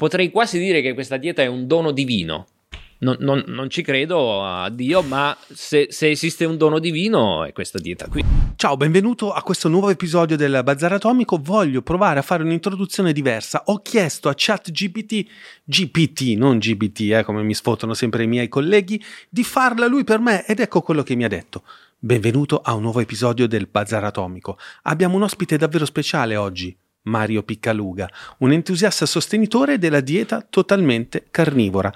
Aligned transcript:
potrei 0.00 0.30
quasi 0.30 0.58
dire 0.58 0.80
che 0.80 0.94
questa 0.94 1.18
dieta 1.18 1.42
è 1.42 1.46
un 1.46 1.66
dono 1.66 1.90
divino. 1.90 2.46
Non, 3.00 3.16
non, 3.20 3.44
non, 3.48 3.68
ci 3.68 3.82
credo 3.82 4.42
a 4.42 4.70
Dio, 4.70 5.02
ma 5.02 5.36
se, 5.46 5.88
se, 5.90 6.08
esiste 6.08 6.46
un 6.46 6.56
dono 6.56 6.78
divino 6.78 7.44
è 7.44 7.52
questa 7.52 7.78
dieta 7.78 8.08
qui. 8.08 8.24
Ciao, 8.56 8.78
benvenuto 8.78 9.30
a 9.30 9.42
questo 9.42 9.68
nuovo 9.68 9.90
episodio 9.90 10.38
del 10.38 10.62
Bazar 10.64 10.94
Atomico. 10.94 11.38
Voglio 11.38 11.82
provare 11.82 12.18
a 12.18 12.22
fare 12.22 12.42
un'introduzione 12.42 13.12
diversa. 13.12 13.64
Ho 13.66 13.82
chiesto 13.82 14.30
a 14.30 14.34
ChatGPT, 14.34 15.26
GPT, 15.64 16.20
non 16.34 16.56
GBT, 16.56 17.00
eh, 17.12 17.22
come 17.22 17.42
mi 17.42 17.52
sfottono 17.52 17.92
sempre 17.92 18.22
i 18.22 18.26
miei 18.26 18.48
colleghi, 18.48 19.02
di 19.28 19.44
farla 19.44 19.86
lui 19.86 20.04
per 20.04 20.18
me 20.18 20.46
ed 20.46 20.60
ecco 20.60 20.80
quello 20.80 21.02
che 21.02 21.14
mi 21.14 21.24
ha 21.24 21.28
detto. 21.28 21.62
Benvenuto 21.98 22.62
a 22.62 22.72
un 22.72 22.80
nuovo 22.80 23.00
episodio 23.00 23.46
del 23.46 23.68
Bazar 23.70 24.04
Atomico. 24.04 24.56
Abbiamo 24.84 25.16
un 25.16 25.24
ospite 25.24 25.58
davvero 25.58 25.84
speciale 25.84 26.36
oggi. 26.36 26.74
Mario 27.02 27.42
Piccaluga, 27.42 28.08
un 28.38 28.52
entusiasta 28.52 29.06
sostenitore 29.06 29.78
della 29.78 30.00
dieta 30.00 30.46
totalmente 30.48 31.26
carnivora. 31.30 31.92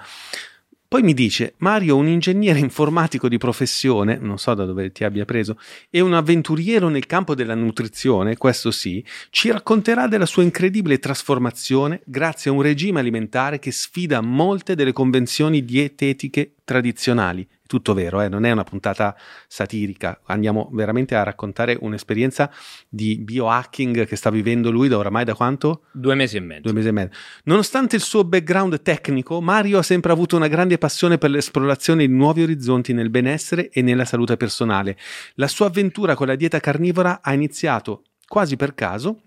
Poi 0.87 1.01
mi 1.01 1.13
dice, 1.13 1.55
Mario, 1.57 1.97
un 1.97 2.07
ingegnere 2.07 2.59
informatico 2.59 3.27
di 3.27 3.37
professione, 3.37 4.17
non 4.17 4.37
so 4.37 4.53
da 4.53 4.65
dove 4.65 4.91
ti 4.91 5.03
abbia 5.03 5.25
preso, 5.25 5.59
e 5.89 5.99
un 5.99 6.13
avventuriero 6.13 6.89
nel 6.89 7.05
campo 7.05 7.35
della 7.35 7.55
nutrizione, 7.55 8.37
questo 8.37 8.71
sì, 8.71 9.03
ci 9.31 9.51
racconterà 9.51 10.07
della 10.07 10.27
sua 10.27 10.43
incredibile 10.43 10.99
trasformazione 10.99 12.01
grazie 12.05 12.49
a 12.49 12.53
un 12.53 12.61
regime 12.61 12.99
alimentare 12.99 13.59
che 13.59 13.71
sfida 13.71 14.21
molte 14.21 14.75
delle 14.75 14.93
convenzioni 14.93 15.65
dietetiche 15.65 16.53
tradizionali 16.63 17.45
tutto 17.67 17.93
vero, 17.93 18.21
eh? 18.21 18.29
non 18.29 18.45
è 18.45 18.51
una 18.51 18.63
puntata 18.63 19.15
satirica, 19.47 20.21
andiamo 20.25 20.69
veramente 20.73 21.15
a 21.15 21.23
raccontare 21.23 21.77
un'esperienza 21.79 22.51
di 22.87 23.17
biohacking 23.17 24.05
che 24.05 24.15
sta 24.15 24.29
vivendo 24.29 24.69
lui 24.71 24.87
da 24.87 24.97
oramai 24.97 25.25
da 25.25 25.33
quanto? 25.33 25.83
Due 25.91 26.15
mesi 26.15 26.37
e 26.37 26.41
mezzo. 26.41 26.61
Due 26.61 26.73
mesi 26.73 26.87
e 26.87 26.91
mezzo. 26.91 27.17
Nonostante 27.45 27.95
il 27.95 28.01
suo 28.01 28.23
background 28.23 28.81
tecnico, 28.81 29.41
Mario 29.41 29.79
ha 29.79 29.83
sempre 29.83 30.11
avuto 30.11 30.35
una 30.35 30.47
grande 30.47 30.77
passione 30.77 31.17
per 31.17 31.29
l'esplorazione 31.29 32.05
di 32.05 32.13
nuovi 32.13 32.43
orizzonti 32.43 32.93
nel 32.93 33.09
benessere 33.09 33.69
e 33.69 33.81
nella 33.81 34.05
salute 34.05 34.37
personale. 34.37 34.97
La 35.35 35.47
sua 35.47 35.67
avventura 35.67 36.15
con 36.15 36.27
la 36.27 36.35
dieta 36.35 36.59
carnivora 36.59 37.21
ha 37.21 37.33
iniziato 37.33 38.03
quasi 38.27 38.55
per 38.55 38.73
caso, 38.73 39.21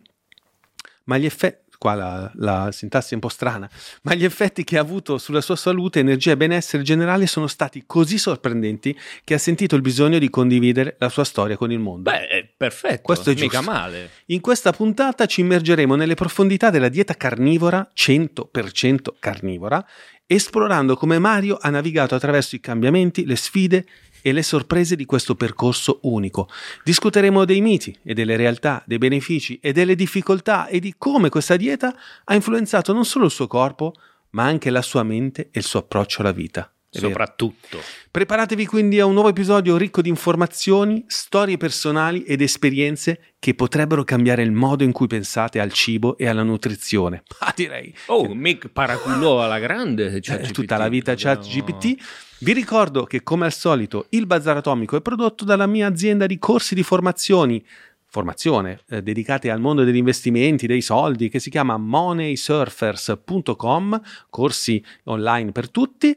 ma 1.04 1.16
gli 1.16 1.24
effetti 1.24 1.67
qua 1.78 1.94
la, 1.94 2.30
la, 2.34 2.72
sintassi 2.72 3.12
è 3.12 3.14
un 3.14 3.20
po' 3.20 3.28
strana, 3.28 3.70
ma 4.02 4.14
gli 4.14 4.24
effetti 4.24 4.64
che 4.64 4.76
ha 4.76 4.80
avuto 4.80 5.16
sulla 5.16 5.40
sua 5.40 5.56
salute, 5.56 6.00
energia 6.00 6.32
e 6.32 6.36
benessere 6.36 6.82
generale 6.82 7.26
sono 7.26 7.46
stati 7.46 7.84
così 7.86 8.18
sorprendenti 8.18 8.98
che 9.24 9.34
ha 9.34 9.38
sentito 9.38 9.76
il 9.76 9.82
bisogno 9.82 10.18
di 10.18 10.28
condividere 10.28 10.96
la 10.98 11.08
sua 11.08 11.24
storia 11.24 11.56
con 11.56 11.70
il 11.70 11.78
mondo. 11.78 12.10
Beh, 12.10 12.26
è 12.26 12.48
perfetto, 12.54 13.02
questo 13.02 13.30
è 13.30 13.34
mica 13.34 13.60
male. 13.60 14.10
In 14.26 14.40
questa 14.40 14.72
puntata 14.72 15.26
ci 15.26 15.40
immergeremo 15.40 15.94
nelle 15.94 16.14
profondità 16.14 16.70
della 16.70 16.88
dieta 16.88 17.14
carnivora, 17.14 17.90
100% 17.94 19.14
carnivora, 19.18 19.84
esplorando 20.30 20.94
come 20.94 21.18
Mario 21.18 21.56
ha 21.58 21.70
navigato 21.70 22.14
attraverso 22.14 22.54
i 22.54 22.60
cambiamenti, 22.60 23.24
le 23.24 23.36
sfide 23.36 23.86
e 24.28 24.32
le 24.32 24.42
sorprese 24.42 24.94
di 24.94 25.04
questo 25.04 25.34
percorso 25.34 26.00
unico. 26.02 26.48
Discuteremo 26.84 27.44
dei 27.44 27.60
miti 27.60 27.96
e 28.02 28.14
delle 28.14 28.36
realtà, 28.36 28.82
dei 28.86 28.98
benefici 28.98 29.58
e 29.60 29.72
delle 29.72 29.94
difficoltà 29.94 30.66
e 30.66 30.80
di 30.80 30.94
come 30.98 31.30
questa 31.30 31.56
dieta 31.56 31.94
ha 32.24 32.34
influenzato 32.34 32.92
non 32.92 33.04
solo 33.04 33.24
il 33.24 33.30
suo 33.30 33.46
corpo, 33.46 33.94
ma 34.30 34.44
anche 34.44 34.70
la 34.70 34.82
sua 34.82 35.02
mente 35.02 35.48
e 35.50 35.60
il 35.60 35.64
suo 35.64 35.80
approccio 35.80 36.20
alla 36.20 36.32
vita. 36.32 36.70
Soprattutto. 36.90 37.78
Preparatevi 38.10 38.64
quindi 38.64 38.98
a 38.98 39.04
un 39.04 39.12
nuovo 39.12 39.28
episodio 39.28 39.76
ricco 39.76 40.00
di 40.00 40.08
informazioni, 40.08 41.04
storie 41.06 41.58
personali 41.58 42.22
ed 42.22 42.40
esperienze 42.40 43.34
che 43.38 43.54
potrebbero 43.54 44.04
cambiare 44.04 44.42
il 44.42 44.52
modo 44.52 44.84
in 44.84 44.92
cui 44.92 45.06
pensate 45.06 45.60
al 45.60 45.72
cibo 45.72 46.16
e 46.16 46.26
alla 46.26 46.42
nutrizione. 46.42 47.24
Ma 47.40 47.52
direi. 47.54 47.94
Oh, 48.06 48.34
Mick 48.34 48.68
paraculò 48.68 49.44
alla 49.44 49.58
grande. 49.58 50.18
Cioè, 50.20 50.44
eh, 50.44 50.50
tutta 50.50 50.78
la 50.78 50.88
vita 50.88 51.14
chat 51.14 51.46
GPT. 51.46 51.96
Vi 52.40 52.52
ricordo 52.52 53.04
che, 53.04 53.22
come 53.22 53.44
al 53.44 53.52
solito, 53.52 54.06
il 54.10 54.26
Bazar 54.26 54.56
Atomico 54.56 54.96
è 54.96 55.02
prodotto 55.02 55.44
dalla 55.44 55.66
mia 55.66 55.88
azienda 55.88 56.26
di 56.26 56.38
corsi 56.38 56.74
di 56.74 56.82
formazioni 56.82 57.62
formazione 58.10 58.80
eh, 58.88 59.02
dedicate 59.02 59.50
al 59.50 59.60
mondo 59.60 59.84
degli 59.84 59.96
investimenti, 59.96 60.66
dei 60.66 60.80
soldi, 60.80 61.28
che 61.28 61.40
si 61.40 61.50
chiama 61.50 61.76
moneysurfers.com, 61.76 64.00
corsi 64.30 64.82
online 65.04 65.52
per 65.52 65.70
tutti 65.70 66.16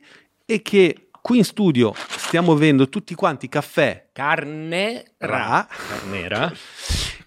e 0.52 0.62
che 0.62 1.08
qui 1.22 1.38
in 1.38 1.46
studio 1.46 1.94
stiamo 2.10 2.54
bevendo 2.54 2.90
tutti 2.90 3.16
quanti 3.16 3.48
caffè 3.48 4.10
carne 4.12 5.14
ra. 5.20 5.66
carnera. 5.88 6.52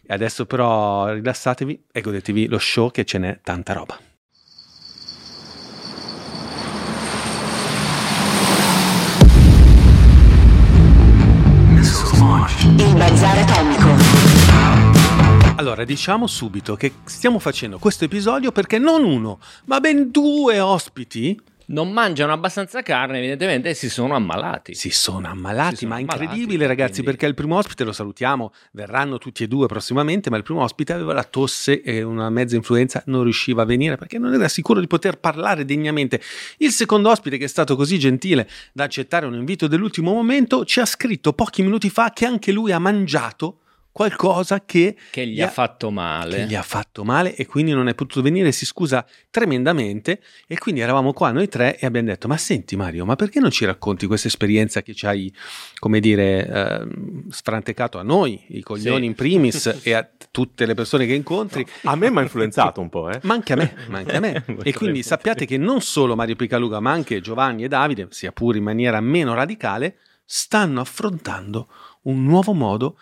Adesso 0.08 0.44
però 0.44 1.10
rilassatevi 1.10 1.84
e 1.90 2.00
godetevi 2.02 2.48
lo 2.48 2.58
show 2.58 2.90
che 2.90 3.06
ce 3.06 3.16
n'è 3.16 3.40
tanta 3.42 3.72
roba. 3.72 3.98
Il 12.76 12.94
bazar 12.94 13.38
atomico. 13.38 13.88
Allora, 15.56 15.84
diciamo 15.84 16.26
subito 16.26 16.74
che 16.74 16.92
stiamo 17.04 17.38
facendo 17.38 17.78
questo 17.78 18.04
episodio 18.04 18.52
perché 18.52 18.78
non 18.78 19.02
uno, 19.02 19.38
ma 19.64 19.80
ben 19.80 20.10
due 20.10 20.60
ospiti 20.60 21.40
non 21.66 21.90
mangiano 21.90 22.32
abbastanza 22.32 22.82
carne, 22.82 23.18
evidentemente, 23.18 23.74
si 23.74 23.88
sono 23.88 24.14
ammalati. 24.14 24.74
Si 24.74 24.90
sono 24.90 25.28
ammalati, 25.28 25.76
si 25.76 25.84
sono 25.84 25.94
ma 25.94 26.00
ammalati, 26.00 26.22
incredibile, 26.24 26.66
ragazzi, 26.66 27.02
quindi... 27.02 27.10
perché 27.10 27.26
il 27.26 27.34
primo 27.34 27.56
ospite 27.56 27.84
lo 27.84 27.92
salutiamo, 27.92 28.52
verranno 28.72 29.18
tutti 29.18 29.44
e 29.44 29.48
due 29.48 29.66
prossimamente, 29.66 30.30
ma 30.30 30.36
il 30.36 30.42
primo 30.42 30.62
ospite 30.62 30.92
aveva 30.92 31.12
la 31.12 31.24
tosse 31.24 31.82
e 31.82 32.02
una 32.02 32.30
mezza 32.30 32.56
influenza, 32.56 33.02
non 33.06 33.22
riusciva 33.22 33.62
a 33.62 33.64
venire 33.64 33.96
perché 33.96 34.18
non 34.18 34.34
era 34.34 34.48
sicuro 34.48 34.80
di 34.80 34.86
poter 34.86 35.18
parlare 35.18 35.64
degnamente. 35.64 36.20
Il 36.58 36.70
secondo 36.70 37.10
ospite, 37.10 37.38
che 37.38 37.44
è 37.44 37.48
stato 37.48 37.76
così 37.76 37.98
gentile 37.98 38.48
da 38.72 38.84
accettare 38.84 39.26
un 39.26 39.34
invito 39.34 39.66
dell'ultimo 39.66 40.12
momento, 40.12 40.64
ci 40.64 40.80
ha 40.80 40.86
scritto 40.86 41.32
pochi 41.32 41.62
minuti 41.62 41.90
fa 41.90 42.12
che 42.12 42.26
anche 42.26 42.52
lui 42.52 42.72
ha 42.72 42.78
mangiato 42.78 43.60
qualcosa 43.94 44.64
che, 44.64 44.96
che 45.12 45.24
gli, 45.24 45.34
gli 45.34 45.40
ha, 45.40 45.46
fatto 45.46 45.92
male. 45.92 46.38
Che 46.38 46.46
gli 46.46 46.56
ha 46.56 46.62
fatto 46.62 47.04
male 47.04 47.36
e 47.36 47.46
quindi 47.46 47.70
non 47.70 47.86
è 47.86 47.94
potuto 47.94 48.22
venire, 48.22 48.50
si 48.50 48.66
scusa 48.66 49.06
tremendamente 49.30 50.20
e 50.48 50.58
quindi 50.58 50.80
eravamo 50.80 51.12
qua 51.12 51.30
noi 51.30 51.46
tre 51.46 51.78
e 51.78 51.86
abbiamo 51.86 52.08
detto 52.08 52.26
ma 52.26 52.36
senti 52.36 52.74
Mario, 52.74 53.04
ma 53.04 53.14
perché 53.14 53.38
non 53.38 53.52
ci 53.52 53.64
racconti 53.64 54.08
questa 54.08 54.26
esperienza 54.26 54.82
che 54.82 54.94
ci 54.94 55.06
hai, 55.06 55.32
come 55.78 56.00
dire, 56.00 56.44
eh, 56.44 56.86
sfrantecato 57.28 57.98
a 57.98 58.02
noi, 58.02 58.42
i 58.48 58.62
coglioni 58.62 59.02
sì. 59.02 59.06
in 59.06 59.14
primis 59.14 59.80
e 59.84 59.92
a 59.92 60.08
tutte 60.28 60.66
le 60.66 60.74
persone 60.74 61.06
che 61.06 61.14
incontri? 61.14 61.64
No, 61.82 61.92
a 61.92 61.94
me 61.94 62.10
mi 62.10 62.18
ha 62.18 62.22
influenzato 62.22 62.80
un 62.80 62.88
po', 62.88 63.10
eh? 63.10 63.20
Ma 63.22 63.34
anche 63.34 63.52
a 63.52 63.56
me, 63.56 63.76
ma 63.86 63.98
anche 63.98 64.16
a 64.16 64.20
me. 64.20 64.44
e 64.64 64.72
quindi 64.72 65.04
sappiate 65.04 65.46
che 65.46 65.56
non 65.56 65.80
solo 65.80 66.16
Mario 66.16 66.34
Picaluga, 66.34 66.80
ma 66.80 66.90
anche 66.90 67.20
Giovanni 67.20 67.62
e 67.62 67.68
Davide, 67.68 68.08
sia 68.10 68.32
pure 68.32 68.58
in 68.58 68.64
maniera 68.64 69.00
meno 69.00 69.34
radicale, 69.34 69.98
stanno 70.24 70.80
affrontando 70.80 71.68
un 72.02 72.24
nuovo 72.24 72.52
modo 72.54 72.98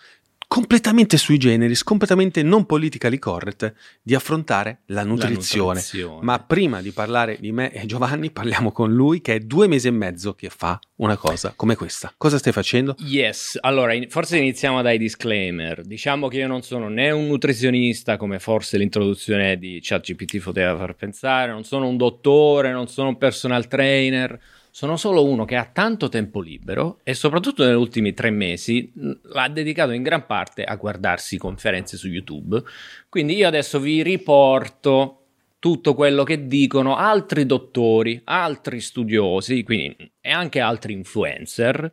completamente 0.53 1.17
sui 1.17 1.39
generis, 1.39 1.83
completamente 1.83 2.43
non 2.43 2.67
politically 2.67 3.19
correct 3.19 3.73
di 4.03 4.15
affrontare 4.15 4.83
la 4.89 5.03
nutrizione. 5.03 5.67
la 5.67 5.81
nutrizione. 5.81 6.23
Ma 6.23 6.41
prima 6.41 6.83
di 6.83 6.91
parlare 6.91 7.39
di 7.41 7.53
me 7.53 7.73
e 7.73 7.87
Giovanni, 7.87 8.31
parliamo 8.31 8.71
con 8.71 8.93
lui 8.93 9.23
che 9.23 9.37
è 9.37 9.39
due 9.41 9.67
mesi 9.67 9.89
e 9.89 9.93
mezzo 9.93 10.35
che 10.35 10.51
fa 10.51 10.79
una 10.97 11.17
cosa 11.17 11.55
come 11.57 11.75
questa. 11.75 12.13
Cosa 12.19 12.37
stai 12.37 12.53
facendo? 12.53 12.95
Yes, 12.99 13.57
allora 13.63 13.95
forse 14.11 14.37
iniziamo 14.37 14.83
dai 14.83 14.99
disclaimer. 14.99 15.87
Diciamo 15.87 16.29
che 16.29 16.37
io 16.37 16.49
non 16.49 16.61
sono 16.61 16.91
né 16.91 17.11
un 17.11 17.29
nutrizionista 17.29 18.19
come 18.19 18.39
forse 18.39 18.77
l'introduzione 18.77 19.57
di 19.57 19.79
ChatGPT 19.81 20.37
poteva 20.41 20.77
far 20.77 20.95
pensare, 20.97 21.51
non 21.51 21.65
sono 21.65 21.89
un 21.89 21.97
dottore, 21.97 22.73
non 22.73 22.89
sono 22.89 23.09
un 23.09 23.17
personal 23.17 23.67
trainer 23.69 24.39
sono 24.75 24.97
solo 24.97 25.23
uno 25.27 25.45
che 25.45 25.57
ha 25.57 25.67
tanto 25.67 26.09
tempo 26.09 26.41
libero 26.41 27.01
e 27.03 27.13
soprattutto 27.13 27.63
negli 27.63 27.77
ultimi 27.77 28.15
tre 28.15 28.31
mesi 28.31 28.91
l'ha 28.95 29.49
dedicato 29.49 29.91
in 29.91 30.03
gran 30.03 30.25
parte 30.25 30.65
a 30.65 30.77
guardarsi 30.77 31.37
conferenze 31.37 31.99
su 31.99 32.09
YouTube. 32.09 32.63
Quindi 33.11 33.37
io 33.37 33.47
adesso 33.47 33.79
vi 33.79 34.03
riporto 34.03 35.19
tutto 35.59 35.93
quello 35.93 36.25
che 36.25 36.47
dicono 36.47 36.97
altri 36.97 37.45
dottori, 37.45 38.23
altri 38.25 38.81
studiosi, 38.81 39.63
quindi 39.63 40.11
e 40.23 40.31
anche 40.31 40.61
altri 40.61 40.95
influencer. 40.95 41.93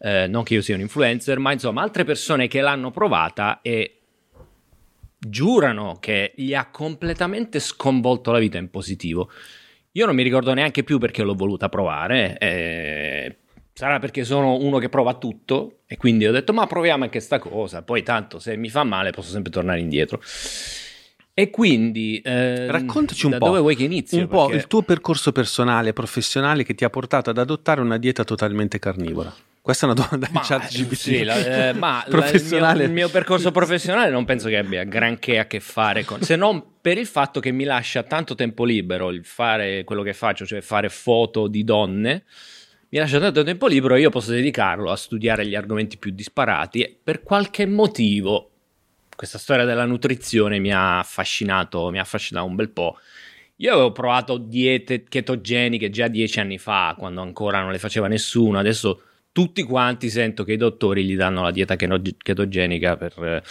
Eh, 0.00 0.26
non 0.26 0.42
che 0.42 0.54
io 0.54 0.60
sia 0.60 0.74
un 0.74 0.80
influencer, 0.80 1.38
ma 1.38 1.52
insomma 1.52 1.82
altre 1.82 2.02
persone 2.02 2.48
che 2.48 2.60
l'hanno 2.60 2.90
provata 2.90 3.60
e 3.62 4.00
giurano 5.16 5.98
che 6.00 6.32
gli 6.34 6.52
ha 6.52 6.68
completamente 6.68 7.60
sconvolto 7.60 8.32
la 8.32 8.40
vita 8.40 8.58
in 8.58 8.70
positivo. 8.70 9.30
Io 9.92 10.06
non 10.06 10.14
mi 10.14 10.22
ricordo 10.22 10.52
neanche 10.54 10.84
più 10.84 10.98
perché 10.98 11.22
l'ho 11.22 11.34
voluta 11.34 11.68
provare. 11.68 12.36
Eh, 12.38 13.36
sarà 13.72 13.98
perché 13.98 14.24
sono 14.24 14.56
uno 14.56 14.78
che 14.78 14.88
prova 14.88 15.14
tutto 15.14 15.80
e 15.86 15.96
quindi 15.96 16.26
ho 16.26 16.32
detto 16.32 16.52
ma 16.52 16.66
proviamo 16.66 17.04
anche 17.04 17.20
sta 17.20 17.38
cosa. 17.38 17.82
Poi 17.82 18.02
tanto 18.02 18.38
se 18.38 18.56
mi 18.56 18.68
fa 18.68 18.84
male 18.84 19.10
posso 19.10 19.30
sempre 19.30 19.50
tornare 19.50 19.80
indietro. 19.80 20.20
E 21.32 21.50
quindi 21.50 22.20
eh, 22.20 22.68
raccontaci 22.68 23.26
un 23.26 23.30
da 23.30 23.38
po', 23.38 23.46
dove 23.46 23.60
vuoi 23.60 23.76
che 23.76 23.84
inizi? 23.84 24.16
Un 24.16 24.26
perché... 24.26 24.34
po' 24.34 24.52
il 24.52 24.66
tuo 24.66 24.82
percorso 24.82 25.30
personale, 25.30 25.92
professionale 25.92 26.64
che 26.64 26.74
ti 26.74 26.84
ha 26.84 26.90
portato 26.90 27.30
ad 27.30 27.38
adottare 27.38 27.80
una 27.80 27.96
dieta 27.96 28.24
totalmente 28.24 28.80
carnivora. 28.80 29.32
Questa 29.68 29.86
è 29.86 29.90
una 29.90 30.00
domanda 30.02 30.28
Ma, 30.30 30.40
di 30.40 30.46
chat 30.46 30.72
GPT. 30.72 30.94
sì, 30.94 31.22
la- 31.24 31.68
eh, 31.68 31.72
ma 31.74 32.02
la- 32.08 32.30
il, 32.30 32.42
mio, 32.42 32.82
il 32.84 32.90
mio 32.90 33.10
percorso 33.10 33.50
professionale 33.50 34.08
non 34.08 34.24
penso 34.24 34.48
che 34.48 34.56
abbia 34.56 34.82
granché 34.84 35.38
a 35.38 35.44
che 35.44 35.60
fare 35.60 36.04
con, 36.06 36.22
se 36.22 36.36
non 36.36 36.80
per 36.80 36.96
il 36.96 37.04
fatto 37.04 37.38
che 37.38 37.50
mi 37.50 37.64
lascia 37.64 38.02
tanto 38.02 38.34
tempo 38.34 38.64
libero 38.64 39.10
il 39.10 39.26
fare 39.26 39.84
quello 39.84 40.00
che 40.00 40.14
faccio, 40.14 40.46
cioè 40.46 40.62
fare 40.62 40.88
foto 40.88 41.48
di 41.48 41.64
donne. 41.64 42.24
Mi 42.88 42.98
lascia 42.98 43.20
tanto 43.20 43.42
tempo 43.42 43.66
libero 43.66 43.94
e 43.94 44.00
io 44.00 44.08
posso 44.08 44.30
dedicarlo 44.30 44.90
a 44.90 44.96
studiare 44.96 45.46
gli 45.46 45.54
argomenti 45.54 45.98
più 45.98 46.12
disparati 46.12 46.80
e 46.80 46.96
per 47.04 47.22
qualche 47.22 47.66
motivo 47.66 48.50
questa 49.14 49.36
storia 49.36 49.66
della 49.66 49.84
nutrizione 49.84 50.58
mi 50.60 50.72
ha 50.72 51.00
affascinato, 51.00 51.90
mi 51.90 51.98
ha 51.98 52.02
affascinato 52.02 52.46
un 52.46 52.54
bel 52.54 52.70
po'. 52.70 52.96
Io 53.56 53.72
avevo 53.74 53.92
provato 53.92 54.38
diete 54.38 55.04
chetogeniche 55.04 55.90
già 55.90 56.08
dieci 56.08 56.40
anni 56.40 56.56
fa, 56.56 56.94
quando 56.96 57.20
ancora 57.20 57.60
non 57.60 57.70
le 57.70 57.78
faceva 57.78 58.08
nessuno. 58.08 58.58
Adesso 58.58 59.02
tutti 59.32 59.62
quanti 59.62 60.10
sento 60.10 60.44
che 60.44 60.52
i 60.52 60.56
dottori 60.56 61.04
gli 61.04 61.16
danno 61.16 61.42
la 61.42 61.50
dieta 61.50 61.76
chetogenica 61.76 62.96
per 62.96 63.14
eh, 63.22 63.42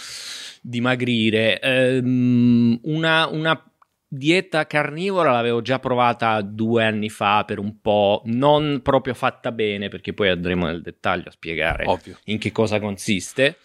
dimagrire. 0.60 1.60
Ehm, 1.60 2.78
una, 2.82 3.26
una 3.28 3.62
dieta 4.10 4.66
carnivora 4.66 5.32
l'avevo 5.32 5.60
già 5.60 5.78
provata 5.78 6.40
due 6.40 6.84
anni 6.84 7.10
fa 7.10 7.44
per 7.44 7.58
un 7.58 7.80
po', 7.80 8.22
non 8.26 8.80
proprio 8.82 9.14
fatta 9.14 9.52
bene, 9.52 9.88
perché 9.88 10.14
poi 10.14 10.30
andremo 10.30 10.66
nel 10.66 10.82
dettaglio 10.82 11.28
a 11.28 11.32
spiegare 11.32 11.84
Ovvio. 11.86 12.18
in 12.24 12.38
che 12.38 12.52
cosa 12.52 12.80
consiste. 12.80 13.56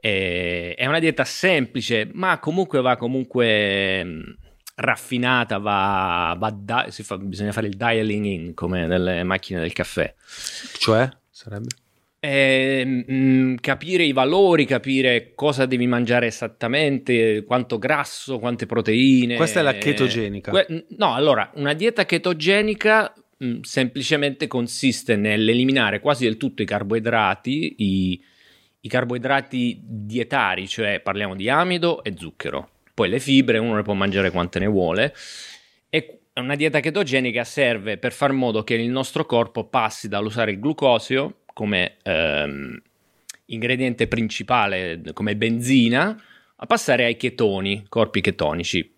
Eh, 0.00 0.74
è 0.76 0.86
una 0.86 0.98
dieta 0.98 1.24
semplice, 1.24 2.10
ma 2.12 2.38
comunque 2.38 2.82
va 2.82 2.96
comunque 2.96 4.04
mh, 4.04 4.36
raffinata, 4.76 5.58
va, 5.58 6.36
va 6.38 6.50
da- 6.50 6.86
fa- 6.90 7.16
bisogna 7.18 7.52
fare 7.52 7.68
il 7.68 7.76
dialing 7.76 8.24
in 8.26 8.54
come 8.54 8.86
nelle 8.86 9.22
macchine 9.22 9.60
del 9.60 9.72
caffè. 9.72 10.12
Cioè, 10.78 11.08
sarebbe? 11.44 11.66
Eh, 12.20 13.04
mh, 13.06 13.56
capire 13.56 14.02
i 14.02 14.12
valori, 14.12 14.64
capire 14.64 15.32
cosa 15.34 15.66
devi 15.66 15.86
mangiare 15.86 16.26
esattamente, 16.26 17.44
quanto 17.44 17.78
grasso, 17.78 18.38
quante 18.38 18.64
proteine. 18.64 19.36
Questa 19.36 19.60
è 19.60 19.62
la 19.62 19.74
chetogenica. 19.74 20.50
Que- 20.50 20.86
no, 20.96 21.12
allora, 21.12 21.50
una 21.56 21.74
dieta 21.74 22.06
chetogenica 22.06 23.12
mh, 23.36 23.60
semplicemente 23.60 24.46
consiste 24.46 25.16
nell'eliminare 25.16 26.00
quasi 26.00 26.24
del 26.24 26.38
tutto 26.38 26.62
i 26.62 26.66
carboidrati, 26.66 27.74
i, 27.76 28.24
i 28.80 28.88
carboidrati 28.88 29.80
dietari, 29.82 30.66
cioè 30.66 31.00
parliamo 31.00 31.36
di 31.36 31.50
amido 31.50 32.02
e 32.02 32.14
zucchero. 32.16 32.70
Poi 32.94 33.10
le 33.10 33.20
fibre 33.20 33.58
uno 33.58 33.74
ne 33.74 33.82
può 33.82 33.92
mangiare 33.92 34.30
quante 34.30 34.58
ne 34.60 34.66
vuole. 34.66 35.14
E 35.90 36.20
una 36.40 36.56
dieta 36.56 36.80
chetogenica 36.80 37.44
serve 37.44 37.96
per 37.98 38.12
far 38.12 38.32
modo 38.32 38.64
che 38.64 38.74
il 38.74 38.90
nostro 38.90 39.24
corpo 39.24 39.64
passi 39.64 40.08
dall'usare 40.08 40.50
il 40.52 40.58
glucosio 40.60 41.40
come 41.52 41.96
ehm, 42.02 42.80
ingrediente 43.46 44.08
principale, 44.08 45.00
come 45.12 45.36
benzina, 45.36 46.20
a 46.56 46.66
passare 46.66 47.04
ai 47.04 47.16
chetoni, 47.16 47.84
corpi 47.88 48.20
chetonici. 48.20 48.92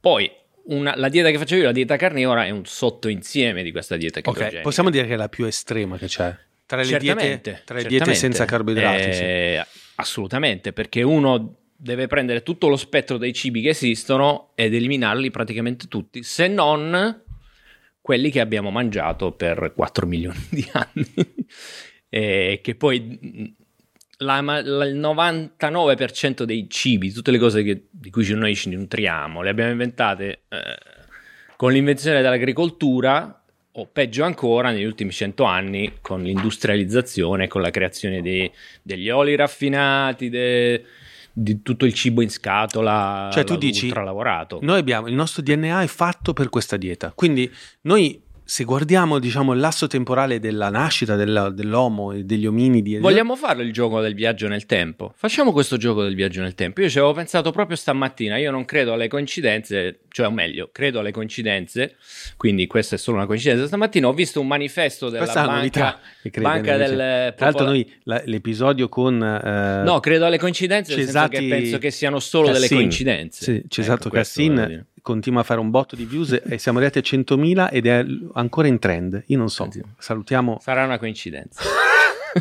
Poi 0.00 0.30
una- 0.64 0.94
la 0.96 1.08
dieta 1.08 1.30
che 1.30 1.38
facevo 1.38 1.60
io, 1.60 1.66
la 1.68 1.72
dieta 1.72 1.96
carnivora, 1.96 2.44
è 2.44 2.50
un 2.50 2.64
sottoinsieme 2.66 3.62
di 3.62 3.70
questa 3.70 3.96
dieta 3.96 4.20
chetogenica. 4.20 4.56
Ok, 4.58 4.62
possiamo 4.62 4.90
dire 4.90 5.06
che 5.06 5.14
è 5.14 5.16
la 5.16 5.28
più 5.28 5.44
estrema 5.46 5.96
che 5.96 6.06
c'è. 6.06 6.36
Tra 6.66 6.78
le 6.78 6.84
Certamente, 6.84 7.40
diete, 7.50 7.62
tra 7.64 7.76
le 7.76 7.84
diete 7.84 8.14
senza 8.14 8.44
carboidrati. 8.44 9.12
sì. 9.12 9.22
Eh, 9.22 9.66
Assolutamente, 9.98 10.72
perché 10.74 11.02
uno 11.02 11.54
deve 11.76 12.06
prendere 12.06 12.42
tutto 12.42 12.68
lo 12.68 12.76
spettro 12.76 13.18
dei 13.18 13.32
cibi 13.32 13.60
che 13.60 13.70
esistono 13.70 14.52
ed 14.54 14.74
eliminarli 14.74 15.30
praticamente 15.30 15.86
tutti, 15.88 16.22
se 16.22 16.48
non 16.48 17.22
quelli 18.00 18.30
che 18.30 18.40
abbiamo 18.40 18.70
mangiato 18.70 19.32
per 19.32 19.72
4 19.74 20.06
milioni 20.08 20.40
di 20.50 20.66
anni. 20.72 21.06
E 22.08 22.60
che 22.62 22.74
poi 22.76 23.00
mh, 23.00 23.54
la- 24.18 24.40
la- 24.40 24.58
il 24.86 24.96
99% 24.98 26.44
dei 26.44 26.66
cibi, 26.70 27.12
tutte 27.12 27.30
le 27.30 27.38
cose 27.38 27.62
che- 27.62 27.86
di 27.90 28.10
cui 28.10 28.26
noi 28.30 28.54
ci 28.54 28.70
nutriamo, 28.70 29.42
le 29.42 29.50
abbiamo 29.50 29.70
inventate 29.72 30.42
eh, 30.48 30.58
con 31.56 31.72
l'invenzione 31.72 32.22
dell'agricoltura 32.22 33.42
o 33.78 33.86
peggio 33.86 34.24
ancora 34.24 34.70
negli 34.70 34.84
ultimi 34.84 35.10
100 35.10 35.44
anni 35.44 35.94
con 36.00 36.22
l'industrializzazione, 36.22 37.48
con 37.48 37.60
la 37.60 37.70
creazione 37.70 38.22
dei- 38.22 38.50
degli 38.82 39.10
oli 39.10 39.34
raffinati, 39.34 40.30
de- 40.30 40.84
di 41.38 41.60
tutto 41.60 41.84
il 41.84 41.92
cibo 41.92 42.22
in 42.22 42.30
scatola, 42.30 43.28
Cioè, 43.30 43.44
tu 43.44 43.56
dici. 43.56 43.88
Noi 44.62 44.78
abbiamo 44.78 45.06
il 45.06 45.14
nostro 45.14 45.42
DNA 45.42 45.82
è 45.82 45.86
fatto 45.86 46.32
per 46.32 46.48
questa 46.48 46.78
dieta. 46.78 47.12
Quindi 47.14 47.52
noi 47.82 48.22
se 48.48 48.62
guardiamo 48.62 49.18
diciamo 49.18 49.52
il 49.54 49.58
lasso 49.58 49.88
temporale 49.88 50.38
della 50.38 50.70
nascita 50.70 51.16
della- 51.16 51.50
dell'uomo 51.50 52.12
e 52.12 52.22
degli 52.22 52.46
ominidi 52.46 52.96
Vogliamo 52.98 53.34
farlo 53.34 53.62
il 53.62 53.72
gioco 53.72 54.00
del 54.00 54.14
viaggio 54.14 54.46
nel 54.46 54.66
tempo? 54.66 55.12
Facciamo 55.16 55.50
questo 55.50 55.76
gioco 55.76 56.04
del 56.04 56.14
viaggio 56.14 56.42
nel 56.42 56.54
tempo. 56.54 56.80
Io 56.80 56.88
ci 56.88 56.98
avevo 56.98 57.12
pensato 57.12 57.50
proprio 57.50 57.76
stamattina. 57.76 58.36
Io 58.36 58.52
non 58.52 58.64
credo 58.64 58.92
alle 58.92 59.08
coincidenze, 59.08 59.98
cioè, 60.10 60.26
o 60.28 60.30
meglio, 60.30 60.68
credo 60.72 61.00
alle 61.00 61.10
coincidenze. 61.10 61.96
Quindi, 62.36 62.68
questa 62.68 62.94
è 62.94 62.98
solo 62.98 63.16
una 63.16 63.26
coincidenza. 63.26 63.66
Stamattina 63.66 64.06
ho 64.06 64.12
visto 64.12 64.40
un 64.40 64.46
manifesto 64.46 65.06
della 65.08 65.24
questa 65.24 65.40
banca, 65.44 65.56
novità 65.56 66.00
banca 66.40 66.76
del 66.76 67.34
Tra 67.36 67.46
l'altro 67.46 67.64
noi 67.66 67.92
la- 68.04 68.22
l'episodio 68.26 68.88
con 68.88 69.20
eh, 69.22 69.82
No, 69.84 69.98
credo 69.98 70.24
alle 70.26 70.38
coincidenze, 70.38 70.94
nel 70.94 71.04
senso 71.04 71.18
Cesati- 71.18 71.36
che 71.40 71.48
penso 71.48 71.78
che 71.78 71.90
siano 71.90 72.20
solo 72.20 72.46
delle 72.46 72.60
Cassin. 72.60 72.76
coincidenze. 72.76 73.44
sì, 73.44 73.62
Cesato 73.68 74.06
Ecco, 74.06 74.16
Cassin. 74.16 74.86
Continua 75.06 75.42
a 75.42 75.44
fare 75.44 75.60
un 75.60 75.70
botto 75.70 75.94
di 75.94 76.04
views 76.04 76.32
e 76.44 76.58
siamo 76.58 76.78
arrivati 76.78 76.98
a 76.98 77.16
100.000 77.16 77.68
ed 77.70 77.86
è 77.86 78.04
ancora 78.32 78.66
in 78.66 78.80
trend. 78.80 79.22
Io 79.26 79.38
non 79.38 79.48
so. 79.48 79.68
Sì. 79.70 79.80
Salutiamo 79.96 80.58
Sarà 80.60 80.84
una 80.84 80.98
coincidenza. 80.98 81.62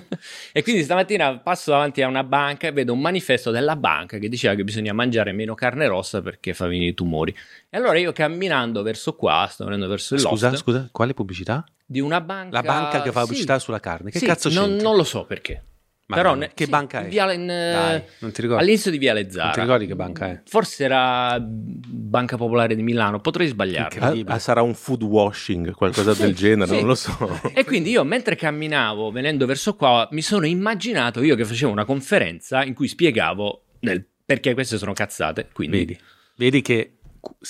e 0.51 0.63
quindi 0.63 0.81
stamattina 0.81 1.37
passo 1.37 1.69
davanti 1.69 2.01
a 2.01 2.07
una 2.07 2.23
banca 2.23 2.65
e 2.65 2.71
vedo 2.71 2.91
un 2.91 3.01
manifesto 3.01 3.51
della 3.51 3.75
banca 3.75 4.17
che 4.17 4.29
diceva 4.29 4.55
che 4.55 4.63
bisogna 4.63 4.93
mangiare 4.93 5.31
meno 5.31 5.53
carne 5.53 5.85
rossa 5.85 6.23
perché 6.23 6.55
fa 6.55 6.65
venire 6.65 6.89
i 6.89 6.93
tumori. 6.95 7.35
E 7.69 7.77
allora 7.77 7.99
io 7.99 8.11
camminando 8.11 8.81
verso 8.81 9.15
qua, 9.15 9.47
sto 9.47 9.65
venendo 9.65 9.87
verso 9.87 10.15
il 10.15 10.21
Scusa, 10.21 10.55
scusa, 10.55 10.89
quale 10.91 11.13
pubblicità? 11.13 11.63
di 11.85 11.99
una 11.99 12.19
banca... 12.19 12.49
La 12.55 12.63
banca 12.63 13.03
che 13.03 13.11
fa 13.11 13.19
Sì. 13.19 13.25
pubblicità 13.27 13.59
sulla 13.59 13.79
carne. 13.79 14.09
Che 14.09 14.17
Sì, 14.17 14.25
cazzo 14.25 14.49
non, 14.49 14.69
c'entra? 14.69 14.87
non 14.87 14.97
lo 14.97 15.03
so 15.03 15.23
perché. 15.25 15.63
Ma 16.07 16.17
Però 16.17 16.35
ne- 16.35 16.51
che 16.53 16.65
sì, 16.65 16.69
banca 16.69 17.03
è? 17.03 17.07
Viale 17.07 17.33
in, 17.33 17.49
eh, 17.49 17.71
Dai, 17.71 18.03
non 18.19 18.31
ti 18.31 18.41
ricordi? 18.41 18.61
All'inizio 18.61 18.91
di 18.91 18.99
Viale 18.99 19.31
Zara. 19.31 19.45
Non 19.45 19.53
ti 19.53 19.59
ricordi 19.61 19.87
che 19.87 19.95
banca 19.95 20.27
è? 20.29 20.41
Forse 20.45 20.83
era 20.83 21.39
Banca 21.41 22.37
Popolare 22.37 22.75
di 22.75 22.83
Milano, 22.83 23.19
potrei 23.21 23.47
sbagliarmi. 23.47 23.95
Incredibile. 23.95 24.35
Ah, 24.35 24.37
sarà 24.37 24.61
un 24.61 24.75
food 24.75 25.01
washing, 25.01 25.71
qualcosa 25.73 26.13
Sì, 26.13 26.21
del 26.21 26.35
genere, 26.35 26.67
sì. 26.69 26.75
non 26.77 26.85
lo 26.85 26.93
so. 26.95 27.39
E 27.55 27.63
quindi 27.65 27.89
io 27.89 28.03
mentre 28.03 28.35
camminavo 28.35 29.09
venendo 29.09 29.47
verso 29.47 29.75
qua 29.75 30.07
mi 30.11 30.21
sono 30.21 30.45
immaginato 30.45 31.23
io 31.23 31.35
che 31.35 31.43
facevo 31.43 31.71
una 31.71 31.85
conferenza 31.85 32.63
in 32.63 32.75
cui 32.75 32.87
spiegavo 32.87 33.63
del- 33.79 34.05
perché 34.23 34.53
queste 34.53 34.77
sono 34.77 34.93
cazzate. 34.93 35.49
Quindi 35.53 35.77
Vedi, 35.79 35.99
vedi 36.37 36.61
che 36.61 36.94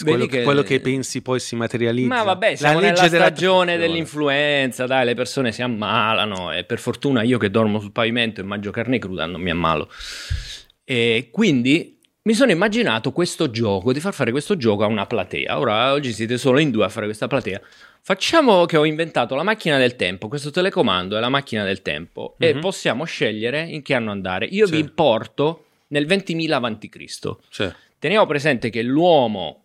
quello, 0.03 0.25
che- 0.25 0.43
quello 0.43 0.61
che 0.63 0.79
pensi 0.79 1.21
poi 1.21 1.39
si 1.39 1.55
materializza. 1.55 2.07
Ma 2.07 2.23
vabbè, 2.23 2.51
La 2.51 2.55
siamo 2.57 2.79
nella 2.79 2.93
legge 2.93 3.09
della 3.09 3.25
stagione 3.25 3.77
dell'influenza, 3.77 4.85
dai, 4.85 5.05
le 5.05 5.13
persone 5.13 5.51
si 5.51 5.61
ammalano 5.61 6.51
e 6.51 6.63
per 6.63 6.79
fortuna 6.79 7.21
io 7.23 7.37
che 7.37 7.49
dormo 7.49 7.79
sul 7.79 7.91
pavimento 7.91 8.41
e 8.41 8.43
mangio 8.43 8.71
carne 8.71 8.99
cruda 8.99 9.25
non 9.25 9.41
mi 9.41 9.49
ammalo. 9.49 9.89
E 10.83 11.29
quindi 11.31 11.99
mi 12.23 12.33
sono 12.33 12.51
immaginato 12.51 13.11
questo 13.11 13.49
gioco, 13.51 13.93
di 13.93 13.99
far 13.99 14.13
fare 14.13 14.31
questo 14.31 14.57
gioco 14.57 14.83
a 14.83 14.87
una 14.87 15.05
platea. 15.05 15.59
Ora, 15.59 15.93
oggi 15.93 16.11
siete 16.11 16.37
solo 16.37 16.59
in 16.59 16.71
due 16.71 16.85
a 16.85 16.89
fare 16.89 17.05
questa 17.05 17.27
platea. 17.27 17.61
Facciamo 18.01 18.65
che 18.65 18.77
ho 18.77 18.85
inventato 18.85 19.33
la 19.35 19.41
macchina 19.43 19.77
del 19.77 19.95
tempo, 19.95 20.27
questo 20.27 20.51
telecomando 20.51 21.17
è 21.17 21.19
la 21.19 21.29
macchina 21.29 21.63
del 21.63 21.81
tempo 21.81 22.35
e 22.37 22.53
Mhm. 22.53 22.59
possiamo 22.61 23.03
scegliere 23.03 23.61
in 23.63 23.81
che 23.81 23.93
anno 23.95 24.11
andare. 24.11 24.45
Io 24.45 24.67
Sì. 24.67 24.75
vi 24.75 24.89
porto 24.89 25.65
nel 25.87 26.05
20.000 26.05 26.55
avanti 26.57 26.87
Cristo. 26.89 27.41
Sì. 27.49 27.67
Teniamo 27.97 28.25
presente 28.27 28.69
che 28.69 28.83
l'uomo, 28.83 29.64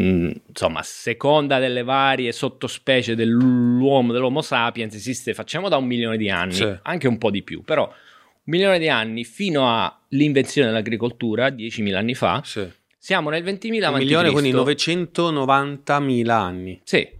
mh, 0.00 0.32
insomma, 0.48 0.80
a 0.80 0.82
seconda 0.84 1.58
delle 1.58 1.82
varie 1.82 2.32
sottospecie 2.32 3.14
dell'uomo, 3.14 4.12
dell'Homo 4.12 4.42
sapiens, 4.42 4.94
esiste, 4.94 5.34
facciamo 5.34 5.68
da 5.68 5.76
un 5.76 5.86
milione 5.86 6.16
di 6.16 6.30
anni, 6.30 6.52
Sì. 6.52 6.78
anche 6.82 7.08
un 7.08 7.18
po' 7.18 7.30
di 7.30 7.42
più, 7.42 7.62
però 7.62 7.84
un 7.86 7.94
milione 8.44 8.78
di 8.78 8.88
anni 8.88 9.24
fino 9.24 9.66
all'invenzione 9.68 10.68
dell'agricoltura, 10.68 11.48
10.000 11.48 11.94
anni 11.96 12.14
fa, 12.14 12.40
sì. 12.44 12.66
siamo 12.96 13.30
nel 13.30 13.42
20.000 13.42 13.76
Un 13.76 13.82
avanti 13.84 14.04
milione, 14.04 14.30
quindi 14.30 14.52
990.000 14.52 16.28
anni. 16.30 16.80
Sì. 16.84 17.16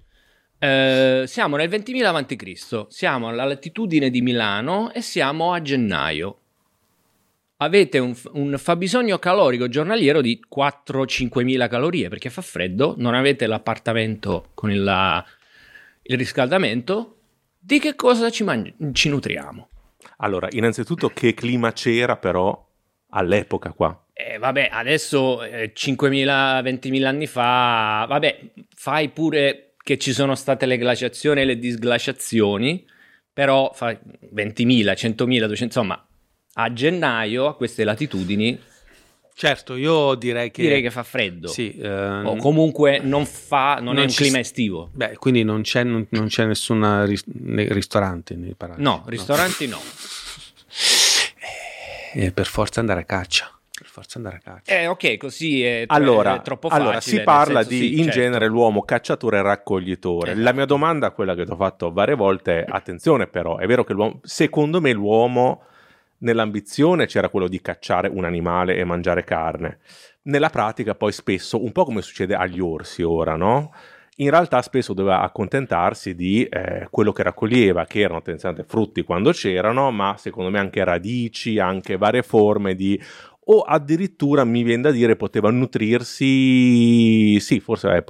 Eh, 0.61 1.23
siamo 1.27 1.57
nel 1.57 1.69
20.000 1.69 2.05
avanti 2.09 2.35
Cristo, 2.35 2.87
siamo 2.91 3.29
alla 3.29 3.45
latitudine 3.45 4.11
di 4.11 4.21
Milano 4.23 4.93
e 4.93 5.03
siamo 5.03 5.53
a 5.53 5.63
gennaio. 5.63 6.39
Avete 7.61 7.99
un, 7.99 8.15
un 8.35 8.57
fabbisogno 8.57 9.19
calorico 9.19 9.69
giornaliero 9.69 10.21
di 10.21 10.41
4-5 10.49 11.43
mila 11.43 11.67
calorie 11.67 12.09
perché 12.09 12.31
fa 12.31 12.41
freddo, 12.41 12.95
non 12.99 13.15
avete 13.15 13.49
l'appartamento 13.49 14.51
con 14.55 14.71
il, 14.71 14.83
la- 14.85 15.25
il 16.03 16.17
riscaldamento. 16.17 17.17
Di 17.59 17.81
che 17.81 17.97
cosa 17.97 18.31
ci, 18.31 18.45
mangi- 18.45 18.75
ci 18.93 19.09
nutriamo? 19.09 19.69
Allora, 20.19 20.47
innanzitutto 20.53 21.09
che 21.09 21.35
clima 21.35 21.73
c'era 21.73 22.17
però 22.17 22.65
all'epoca 23.11 23.73
qua? 23.73 24.05
Eh, 24.13 24.39
vabbè, 24.39 24.69
adesso 24.71 25.43
eh, 25.43 25.73
5.000, 25.75 26.63
20.000 26.63 27.05
anni 27.05 27.27
fa, 27.27 28.07
vabbè, 28.09 28.41
fai 28.75 29.09
pure 29.09 29.75
che 29.83 29.99
ci 29.99 30.13
sono 30.13 30.37
state 30.37 30.65
le 30.67 30.79
glaciazioni 30.79 31.41
e 31.41 31.45
le 31.45 31.59
disglaciazioni, 31.59 32.87
però 33.33 33.73
fa 33.75 33.91
20.000, 33.91 34.93
100.000, 34.93 35.47
200, 35.47 35.65
insomma, 35.65 36.08
a 36.61 36.73
gennaio 36.73 37.47
a 37.47 37.55
queste 37.55 37.85
latitudini 37.85 38.59
Certo, 39.39 39.77
io 39.77 40.17
direi 40.17 40.51
che... 40.51 40.63
direi 40.63 40.83
che 40.83 40.91
fa 40.91 41.05
freddo. 41.05 41.47
Sì, 41.47 41.79
ehm, 41.81 42.27
O 42.27 42.37
comunque 42.39 42.99
non 42.99 43.25
fa, 43.25 43.75
non, 43.77 43.95
non 43.95 43.99
è 43.99 44.01
un 44.01 44.13
clima 44.13 44.41
estivo. 44.41 44.91
Beh, 44.93 45.15
quindi 45.17 45.45
non 45.45 45.63
c'è, 45.63 45.85
non, 45.85 46.05
non 46.09 46.27
c'è 46.27 46.45
nessun 46.45 47.07
ris- 47.07 47.23
ne- 47.27 47.73
ristorante 47.73 48.35
nei 48.35 48.55
paraggi. 48.57 48.83
No, 48.83 49.05
ristoranti 49.07 49.69
no. 49.69 49.79
Eh, 52.15 52.33
per 52.33 52.47
forza 52.47 52.81
andare 52.81 53.03
a 53.03 53.05
caccia. 53.05 53.49
Per 53.79 53.87
forza 53.87 54.19
andare 54.19 54.39
a 54.39 54.41
caccia. 54.41 54.73
Eh, 54.73 54.89
ok, 54.89 55.17
così 55.19 55.63
è, 55.63 55.85
Allora, 55.87 56.39
è 56.39 56.43
troppo 56.43 56.69
facile. 56.69 56.85
allora, 56.89 57.01
si 57.01 57.21
parla 57.21 57.63
senso, 57.63 57.69
di 57.69 57.79
sì, 57.79 57.99
in 57.99 58.05
certo. 58.07 58.19
genere 58.19 58.49
l'uomo 58.49 58.83
cacciatore 58.83 59.39
e 59.39 59.43
raccoglitore. 59.43 60.31
Esatto. 60.33 60.45
La 60.45 60.53
mia 60.53 60.65
domanda, 60.65 61.13
quella 61.13 61.37
che 61.37 61.45
ti 61.45 61.53
ho 61.53 61.57
fatto 61.57 61.93
varie 61.93 62.17
volte, 62.17 62.65
è: 62.65 62.67
attenzione, 62.69 63.29
però, 63.29 63.59
è 63.59 63.67
vero 63.69 63.85
che 63.85 63.93
l'uomo, 63.93 64.19
secondo 64.25 64.81
me, 64.81 64.93
l'uomo 64.93 65.63
nell'ambizione 66.19 67.07
c'era 67.07 67.29
quello 67.29 67.49
di 67.49 67.61
cacciare 67.61 68.09
un 68.09 68.25
animale 68.25 68.77
e 68.77 68.85
mangiare 68.85 69.25
carne. 69.25 69.79
Nella 70.23 70.51
pratica, 70.51 70.95
poi 70.95 71.13
spesso, 71.13 71.63
un 71.63 71.73
po' 71.73 71.85
come 71.85 72.03
succede 72.03 72.35
agli 72.35 72.61
orsi 72.61 73.03
ora, 73.03 73.37
no? 73.37 73.73
In 74.21 74.31
realtà 74.31 74.61
spesso 74.63 74.95
doveva 74.95 75.21
accontentarsi 75.21 76.15
di 76.17 76.43
eh, 76.45 76.89
quello 76.91 77.13
che 77.13 77.23
raccoglieva, 77.23 77.85
che 77.85 78.01
erano 78.01 78.21
tendenzialmente 78.21 78.69
frutti 78.69 79.03
quando 79.03 79.31
c'erano, 79.31 79.93
ma 79.93 80.17
secondo 80.19 80.51
me 80.51 80.59
anche 80.59 80.83
radici, 80.83 81.61
anche 81.61 81.97
varie 81.97 82.23
forme 82.23 82.75
di 82.75 83.01
o 83.51 83.61
addirittura 83.61 84.45
mi 84.45 84.63
viene 84.63 84.83
da 84.83 84.91
dire 84.91 85.17
poteva 85.17 85.51
nutrirsi, 85.51 87.39
sì, 87.41 87.61
forse 87.61 87.95
eh, 87.97 88.03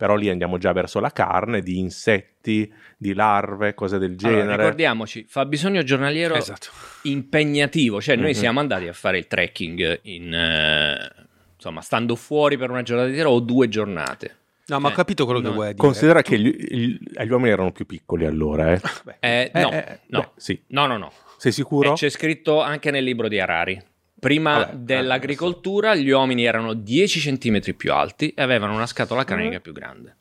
però 0.00 0.14
lì 0.14 0.30
andiamo 0.30 0.56
già 0.56 0.72
verso 0.72 0.98
la 0.98 1.10
carne, 1.10 1.60
di 1.60 1.78
insetti, 1.78 2.72
di 2.96 3.12
larve, 3.12 3.74
cose 3.74 3.98
del 3.98 4.16
Allora, 4.18 4.34
genere. 4.40 4.56
ricordiamoci, 4.56 5.26
fa 5.28 5.44
bisogno 5.44 5.82
giornaliero 5.82 6.36
Esatto. 6.36 6.68
impegnativo, 7.02 8.00
cioè 8.00 8.16
noi 8.16 8.30
Mhm. 8.30 8.34
siamo 8.34 8.60
andati 8.60 8.88
a 8.88 8.94
fare 8.94 9.18
il 9.18 9.26
trekking 9.26 9.98
in, 10.04 10.32
eh, 10.32 11.12
insomma, 11.54 11.82
stando 11.82 12.16
fuori 12.16 12.56
per 12.56 12.70
una 12.70 12.80
giornata 12.80 13.10
intera 13.10 13.28
o 13.28 13.40
due 13.40 13.68
giornate. 13.68 14.36
No, 14.68 14.80
ma 14.80 14.88
ho 14.88 14.92
Eh, 14.92 14.94
capito 14.94 15.26
quello 15.26 15.40
che 15.40 15.48
no. 15.48 15.52
vuoi 15.52 15.66
dire. 15.66 15.76
Considera 15.76 16.22
che 16.22 16.38
gli, 16.38 16.48
gli- 16.48 16.96
gli 17.22 17.30
uomini 17.30 17.50
erano 17.50 17.70
più 17.70 17.84
piccoli 17.84 18.24
allora, 18.24 18.72
eh. 18.72 18.80
Eh, 19.20 19.50
Eh, 19.52 19.60
no, 19.60 19.70
eh, 19.70 19.98
no, 20.06 20.20
beh, 20.20 20.28
sì. 20.36 20.62
no, 20.68 20.86
no, 20.86 20.96
no. 20.96 21.12
Sei 21.36 21.52
sicuro? 21.52 21.90
E 21.90 21.94
c'è 21.96 22.08
scritto 22.08 22.62
anche 22.62 22.90
nel 22.90 23.04
libro 23.04 23.28
di 23.28 23.38
Harari. 23.38 23.78
Prima 24.20 24.58
Vabbè, 24.58 24.76
dell'agricoltura 24.76 25.94
gli 25.94 26.10
uomini 26.10 26.44
erano 26.44 26.74
10 26.74 27.36
cm 27.36 27.74
più 27.74 27.92
alti 27.92 28.28
e 28.34 28.42
avevano 28.42 28.74
una 28.74 28.86
scatola 28.86 29.24
cranica 29.24 29.58
più 29.60 29.72
grande. 29.72 30.16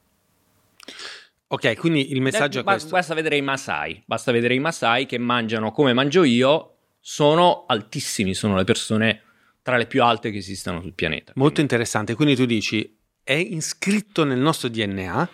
Ok, 1.47 1.75
quindi 1.77 2.11
il 2.11 2.21
messaggio 2.21 2.59
Eh, 2.59 2.61
è 2.61 2.63
questo. 2.63 2.89
Basta 2.89 3.13
vedere 3.13 3.35
i 3.35 3.41
Masai, 3.41 4.01
basta 4.05 4.31
vedere 4.31 4.53
i 4.53 4.59
Masai 4.59 5.05
che 5.05 5.17
mangiano 5.17 5.71
come 5.71 5.93
mangio 5.93 6.23
io, 6.23 6.75
sono 6.99 7.65
altissimi, 7.67 8.33
sono 8.33 8.55
le 8.55 8.63
persone 8.63 9.21
tra 9.61 9.75
le 9.77 9.85
più 9.87 10.03
alte 10.03 10.31
che 10.31 10.37
esistano 10.37 10.81
sul 10.81 10.93
pianeta. 10.93 11.33
Molto 11.35 11.59
interessante. 11.61 12.15
Quindi 12.15 12.35
tu 12.35 12.45
dici, 12.45 12.97
è 13.23 13.33
iscritto 13.33 14.23
nel 14.23 14.39
nostro 14.39 14.69
DNA, 14.69 15.29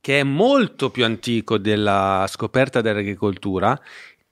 che 0.00 0.20
è 0.20 0.22
molto 0.22 0.90
più 0.90 1.04
antico 1.04 1.58
della 1.58 2.26
scoperta 2.28 2.80
dell'agricoltura 2.80 3.78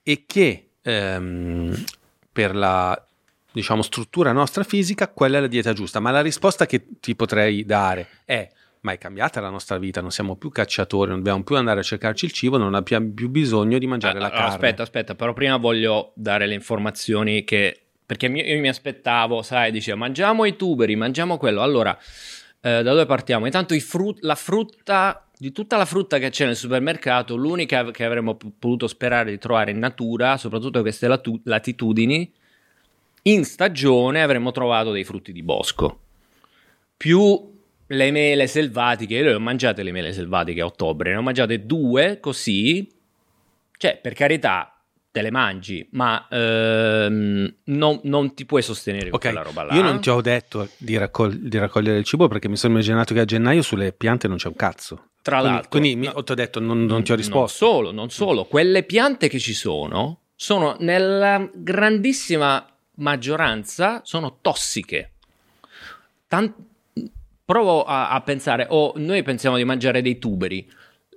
e 0.03 0.25
che 0.27 0.71
ehm, 0.83 1.85
per 2.33 2.55
la 2.55 3.08
diciamo 3.53 3.83
struttura 3.83 4.33
nostra 4.33 4.63
fisica 4.63 5.09
quella 5.09 5.39
è 5.39 5.41
la 5.41 5.47
dieta 5.47 5.73
giusta. 5.73 6.01
Ma 6.01 6.11
la 6.11 6.21
risposta 6.23 6.67
che 6.67 6.87
ti 7.01 7.15
potrei 7.15 7.65
dare 7.65 8.09
è 8.25 8.49
ma 8.81 8.93
è 8.93 8.99
cambiata 8.99 9.41
la 9.41 9.51
nostra 9.51 9.77
vita, 9.77 10.01
non 10.01 10.13
siamo 10.13 10.37
più 10.37 10.51
cacciatori, 10.51 11.11
non 11.11 11.19
dobbiamo 11.19 11.43
più 11.43 11.57
andare 11.57 11.81
a 11.81 11.83
cercarci 11.83 12.27
il 12.27 12.33
cibo, 12.33 12.59
non 12.59 12.75
abbiamo 12.75 13.11
più 13.13 13.29
bisogno 13.29 13.77
di 13.77 13.87
mangiare 13.89 14.19
Ah, 14.19 14.21
la 14.21 14.27
allora, 14.27 14.41
carne. 14.41 14.55
Aspetta, 14.55 14.83
aspetta, 14.83 15.15
però 15.15 15.33
prima 15.33 15.57
voglio 15.57 16.13
dare 16.15 16.47
le 16.47 16.55
informazioni 16.55 17.45
che... 17.45 17.83
Perché 18.07 18.27
io 18.27 18.61
mi 18.61 18.69
aspettavo, 18.69 19.43
sai, 19.43 19.71
diceva 19.71 19.99
mangiamo 19.99 20.47
i 20.47 20.57
tuberi, 20.57 20.97
mangiamo 20.97 21.37
quello. 21.37 21.61
Allora, 21.61 21.95
eh, 22.61 22.83
da 22.83 22.91
dove 22.93 23.05
partiamo? 23.05 23.45
Intanto 23.45 23.79
frut- 23.81 24.23
la 24.23 24.35
frutta, 24.35 25.29
di 25.37 25.53
tutta 25.53 25.77
la 25.77 25.85
frutta 25.85 26.19
che 26.19 26.31
c'è 26.31 26.47
nel 26.47 26.57
supermercato, 26.57 27.37
l'unica 27.37 27.91
che 27.91 28.05
avremmo 28.05 28.37
potuto 28.37 28.87
sperare 28.87 29.31
di 29.31 29.39
trovare 29.39 29.73
in 29.73 29.79
natura, 29.79 30.39
soprattutto 30.39 30.79
a 30.79 30.81
queste 30.83 31.07
latu- 31.07 31.41
latitudini, 31.45 32.33
in 33.31 33.45
stagione 33.45 34.23
avremmo 34.23 34.51
trovato 34.53 34.93
dei 34.93 35.05
frutti 35.05 35.33
di 35.33 35.43
bosco. 35.43 36.01
Più 36.97 37.57
le 37.91 38.11
mele 38.11 38.47
selvatiche, 38.47 39.15
io 39.15 39.25
le 39.25 39.35
ho 39.35 39.41
mangiate 39.41 39.83
le 39.83 39.93
mele 39.93 40.13
selvatiche 40.13 40.61
a 40.61 40.67
ottobre, 40.67 41.11
ne 41.11 41.17
ho 41.17 41.23
mangiate 41.23 41.65
due 41.65 42.19
così, 42.21 42.87
cioè 43.77 43.99
per 44.03 44.13
carità 44.15 44.73
te 45.11 45.23
le 45.23 45.31
mangi, 45.31 45.89
ma 45.93 46.27
ehm, 46.31 47.55
non, 47.65 48.01
non 48.03 48.35
ti 48.35 48.45
puoi 48.45 48.63
sostenere 48.63 49.09
con 49.11 49.19
Ok, 49.19 49.25
quella 49.25 49.43
roba 49.43 49.63
là. 49.65 49.75
io 49.75 49.83
non 49.83 50.01
ti 50.01 50.11
ho 50.11 50.21
detto 50.21 50.69
di, 50.77 50.97
raccol- 50.99 51.39
di 51.39 51.57
raccogliere 51.59 51.99
il 51.99 52.05
cibo 52.05 52.29
perché 52.29 52.49
mi 52.49 52.57
sono 52.57 52.75
immaginato 52.75 53.15
che 53.15 53.21
a 53.21 53.25
gennaio 53.25 53.63
sulle 53.63 53.93
piante 53.93 54.29
non 54.29 54.37
c'è 54.37 54.49
un 54.49 54.57
cazzo. 54.57 55.05
Tra 55.23 55.39
Quindi, 55.39 55.57
l'altro, 55.57 55.71
quindi 55.81 55.97
mi- 55.97 56.07
no, 56.15 56.23
ti 56.23 56.33
ho 56.33 56.35
detto 56.35 56.61
non, 56.61 56.85
non 56.85 57.03
ti 57.03 57.13
ho 57.13 57.15
risposto. 57.15 57.65
Non 57.65 57.75
solo, 57.75 57.91
non 57.93 58.11
solo, 58.11 58.45
quelle 58.45 58.83
piante 58.83 59.29
che 59.29 59.39
ci 59.39 59.55
sono 59.55 60.21
sono 60.35 60.77
nella 60.81 61.51
grandissima 61.55 62.65
maggioranza 62.99 64.01
sono 64.05 64.39
tossiche. 64.41 65.13
Tan- 66.27 66.55
provo 67.45 67.85
a, 67.85 68.11
a 68.11 68.21
pensare, 68.21 68.67
o 68.69 68.93
noi 68.97 69.23
pensiamo 69.23 69.57
di 69.57 69.65
mangiare 69.65 70.03
dei 70.03 70.19
tuberi. 70.19 70.71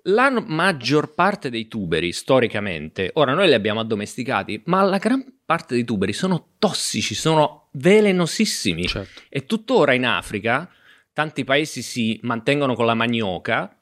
La 0.03 0.29
maggior 0.29 1.13
parte 1.13 1.50
dei 1.50 1.67
tuberi, 1.67 2.11
storicamente, 2.11 3.11
ora 3.15 3.33
noi 3.33 3.47
li 3.47 3.53
abbiamo 3.53 3.81
addomesticati, 3.81 4.61
ma 4.65 4.81
la 4.81 4.97
gran 4.97 5.23
parte 5.45 5.75
dei 5.75 5.83
tuberi 5.83 6.13
sono 6.13 6.53
tossici, 6.57 7.13
sono 7.13 7.67
velenosissimi. 7.71 8.88
Certo. 8.88 9.21
E 9.29 9.45
tuttora 9.45 9.93
in 9.93 10.05
Africa 10.05 10.69
tanti 11.13 11.43
paesi 11.43 11.81
si 11.81 12.19
mantengono 12.23 12.73
con 12.73 12.85
la 12.85 12.93
manioca, 12.93 13.75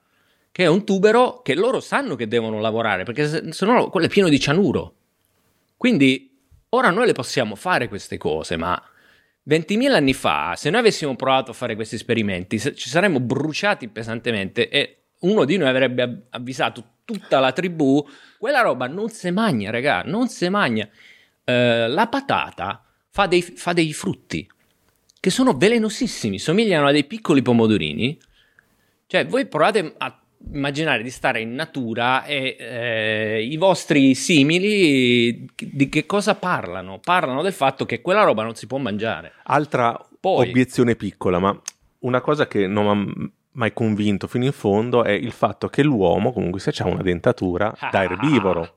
che 0.51 0.63
è 0.63 0.67
un 0.67 0.83
tubero 0.83 1.41
che 1.41 1.55
loro 1.55 1.79
sanno 1.79 2.15
che 2.15 2.27
devono 2.27 2.59
lavorare, 2.59 3.03
perché 3.03 3.53
se 3.53 3.65
no 3.65 3.89
quello 3.89 4.07
è 4.07 4.09
pieno 4.09 4.27
di 4.27 4.39
cianuro. 4.39 4.95
Quindi 5.77 6.28
ora 6.69 6.89
noi 6.89 7.07
le 7.07 7.13
possiamo 7.13 7.55
fare 7.55 7.87
queste 7.87 8.17
cose, 8.17 8.57
ma 8.57 8.81
20.000 9.47 9.91
anni 9.91 10.13
fa, 10.13 10.53
se 10.55 10.69
noi 10.69 10.81
avessimo 10.81 11.15
provato 11.15 11.51
a 11.51 11.53
fare 11.53 11.75
questi 11.75 11.95
esperimenti, 11.95 12.59
ci 12.59 12.89
saremmo 12.89 13.19
bruciati 13.19 13.87
pesantemente 13.87 14.69
e 14.69 14.95
uno 15.21 15.45
di 15.45 15.57
noi 15.57 15.67
avrebbe 15.67 16.03
av- 16.03 16.21
avvisato 16.29 16.83
tutta 17.05 17.39
la 17.39 17.51
tribù, 17.51 18.05
quella 18.37 18.61
roba 18.61 18.87
non 18.87 19.09
si 19.09 19.31
magna, 19.31 19.71
raga, 19.71 20.03
non 20.05 20.27
si 20.27 20.47
magna. 20.49 20.87
Eh, 21.43 21.87
la 21.87 22.07
patata 22.07 22.83
fa 23.09 23.25
dei, 23.25 23.41
fa 23.41 23.73
dei 23.73 23.91
frutti 23.93 24.47
che 25.19 25.29
sono 25.29 25.53
velenosissimi, 25.53 26.39
somigliano 26.39 26.87
a 26.87 26.91
dei 26.91 27.03
piccoli 27.05 27.41
pomodorini. 27.41 28.17
Cioè, 29.07 29.25
voi 29.25 29.47
provate 29.47 29.95
a 29.97 30.18
immaginare 30.51 31.03
di 31.03 31.09
stare 31.09 31.41
in 31.41 31.53
natura 31.53 32.23
e 32.25 32.55
eh, 32.59 33.43
i 33.43 33.57
vostri 33.57 34.15
simili 34.15 35.47
di 35.55 35.89
che 35.89 36.05
cosa 36.05 36.35
parlano? 36.35 36.99
Parlano 37.03 37.41
del 37.41 37.53
fatto 37.53 37.85
che 37.85 38.01
quella 38.01 38.23
roba 38.23 38.43
non 38.43 38.55
si 38.55 38.65
può 38.67 38.77
mangiare. 38.77 39.33
Altra 39.43 39.99
Poi- 40.19 40.49
obiezione 40.49 40.95
piccola, 40.95 41.39
ma 41.39 41.59
una 41.99 42.21
cosa 42.21 42.47
che 42.47 42.67
non 42.67 42.97
mi 42.97 43.13
ha 43.23 43.29
mai 43.51 43.73
convinto 43.73 44.27
fino 44.27 44.45
in 44.45 44.53
fondo 44.53 45.03
è 45.03 45.11
il 45.11 45.31
fatto 45.33 45.67
che 45.67 45.83
l'uomo 45.83 46.31
comunque 46.31 46.59
se 46.61 46.71
ha 46.77 46.87
una 46.87 47.01
dentatura 47.01 47.75
da 47.91 48.03
erbivoro. 48.03 48.75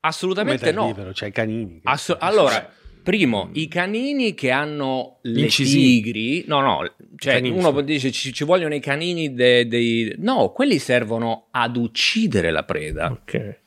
Assolutamente 0.00 0.60
Come 0.60 0.72
da 0.74 0.80
no. 0.80 0.86
libero, 0.88 1.12
c'è 1.12 1.26
i 1.26 1.32
canini. 1.32 1.80
Asso- 1.84 2.16
allora, 2.18 2.70
primo, 3.08 3.48
i 3.54 3.68
canini 3.68 4.34
che 4.34 4.50
hanno 4.50 5.20
le 5.22 5.40
Incisivi. 5.40 6.02
tigri, 6.02 6.44
no, 6.46 6.60
no, 6.60 6.92
cioè 7.16 7.36
Canini, 7.36 7.56
uno 7.56 7.80
dice 7.80 8.12
ci, 8.12 8.34
ci 8.34 8.44
vogliono 8.44 8.74
i 8.74 8.80
canini 8.80 9.32
de- 9.32 9.66
dei... 9.66 10.14
No, 10.18 10.50
quelli 10.50 10.78
servono 10.78 11.46
ad 11.50 11.78
uccidere 11.78 12.50
la 12.50 12.64
preda. 12.64 13.10
Ok. 13.10 13.60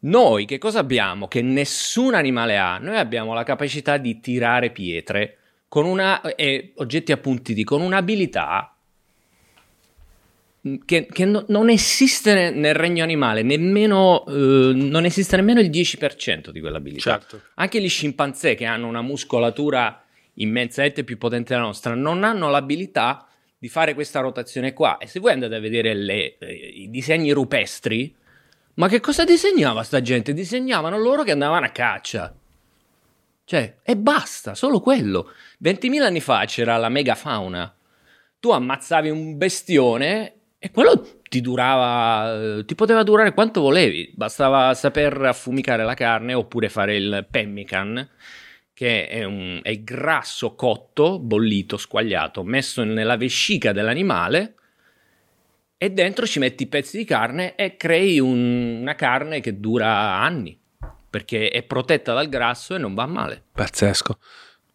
Noi 0.00 0.44
che 0.44 0.58
cosa 0.58 0.80
abbiamo 0.80 1.28
che 1.28 1.40
nessun 1.40 2.12
animale 2.12 2.58
ha? 2.58 2.76
Noi 2.76 2.98
abbiamo 2.98 3.32
la 3.32 3.42
capacità 3.42 3.96
di 3.96 4.20
tirare 4.20 4.70
pietre 4.70 5.38
con 5.66 5.86
una, 5.86 6.20
e 6.34 6.74
oggetti 6.76 7.10
appuntiti 7.10 7.64
con 7.64 7.80
un'abilità 7.80 8.76
che, 10.84 11.06
che 11.06 11.24
no- 11.24 11.44
non 11.48 11.70
esiste 11.70 12.34
ne- 12.34 12.50
nel 12.50 12.74
regno 12.74 13.02
animale, 13.02 13.42
nemmeno, 13.42 14.24
eh, 14.26 14.72
non 14.74 15.04
esiste 15.04 15.36
nemmeno 15.36 15.60
il 15.60 15.70
10% 15.70 16.50
di 16.50 16.60
quell'abilità. 16.60 17.18
Certo. 17.18 17.42
Anche 17.54 17.80
gli 17.80 17.88
scimpanzé 17.88 18.54
che 18.54 18.64
hanno 18.64 18.86
una 18.86 19.02
muscolatura 19.02 20.02
immensamente 20.34 21.04
più 21.04 21.18
potente 21.18 21.52
della 21.54 21.66
nostra 21.66 21.94
non 21.94 22.22
hanno 22.24 22.48
l'abilità 22.48 23.26
di 23.58 23.68
fare 23.68 23.94
questa 23.94 24.20
rotazione 24.20 24.72
qua. 24.72 24.98
E 24.98 25.06
se 25.06 25.18
voi 25.20 25.32
andate 25.32 25.54
a 25.54 25.60
vedere 25.60 25.94
le- 25.94 26.38
eh, 26.38 26.52
i 26.52 26.90
disegni 26.90 27.32
rupestri, 27.32 28.14
ma 28.74 28.86
che 28.88 29.00
cosa 29.00 29.24
disegnava 29.24 29.82
sta 29.82 30.00
gente? 30.00 30.32
Disegnavano 30.32 30.96
loro 30.98 31.24
che 31.24 31.32
andavano 31.32 31.66
a 31.66 31.70
caccia. 31.70 32.32
Cioè, 33.44 33.76
e 33.82 33.96
basta, 33.96 34.54
solo 34.54 34.78
quello. 34.80 35.32
20.000 35.58 36.02
anni 36.04 36.20
fa 36.20 36.44
c'era 36.44 36.76
la 36.76 36.88
megafauna. 36.88 37.74
Tu 38.38 38.50
ammazzavi 38.50 39.10
un 39.10 39.36
bestione 39.36 40.34
E 40.60 40.70
quello 40.72 41.20
ti 41.28 41.40
durava, 41.40 42.62
ti 42.64 42.74
poteva 42.74 43.04
durare 43.04 43.32
quanto 43.32 43.60
volevi, 43.60 44.12
bastava 44.14 44.74
saper 44.74 45.22
affumicare 45.22 45.84
la 45.84 45.94
carne 45.94 46.34
oppure 46.34 46.68
fare 46.68 46.96
il 46.96 47.26
pemmican, 47.30 48.08
che 48.72 49.06
è, 49.06 49.24
un, 49.24 49.60
è 49.62 49.78
grasso 49.80 50.54
cotto, 50.56 51.20
bollito, 51.20 51.76
squagliato, 51.76 52.42
messo 52.42 52.82
nella 52.82 53.16
vescica 53.16 53.72
dell'animale 53.72 54.54
e 55.76 55.90
dentro 55.90 56.26
ci 56.26 56.40
metti 56.40 56.64
i 56.64 56.68
pezzi 56.68 56.96
di 56.96 57.04
carne 57.04 57.54
e 57.54 57.76
crei 57.76 58.18
un, 58.18 58.78
una 58.80 58.96
carne 58.96 59.40
che 59.40 59.60
dura 59.60 60.16
anni 60.20 60.58
perché 61.08 61.50
è 61.50 61.62
protetta 61.62 62.12
dal 62.12 62.28
grasso 62.28 62.74
e 62.74 62.78
non 62.78 62.94
va 62.94 63.06
male. 63.06 63.42
Pazzesco. 63.52 64.18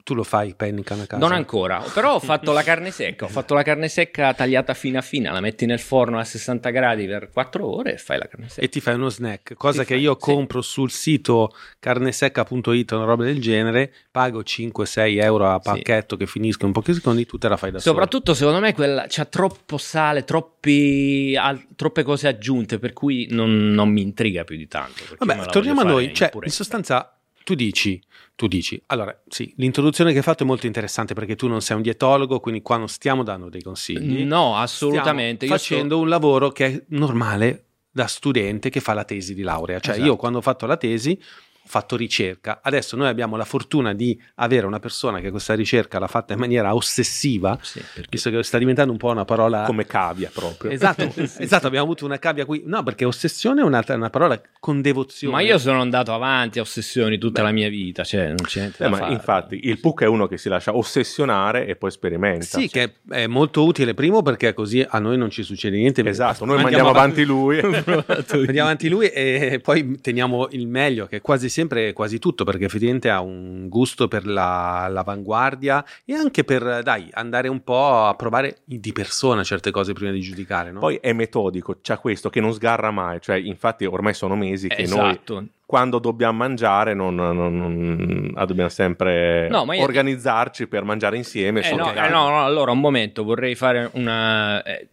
Tu 0.03 0.13
lo 0.13 0.23
fai 0.23 0.53
pennican 0.53 0.99
a 0.99 1.05
casa? 1.07 1.17
Non 1.25 1.31
ancora, 1.31 1.81
però 1.93 2.15
ho 2.15 2.19
fatto 2.19 2.51
la 2.51 2.61
carne 2.61 2.91
secca, 2.91 3.23
ho 3.23 3.29
fatto 3.29 3.53
la 3.53 3.63
carne 3.63 3.87
secca 3.87 4.33
tagliata 4.33 4.73
fina 4.73 4.99
fina, 5.01 5.31
la 5.31 5.39
metti 5.39 5.65
nel 5.65 5.79
forno 5.79 6.19
a 6.19 6.25
60 6.25 6.69
gradi 6.71 7.05
per 7.07 7.29
4 7.31 7.65
ore 7.65 7.93
e 7.93 7.97
fai 7.97 8.17
la 8.17 8.27
carne 8.27 8.49
secca. 8.49 8.61
E 8.61 8.67
ti 8.67 8.81
fai 8.81 8.95
uno 8.95 9.07
snack, 9.07 9.53
cosa 9.53 9.83
Ti 9.83 9.87
che 9.87 9.93
fai- 9.93 10.03
io 10.03 10.13
sì. 10.13 10.19
compro 10.19 10.61
sul 10.61 10.91
sito 10.91 11.55
carnesecca.it, 11.79 12.91
una 12.91 13.05
roba 13.05 13.23
del 13.23 13.39
genere, 13.39 13.93
pago 14.11 14.41
5-6 14.43 15.19
euro 15.21 15.47
a 15.49 15.59
Sì. 15.63 15.69
pacchetto 15.69 16.17
che 16.17 16.25
finisco 16.27 16.65
in 16.65 16.73
pochi 16.73 16.93
secondi, 16.93 17.25
tu 17.25 17.37
te 17.37 17.47
la 17.47 17.55
fai 17.57 17.71
da 17.71 17.79
solo. 17.79 17.93
Soprattutto 17.95 18.33
secondo 18.33 18.59
me 18.59 18.73
quella 18.73 19.05
c'ha 19.07 19.23
troppo 19.25 19.77
sale, 19.77 20.25
troppi, 20.25 21.35
al- 21.39 21.67
troppe 21.77 22.03
cose 22.03 22.27
aggiunte, 22.27 22.77
per 22.77 22.91
cui 22.91 23.27
non, 23.31 23.71
non 23.71 23.89
mi 23.89 24.01
intriga 24.01 24.43
più 24.43 24.57
di 24.57 24.67
tanto. 24.67 25.03
Vabbè, 25.17 25.45
torniamo 25.47 25.79
a 25.81 25.85
noi, 25.85 26.13
cioè 26.13 26.29
in 26.43 26.51
sostanza 26.51 27.12
tu 27.43 27.55
dici, 27.55 28.01
tu 28.35 28.47
dici, 28.47 28.81
allora 28.87 29.17
sì, 29.27 29.53
l'introduzione 29.57 30.11
che 30.11 30.17
hai 30.17 30.23
fatto 30.23 30.43
è 30.43 30.45
molto 30.45 30.65
interessante 30.65 31.13
perché 31.13 31.35
tu 31.35 31.47
non 31.47 31.61
sei 31.61 31.75
un 31.75 31.81
dietologo, 31.83 32.39
quindi 32.39 32.61
qua 32.61 32.77
non 32.77 32.87
stiamo 32.87 33.23
dando 33.23 33.49
dei 33.49 33.61
consigli. 33.61 34.23
No, 34.23 34.55
assolutamente. 34.57 35.45
Stiamo 35.45 35.53
Io 35.53 35.59
sto- 35.59 35.73
facendo 35.73 35.99
un 35.99 36.09
lavoro 36.09 36.49
che 36.51 36.65
è 36.65 36.83
normale 36.89 37.65
da 37.91 38.07
studente 38.07 38.69
che 38.69 38.79
fa 38.79 38.93
la 38.93 39.03
tesi 39.03 39.33
di 39.35 39.43
laurea. 39.43 39.79
Cioè 39.79 39.93
Esatto. 39.93 40.07
io 40.07 40.15
quando 40.15 40.39
ho 40.39 40.41
fatto 40.41 40.65
la 40.65 40.77
tesi 40.77 41.19
fatto 41.65 41.95
ricerca, 41.95 42.59
adesso 42.61 42.95
noi 42.95 43.07
abbiamo 43.07 43.35
la 43.37 43.45
fortuna 43.45 43.93
di 43.93 44.19
avere 44.35 44.65
una 44.65 44.79
persona 44.79 45.19
che 45.19 45.31
questa 45.31 45.53
ricerca 45.55 45.97
l'ha 45.99 46.07
fatta 46.07 46.33
in 46.33 46.39
maniera 46.39 46.75
ossessiva, 46.75 47.57
Sì, 47.61 47.79
perché- 47.79 48.09
visto 48.11 48.29
che 48.29 48.43
sta 48.43 48.57
diventando 48.57 48.91
un 48.91 48.97
po' 48.97 49.09
una 49.09 49.25
parola... 49.25 49.63
come 49.63 49.85
cavia 49.85 50.29
proprio. 50.33 50.71
Esatto, 50.71 51.11
esatto, 51.15 51.67
abbiamo 51.67 51.85
avuto 51.85 52.05
una 52.05 52.19
cavia 52.19 52.45
qui. 52.45 52.63
No, 52.65 52.83
perché 52.83 53.05
ossessione 53.05 53.61
è 53.61 53.63
una, 53.63 53.83
una 53.87 54.09
parola 54.09 54.39
con 54.59 54.81
devozione. 54.81 55.33
Ma 55.35 55.41
io 55.41 55.57
sono 55.57 55.81
andato 55.81 56.13
avanti 56.13 56.59
a 56.59 56.61
ossessioni 56.61 57.17
tutta 57.17 57.41
la 57.41 57.51
mia 57.51 57.69
vita, 57.69 58.03
cioè 58.03 58.27
non 58.27 58.37
c'è 58.43 58.59
niente 58.59 58.77
Eh, 58.79 58.83
da 58.83 58.89
ma 58.89 58.97
fare. 58.97 59.13
infatti 59.13 59.59
il 59.67 59.79
PUC 59.79 60.01
è 60.03 60.07
uno 60.07 60.27
che 60.27 60.37
si 60.37 60.49
lascia 60.49 60.75
ossessionare 60.75 61.65
e 61.65 61.75
poi 61.75 61.91
sperimenta. 61.91 62.59
Sì, 62.59 62.67
che 62.69 62.93
è 63.09 63.27
molto 63.27 63.63
utile, 63.65 63.93
primo 63.93 64.21
perché 64.21 64.53
così 64.53 64.85
a 64.87 64.99
noi 64.99 65.17
non 65.17 65.29
ci 65.29 65.43
succede 65.43 65.77
niente. 65.77 66.01
Esatto, 66.07 66.45
noi 66.45 66.61
mandiamo 66.61 66.89
avanti 66.89 67.23
lui. 67.23 67.59
Andiamo 67.63 68.67
avanti 68.67 68.89
lui 68.89 69.07
e 69.07 69.59
poi 69.61 69.99
teniamo 70.01 70.47
il 70.51 70.67
meglio, 70.67 71.07
che 71.07 71.17
è 71.17 71.21
quasi 71.21 71.49
sempre 71.49 71.62
quasi 71.93 72.19
tutto, 72.19 72.43
perché 72.43 72.65
effettivamente 72.65 73.09
ha 73.09 73.21
un 73.21 73.67
gusto 73.69 74.07
per 74.07 74.25
la- 74.25 74.87
l'avanguardia 74.89 75.83
e 76.05 76.13
anche 76.13 76.43
per, 76.43 76.81
dai, 76.83 77.07
andare 77.11 77.47
un 77.47 77.63
po' 77.63 78.05
a 78.05 78.13
provare 78.15 78.57
di 78.65 78.91
persona 78.91 79.43
certe 79.43 79.71
cose 79.71 79.93
prima 79.93 80.11
di 80.11 80.19
giudicare, 80.21 80.71
no? 80.71 80.79
Poi 80.79 80.97
è 81.01 81.13
metodico, 81.13 81.77
c'ha 81.81 81.97
questo 81.97 82.29
che 82.29 82.41
non 82.41 82.53
sgarra 82.53 82.91
mai, 82.91 83.19
cioè 83.21 83.37
infatti 83.37 83.85
ormai 83.85 84.13
sono 84.13 84.35
mesi 84.35 84.67
che 84.67 84.85
noi 84.87 85.11
Esatto. 85.11 85.45
quando 85.65 85.99
dobbiamo 85.99 86.37
mangiare 86.37 86.93
non, 86.93 87.15
non- 87.15 87.35
non- 87.35 88.31
ah, 88.35 88.45
dobbiamo 88.45 88.69
sempre 88.69 89.47
No, 89.49 89.65
ma 89.65 89.75
io- 89.75 89.83
organizzarci 89.83 90.67
per 90.67 90.83
mangiare 90.83 91.17
insieme. 91.17 91.61
Eh, 91.61 91.75
no, 91.75 91.91
eh, 91.93 92.09
no, 92.09 92.29
no, 92.29 92.43
allora 92.43 92.71
un 92.71 92.79
momento, 92.79 93.23
vorrei 93.23 93.55
fare 93.55 93.89
una... 93.93 94.61
eh, 94.63 94.87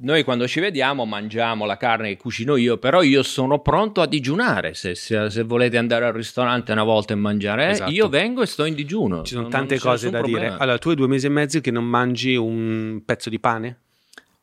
noi 0.00 0.24
quando 0.24 0.46
ci 0.48 0.60
vediamo 0.60 1.04
mangiamo 1.04 1.64
la 1.64 1.76
carne 1.76 2.08
che 2.08 2.16
cucino 2.16 2.56
io, 2.56 2.78
però 2.78 3.02
io 3.02 3.22
sono 3.22 3.60
pronto 3.60 4.00
a 4.00 4.06
digiunare. 4.06 4.74
Se, 4.74 4.94
se- 4.94 5.30
se 5.30 5.42
volete 5.42 5.78
andare 5.78 6.06
al 6.06 6.12
ristorante 6.12 6.72
una 6.72 6.82
volta 6.84 7.12
e 7.12 7.16
mangiare, 7.16 7.66
eh, 7.66 7.70
Esatto. 7.70 7.90
io 7.90 8.08
vengo 8.08 8.42
e 8.42 8.46
sto 8.46 8.64
in 8.64 8.74
digiuno. 8.74 9.22
Ci 9.22 9.30
sono 9.34 9.42
Non- 9.42 9.50
tante 9.50 9.74
non 9.74 9.82
cose 9.82 10.10
da 10.10 10.18
nessun 10.18 10.26
dire. 10.28 10.40
problema. 10.40 10.62
Allora, 10.62 10.78
tu 10.78 10.88
hai 10.90 10.96
due 10.96 11.06
mesi 11.08 11.26
e 11.26 11.30
mezzo 11.30 11.60
che 11.60 11.70
non 11.70 11.84
mangi 11.84 12.34
un 12.34 13.02
pezzo 13.04 13.28
di 13.30 13.38
pane? 13.38 13.78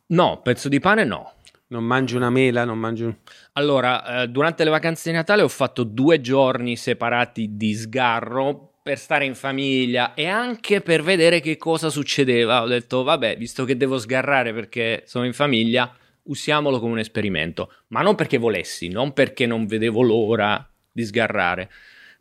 No, 0.07 0.39
pezzo 0.41 0.69
di 0.69 0.79
pane 0.79 1.03
no. 1.03 1.33
Non 1.67 1.83
mangi 1.83 2.15
una 2.15 2.29
mela? 2.31 2.63
Non 2.65 2.79
mangi 2.79 3.03
un... 3.03 3.13
Allora, 3.53 4.23
eh, 4.23 4.27
durante 4.27 4.63
le 4.63 4.71
vacanze 4.71 5.11
di 5.11 5.15
Natale 5.15 5.43
ho 5.43 5.47
fatto 5.47 5.83
due 5.83 6.19
giorni 6.19 6.75
separati 6.75 7.55
di 7.57 7.73
sgarro 7.75 8.68
per 8.81 8.97
stare 8.97 9.25
in 9.25 9.35
famiglia 9.35 10.13
e 10.13 10.25
anche 10.27 10.81
per 10.81 11.03
vedere 11.03 11.41
che 11.41 11.57
cosa 11.57 11.89
succedeva. 11.89 12.63
Ho 12.63 12.67
detto, 12.67 13.03
vabbè, 13.03 13.37
visto 13.37 13.65
che 13.65 13.77
devo 13.77 13.97
sgarrare 13.99 14.53
perché 14.53 15.03
sono 15.05 15.25
in 15.25 15.33
famiglia, 15.33 15.95
usiamolo 16.23 16.79
come 16.79 16.93
un 16.93 16.99
esperimento. 16.99 17.71
Ma 17.87 18.01
non 18.01 18.15
perché 18.15 18.37
volessi, 18.37 18.87
non 18.87 19.13
perché 19.13 19.45
non 19.45 19.65
vedevo 19.65 20.01
l'ora 20.01 20.67
di 20.91 21.03
sgarrare. 21.05 21.69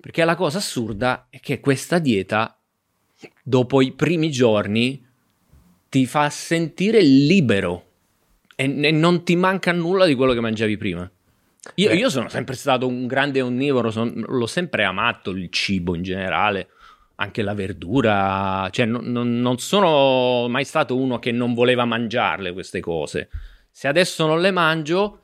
Perché 0.01 0.25
la 0.25 0.37
cosa 0.37 0.59
assurda 0.59 1.27
è 1.31 1.41
che 1.41 1.61
questa 1.61 1.99
dieta, 1.99 2.59
dopo 3.43 3.81
i 3.81 3.93
primi 3.93 4.31
giorni, 4.31 5.05
ti 5.89 6.07
fa 6.07 6.29
sentire 6.29 7.01
libero 7.01 7.85
e, 8.55 8.65
e 8.65 8.91
non 8.91 9.25
ti 9.25 9.37
manca 9.37 9.73
nulla 9.73 10.05
di 10.05 10.15
quello 10.15 10.35
che 10.35 10.41
mangiavi 10.41 10.77
prima. 10.77 11.11
Io, 11.75 11.93
io 11.93 12.11
sono 12.11 12.29
sempre 12.29 12.55
stato 12.57 12.87
un 12.87 13.07
grande 13.07 13.41
onnivoro, 13.41 13.91
son- 13.91 14.25
l'ho 14.27 14.47
sempre 14.47 14.85
amato 14.85 15.31
il 15.31 15.49
cibo 15.51 15.95
in 15.95 16.03
generale, 16.03 16.69
anche 17.17 17.43
la 17.43 17.55
verdura, 17.55 18.69
cioè 18.71 18.87
non, 18.87 19.05
non- 19.07 19.41
non 19.41 19.59
sono 19.59 20.49
mai 20.49 20.65
stato 20.65 20.97
uno 20.97 21.19
che 21.19 21.33
non 21.33 21.55
voleva 21.55 21.85
mangiarle 21.85 22.53
queste 22.53 22.81
cose. 22.81 23.29
Se 23.71 23.87
adesso 23.89 24.27
non 24.27 24.41
le 24.41 24.51
mangio 24.51 25.21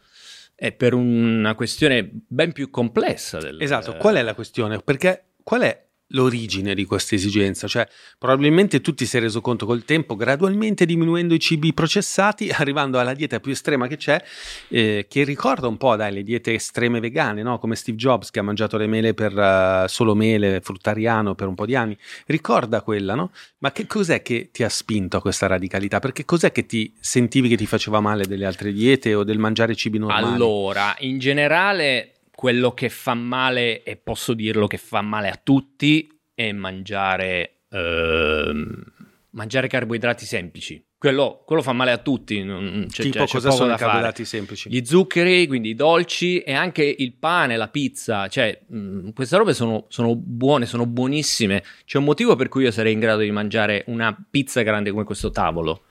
è 0.55 0.71
per 0.73 0.95
una 0.95 1.55
questione 1.55 2.09
ben 2.13 2.53
più 2.53 2.71
complessa. 2.71 3.39
Del, 3.39 3.61
Esatto, 3.61 3.97
qual 3.97 4.15
è 4.17 4.23
la 4.23 4.35
questione? 4.35 4.79
Perché 4.79 5.31
qual 5.43 5.63
è 5.63 5.84
l'origine 6.09 6.75
di 6.75 6.85
questa 6.85 7.15
esigenza? 7.15 7.67
Cioè, 7.67 7.87
probabilmente 8.19 8.81
tu 8.81 8.95
ti 8.95 9.07
sei 9.07 9.23
reso 9.23 9.41
conto 9.41 9.67
col 9.67 9.85
tempo, 9.85 10.17
gradualmente 10.17 10.87
diminuendo 10.87 11.35
i 11.35 11.41
cibi 11.41 11.73
processati, 11.73 12.51
arrivando 12.57 12.99
alla 12.99 13.15
dieta 13.15 13.41
più 13.41 13.53
estrema 13.53 13.87
che 13.87 13.97
c'è, 13.97 14.23
eh, 14.69 15.07
che 15.09 15.25
ricorda 15.25 15.67
un 15.69 15.77
po', 15.77 15.97
dai, 15.97 16.13
le 16.13 16.23
diete 16.23 16.55
estreme 16.55 17.01
vegane, 17.01 17.43
no? 17.43 17.59
Come 17.59 17.77
Steve 17.77 17.97
Jobs 17.97 18.31
che 18.31 18.39
ha 18.39 18.43
mangiato 18.43 18.77
le 18.77 18.87
mele 18.87 19.15
per 19.15 19.37
eh, 19.37 19.85
solo 19.89 20.15
mele, 20.15 20.61
fruttariano 20.61 21.35
per 21.35 21.49
un 21.49 21.55
po' 21.55 21.67
di 21.67 21.75
anni. 21.75 21.97
Ricorda 22.27 22.83
quella, 22.83 23.15
no? 23.15 23.31
Ma 23.59 23.73
che 23.73 23.87
cos'è 23.87 24.23
che 24.23 24.51
ti 24.53 24.63
ha 24.63 24.69
spinto 24.69 25.17
a 25.17 25.21
questa 25.21 25.47
radicalità? 25.47 25.99
Perché 25.99 26.25
cos'è 26.25 26.53
che 26.53 26.67
ti 26.67 26.93
sentivi 26.99 27.49
che 27.49 27.57
ti 27.57 27.67
faceva 27.67 28.01
male 28.01 28.27
delle 28.27 28.47
altre 28.47 28.73
diete 28.73 29.15
o 29.15 29.25
del 29.25 29.39
mangiare 29.39 29.75
cibi 29.75 29.99
normali? 29.99 30.35
Allora, 30.35 30.95
in 30.99 31.19
generale, 31.19 32.14
quello 32.35 32.73
che 32.73 32.89
fa 32.89 33.15
male, 33.15 33.83
e 33.83 33.97
posso 33.97 34.35
dirlo 34.35 34.67
che 34.67 34.77
fa 34.79 35.01
male 35.03 35.29
a 35.29 35.41
tutti, 35.43 36.09
è 36.35 36.53
mangiare, 36.53 37.63
ehm, 37.71 38.83
mangiare 39.31 39.69
carboidrati 39.69 40.25
semplici. 40.27 40.85
Quello, 40.99 41.43
quello 41.45 41.61
fa 41.61 41.73
male 41.75 41.91
a 41.91 41.99
tutti. 41.99 42.43
non- 42.43 42.87
c'è- 42.89 43.03
tipo 43.03 43.25
c'è- 43.25 43.33
cosa 43.33 43.51
sono 43.51 43.67
i 43.67 43.71
fare. 43.73 43.83
carboidrati 43.83 44.25
semplici? 44.25 44.71
Gli 44.71 44.83
zuccheri, 44.85 45.47
quindi 45.47 45.69
i 45.71 45.75
dolci 45.75 46.39
e 46.41 46.55
anche 46.55 46.83
il 46.83 47.13
pane, 47.13 47.57
la 47.59 47.69
pizza, 47.69 48.27
cioè 48.29 48.59
mh, 48.67 49.11
queste 49.13 49.37
robe 49.37 49.53
sono, 49.53 49.85
sono 49.89 50.17
buone, 50.17 50.65
sono 50.65 50.87
buonissime. 50.87 51.63
C'è 51.85 51.99
un 51.99 52.05
motivo 52.05 52.37
per 52.37 52.49
cui 52.49 52.63
io 52.65 52.71
sarei 52.71 52.95
in 52.95 53.01
grado 53.01 53.21
di 53.21 53.31
mangiare 53.31 53.85
una 53.89 54.17
pizza 54.31 54.63
grande 54.63 54.91
come 54.93 55.05
questo 55.05 55.31
tavolo. 55.31 55.83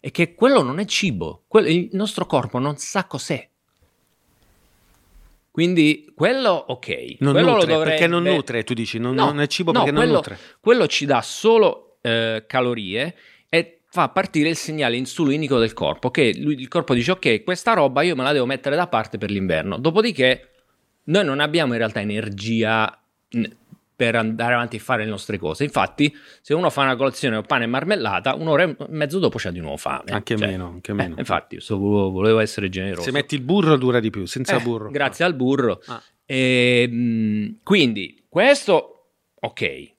È 0.00 0.10
che 0.10 0.34
quello 0.34 0.62
non 0.62 0.78
è 0.78 0.84
cibo, 0.86 1.44
Quello- 1.48 1.68
il 1.68 1.90
nostro 1.92 2.24
corpo 2.24 2.58
non 2.58 2.76
sa 2.78 3.04
cos'è. 3.04 3.46
Quindi 5.52 6.10
quello 6.14 6.50
ok. 6.50 7.16
Non 7.18 7.32
quello 7.34 7.50
nutre, 7.52 7.66
dovrei- 7.66 7.90
perché 7.90 8.06
non 8.08 8.22
nutre, 8.24 8.64
tu 8.64 8.72
dici, 8.74 8.98
non, 8.98 9.14
No, 9.14 9.26
non 9.26 9.40
è 9.40 9.46
cibo 9.46 9.70
no, 9.70 9.78
perché 9.80 9.92
non 9.92 10.02
quello- 10.02 10.16
nutre. 10.16 10.38
quello 10.60 10.86
ci 10.88 11.04
dà 11.04 11.20
solo 11.22 11.98
eh, 12.00 12.44
calorie 12.48 13.14
e 13.48 13.80
fa 13.88 14.08
partire 14.08 14.48
il 14.48 14.56
segnale 14.56 14.96
insulinico 14.96 15.58
del 15.58 15.74
corpo, 15.74 16.10
che 16.10 16.34
lui- 16.38 16.58
il 16.58 16.68
corpo 16.68 16.94
dice 16.94 17.12
ok, 17.12 17.44
questa 17.44 17.74
roba 17.74 18.00
io 18.02 18.16
me 18.16 18.22
la 18.24 18.32
devo 18.32 18.46
mettere 18.46 18.74
da 18.76 18.86
parte 18.88 19.18
per 19.18 19.30
l'inverno. 19.30 19.76
Dopodiché 19.78 20.48
noi 21.04 21.24
non 21.26 21.38
abbiamo 21.38 21.72
in 21.74 21.78
realtà 21.78 22.00
energia 22.00 22.98
per 24.02 24.16
andare 24.16 24.54
avanti 24.54 24.78
a 24.78 24.80
fare 24.80 25.04
le 25.04 25.10
nostre 25.10 25.38
cose. 25.38 25.62
Infatti, 25.62 26.12
se 26.40 26.54
uno 26.54 26.70
fa 26.70 26.82
una 26.82 26.96
colazione 26.96 27.36
con 27.36 27.44
pane 27.46 27.64
e 27.64 27.66
marmellata, 27.68 28.34
un'ora 28.34 28.64
e 28.64 28.76
mezzo 28.88 29.20
dopo 29.20 29.38
c'ha 29.38 29.52
di 29.52 29.60
nuovo 29.60 29.76
fame. 29.76 30.10
Anche 30.10 30.36
Cioè, 30.36 30.48
meno, 30.48 30.66
anche 30.66 30.90
eh, 30.90 30.94
meno. 30.94 31.14
infatti, 31.18 31.60
so- 31.60 31.78
volevo 31.78 32.40
essere 32.40 32.68
generoso. 32.68 33.02
Se 33.02 33.12
metti 33.12 33.36
il 33.36 33.42
burro 33.42 33.76
dura 33.76 34.00
di 34.00 34.10
più, 34.10 34.24
senza 34.24 34.56
Eh, 34.56 34.60
burro. 34.60 34.90
Grazie 34.90 35.24
al 35.24 35.34
burro. 35.34 35.80
Ah. 35.86 36.02
E, 36.26 36.88
mh, 36.90 37.58
quindi, 37.62 38.24
questo, 38.28 39.10
ok, 39.38 39.94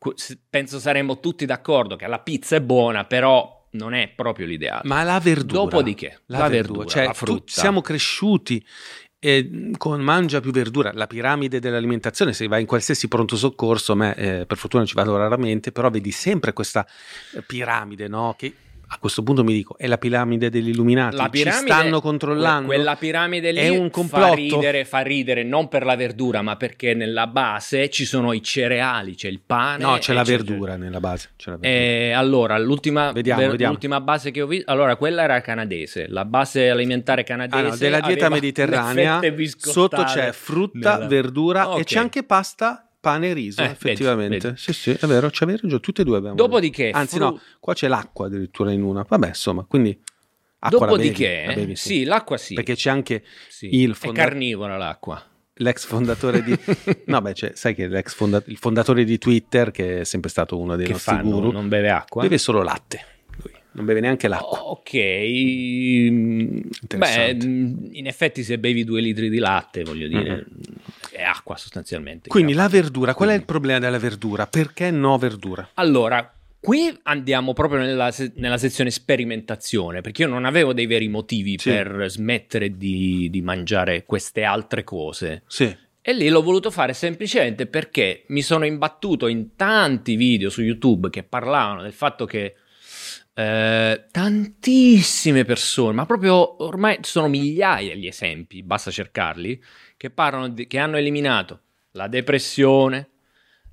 penso 0.50 0.80
saremmo 0.80 1.22
tutti 1.22 1.46
d'accordo 1.46 1.96
che 1.96 2.08
la 2.08 2.20
pizza 2.20 2.58
è 2.58 2.62
buona, 2.62 3.06
però 3.06 3.62
non 3.72 3.94
è 3.94 4.10
proprio 4.10 4.46
l'ideale. 4.46 4.82
Ma 4.84 5.04
la 5.04 5.20
verdura. 5.20 5.62
Dopodiché, 5.62 6.20
la, 6.26 6.40
la 6.40 6.48
verdura, 6.50 6.80
verdura, 6.80 6.88
cioè 6.90 7.06
la 7.06 7.14
frutta. 7.14 7.44
siamo 7.48 7.80
cresciuti 7.82 8.64
eh, 9.26 9.72
con 9.78 10.02
mangia 10.02 10.42
più 10.42 10.52
verdura, 10.52 10.92
la 10.94 11.08
piramide 11.08 11.62
dell'alimentazione, 11.62 12.34
se 12.34 12.46
vai 12.48 12.60
in 12.60 12.68
qualsiasi 12.68 13.08
pronto 13.08 13.38
soccorso, 13.38 13.94
a 13.94 13.96
me 13.96 14.16
eh, 14.16 14.46
per 14.46 14.58
fortuna 14.58 14.84
ci 14.84 14.96
vado 14.96 15.16
raramente, 15.16 15.72
però 15.72 15.90
vedi 15.90 16.12
sempre 16.12 16.52
questa 16.52 16.86
eh, 17.34 17.42
piramide, 17.42 18.10
no? 18.10 18.36
Che 18.38 18.54
a 18.94 18.98
questo 19.00 19.24
punto 19.24 19.44
mi 19.44 19.54
dico, 19.54 19.76
è 19.78 19.88
la 19.88 19.98
piramide 19.98 20.50
degli 20.50 20.70
illuminati, 20.70 21.16
La 21.16 21.24
ci 21.26 21.30
piramide, 21.32 21.72
stanno 21.72 22.00
controllando. 22.02 22.68
que- 22.68 22.76
Quella 22.76 22.96
piramide 22.96 23.52
lì 23.52 23.60
È 23.60 23.68
un 23.70 23.86
fa 23.86 23.92
complotto? 23.92 24.34
ridere, 24.36 24.86
fa 24.86 25.00
ridere 25.00 25.44
non 25.44 25.68
per 25.68 25.84
la 25.84 25.96
verdura, 25.96 26.42
ma 26.42 26.56
perché 26.56 26.94
nella 26.94 27.28
base 27.28 27.90
ci 27.90 28.06
sono 28.06 28.34
i 28.34 28.42
cereali, 28.44 29.16
c'è 29.16 29.28
il 29.28 29.42
pane. 29.46 29.84
no, 29.84 29.98
c'è 29.98 30.12
e 30.12 30.16
la 30.16 30.24
verdura 30.24 30.76
nella 30.76 31.00
base. 31.00 31.30
C'è 31.36 31.50
la 31.52 31.58
verdura. 31.58 31.82
E 31.82 32.12
allora, 32.12 32.58
l'ultima, 32.60 33.12
Vediamo, 33.12 33.40
ver- 33.42 33.52
vediamo. 33.52 33.72
l'ultima 33.74 34.00
base 34.02 34.32
che 34.32 34.42
ho 34.42 34.48
visto, 34.48 34.70
allora 34.72 34.96
quella 34.96 35.24
era 35.24 35.42
canadese, 35.42 36.08
la 36.08 36.26
base 36.26 36.70
alimentare 36.70 37.24
canadese. 37.24 37.66
Ah, 37.66 37.70
no, 37.70 37.76
della 37.76 38.00
dieta 38.02 38.30
mediterranea 38.30 39.20
sotto 39.48 40.04
c'è 40.04 40.32
frutta, 40.32 40.94
nella- 40.98 41.08
verdura 41.08 41.64
e 41.64 41.68
Ok. 41.68 41.84
c'è 41.84 42.00
anche 42.00 42.24
pasta, 42.24 42.88
pane 43.04 43.30
e 43.32 43.34
riso, 43.34 43.60
Eh, 43.62 43.66
vedi, 43.66 43.76
effettivamente. 43.76 44.48
vedi. 44.48 44.58
Sì, 44.62 44.72
sì, 44.72 44.92
è 44.92 45.06
vero, 45.08 45.30
c'è 45.30 45.46
ragione, 45.46 45.82
tutte 45.82 46.04
e 46.04 46.06
due 46.06 46.18
abbiamo. 46.18 46.36
Dopodiché, 46.36 46.90
Anzi 46.92 47.18
fru- 47.18 47.26
no, 47.34 47.40
qua 47.60 47.74
c'è 47.74 47.90
l'acqua 47.90 48.28
addirittura 48.28 48.72
in 48.72 48.82
una. 48.82 49.06
Vabbè, 49.06 49.28
insomma, 49.28 49.66
quindi 49.68 49.90
acqua 50.60 50.86
la 50.86 50.86
bevi, 50.94 51.10
Dopodiché, 51.10 51.44
la 51.46 51.54
bevi, 51.54 51.76
sì. 51.76 52.04
l'acqua 52.06 52.38
sì. 52.38 52.54
Perché 52.54 52.76
c'è 52.76 52.90
anche 52.90 53.24
Sì. 53.50 53.82
il 53.82 53.92
È 53.92 53.94
fonda- 53.96 54.22
carnivora 54.24 54.78
l'acqua. 54.78 55.22
l'ex 55.58 55.86
fondatore 55.86 56.42
di 56.42 56.58
no 57.08 57.22
beh 57.22 57.34
cioè, 57.36 57.52
sai 57.54 57.76
che 57.76 57.88
l'ex 57.88 58.14
fonda- 58.16 58.42
il 58.48 58.58
fondatore 58.58 59.04
di 59.04 59.18
Twitter 59.20 59.70
che 59.72 60.00
è 60.00 60.04
sempre 60.04 60.30
stato 60.32 60.58
uno 60.58 60.76
dei 60.76 60.86
che 60.88 60.94
nostri 60.94 61.16
fa? 61.18 61.22
guru 61.22 61.52
Non, 61.52 61.68
beve 61.68 61.90
acqua? 61.92 62.22
beve 62.24 62.38
solo 62.40 62.64
latte 62.64 63.02
non 63.74 63.86
beve 63.86 64.00
neanche 64.00 64.28
l'acqua 64.28 64.64
Ok, 64.66 64.94
mm, 64.94 66.48
beh, 66.48 66.62
Interessante. 66.82 67.46
mm, 67.48 67.76
in 67.92 68.08
effetti 68.08 68.44
se 68.44 68.58
bevi 68.60 68.84
due 68.84 69.02
litri 69.02 69.30
di 69.30 69.38
latte, 69.38 69.84
voglio 69.84 70.08
dire, 70.08 70.46
è 71.12 71.22
acqua 71.24 71.56
sostanzialmente. 71.58 72.30
quindi 72.30 72.54
la 72.54 72.68
verdura 72.68 73.14
qual 73.14 73.30
è 73.30 73.34
il 73.34 73.46
problema 73.46 73.80
della 73.80 74.00
verdura 74.00 74.48
perché 74.48 74.92
no 74.92 75.18
verdura 75.18 75.70
Allora, 75.76 76.34
qui 76.60 76.98
andiamo 77.04 77.54
proprio 77.54 77.80
nella, 77.80 78.12
se- 78.12 78.32
nella 78.36 78.58
sezione 78.58 78.90
sperimentazione, 78.92 80.02
perché 80.02 80.24
io 80.24 80.28
non 80.30 80.46
avevo 80.46 80.74
dei 80.74 80.86
veri 80.86 81.08
motivi 81.08 81.58
Sì. 81.60 81.70
per 81.70 82.06
smettere 82.10 82.78
di, 82.78 83.28
di 83.30 83.42
mangiare 83.42 84.06
queste 84.06 84.44
altre 84.44 84.84
cose. 84.84 85.44
sì 85.48 85.76
E 86.02 86.14
lì 86.14 86.30
l'ho 86.30 86.42
voluto 86.42 86.70
fare 86.72 86.94
semplicemente 86.94 87.66
perché 87.66 88.24
mi 88.28 88.42
sono 88.42 88.66
imbattuto 88.66 89.28
in 89.28 89.56
tanti 89.56 90.16
video 90.16 90.50
su 90.50 90.62
YouTube 90.62 91.10
che 91.10 91.24
parlavano 91.24 91.82
del 91.82 91.94
fatto 91.94 92.26
che 92.26 92.56
eh, 93.36 94.06
tantissime 94.12 95.44
persone, 95.44 95.94
ma 95.94 96.06
proprio 96.06 96.64
ormai 96.64 97.00
sono 97.02 97.28
migliaia 97.28 97.96
gli 97.96 98.06
esempi, 98.06 98.62
basta 98.62 98.92
cercarli, 98.92 99.62
che 99.98 100.10
parlano 100.10 100.50
di, 100.50 100.68
che 100.68 100.78
hanno 100.78 100.98
eliminato 100.98 101.62
la 101.92 102.08
depressione, 102.08 103.10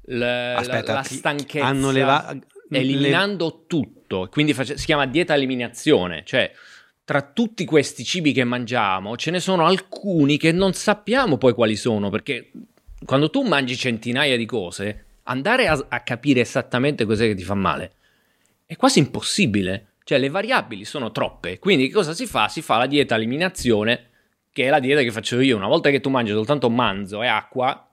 la, 0.02 0.56
aspetta 0.56 0.92
la, 0.92 0.98
la 0.98 1.02
stanchezza, 1.02 1.66
hanno 1.66 1.90
leva- 1.90 2.36
eliminando 2.70 3.64
tutto. 3.66 4.28
Quindi 4.30 4.54
face- 4.54 4.78
si 4.78 4.86
chiama 4.86 5.06
dieta 5.06 5.34
eliminazione, 5.34 6.22
cioè 6.24 6.50
tra 7.04 7.22
tutti 7.22 7.64
questi 7.64 8.04
cibi 8.04 8.32
che 8.32 8.44
mangiamo 8.44 9.16
ce 9.16 9.30
ne 9.30 9.40
sono 9.40 9.66
alcuni 9.66 10.38
che 10.38 10.52
non 10.52 10.72
sappiamo 10.72 11.38
poi 11.38 11.52
quali 11.52 11.76
sono, 11.76 12.08
perché 12.08 12.50
quando 13.04 13.30
tu 13.30 13.42
mangi 13.42 13.76
centinaia 13.76 14.36
di 14.36 14.46
cose, 14.46 15.06
andare 15.24 15.66
a, 15.66 15.86
a 15.88 16.00
capire 16.00 16.40
esattamente 16.40 17.04
cos'è 17.04 17.26
che 17.26 17.34
ti 17.34 17.42
fa 17.42 17.54
male 17.54 17.94
è 18.70 18.76
quasi 18.76 19.00
impossibile. 19.00 19.86
Cioè 20.04 20.18
le 20.18 20.28
variabili 20.28 20.84
sono 20.84 21.10
troppe, 21.10 21.58
quindi 21.58 21.90
cosa 21.90 22.14
si 22.14 22.24
fa? 22.24 22.46
Si 22.46 22.62
fa 22.62 22.78
la 22.78 22.86
dieta 22.86 23.16
eliminazione, 23.16 24.10
che 24.52 24.66
è 24.66 24.68
la 24.68 24.78
dieta 24.78 25.02
che 25.02 25.10
faccio 25.10 25.40
io. 25.40 25.56
Una 25.56 25.66
volta 25.66 25.90
che 25.90 26.00
tu 26.00 26.08
mangi 26.08 26.30
soltanto 26.30 26.70
manzo 26.70 27.20
e 27.22 27.26
acqua, 27.26 27.88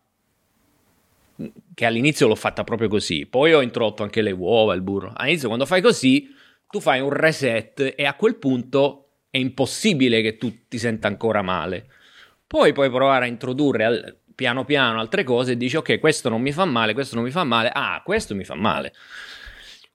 che 1.73 1.85
all'inizio 1.85 2.27
l'ho 2.27 2.35
fatta 2.35 2.63
proprio 2.63 2.89
così, 2.89 3.25
poi 3.25 3.53
ho 3.53 3.61
introdotto 3.61 4.03
anche 4.03 4.21
le 4.21 4.29
uova, 4.31 4.75
il 4.75 4.81
burro. 4.81 5.13
All'inizio 5.15 5.47
quando 5.47 5.65
fai 5.65 5.81
così, 5.81 6.31
tu 6.69 6.79
fai 6.79 6.99
un 6.99 7.09
reset 7.09 7.93
e 7.95 8.05
a 8.05 8.13
quel 8.13 8.35
punto 8.35 9.09
è 9.31 9.39
impossibile 9.39 10.21
che 10.21 10.37
tu 10.37 10.67
ti 10.67 10.77
senta 10.77 11.07
ancora 11.07 11.41
male. 11.41 11.87
Poi 12.45 12.71
puoi 12.71 12.91
provare 12.91 13.25
a 13.25 13.27
introdurre 13.27 13.83
al- 13.83 14.17
piano 14.35 14.63
piano 14.63 14.99
altre 14.99 15.23
cose 15.23 15.53
e 15.53 15.57
dici 15.57 15.75
ok, 15.75 15.99
questo 15.99 16.29
non 16.29 16.41
mi 16.41 16.51
fa 16.51 16.65
male, 16.65 16.93
questo 16.93 17.15
non 17.15 17.23
mi 17.23 17.31
fa 17.31 17.43
male, 17.43 17.71
ah, 17.73 18.01
questo 18.05 18.35
mi 18.35 18.43
fa 18.43 18.53
male. 18.53 18.93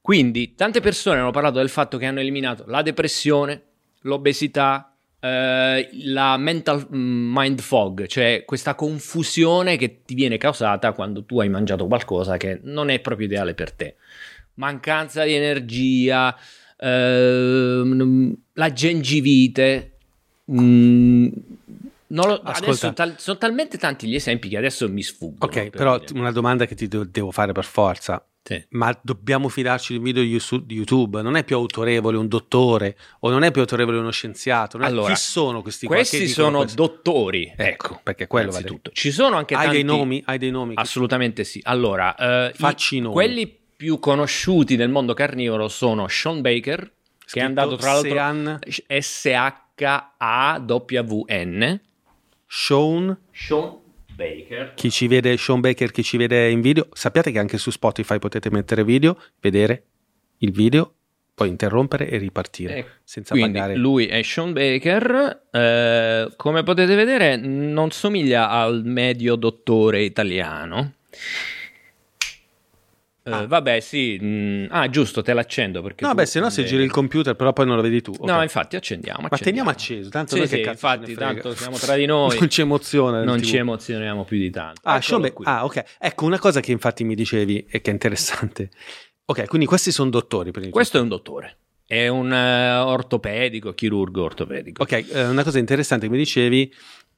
Quindi 0.02 0.54
tante 0.56 0.80
persone 0.80 1.20
hanno 1.20 1.30
parlato 1.30 1.58
del 1.58 1.68
fatto 1.68 1.96
che 1.96 2.06
hanno 2.06 2.18
eliminato 2.18 2.64
la 2.66 2.82
depressione, 2.82 3.62
l'obesità, 4.00 4.94
eh, 5.20 5.88
la 5.92 6.36
mental 6.38 6.88
mm, 6.92 7.32
mind 7.32 7.60
fog, 7.60 8.06
cioè 8.06 8.42
questa 8.44 8.74
confusione 8.74 9.76
che 9.76 10.02
ti 10.04 10.14
viene 10.14 10.38
causata 10.38 10.90
quando 10.92 11.24
tu 11.24 11.38
hai 11.40 11.48
mangiato 11.48 11.86
qualcosa 11.86 12.36
che 12.36 12.58
non 12.64 12.88
è 12.90 12.98
proprio 12.98 13.26
ideale 13.28 13.54
per 13.54 13.70
te. 13.70 13.94
Mancanza 14.54 15.22
di 15.22 15.34
energia, 15.34 16.36
ehm, 16.76 18.34
la 18.54 18.72
gengivite. 18.72 19.88
mm, 20.50 21.28
lo- 22.08 22.40
adesso 22.42 22.92
tal- 22.92 23.14
sono 23.18 23.38
talmente 23.38 23.78
tanti 23.78 24.08
gli 24.08 24.16
esempi 24.16 24.48
che 24.48 24.56
adesso 24.56 24.88
mi 24.88 25.02
sfuggono. 25.02 25.44
ok 25.44 25.60
per 25.62 25.70
però 25.70 25.98
dire. 25.98 26.18
una 26.18 26.32
domanda 26.32 26.66
che 26.66 26.74
ti 26.74 26.88
de- 26.88 27.08
devo 27.10 27.30
fare 27.30 27.52
per 27.52 27.64
forza 27.64 28.22
Sì. 28.44 28.60
ma 28.70 28.92
dobbiamo 29.02 29.48
fidarci 29.48 29.92
del 29.92 30.02
video 30.02 30.22
di 30.24 30.74
YouTube 30.74 31.22
non 31.22 31.36
è 31.36 31.44
più 31.44 31.54
autorevole 31.54 32.16
un 32.16 32.26
dottore 32.26 32.96
o 33.20 33.30
non 33.30 33.44
è 33.44 33.52
più 33.52 33.60
autorevole 33.60 33.98
uno 33.98 34.10
scienziato 34.10 34.78
è- 34.78 34.84
Allora, 34.84 35.12
chi 35.14 35.20
sono 35.20 35.62
questi 35.62 35.86
qua 35.86 35.94
Questi 35.96 36.26
sono 36.26 36.58
questo? 36.62 36.74
dottori, 36.76 37.52
Ecco, 37.56 37.86
ecco, 37.86 38.00
perché 38.02 38.26
quello 38.26 38.50
va 38.50 38.58
innanzitutto. 38.58 38.90
Ci 38.92 39.12
sono 39.12 39.36
anche 39.36 39.54
hai 39.54 39.60
tanti... 39.66 39.76
dei 39.76 39.84
nomi 39.84 40.22
hai 40.26 40.38
dei 40.38 40.50
nomi 40.50 40.72
Assolutamente 40.76 41.44
sì. 41.44 41.60
Allora, 41.62 42.16
eh, 42.16 42.52
Facci 42.54 42.96
i 42.96 43.00
nomi. 43.00 43.14
quelli 43.14 43.46
più 43.76 44.00
conosciuti 44.00 44.74
nel 44.76 44.88
mondo 44.90 45.14
carnivoro 45.14 45.68
sono 45.68 46.08
Sean 46.08 46.40
Baker, 46.40 46.80
che 46.80 46.88
è 46.88 47.26
Scritto 47.26 47.46
andato 47.46 47.76
tra 47.76 47.92
l'altro 47.92 48.10
Sean- 48.10 48.58
S-H-A-W-N. 50.42 51.80
Sean 52.46 53.18
Sean 53.32 53.78
Baker. 54.14 54.72
chi 54.74 54.90
ci 54.90 55.06
vede 55.06 55.36
Sean 55.36 55.60
Baker 55.60 55.90
chi 55.90 56.02
ci 56.02 56.16
vede 56.16 56.50
in 56.50 56.60
video 56.60 56.88
sappiate 56.92 57.30
che 57.30 57.38
anche 57.38 57.58
su 57.58 57.70
Spotify 57.70 58.18
potete 58.18 58.50
mettere 58.50 58.84
video 58.84 59.18
vedere 59.40 59.84
il 60.38 60.52
video 60.52 60.94
poi 61.34 61.48
interrompere 61.48 62.08
e 62.08 62.18
ripartire 62.18 62.76
Ecco. 62.76 62.88
senza 63.04 63.34
Quindi 63.34 63.58
pagare 63.58 63.76
lui 63.76 64.06
è 64.06 64.22
Sean 64.22 64.52
Baker, 64.52 65.46
eh, 65.50 66.30
come 66.36 66.62
potete 66.62 66.94
vedere 66.94 67.36
non 67.36 67.90
somiglia 67.90 68.50
al 68.50 68.82
medio 68.84 69.34
dottore 69.36 70.02
italiano. 70.02 70.92
Ah. 73.24 73.46
Vabbè, 73.46 73.78
sì. 73.80 74.18
mm, 74.20 74.64
ah, 74.70 74.88
giusto, 74.88 75.22
te 75.22 75.32
l'accendo 75.32 75.80
perché. 75.80 76.04
no 76.04 76.12
beh 76.12 76.26
se 76.26 76.40
no 76.40 76.50
se 76.50 76.64
giri 76.64 76.82
il 76.82 76.90
computer 76.90 77.36
però 77.36 77.52
poi 77.52 77.66
non 77.66 77.76
lo 77.76 77.82
vedi 77.82 78.00
tu 78.02 78.12
No, 78.22 78.36
ok. 78.36 78.42
infatti 78.42 78.74
accendiamo. 78.76 79.20
ma 79.20 79.28
accendiamo. 79.30 79.44
teniamo 79.44 79.70
acceso 79.70 80.08
tanto 80.10 80.32
Sì, 80.34 80.38
noi 80.40 80.48
che 80.48 80.56
sì, 80.56 80.62
cazzo 80.62 80.78
ce 80.88 80.94
infatti, 80.96 81.14
tanto 81.14 81.54
siamo 81.54 81.76
tra 81.76 81.94
di 81.94 82.06
noi. 82.06 82.36
non 82.40 82.50
ci 82.50 82.60
emoziona 82.62 83.22
non 83.22 83.38
TV. 83.38 83.44
ci 83.44 83.56
emozioniamo 83.58 84.24
più 84.24 84.38
di 84.38 84.50
tanto. 84.50 84.80
Ah, 84.84 84.96
Eccolo 84.96 85.32
qui. 85.32 85.44
ah, 85.46 85.64
ok. 85.64 85.82
Ecco, 86.00 86.24
una 86.24 86.38
cosa 86.40 86.58
che 86.60 86.72
infatti 86.72 87.04
mi 87.04 87.14
dicevi 87.14 87.66
e 87.70 87.80
che 87.80 87.90
è 87.90 87.92
interessante. 87.92 88.70
Ok, 89.26 89.46
quindi 89.46 89.66
questi 89.66 89.92
sono 89.92 90.10
dottori. 90.10 90.50
Questo 90.70 90.98
è 90.98 91.00
un 91.00 91.08
dottore. 91.08 91.58
È 91.86 92.08
un 92.08 92.32
eh, 92.32 92.74
ortopedico, 92.78 93.72
chirurgo 93.72 94.24
ortopedico. 94.24 94.82
Ok, 94.82 94.92
eh, 95.12 95.26
una 95.26 95.44
cosa 95.44 95.58
interessante 95.58 96.06
che 96.06 96.12
mi 96.12 96.18
dicevi 96.18 96.72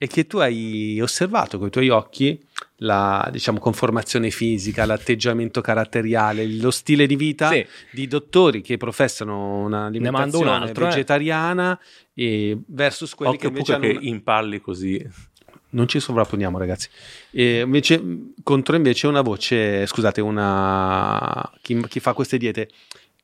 è 0.04 0.06
che 0.08 0.26
tu 0.26 0.38
hai 0.38 1.00
osservato 1.00 1.58
con 1.58 1.68
i 1.68 1.70
tuoi 1.70 1.88
occhi 1.88 2.40
la, 2.78 3.28
diciamo, 3.32 3.58
conformazione 3.58 4.30
fisica, 4.30 4.84
l'atteggiamento 4.84 5.60
caratteriale, 5.60 6.46
lo 6.56 6.70
stile 6.70 7.06
di 7.06 7.16
vita 7.16 7.50
Sì. 7.50 7.64
di 7.92 8.06
dottori 8.06 8.60
che 8.62 8.76
professano 8.76 9.62
una 9.64 9.88
Ne 9.88 10.10
mando 10.10 10.38
un 10.40 10.48
altro, 10.48 10.84
eh. 10.86 10.88
vegetariana 10.88 11.78
e 12.14 12.58
versus 12.66 13.14
quelli 13.14 13.36
che 13.36 13.46
Occhio 13.46 13.48
invece 13.60 13.72
Pucca 13.74 13.86
hanno 13.88 13.98
che 14.00 14.06
impalli 14.06 14.60
così. 14.60 15.06
non 15.70 15.88
ci 15.88 15.98
sovrapponiamo 15.98 16.56
ragazzi 16.58 16.88
e 17.32 17.60
invece 17.60 18.00
contro 18.44 18.76
invece 18.76 19.06
una 19.08 19.22
voce 19.22 19.86
scusate 19.86 20.20
una 20.20 21.50
chi, 21.62 21.80
chi 21.88 21.98
fa 21.98 22.12
queste 22.12 22.38
diete 22.38 22.68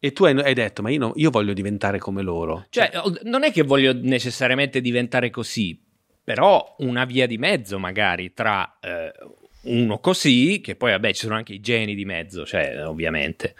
e 0.01 0.13
tu 0.13 0.25
hai, 0.25 0.37
hai 0.41 0.55
detto 0.55 0.83
ma 0.83 0.91
io, 0.91 0.99
no- 0.99 1.13
io 1.15 1.31
voglio 1.31 1.53
diventare 1.53 1.99
come 1.99 2.23
loro 2.23 2.67
Cioè, 2.71 2.91
non 3.25 3.45
è 3.45 3.53
che 3.53 3.63
voglio 3.63 3.93
necessariamente 3.93 4.81
diventare 4.81 5.31
così, 5.31 5.79
però 6.33 6.77
una 6.79 7.05
via 7.05 7.27
di 7.27 7.39
mezzo 7.39 7.77
magari 7.81 8.33
tra 8.33 8.79
eh, 8.81 9.13
uno 9.63 9.99
così, 9.99 10.61
che 10.63 10.77
poi 10.77 10.93
vabbè 10.93 11.13
ci 11.13 11.23
sono 11.23 11.35
anche 11.35 11.55
i 11.55 11.61
geni 11.61 11.97
di 11.97 12.05
mezzo, 12.05 12.47
cioè 12.47 12.87
ovviamente. 12.87 13.57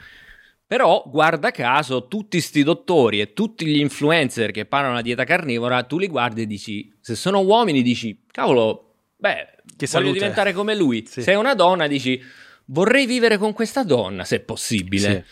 Però 0.69 1.03
guarda 1.05 1.51
caso 1.51 2.07
tutti 2.07 2.41
sti 2.41 2.63
dottori 2.63 3.21
e 3.21 3.33
tutti 3.33 3.67
gli 3.67 3.81
influencer 3.81 4.53
che 4.53 4.67
parlano 4.67 4.99
di 4.99 5.03
dieta 5.03 5.25
carnivora, 5.25 5.83
tu 5.83 5.99
li 5.99 6.07
guardi 6.07 6.43
e 6.43 6.47
dici, 6.47 6.97
se 7.01 7.17
sono 7.17 7.41
uomini 7.41 7.83
dici, 7.83 8.23
cavolo, 8.31 8.95
beh, 9.17 9.35
Che 9.35 9.75
voglio 9.77 9.87
salute." 9.87 10.13
diventare 10.13 10.53
come 10.53 10.77
lui. 10.77 11.05
Sì. 11.09 11.23
Se 11.23 11.33
è 11.33 11.35
una 11.35 11.57
donna 11.57 11.89
dici, 11.89 12.23
vorrei 12.67 13.05
vivere 13.05 13.37
con 13.37 13.53
questa 13.53 13.83
donna, 13.83 14.23
se 14.23 14.37
è 14.37 14.41
possibile. 14.41 15.27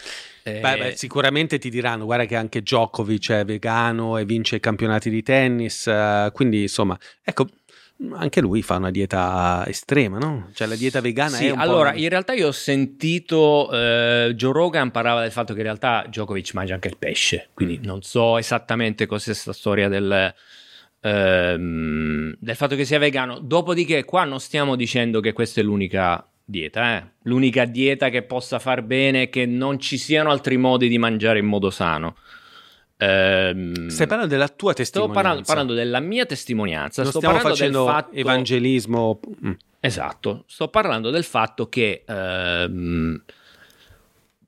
Eh, 0.57 0.61
Beh, 0.61 0.77
beh, 0.77 0.97
sicuramente 0.97 1.59
ti 1.59 1.71
diranno, 1.71 2.05
guarda 2.05 2.25
che 2.25 2.37
anche 2.37 2.61
Djokovic 2.61 3.31
è 3.33 3.45
vegano 3.45 4.17
e 4.19 4.25
vince 4.25 4.57
i 4.57 4.61
campionati 4.61 5.11
di 5.11 5.23
tennis, 5.23 5.87
eh, 5.87 6.31
quindi 6.33 6.63
insomma, 6.63 6.99
ecco, 7.23 7.47
anche 8.13 8.41
lui 8.41 8.63
fa 8.63 8.77
una 8.77 8.91
dieta 8.91 9.65
estrema, 9.67 10.19
no? 10.19 10.51
Cioè 10.55 10.69
la 10.69 10.77
dieta 10.77 11.01
vegana 11.01 11.37
sì, 11.37 11.47
è 11.47 11.51
un 11.51 11.59
allora, 11.59 11.95
in 11.95 12.09
realtà 12.09 12.33
io 12.33 12.49
ho 12.49 12.53
sentito 12.53 13.69
eh, 13.73 14.33
Joe 14.37 14.53
Rogan 14.53 14.91
parlava 14.93 15.23
del 15.23 15.33
fatto 15.33 15.53
che 15.53 15.59
in 15.59 15.65
realtà 15.65 16.05
Djokovic 16.07 16.55
mangia 16.55 16.75
anche 16.75 16.89
il 16.89 16.97
pesce, 16.97 17.49
quindi 17.55 17.81
non 17.83 18.03
so 18.03 18.39
esattamente 18.39 19.07
cos'è 19.07 19.27
questa 19.33 19.53
storia 19.53 19.89
del, 19.89 20.33
ehm, 21.01 22.37
del 22.39 22.57
fatto 22.57 22.77
che 22.77 22.85
sia 22.85 22.99
vegano. 22.99 23.41
Dopodiché 23.41 24.05
qua 24.05 24.25
non 24.25 24.41
stiamo 24.41 24.77
dicendo 24.77 25.21
che 25.21 25.33
questa 25.33 25.61
è 25.61 25.65
l'unica 25.65 26.25
dieta, 26.49 26.97
eh? 26.97 27.05
l'unica 27.25 27.67
dieta 27.67 28.09
che 28.09 28.23
possa 28.23 28.59
far 28.59 28.83
bene, 28.83 29.29
che 29.29 29.45
non 29.45 29.79
ci 29.79 29.99
siano 29.99 30.31
altri 30.31 30.57
modi 30.57 30.89
di 30.89 30.97
mangiare 30.97 31.39
in 31.39 31.47
modo 31.47 31.69
sano. 31.69 32.17
Ehm, 32.97 33.89
Stai 33.89 34.07
parlando 34.07 34.33
della 34.33 34.49
tua 34.49 34.73
sto 34.73 34.83
testimonianza. 34.83 35.21
parlando, 35.21 35.47
parlando 35.47 35.75
della 35.75 36.01
mia 36.01 36.25
testimonianza. 36.25 37.03
non 37.03 37.11
sto 37.11 37.21
stiamo 37.21 37.39
facendo 37.39 37.85
del 37.85 37.93
fatto, 37.93 38.15
evangelismo. 38.15 39.21
Mm. 39.45 39.53
Esatto, 39.81 40.45
sto 40.47 40.69
parlando 40.69 41.11
del 41.11 41.25
fatto 41.25 41.69
che 41.69 42.03
ehm, 42.07 43.23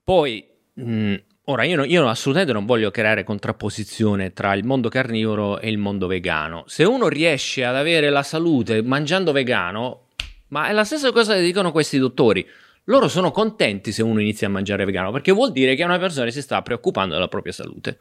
poi, 0.03 0.45
mh, 0.73 1.15
ora 1.45 1.65
io, 1.65 1.85
io 1.85 2.09
assolutamente 2.09 2.55
non 2.55 2.65
voglio 2.65 2.91
creare 2.91 3.25
contrapposizione 3.25 4.33
tra 4.33 4.55
il 4.55 4.65
mondo 4.65 4.89
carnivoro 4.89 5.61
e 5.61 5.69
il 5.69 5.79
mondo 5.79 6.07
vegano. 6.07 6.65
Se 6.67 6.83
uno 6.85 7.09
riesce 7.09 7.65
ad 7.65 7.77
avere 7.77 8.09
la 8.09 8.23
salute 8.23 8.83
mangiando 8.83 9.33
vegano, 9.33 10.07
ma 10.51 10.69
è 10.69 10.73
la 10.73 10.85
stessa 10.85 11.11
cosa 11.11 11.35
che 11.35 11.43
dicono 11.43 11.73
questi 11.73 11.99
dottori. 11.99 12.47
Loro 12.85 13.09
sono 13.09 13.31
contenti 13.31 13.93
se 13.93 14.03
uno 14.03 14.21
inizia 14.21 14.47
a 14.47 14.51
mangiare 14.51 14.85
vegano 14.85 15.13
perché 15.13 15.33
vuol 15.33 15.53
dire 15.53 15.75
che 15.75 15.85
una 15.85 15.99
persona 15.99 16.31
si 16.31 16.41
sta 16.43 16.63
preoccupando 16.63 17.15
della 17.15 17.29
propria 17.29 17.53
salute. 17.53 17.99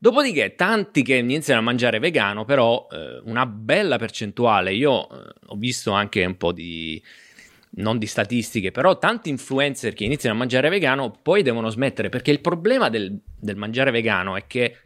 Dopodiché, 0.00 0.54
tanti 0.54 1.02
che 1.02 1.16
iniziano 1.16 1.60
a 1.60 1.62
mangiare 1.62 1.98
vegano, 1.98 2.44
però 2.44 2.86
eh, 2.90 3.20
una 3.24 3.46
bella 3.46 3.98
percentuale, 3.98 4.72
io 4.72 5.08
eh, 5.08 5.32
ho 5.46 5.56
visto 5.56 5.90
anche 5.90 6.24
un 6.24 6.36
po' 6.36 6.52
di, 6.52 7.02
non 7.70 7.98
di 7.98 8.06
statistiche, 8.06 8.70
però 8.70 8.96
tanti 8.98 9.28
influencer 9.28 9.94
che 9.94 10.04
iniziano 10.04 10.36
a 10.36 10.38
mangiare 10.38 10.68
vegano 10.68 11.10
poi 11.20 11.42
devono 11.42 11.68
smettere, 11.68 12.10
perché 12.10 12.30
il 12.30 12.40
problema 12.40 12.88
del, 12.88 13.18
del 13.36 13.56
mangiare 13.56 13.90
vegano 13.90 14.36
è 14.36 14.46
che 14.46 14.76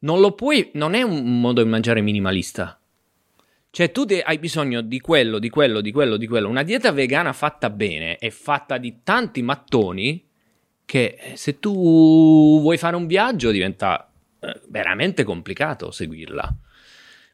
non 0.00 0.20
lo 0.20 0.32
puoi, 0.32 0.70
non 0.74 0.92
è 0.92 1.00
un 1.00 1.40
modo 1.40 1.62
di 1.62 1.68
mangiare 1.70 2.02
minimalista. 2.02 2.78
Cioè, 3.76 3.92
tu 3.92 4.06
de- 4.06 4.22
hai 4.22 4.38
bisogno 4.38 4.80
di 4.80 5.00
quello, 5.00 5.38
di 5.38 5.50
quello, 5.50 5.82
di 5.82 5.92
quello, 5.92 6.16
di 6.16 6.26
quello. 6.26 6.48
Una 6.48 6.62
dieta 6.62 6.92
vegana 6.92 7.34
fatta 7.34 7.68
bene 7.68 8.16
è 8.16 8.30
fatta 8.30 8.78
di 8.78 9.00
tanti 9.02 9.42
mattoni 9.42 10.26
che 10.86 11.18
eh, 11.20 11.36
se 11.36 11.58
tu 11.58 12.58
vuoi 12.62 12.78
fare 12.78 12.96
un 12.96 13.06
viaggio 13.06 13.50
diventa 13.50 14.10
eh, 14.40 14.62
veramente 14.70 15.24
complicato 15.24 15.90
seguirla. 15.90 16.56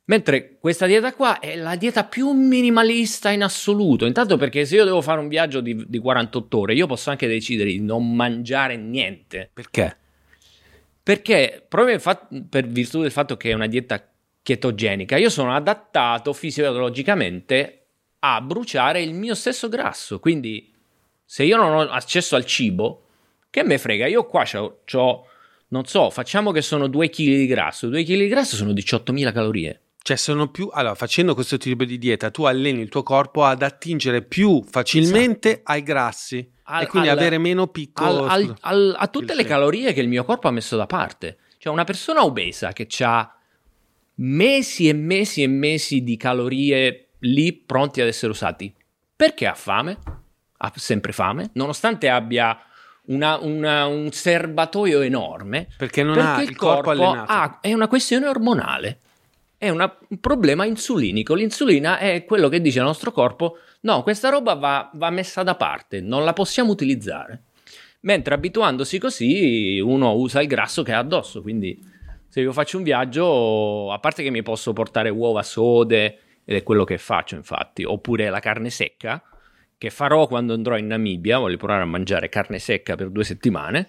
Mentre 0.06 0.58
questa 0.58 0.86
dieta 0.86 1.12
qua 1.12 1.38
è 1.38 1.54
la 1.54 1.76
dieta 1.76 2.02
più 2.02 2.32
minimalista 2.32 3.30
in 3.30 3.44
assoluto. 3.44 4.04
Intanto 4.04 4.36
perché 4.36 4.64
se 4.64 4.74
io 4.74 4.84
devo 4.84 5.00
fare 5.00 5.20
un 5.20 5.28
viaggio 5.28 5.60
di, 5.60 5.84
di 5.86 5.98
48 6.00 6.58
ore, 6.58 6.74
io 6.74 6.88
posso 6.88 7.10
anche 7.10 7.28
decidere 7.28 7.70
di 7.70 7.80
non 7.80 8.16
mangiare 8.16 8.76
niente. 8.76 9.48
Perché? 9.52 9.96
Perché 11.04 11.64
proprio 11.68 12.00
fat- 12.00 12.46
per 12.48 12.66
virtù 12.66 13.00
del 13.00 13.12
fatto 13.12 13.36
che 13.36 13.50
è 13.50 13.54
una 13.54 13.68
dieta 13.68 14.04
chetogenica, 14.42 15.16
io 15.16 15.30
sono 15.30 15.54
adattato 15.54 16.32
fisiologicamente 16.32 17.78
a 18.20 18.40
bruciare 18.40 19.02
il 19.02 19.14
mio 19.14 19.34
stesso 19.34 19.68
grasso. 19.68 20.18
Quindi 20.20 20.72
se 21.24 21.44
io 21.44 21.56
non 21.56 21.72
ho 21.72 21.80
accesso 21.90 22.36
al 22.36 22.44
cibo, 22.44 23.06
che 23.50 23.64
me 23.64 23.78
frega? 23.78 24.06
Io 24.06 24.24
qua 24.26 24.44
c'ho, 24.44 24.80
c'ho- 24.84 25.26
non 25.68 25.84
so, 25.86 26.10
facciamo 26.10 26.50
che 26.52 26.62
sono 26.62 26.86
2 26.86 27.08
kg 27.08 27.16
di 27.24 27.46
grasso. 27.46 27.88
2 27.88 28.02
kg 28.04 28.16
di 28.16 28.28
grasso 28.28 28.56
sono 28.56 28.72
18.000 28.72 29.32
calorie. 29.32 29.80
Cioè, 30.04 30.16
sono 30.16 30.48
più. 30.50 30.68
Allora, 30.72 30.96
facendo 30.96 31.32
questo 31.34 31.56
tipo 31.58 31.84
di 31.84 31.96
dieta, 31.96 32.30
tu 32.30 32.42
alleni 32.42 32.80
il 32.80 32.88
tuo 32.88 33.04
corpo 33.04 33.44
ad 33.44 33.62
attingere 33.62 34.22
più 34.22 34.62
facilmente 34.68 35.60
ai 35.62 35.82
grassi 35.82 36.38
Esatto. 36.38 36.50
Al- 36.64 36.82
e 36.82 36.86
quindi 36.86 37.08
al- 37.08 37.18
avere 37.18 37.38
meno 37.38 37.66
picco. 37.68 38.02
al- 38.60 38.94
a 38.98 39.08
tutte 39.08 39.34
le 39.34 39.44
calorie 39.44 39.92
che 39.92 40.00
il 40.00 40.08
mio 40.08 40.24
corpo 40.24 40.48
ha 40.48 40.50
messo 40.50 40.76
da 40.76 40.86
parte. 40.86 41.38
Cioè, 41.58 41.72
una 41.72 41.84
persona 41.84 42.24
obesa 42.24 42.72
che 42.72 42.86
ha 43.00 43.32
mesi 44.16 44.88
e 44.88 44.92
mesi 44.92 45.42
e 45.42 45.46
mesi 45.46 46.02
di 46.02 46.16
calorie 46.16 47.08
lì 47.20 47.52
pronti 47.52 48.00
ad 48.00 48.08
essere 48.08 48.32
usati, 48.32 48.72
perché 49.14 49.46
ha 49.46 49.54
fame? 49.54 49.98
Ha 50.58 50.72
sempre 50.76 51.12
fame, 51.12 51.50
nonostante 51.54 52.08
abbia 52.08 52.56
una- 53.06 53.38
una- 53.38 53.86
un 53.86 54.10
serbatoio 54.12 55.00
enorme. 55.00 55.68
Perché 55.76 56.02
non 56.02 56.14
perché 56.14 56.28
ha 56.28 56.42
il 56.42 56.56
corpo, 56.56 56.90
allenato. 56.90 57.32
ha- 57.32 57.58
è 57.60 57.72
una 57.72 57.88
questione 57.88 58.26
ormonale. 58.28 58.98
È 59.58 59.68
una- 59.68 59.96
un 60.08 60.18
problema 60.18 60.64
insulinico. 60.64 61.34
L'insulina 61.34 61.98
è 61.98 62.24
quello 62.24 62.48
che 62.48 62.60
dice 62.60 62.80
al 62.80 62.86
nostro 62.86 63.12
corpo: 63.12 63.58
no, 63.82 64.02
questa 64.02 64.28
roba 64.28 64.54
va, 64.54 64.90
va 64.94 65.10
messa 65.10 65.42
da 65.44 65.54
parte, 65.56 66.00
non 66.00 66.24
la 66.24 66.32
possiamo 66.32 66.70
utilizzare. 66.70 67.42
Mentre 68.00 68.34
abituandosi 68.34 68.98
così, 68.98 69.78
uno 69.80 70.14
usa 70.14 70.40
il 70.40 70.48
grasso 70.48 70.82
che 70.82 70.92
ha 70.92 70.98
addosso. 70.98 71.42
Quindi, 71.42 71.80
se 72.32 72.40
io 72.40 72.52
faccio 72.54 72.78
un 72.78 72.82
viaggio, 72.82 73.92
a 73.92 73.98
parte 73.98 74.22
che 74.22 74.30
mi 74.30 74.40
posso 74.40 74.72
portare 74.72 75.10
uova 75.10 75.42
sode, 75.42 76.18
ed 76.46 76.56
è 76.56 76.62
quello 76.62 76.82
che 76.82 76.96
faccio, 76.96 77.34
infatti, 77.34 77.84
oppure 77.84 78.30
la 78.30 78.40
carne 78.40 78.70
secca, 78.70 79.22
che 79.76 79.90
farò 79.90 80.26
quando 80.26 80.54
andrò 80.54 80.78
in 80.78 80.86
Namibia. 80.86 81.36
Voglio 81.36 81.58
provare 81.58 81.82
a 81.82 81.84
mangiare 81.84 82.30
carne 82.30 82.58
secca 82.58 82.94
per 82.94 83.10
due 83.10 83.22
settimane. 83.22 83.86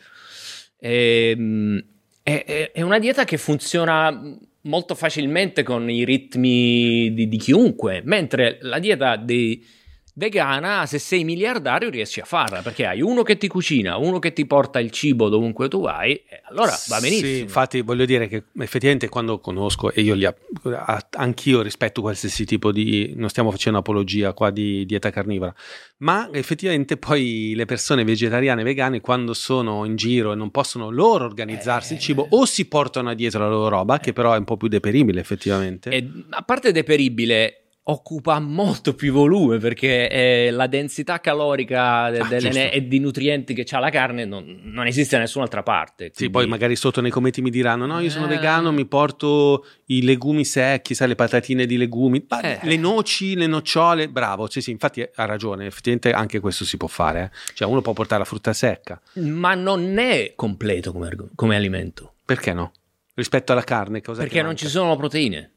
Ehm, 0.78 1.82
è, 2.22 2.44
è- 2.46 2.72
è 2.74 2.82
una 2.82 3.00
dieta 3.00 3.24
che 3.24 3.38
funziona 3.38 4.38
molto 4.64 4.94
facilmente 4.94 5.64
con 5.64 5.90
i 5.90 6.04
ritmi 6.04 7.14
di, 7.14 7.30
di 7.30 7.38
chiunque, 7.38 8.02
mentre 8.04 8.58
la 8.60 8.80
dieta 8.80 9.16
dei 9.16 9.66
vegana, 10.14 10.86
se 10.86 11.00
sei 11.00 11.24
miliardario, 11.24 11.90
riesci 11.90 12.20
a 12.20 12.26
farla 12.26 12.62
perché 12.62 12.86
hai 12.86 13.02
uno 13.02 13.24
che 13.24 13.38
ti 13.38 13.48
cucina, 13.48 13.98
uno 13.98 14.20
che 14.20 14.34
ti 14.34 14.46
porta 14.46 14.80
il 14.80 14.92
cibo 14.92 15.30
dovunque 15.30 15.68
tu 15.68 15.82
vai, 15.82 16.14
e 16.14 16.42
allora 16.46 16.78
va 16.88 17.00
benissimo. 17.00 17.28
Sì, 17.28 17.40
infatti 17.40 17.82
voglio 17.82 18.06
dire 18.06 18.28
che 18.28 18.44
effettivamente 18.60 19.10
quando 19.10 19.40
conosco 19.40 19.92
e 19.92 20.02
io 20.02 20.14
li 20.14 20.26
app- 20.26 21.16
anch'io 21.16 21.62
rispetto 21.62 22.02
qualsiasi 22.02 22.46
tipo 22.46 22.72
di 22.72 23.14
non 23.16 23.30
stiamo 23.30 23.52
facendo 23.52 23.80
apologia 23.80 24.34
qua 24.34 24.52
di 24.52 24.86
dieta 24.86 25.10
carnivora, 25.10 25.54
ma 25.98 26.30
effettivamente 26.32 26.98
poi 26.98 27.54
le 27.56 27.66
persone 27.66 28.04
vegetariane 28.04 28.62
e 28.62 28.64
vegane 28.64 29.02
quando 29.02 29.34
sono 29.34 29.86
in 29.86 29.96
giro 29.96 30.32
e 30.32 30.36
non 30.36 30.52
possono 30.52 30.90
loro 30.90 31.26
organizzarsi 31.26 31.94
il 31.94 32.00
cibo 32.00 32.28
o 32.30 32.46
si 32.46 32.66
portano 32.66 33.14
dietro 33.14 33.40
la 33.40 33.50
loro 33.50 33.70
roba 33.70 34.00
che 34.00 34.14
però 34.14 34.34
è 34.34 34.38
un 34.38 34.44
po' 34.44 34.58
più 34.58 34.68
deperibile 34.68 35.20
effettivamente. 35.20 35.90
E, 35.90 36.08
a 36.30 36.42
parte 36.44 36.72
deperibile, 36.72 37.63
occupa 37.86 38.40
molto 38.40 38.94
più 38.96 39.12
volume 39.12 39.58
perché 39.58 40.10
eh, 40.10 40.52
la 40.52 40.68
densità 40.68 41.20
calorica 41.20 42.10
de- 42.10 42.20
Ah, 42.20 42.28
ne- 42.40 42.72
e 42.72 42.88
di 42.88 43.00
nutrienti 43.00 43.54
che 43.54 43.66
ha 43.76 43.80
la 43.80 43.90
carne 43.90 44.24
non, 44.24 44.62
non 44.64 44.88
esiste 44.88 45.16
da 45.16 45.22
nessun'altra 45.24 45.64
parte. 45.64 46.06
Sì, 46.06 46.12
quindi- 46.30 46.32
poi 46.34 46.48
magari 46.48 46.76
sotto 46.78 47.02
nei 47.02 47.12
commenti 47.12 47.42
mi 47.42 47.50
diranno: 47.50 47.86
No, 47.86 48.00
io 48.00 48.10
sono 48.10 48.26
Eh. 48.26 48.30
vegano, 48.30 48.72
mi 48.72 48.86
porto 48.86 49.66
i 49.88 50.02
legumi 50.04 50.46
secchi, 50.46 50.94
sai, 50.96 51.10
le 51.10 51.16
patatine 51.16 51.66
di 51.66 51.76
legumi, 51.78 52.26
Eh. 52.42 52.60
le 52.62 52.78
noci, 52.78 53.36
le 53.36 53.48
nocciole. 53.48 54.08
Bravo, 54.08 54.50
sì, 54.50 54.62
sì, 54.62 54.72
infatti 54.72 55.02
ha 55.16 55.26
ragione. 55.26 55.66
Effettivamente 55.66 56.12
anche 56.12 56.40
questo 56.40 56.64
si 56.64 56.78
può 56.78 56.88
fare. 56.88 57.32
eh. 57.34 57.54
Cioè, 57.54 57.68
uno 57.68 57.82
può 57.82 57.92
portare 57.94 58.20
la 58.22 58.26
frutta 58.28 58.54
secca. 58.54 59.02
Ma 59.16 59.56
non 59.56 59.98
è 59.98 60.34
completo 60.36 60.92
come, 60.94 61.10
come 61.36 61.56
alimento. 61.58 62.14
Perché 62.26 62.54
no? 62.54 62.72
Rispetto 63.16 63.52
alla 63.52 63.64
carne, 63.64 64.02
cosa 64.02 64.22
Perché 64.22 64.42
non 64.42 64.56
ci 64.56 64.68
sono 64.68 64.96
proteine. 64.96 65.52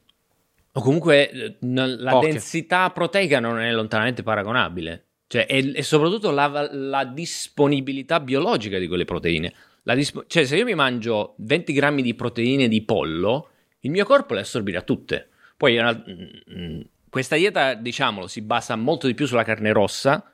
O 0.73 0.81
comunque 0.81 1.29
eh, 1.29 1.55
la 1.59 2.11
Poche. 2.11 2.29
densità 2.31 2.89
proteica 2.91 3.39
non 3.39 3.59
è 3.59 3.71
lontanamente 3.71 4.23
paragonabile. 4.23 5.03
Cioè, 5.27 5.45
e, 5.49 5.71
e 5.75 5.83
soprattutto 5.83 6.31
la, 6.31 6.69
la 6.71 7.03
disponibilità 7.03 8.19
biologica 8.19 8.77
di 8.77 8.87
quelle 8.87 9.05
proteine. 9.05 9.53
La 9.83 9.95
dispo- 9.95 10.25
cioè, 10.27 10.45
se 10.45 10.55
io 10.57 10.63
mi 10.65 10.75
mangio 10.75 11.35
20 11.39 11.73
grammi 11.73 12.01
di 12.01 12.13
proteine 12.13 12.67
di 12.67 12.81
pollo, 12.83 13.49
il 13.81 13.91
mio 13.91 14.05
corpo 14.05 14.33
le 14.33 14.41
assorbirà 14.41 14.81
tutte. 14.81 15.29
Poi 15.57 15.77
una- 15.77 15.93
mm, 15.93 16.81
questa 17.09 17.35
dieta, 17.35 17.73
diciamolo, 17.73 18.27
si 18.27 18.41
basa 18.41 18.75
molto 18.75 19.07
di 19.07 19.13
più 19.15 19.25
sulla 19.25 19.43
carne 19.43 19.71
rossa, 19.71 20.31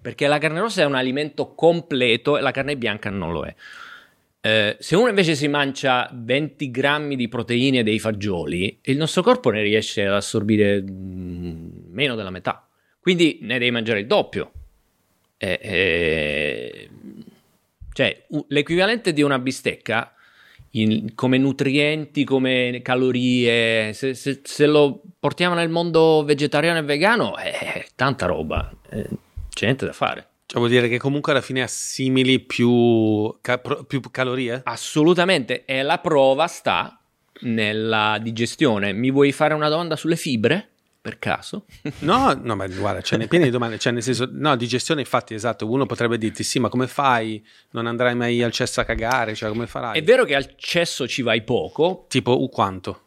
perché 0.00 0.26
la 0.26 0.38
carne 0.38 0.60
rossa 0.60 0.82
è 0.82 0.84
un 0.86 0.94
alimento 0.94 1.54
completo 1.54 2.36
e 2.36 2.40
la 2.42 2.50
carne 2.50 2.76
bianca 2.76 3.08
non 3.10 3.32
lo 3.32 3.44
è. 3.44 3.54
Eh, 4.46 4.76
se 4.78 4.94
uno 4.94 5.08
invece 5.08 5.34
si 5.36 5.48
mangia 5.48 6.06
20 6.12 6.70
grammi 6.70 7.16
di 7.16 7.28
proteine 7.28 7.82
dei 7.82 7.98
fagioli, 7.98 8.78
il 8.82 8.98
nostro 8.98 9.22
corpo 9.22 9.48
ne 9.48 9.62
riesce 9.62 10.04
ad 10.04 10.12
assorbire 10.12 10.82
mm, 10.82 11.68
meno 11.88 12.14
della 12.14 12.28
metà. 12.28 12.68
Quindi 13.00 13.38
ne 13.40 13.58
devi 13.58 13.70
mangiare 13.70 14.00
il 14.00 14.06
doppio. 14.06 14.52
Eh, 15.38 15.58
eh, 15.62 16.90
cioè, 17.94 18.26
l'equivalente 18.48 19.14
di 19.14 19.22
una 19.22 19.38
bistecca 19.38 20.12
in- 20.72 21.14
come 21.14 21.38
nutrienti, 21.38 22.24
come 22.24 22.80
calorie, 22.82 23.94
se, 23.94 24.12
se- 24.12 24.40
se 24.42 24.66
lo 24.66 25.00
portiamo 25.18 25.54
nel 25.54 25.70
mondo 25.70 26.22
vegetariano 26.22 26.80
e 26.80 26.82
vegano, 26.82 27.38
è 27.38 27.82
tanta 27.94 28.26
roba. 28.26 28.70
eh, 28.90 29.08
c'è 29.48 29.64
niente 29.64 29.86
da 29.86 29.94
fare. 29.94 30.28
Cioè, 30.54 30.62
vuol 30.62 30.68
dire 30.70 30.88
che 30.88 30.98
comunque 30.98 31.32
alla 31.32 31.40
fine 31.40 31.62
assimili 31.62 32.38
più, 32.38 33.36
ca- 33.40 33.58
più 33.58 34.00
calorie? 34.12 34.60
Assolutamente, 34.64 35.64
e 35.64 35.82
la 35.82 35.98
prova 35.98 36.46
sta 36.46 36.96
nella 37.40 38.18
digestione. 38.22 38.92
Mi 38.92 39.10
vuoi 39.10 39.32
fare 39.32 39.52
una 39.54 39.68
domanda 39.68 39.96
sulle 39.96 40.14
fibre? 40.14 40.68
per 41.04 41.18
caso? 41.18 41.64
No, 41.98 42.38
no, 42.40 42.54
ma 42.54 42.68
guarda, 42.68 43.00
ce 43.02 43.16
n'è 43.16 43.26
piene 43.26 43.44
di 43.46 43.50
domande, 43.50 43.78
cioè 43.78 43.92
nel 43.92 44.02
senso, 44.02 44.28
no, 44.30 44.54
di 44.56 44.66
gestione 44.68 45.00
infatti, 45.00 45.34
esatto, 45.34 45.68
uno 45.68 45.86
potrebbe 45.86 46.16
dirti 46.18 46.42
sì, 46.44 46.60
ma 46.60 46.68
come 46.68 46.86
fai? 46.86 47.44
Non 47.72 47.86
andrai 47.86 48.14
mai 48.14 48.40
al 48.42 48.52
cesso 48.52 48.80
a 48.80 48.84
cagare, 48.84 49.34
cioè 49.34 49.50
come 49.50 49.66
farai? 49.66 49.98
È 49.98 50.02
vero 50.04 50.24
che 50.24 50.34
al 50.36 50.54
cesso 50.56 51.06
ci 51.08 51.20
vai 51.22 51.42
poco, 51.42 52.06
Tipo, 52.08 52.40
uh, 52.40 52.48
quanto? 52.48 53.00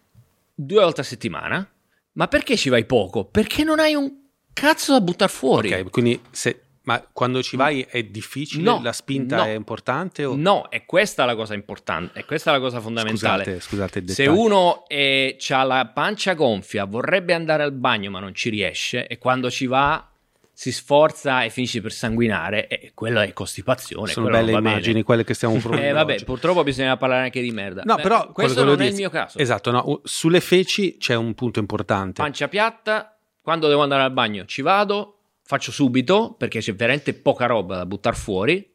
due 0.54 0.82
volte 0.84 1.02
a 1.02 1.04
settimana, 1.06 1.66
ma 2.12 2.28
perché 2.28 2.58
ci 2.58 2.68
vai 2.70 2.84
poco? 2.86 3.24
Perché 3.24 3.64
non 3.64 3.80
hai 3.80 3.96
un 3.96 4.12
cazzo 4.54 4.92
da 4.92 5.02
buttare 5.02 5.32
fuori. 5.32 5.72
Ok, 5.74 5.90
quindi 5.90 6.20
se... 6.30 6.64
Ma 6.88 7.06
quando 7.12 7.44
ci 7.44 7.58
vai 7.58 7.86
è 7.90 8.02
difficile? 8.04 8.64
No, 8.64 8.80
la 8.82 8.94
spinta 8.94 9.36
no. 9.36 9.44
è 9.44 9.50
importante? 9.50 10.24
O... 10.24 10.38
No, 10.38 10.70
è 10.70 10.86
questa 10.86 11.26
la 11.26 11.36
cosa 11.36 11.54
importante, 11.54 12.18
è 12.18 12.24
questa 12.24 12.52
la 12.52 12.60
cosa 12.60 12.80
fondamentale. 12.80 13.44
Scusate, 13.44 13.60
scusate 13.62 14.00
il 14.00 14.10
Se 14.12 14.26
uno 14.26 14.86
ha 14.88 15.64
la 15.64 15.92
pancia 15.94 16.34
gonfia, 16.34 16.86
vorrebbe 16.86 17.34
andare 17.34 17.64
al 17.64 17.74
bagno 17.74 18.10
ma 18.10 18.22
non 18.22 18.34
ci 18.34 18.50
riesce 18.50 19.06
e 19.06 19.18
quando 19.18 19.52
ci 19.52 19.68
va 19.68 20.12
si 20.54 20.72
sforza 20.72 21.44
e 21.44 21.50
finisce 21.50 21.82
per 21.82 21.92
sanguinare, 21.92 22.68
e 22.68 22.92
quello 22.96 23.20
è 23.20 23.32
costipazione. 23.34 24.12
Sono 24.12 24.30
belle 24.30 24.54
immagini 24.54 24.94
bene. 24.94 25.04
quelle 25.04 25.24
che 25.26 25.34
stiamo 25.34 25.58
provando 25.60 25.86
Eh, 25.86 25.92
vabbè, 25.92 26.14
oggi. 26.14 26.24
purtroppo 26.24 26.64
bisogna 26.64 26.96
parlare 26.96 27.26
anche 27.26 27.42
di 27.42 27.52
merda. 27.52 27.84
No, 27.86 27.96
Beh, 27.96 28.02
però 28.02 28.32
questo 28.32 28.64
non 28.64 28.82
è 28.82 28.88
il 28.88 28.96
mio 28.96 29.10
caso. 29.10 29.38
Esatto, 29.38 29.72
no, 29.72 30.02
sulle 30.06 30.40
feci 30.40 30.98
c'è 30.98 31.16
un 31.16 31.36
punto 31.36 31.60
importante. 31.60 32.22
Pancia 32.22 32.48
piatta, 32.48 33.20
quando 33.42 33.68
devo 33.68 33.84
andare 33.84 34.04
al 34.04 34.12
bagno 34.14 34.46
ci 34.46 34.62
vado, 34.62 35.17
faccio 35.48 35.72
subito 35.72 36.36
perché 36.38 36.60
c'è 36.60 36.76
veramente 36.76 37.14
poca 37.14 37.46
roba 37.46 37.78
da 37.78 37.86
buttare 37.86 38.18
fuori. 38.18 38.70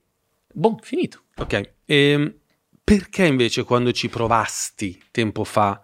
Boh, 0.55 0.79
finito. 0.81 1.25
Ok, 1.37 1.75
ehm, 1.85 2.35
perché 2.83 3.27
invece 3.27 3.63
quando 3.65 3.93
ci 3.93 4.09
provasti 4.09 4.99
tempo 5.11 5.45
fa, 5.45 5.83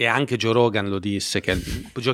e 0.00 0.06
anche 0.06 0.38
Joe 0.38 0.54
Rogan 0.54 0.88
lo 0.88 0.98
disse, 0.98 1.40
che 1.40 1.58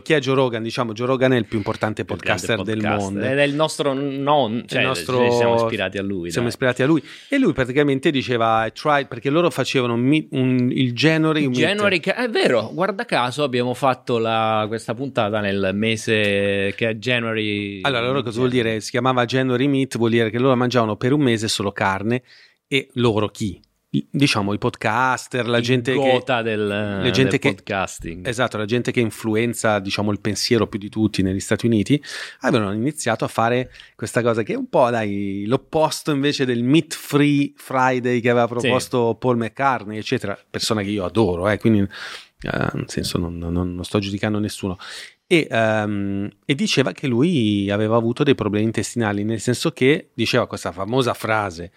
chi 0.03 0.13
è 0.13 0.19
Joe 0.19 0.35
Rogan? 0.35 0.61
Diciamo, 0.61 0.93
Joe 0.93 1.07
Rogan 1.07 1.35
è 1.35 1.37
il 1.37 1.45
più 1.45 1.57
importante 1.57 2.01
Il 2.01 2.07
podcaster 2.09 2.55
grande 2.57 2.73
del 2.73 2.81
podcast. 2.83 3.01
mondo. 3.05 3.25
Ed 3.25 3.39
è 3.39 3.43
il 3.45 3.55
nostro 3.55 3.93
non, 3.93 4.65
cioè, 4.67 4.81
Il 4.81 4.87
nostro- 4.89 5.31
siamo 5.31 5.55
ispirati 5.55 5.97
a 5.97 6.03
lui. 6.03 6.33
Siamo 6.33 6.49
dai. 6.49 6.55
ispirati 6.57 6.83
a 6.83 6.87
lui. 6.87 7.01
E 7.29 7.39
lui 7.39 7.53
praticamente 7.53 8.11
diceva, 8.11 8.69
try, 8.75 9.07
perché 9.07 9.31
loro 9.31 9.51
facevano 9.51 9.95
un 9.95 10.27
un- 10.31 10.69
il 10.73 10.95
January 10.95 11.47
Meet. 11.47 11.61
January, 11.61 12.01
ca- 12.01 12.17
è 12.17 12.29
vero, 12.29 12.71
guarda 12.75 13.05
caso 13.05 13.45
abbiamo 13.45 13.73
fatto 13.73 14.19
la- 14.19 14.65
questa 14.67 14.93
puntata 14.93 15.39
nel 15.39 15.71
mese 15.73 16.73
che 16.75 16.89
è 16.89 16.95
January. 16.95 17.83
Allora, 17.83 18.05
loro 18.05 18.23
cosa 18.25 18.39
vuol 18.39 18.51
dire? 18.51 18.81
Si 18.81 18.91
chiamava 18.91 19.25
January 19.27 19.69
Meat, 19.69 19.97
vuol 19.97 20.11
dire 20.11 20.31
che 20.31 20.41
loro 20.41 20.57
mangiavano 20.57 20.97
per 20.97 21.13
un 21.13 21.21
mese 21.21 21.47
solo 21.47 21.71
carne 21.71 22.23
e 22.67 22.89
loro 22.95 23.29
chi? 23.29 23.61
Diciamo 23.89 24.53
i 24.53 24.59
podcaster, 24.59 25.47
la 25.47 25.61
gente 25.61 25.95
che... 25.95 26.43
del, 26.43 26.67
la 26.67 27.11
gente 27.11 27.31
del 27.31 27.39
che- 27.39 27.55
podcasting. 27.55 28.27
Esatto, 28.27 28.59
la 28.59 28.65
gente 28.65 28.91
che 28.91 29.01
influenza, 29.01 29.79
diciamo, 29.79 30.11
il 30.11 30.21
pensiero 30.21 30.67
più 30.67 30.79
di 30.79 30.89
tutti 30.91 31.23
negli 31.23 31.41
Stati 31.41 31.67
Uniti, 31.67 32.03
avevano 32.41 32.73
iniziato 32.75 33.25
a 33.25 33.29
fare 33.29 33.71
questa 33.95 34.23
cosa 34.23 34.43
che 34.43 34.53
è 34.53 34.57
un 34.57 34.69
po', 34.69 34.91
dai, 34.91 35.45
l'opposto 35.47 36.11
invece 36.11 36.45
del 36.45 36.63
Meat 36.63 36.95
Free 36.95 37.53
Friday 37.57 38.21
che 38.21 38.29
aveva 38.29 38.49
proposto 38.49 39.17
Paul 39.19 39.37
McCartney, 39.39 39.97
eccetera, 39.99 40.37
persona 40.51 40.83
che 40.83 40.91
io 40.91 41.05
adoro, 41.05 41.49
eh, 41.49 41.57
quindi, 41.59 41.79
eh, 41.81 42.69
nel 42.75 42.85
senso, 42.89 43.19
non, 43.19 43.39
non- 43.39 43.53
non 43.75 43.85
sto 43.85 43.99
giudicando 43.99 44.39
nessuno. 44.39 44.77
E, 45.29 45.47
ehm, 45.51 46.31
e 46.45 46.55
diceva 46.55 46.93
che 46.93 47.07
lui 47.07 47.71
aveva 47.71 47.97
avuto 47.97 48.25
dei 48.25 48.35
problemi 48.35 48.67
intestinali, 48.67 49.25
nel 49.25 49.41
senso 49.41 49.73
che 49.73 50.11
diceva 50.13 50.47
questa 50.47 50.71
famosa 50.71 51.15
frase 51.15 51.73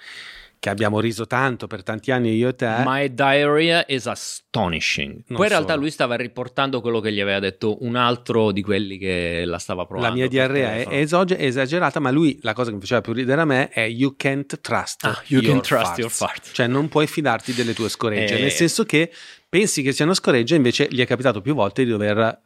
che 0.59 0.69
abbiamo 0.69 0.99
riso 0.99 1.25
tanto 1.25 1.67
per 1.67 1.83
tanti 1.83 2.11
anni 2.11 2.35
io 2.35 2.49
e 2.49 2.55
te. 2.55 2.81
My 2.83 3.13
diarrhea 3.13 3.85
is 3.87 4.07
astonishing. 4.07 5.11
Non 5.27 5.37
Poi 5.37 5.45
in 5.45 5.51
realtà 5.51 5.69
solo. 5.69 5.81
lui 5.81 5.91
stava 5.91 6.15
riportando 6.15 6.81
quello 6.81 6.99
che 6.99 7.13
gli 7.13 7.21
aveva 7.21 7.39
detto 7.39 7.81
un 7.83 7.95
altro 7.95 8.51
di 8.51 8.61
quelli 8.61 8.97
che 8.97 9.43
la 9.45 9.57
stava 9.57 9.85
provando. 9.85 10.09
La 10.09 10.13
mia 10.15 10.27
diarrea 10.27 10.73
è, 10.75 10.87
esoge- 10.97 11.37
è 11.37 11.45
esagerata, 11.45 11.99
ma 12.01 12.11
lui 12.11 12.37
la 12.41 12.51
cosa 12.53 12.69
che 12.69 12.75
mi 12.75 12.81
faceva 12.81 12.99
più 13.01 13.13
ridere 13.13 13.39
a 13.39 13.45
me 13.45 13.69
è 13.69 13.81
you 13.83 14.15
can't 14.17 14.59
trust, 14.59 15.05
Ah, 15.05 15.21
you 15.27 15.41
your, 15.41 15.53
can't 15.53 15.65
trust 15.65 15.83
farts. 15.85 15.97
your 15.99 16.11
farts. 16.11 16.49
Cioè 16.53 16.67
non 16.67 16.89
puoi 16.89 17.07
fidarti 17.07 17.53
delle 17.53 17.73
tue 17.73 17.87
scoregge, 17.87 18.37
Eh. 18.37 18.41
nel 18.41 18.51
senso 18.51 18.83
che 18.83 19.11
pensi 19.47 19.81
che 19.81 19.93
siano 19.93 20.13
scoregge, 20.13 20.55
invece 20.55 20.87
gli 20.91 20.99
è 20.99 21.05
capitato 21.07 21.39
più 21.41 21.53
volte 21.53 21.85
di 21.85 21.89
dover 21.91 22.41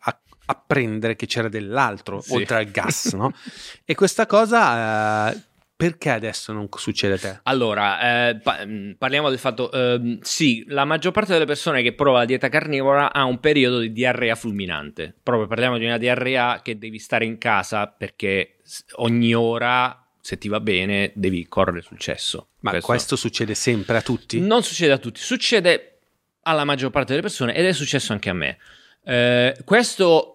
apprendere 0.45 1.15
che 1.15 1.25
c'era 1.25 1.47
dell'altro 1.49 2.21
Sì. 2.21 2.33
oltre 2.33 2.57
al 2.57 2.65
gas, 2.69 3.13
no? 3.13 3.33
e 3.85 3.95
questa 3.95 4.25
cosa 4.25 5.31
eh, 5.33 5.41
perché 5.83 6.11
adesso 6.11 6.53
non 6.53 6.69
succede 6.77 7.13
a 7.15 7.17
te? 7.17 7.39
Allora, 7.43 8.29
eh, 8.29 8.35
pa- 8.37 8.65
mh, 8.65 8.95
parliamo 8.97 9.27
del 9.27 9.37
fatto, 9.37 9.69
ehm, 9.69 10.19
sì, 10.21 10.63
la 10.67 10.85
maggior 10.85 11.11
parte 11.11 11.33
delle 11.33 11.43
persone 11.43 11.81
che 11.81 11.91
prova 11.91 12.19
la 12.19 12.25
dieta 12.25 12.47
carnivora 12.47 13.11
ha 13.11 13.25
un 13.25 13.41
periodo 13.41 13.79
di 13.79 13.91
diarrea 13.91 14.35
fulminante. 14.35 15.13
Proprio 15.21 15.45
parliamo 15.45 15.77
di 15.77 15.83
una 15.83 15.97
diarrea 15.97 16.61
che 16.63 16.77
devi 16.77 16.99
stare 16.99 17.25
in 17.25 17.37
casa 17.37 17.87
perché 17.87 18.59
ogni 18.95 19.33
ora, 19.35 20.07
se 20.21 20.37
ti 20.37 20.47
va 20.47 20.61
bene, 20.61 21.11
devi 21.15 21.45
correre 21.49 21.81
sul 21.81 21.99
cesso. 21.99 22.51
Ma 22.61 22.79
questo, 22.79 23.17
succede 23.17 23.53
sempre 23.53 23.97
a 23.97 24.01
tutti? 24.01 24.39
non 24.39 24.63
succede 24.63 24.93
a 24.93 24.97
tutti, 24.97 25.19
succede 25.19 25.99
alla 26.43 26.63
maggior 26.63 26.91
parte 26.91 27.09
delle 27.09 27.21
persone 27.21 27.53
ed 27.55 27.65
è 27.65 27.73
successo 27.73 28.13
anche 28.13 28.29
a 28.29 28.33
me. 28.33 28.57
Eh, 29.03 29.57
questo 29.65 30.32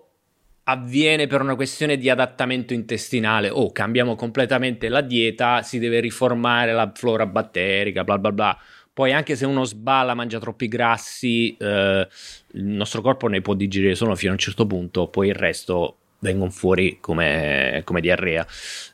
avviene 0.71 1.27
per 1.27 1.41
una 1.41 1.55
questione 1.55 1.97
di 1.97 2.11
adattamento 2.11 2.75
intestinale 2.75 3.49
o 3.49 3.73
cambiamo 3.73 4.15
completamente 4.15 4.91
la 4.91 5.01
dieta, 5.01 5.63
si 5.63 5.79
deve 5.79 6.01
riformare 6.01 6.73
la 6.73 6.93
flora 6.95 7.25
batterica, 7.25 8.05
bla 8.05 8.19
bla 8.19 8.33
bla. 8.33 8.59
Poi 8.93 9.13
anche 9.13 9.35
se 9.35 9.47
uno 9.47 9.65
sballa, 9.65 10.15
mangia 10.15 10.39
troppi 10.39 10.69
grassi, 10.69 11.57
eh, 11.57 12.07
il 12.53 12.65
nostro 12.65 13.01
corpo 13.01 13.29
ne 13.29 13.41
può 13.41 13.55
digerire 13.55 13.95
solo 13.95 14.15
fino 14.15 14.33
a 14.33 14.35
un 14.35 14.41
certo 14.41 14.67
punto, 14.67 15.09
poi 15.09 15.29
il 15.29 15.35
resto 15.35 15.99
vengono 16.19 16.51
fuori 16.51 16.99
come, 17.01 17.81
come 17.85 18.01
diarrea. 18.01 18.47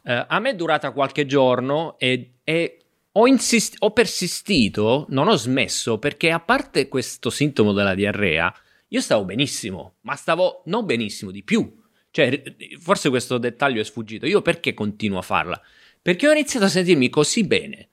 Eh, 0.04 0.26
a 0.28 0.38
me 0.38 0.50
è 0.50 0.54
durata 0.54 0.92
qualche 0.92 1.26
giorno 1.26 1.96
e, 1.98 2.34
e 2.44 2.78
ho, 3.12 3.26
insist- 3.26 3.76
ho 3.80 3.90
persistito, 3.90 5.06
non 5.08 5.26
ho 5.26 5.34
smesso 5.34 5.98
perché 5.98 6.30
a 6.30 6.38
parte 6.38 6.86
questo 6.86 7.30
sintomo 7.30 7.72
della 7.72 7.94
diarrea, 7.94 8.54
io 8.94 9.00
stavo 9.00 9.24
benissimo, 9.24 9.96
ma 10.02 10.14
stavo 10.14 10.62
non 10.66 10.86
benissimo 10.86 11.32
di 11.32 11.42
più. 11.42 11.82
Cioè, 12.12 12.42
forse 12.78 13.08
questo 13.08 13.38
dettaglio 13.38 13.80
è 13.80 13.84
sfuggito. 13.84 14.24
Io 14.24 14.40
perché 14.40 14.72
continuo 14.72 15.18
a 15.18 15.22
farla? 15.22 15.60
Perché 16.00 16.28
ho 16.28 16.30
iniziato 16.30 16.66
a 16.66 16.68
sentirmi 16.68 17.08
così 17.08 17.44
bene. 17.44 17.88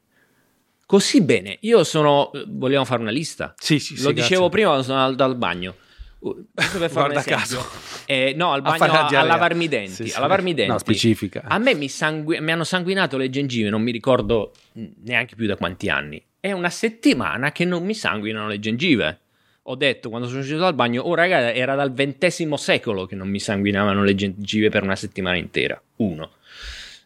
Così 0.85 1.21
bene. 1.23 1.57
Io 1.61 1.83
sono. 1.83 2.29
Vogliamo 2.49 2.85
fare 2.85 3.01
una 3.01 3.09
lista? 3.09 3.55
Sì, 3.57 3.79
sì, 3.79 3.95
sì, 3.95 4.03
Lo 4.03 4.09
grazie. 4.09 4.21
dicevo 4.29 4.49
prima 4.49 4.67
quando 4.67 4.85
sono 4.85 4.99
andato 4.99 5.23
al 5.23 5.37
bagno. 5.37 5.75
Uh, 6.19 6.45
per 6.53 6.91
Guarda 6.91 7.19
esempio. 7.19 7.35
caso. 7.35 7.65
Eh, 8.05 8.33
no, 8.35 8.51
al 8.51 8.61
bagno 8.61 8.83
a, 8.91 9.07
a 9.07 9.23
lavarmi 9.23 9.63
i 9.63 9.67
denti. 9.67 10.03
Sì, 10.03 10.07
sì. 10.09 10.17
A 10.17 10.19
lavarmi 10.19 10.51
i 10.51 10.53
denti. 10.53 10.71
No, 10.71 10.77
specifica. 10.77 11.41
A 11.47 11.57
me 11.57 11.73
mi, 11.73 11.89
sangui- 11.89 12.39
mi 12.41 12.51
hanno 12.51 12.63
sanguinato 12.63 13.17
le 13.17 13.31
gengive, 13.31 13.69
non 13.71 13.81
mi 13.81 13.91
ricordo 13.91 14.53
neanche 14.73 15.35
più 15.35 15.47
da 15.47 15.55
quanti 15.55 15.89
anni. 15.89 16.23
È 16.39 16.51
una 16.51 16.69
settimana 16.69 17.51
che 17.51 17.65
non 17.65 17.83
mi 17.83 17.95
sanguinano 17.95 18.47
le 18.47 18.59
gengive. 18.59 19.19
Ho 19.65 19.75
detto 19.75 20.09
quando 20.09 20.27
sono 20.27 20.39
uscito 20.39 20.57
dal 20.59 20.73
bagno, 20.73 21.03
oh 21.03 21.13
raga, 21.13 21.53
era 21.53 21.75
dal 21.75 21.93
XX 21.93 22.53
secolo 22.55 23.05
che 23.05 23.15
non 23.15 23.29
mi 23.29 23.39
sanguinavano 23.39 24.03
le 24.03 24.15
gengive 24.15 24.69
per 24.69 24.81
una 24.83 24.95
settimana 24.95 25.37
intera. 25.37 25.79
Uno. 25.97 26.31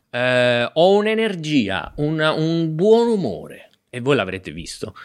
Eh, 0.09 0.69
ho 0.73 0.93
un'energia, 0.95 1.91
una- 1.97 2.31
un 2.31 2.73
buon 2.73 3.07
umore, 3.09 3.69
e 3.89 3.99
voi 3.99 4.15
l'avrete 4.15 4.51
visto. 4.51 4.95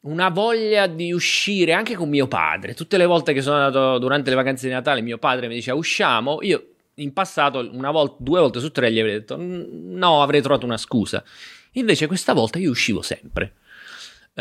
Una 0.00 0.28
voglia 0.28 0.86
di 0.88 1.12
uscire 1.12 1.72
anche 1.72 1.94
con 1.94 2.08
mio 2.08 2.26
padre. 2.26 2.74
Tutte 2.74 2.96
le 2.96 3.06
volte 3.06 3.32
che 3.32 3.42
sono 3.42 3.56
andato 3.56 3.98
durante 3.98 4.30
le 4.30 4.36
vacanze 4.36 4.66
di 4.66 4.72
Natale, 4.72 5.00
mio 5.00 5.18
padre 5.18 5.48
mi 5.48 5.54
diceva 5.54 5.76
usciamo. 5.76 6.38
Io 6.42 6.70
in 6.94 7.12
passato, 7.12 7.68
volta, 7.72 8.16
due 8.18 8.40
volte 8.40 8.58
su 8.60 8.70
tre, 8.72 8.90
gli 8.92 8.98
avrei 8.98 9.14
detto 9.14 9.36
"Mm, 9.38 9.96
no, 9.96 10.22
avrei 10.22 10.40
trovato 10.40 10.66
una 10.66 10.76
scusa. 10.76 11.22
Invece 11.72 12.06
questa 12.08 12.32
volta 12.32 12.58
io 12.58 12.70
uscivo 12.70 13.02
sempre. 13.02 13.52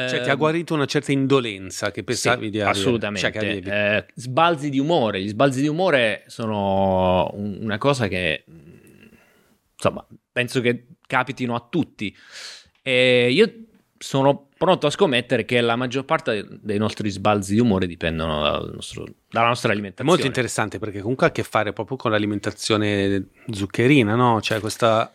Cioè 0.07 0.21
ti 0.21 0.29
ha 0.29 0.35
guarito 0.35 0.73
una 0.73 0.85
certa 0.85 1.11
indolenza 1.11 1.89
che 1.91 2.03
pensavi 2.03 2.45
sì, 2.45 2.51
di 2.51 2.59
avere. 2.61 2.77
assolutamente. 2.77 3.31
Cioè. 3.63 3.95
Eh, 3.97 4.05
sbalzi 4.15 4.69
di 4.69 4.79
umore. 4.79 5.21
Gli 5.21 5.29
sbalzi 5.29 5.61
di 5.61 5.67
umore 5.67 6.23
sono 6.27 7.29
un- 7.33 7.57
una 7.61 7.77
cosa 7.77 8.07
che 8.07 8.43
insomma 9.75 10.05
penso 10.31 10.61
che 10.61 10.85
capitino 11.05 11.55
a 11.55 11.65
tutti. 11.69 12.15
E 12.81 13.29
io 13.31 13.51
sono 13.99 14.49
pronto 14.57 14.87
a 14.87 14.89
scommettere 14.91 15.45
che 15.45 15.59
la 15.61 15.75
maggior 15.75 16.05
parte 16.05 16.45
dei 16.61 16.77
nostri 16.77 17.09
sbalzi 17.09 17.53
di 17.55 17.59
umore 17.59 17.87
dipendono 17.87 18.41
dal 18.41 18.71
nostro- 18.73 19.05
dalla 19.29 19.47
nostra 19.47 19.71
alimentazione. 19.71 20.09
molto 20.11 20.25
interessante 20.27 20.79
perché 20.79 20.99
comunque 21.01 21.25
ha 21.25 21.29
a 21.29 21.31
che 21.31 21.43
fare 21.43 21.73
proprio 21.73 21.97
con 21.97 22.11
l'alimentazione 22.11 23.29
zuccherina, 23.51 24.15
no? 24.15 24.39
Cioè 24.41 24.59
questa 24.59 25.11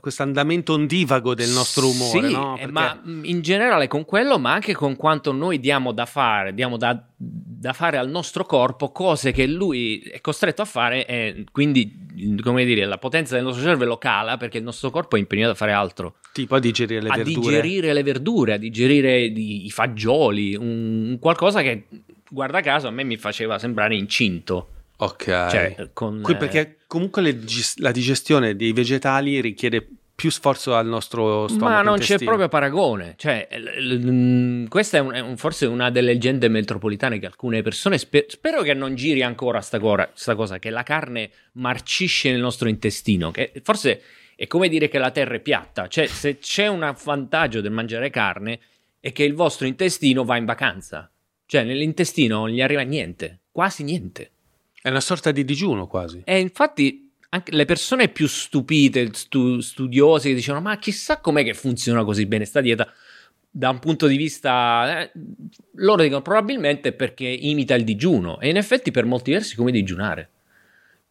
questo 0.00 0.22
andamento 0.22 0.72
ondivago 0.72 1.34
del 1.34 1.50
nostro 1.50 1.88
umore, 1.88 2.26
Sì, 2.28 2.32
no? 2.32 2.54
eh, 2.54 2.58
Perché- 2.60 2.72
ma 2.72 3.00
mh, 3.02 3.20
in 3.24 3.42
generale 3.42 3.86
con 3.86 4.04
quello, 4.04 4.38
ma 4.38 4.52
anche 4.52 4.72
con 4.74 4.96
quanto 4.96 5.32
noi 5.32 5.60
diamo 5.60 5.92
da 5.92 6.06
fare, 6.06 6.54
diamo 6.54 6.76
da, 6.76 6.98
da 7.16 7.72
fare 7.72 7.98
al 7.98 8.08
nostro 8.08 8.44
corpo 8.44 8.90
cose 8.92 9.32
che 9.32 9.46
lui 9.46 9.98
è 10.00 10.20
costretto 10.20 10.62
a 10.62 10.64
fare 10.64 11.06
e 11.06 11.44
quindi, 11.52 12.36
come 12.42 12.64
dire, 12.64 12.86
la 12.86 12.98
potenza 12.98 13.34
del 13.34 13.44
nostro 13.44 13.62
cervello 13.62 13.98
cala 13.98 14.36
perché 14.38 14.58
il 14.58 14.64
nostro 14.64 14.90
corpo 14.90 15.16
è 15.16 15.18
impegnato 15.18 15.52
a 15.52 15.54
fare 15.56 15.72
altro, 15.72 16.16
tipo 16.32 16.54
a 16.54 16.58
digerire 16.60 17.02
le 17.02 17.08
a 17.10 17.16
verdure. 17.16 17.40
digerire 17.40 17.92
le 17.92 18.02
verdure, 18.02 18.52
a 18.54 18.56
digerire 18.58 19.20
i, 19.20 19.66
i 19.66 19.70
fagioli, 19.70 20.54
un, 20.56 21.08
un 21.10 21.18
qualcosa 21.18 21.60
che, 21.62 21.86
guarda 22.30 22.60
caso, 22.60 22.88
a 22.88 22.90
me 22.90 23.04
mi 23.04 23.16
faceva 23.16 23.58
sembrare 23.58 23.96
incinto. 23.96 24.70
Ok. 24.98 25.24
Cioè, 25.24 25.90
con, 25.92 26.20
Qui 26.22 26.34
eh, 26.34 26.36
perché 26.36 26.78
comunque 26.86 27.22
le 27.22 27.38
la 27.76 27.90
digestione 27.92 28.56
dei 28.56 28.72
vegetali 28.72 29.40
richiede 29.40 29.86
più 30.16 30.30
sforzo 30.30 30.74
al 30.74 30.86
nostro 30.86 31.46
stomaco. 31.46 31.70
Ma 31.70 31.82
non 31.82 31.96
c'è 31.96 32.12
intestino. 32.14 32.24
proprio 32.30 32.48
paragone. 32.48 33.14
Cioè, 33.18 33.48
l- 33.58 33.86
l- 33.86 34.10
mm, 34.10 34.66
questa 34.68 34.96
è, 34.96 35.00
un- 35.00 35.12
è 35.12 35.20
un- 35.20 35.36
forse 35.36 35.66
una 35.66 35.90
delle 35.90 36.12
leggende 36.12 36.48
metropolitane 36.48 37.18
che 37.18 37.26
alcune 37.26 37.60
persone. 37.60 37.98
spe- 37.98 38.24
spero 38.28 38.62
che 38.62 38.72
non 38.72 38.94
giri 38.94 39.22
ancora 39.22 39.60
sta, 39.60 39.78
cora- 39.78 40.08
sta 40.14 40.34
cosa, 40.34 40.58
che 40.58 40.70
la 40.70 40.82
carne 40.82 41.30
marcisce 41.52 42.30
nel 42.30 42.40
nostro 42.40 42.68
intestino. 42.70 43.30
Che 43.30 43.52
forse 43.62 44.00
è 44.34 44.46
come 44.46 44.68
dire 44.70 44.88
che 44.88 44.96
la 44.98 45.10
terra 45.10 45.34
è 45.34 45.40
piatta. 45.40 45.86
Cioè, 45.88 46.06
se 46.06 46.38
c'è 46.38 46.66
un 46.66 46.94
vantaggio 47.04 47.60
del 47.60 47.72
mangiare 47.72 48.08
carne, 48.08 48.58
è 49.00 49.12
che 49.12 49.22
il 49.24 49.34
vostro 49.34 49.66
intestino 49.66 50.24
va 50.24 50.38
in 50.38 50.46
vacanza. 50.46 51.10
Cioè, 51.44 51.62
nell'intestino 51.62 52.38
non 52.38 52.48
gli 52.48 52.62
arriva 52.62 52.80
niente, 52.80 53.40
quasi 53.52 53.84
niente. 53.84 54.30
È 54.86 54.90
una 54.90 55.00
sorta 55.00 55.32
di 55.32 55.44
digiuno 55.44 55.88
quasi. 55.88 56.22
E 56.24 56.38
infatti 56.38 57.10
anche 57.30 57.50
le 57.50 57.64
persone 57.64 58.08
più 58.08 58.28
stupite, 58.28 59.12
stu- 59.14 59.58
studiose, 59.58 60.28
che 60.28 60.36
dicono: 60.36 60.60
Ma 60.60 60.78
chissà 60.78 61.18
com'è 61.18 61.42
che 61.42 61.54
funziona 61.54 62.04
così 62.04 62.24
bene 62.24 62.44
sta 62.44 62.60
dieta. 62.60 62.88
Da 63.50 63.70
un 63.70 63.80
punto 63.80 64.06
di 64.06 64.16
vista, 64.16 65.00
eh, 65.02 65.10
loro 65.78 66.02
dicono 66.02 66.22
probabilmente 66.22 66.92
perché 66.92 67.26
imita 67.26 67.74
il 67.74 67.82
digiuno. 67.82 68.38
E 68.38 68.48
in 68.48 68.56
effetti, 68.56 68.92
per 68.92 69.06
molti 69.06 69.32
versi, 69.32 69.54
è 69.54 69.56
come 69.56 69.72
digiunare. 69.72 70.30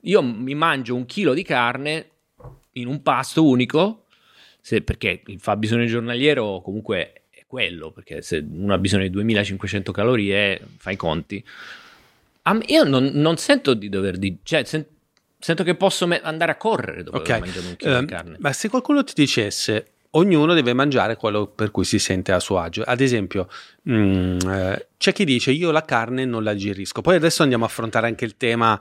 Io 0.03 0.21
mi 0.23 0.55
mangio 0.55 0.95
un 0.95 1.05
chilo 1.05 1.34
di 1.34 1.43
carne 1.43 2.11
in 2.73 2.88
un 2.88 3.01
pasto 3.01 3.45
unico, 3.45 4.05
se- 4.61 4.84
perché 4.84 5.21
il 5.26 5.41
fabbisogno 5.41 5.84
giornaliero 5.84 6.61
comunque 6.61 7.23
è 7.30 7.43
quello, 7.45 7.91
perché 7.91 8.21
se 8.21 8.41
uno 8.49 8.73
ha 8.73 8.78
bisogno 8.78 9.03
di 9.03 9.09
2500 9.09 9.91
calorie, 9.91 10.61
fai 10.78 10.93
i 10.93 10.97
conti. 10.97 11.43
Me- 12.53 12.63
io 12.67 12.83
non, 12.83 13.11
non 13.13 13.37
sento 13.37 13.73
di 13.73 13.89
dover 13.89 14.17
di, 14.17 14.37
cioè 14.43 14.63
sen- 14.63 14.85
sento 15.39 15.63
che 15.63 15.75
posso 15.75 16.05
me- 16.07 16.21
andare 16.21 16.51
a 16.51 16.55
correre 16.57 17.03
dopo 17.03 17.17
Ok. 17.17 17.29
aver 17.29 17.39
mangiato 17.41 17.67
un 17.67 17.75
chilo 17.75 17.93
Ehm, 17.95 17.99
di 18.01 18.05
carne. 18.05 18.35
ma 18.39 18.53
se 18.53 18.69
qualcuno 18.69 19.03
ti 19.03 19.13
dicesse 19.15 19.87
ognuno 20.11 20.53
deve 20.53 20.73
mangiare 20.73 21.17
quello 21.17 21.47
per 21.47 21.71
cui 21.71 21.83
si 21.83 21.99
sente 21.99 22.31
a 22.31 22.39
suo 22.39 22.57
agio. 22.59 22.83
Ad 22.83 23.01
esempio, 23.01 23.49
mm, 23.89 24.37
eh, 24.47 24.87
c'è 24.97 25.11
chi 25.11 25.25
dice 25.25 25.51
io 25.51 25.71
la 25.71 25.83
carne 25.83 26.23
non 26.23 26.41
la 26.43 26.53
digerisco. 26.53 27.01
Poi 27.01 27.15
adesso 27.15 27.41
andiamo 27.43 27.65
a 27.65 27.67
affrontare 27.67 28.07
anche 28.07 28.23
il 28.23 28.37
tema, 28.37 28.79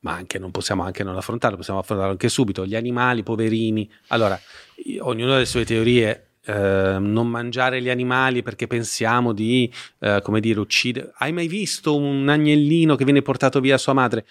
ma 0.00 0.12
anche 0.12 0.38
non 0.38 0.52
possiamo 0.52 0.84
anche 0.84 1.02
non 1.02 1.16
affrontarlo, 1.16 1.56
possiamo 1.56 1.80
affrontarlo 1.80 2.12
anche 2.12 2.28
subito. 2.28 2.64
Gli 2.64 2.76
animali, 2.76 3.24
poverini. 3.24 3.90
Allora, 4.08 4.38
io- 4.84 5.04
ognuno 5.06 5.34
ha 5.34 5.38
le 5.38 5.46
sue 5.46 5.64
teorie. 5.64 6.25
Eh, 6.46 6.96
non 7.00 7.28
mangiare 7.28 7.82
gli 7.82 7.90
animali 7.90 8.42
perché 8.42 8.66
pensiamo 8.66 9.32
di, 9.32 9.70
eh, 9.98 10.20
come 10.22 10.40
dire, 10.40 10.60
uccidere. 10.60 11.12
Hai 11.18 11.32
mai 11.32 11.48
visto 11.48 11.96
un 11.96 12.28
agnellino 12.28 12.94
che 12.96 13.04
viene 13.04 13.22
portato 13.22 13.60
via 13.60 13.76
sua 13.78 13.92
madre? 13.92 14.24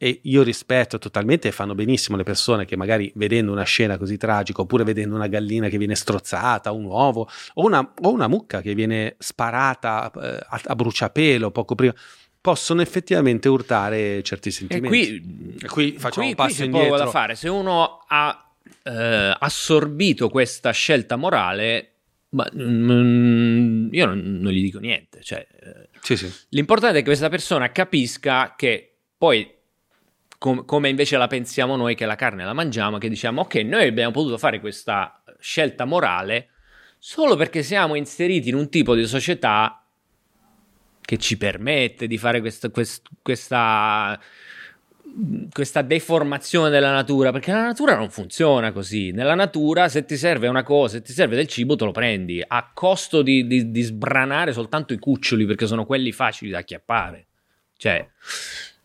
E 0.00 0.20
io 0.22 0.44
rispetto 0.44 0.98
totalmente 0.98 1.48
e 1.48 1.50
fanno 1.50 1.74
benissimo 1.74 2.16
le 2.16 2.22
persone 2.22 2.64
che 2.64 2.76
magari 2.76 3.10
vedendo 3.16 3.50
una 3.50 3.64
scena 3.64 3.98
così 3.98 4.16
tragica 4.16 4.60
oppure 4.60 4.84
vedendo 4.84 5.16
una 5.16 5.26
gallina 5.26 5.68
che 5.68 5.76
viene 5.76 5.96
strozzata, 5.96 6.70
un 6.70 6.84
uovo 6.84 7.28
o 7.54 7.64
una, 7.64 7.80
o 8.02 8.12
una 8.12 8.28
mucca 8.28 8.60
che 8.60 8.74
viene 8.74 9.16
sparata 9.18 10.08
eh, 10.14 10.38
a, 10.50 10.60
a 10.66 10.74
bruciapelo 10.76 11.50
poco 11.50 11.74
prima, 11.74 11.92
possono 12.40 12.80
effettivamente 12.80 13.48
urtare 13.48 14.22
certi 14.22 14.50
E 14.50 14.52
sentimenti. 14.52 14.88
qui, 14.88 15.56
E 15.62 15.66
qui 15.66 15.92
facciamo 15.98 16.26
qui- 16.26 16.28
un 16.28 16.34
qui 16.34 16.46
passo 16.46 16.64
poco 16.66 16.76
indietro. 16.76 16.96
da 17.04 17.06
fare. 17.10 17.34
Se 17.34 17.48
uno 17.48 18.04
ha 18.06 18.47
eh, 18.82 19.36
assorbito 19.38 20.28
questa 20.28 20.70
scelta 20.70 21.16
morale, 21.16 21.92
ma, 22.30 22.48
mm, 22.54 23.92
io 23.92 24.06
non, 24.06 24.38
non 24.40 24.52
gli 24.52 24.62
dico 24.62 24.78
niente. 24.78 25.22
Cioè, 25.22 25.46
eh, 25.60 25.88
Sì, 26.00 26.16
sì. 26.16 26.32
L'importante 26.50 26.96
è 26.96 27.00
che 27.00 27.06
questa 27.06 27.28
persona 27.28 27.70
capisca 27.72 28.54
che 28.56 28.96
poi, 29.16 29.50
com- 30.38 30.64
come 30.64 30.88
invece 30.88 31.16
la 31.16 31.26
pensiamo 31.26 31.76
noi 31.76 31.94
che 31.94 32.06
la 32.06 32.16
carne 32.16 32.44
la 32.44 32.52
mangiamo, 32.52 32.98
che 32.98 33.08
diciamo 33.08 33.42
ok, 33.42 33.54
noi 33.56 33.86
abbiamo 33.86 34.12
potuto 34.12 34.38
fare 34.38 34.60
questa 34.60 35.22
scelta 35.38 35.84
morale 35.84 36.50
solo 36.98 37.36
perché 37.36 37.62
siamo 37.62 37.94
inseriti 37.94 38.48
in 38.48 38.56
un 38.56 38.68
tipo 38.68 38.94
di 38.94 39.06
società 39.06 39.84
che 41.00 41.16
ci 41.16 41.38
permette 41.38 42.06
di 42.06 42.18
fare 42.18 42.40
questa, 42.40 42.68
quest- 42.68 43.08
questa, 43.22 44.20
questa 45.52 45.82
deformazione 45.82 46.70
della 46.70 46.92
natura, 46.92 47.32
perché 47.32 47.52
la 47.52 47.62
natura 47.62 47.96
non 47.96 48.10
funziona 48.10 48.72
così. 48.72 49.10
Nella 49.10 49.34
natura, 49.34 49.88
se 49.88 50.04
ti 50.04 50.16
serve 50.16 50.48
una 50.48 50.62
cosa, 50.62 50.96
se 50.96 51.02
ti 51.02 51.12
serve 51.12 51.36
del 51.36 51.46
cibo, 51.46 51.76
te 51.76 51.84
lo 51.84 51.92
prendi 51.92 52.42
a 52.46 52.70
costo 52.72 53.22
di, 53.22 53.46
di- 53.46 53.70
di 53.70 53.82
sbranare 53.82 54.52
soltanto 54.52 54.92
i 54.92 54.98
cuccioli, 54.98 55.46
perché 55.46 55.66
sono 55.66 55.84
quelli 55.86 56.12
facili 56.12 56.50
da 56.50 56.58
acchiappare. 56.58 57.26
Cioè, 57.76 58.08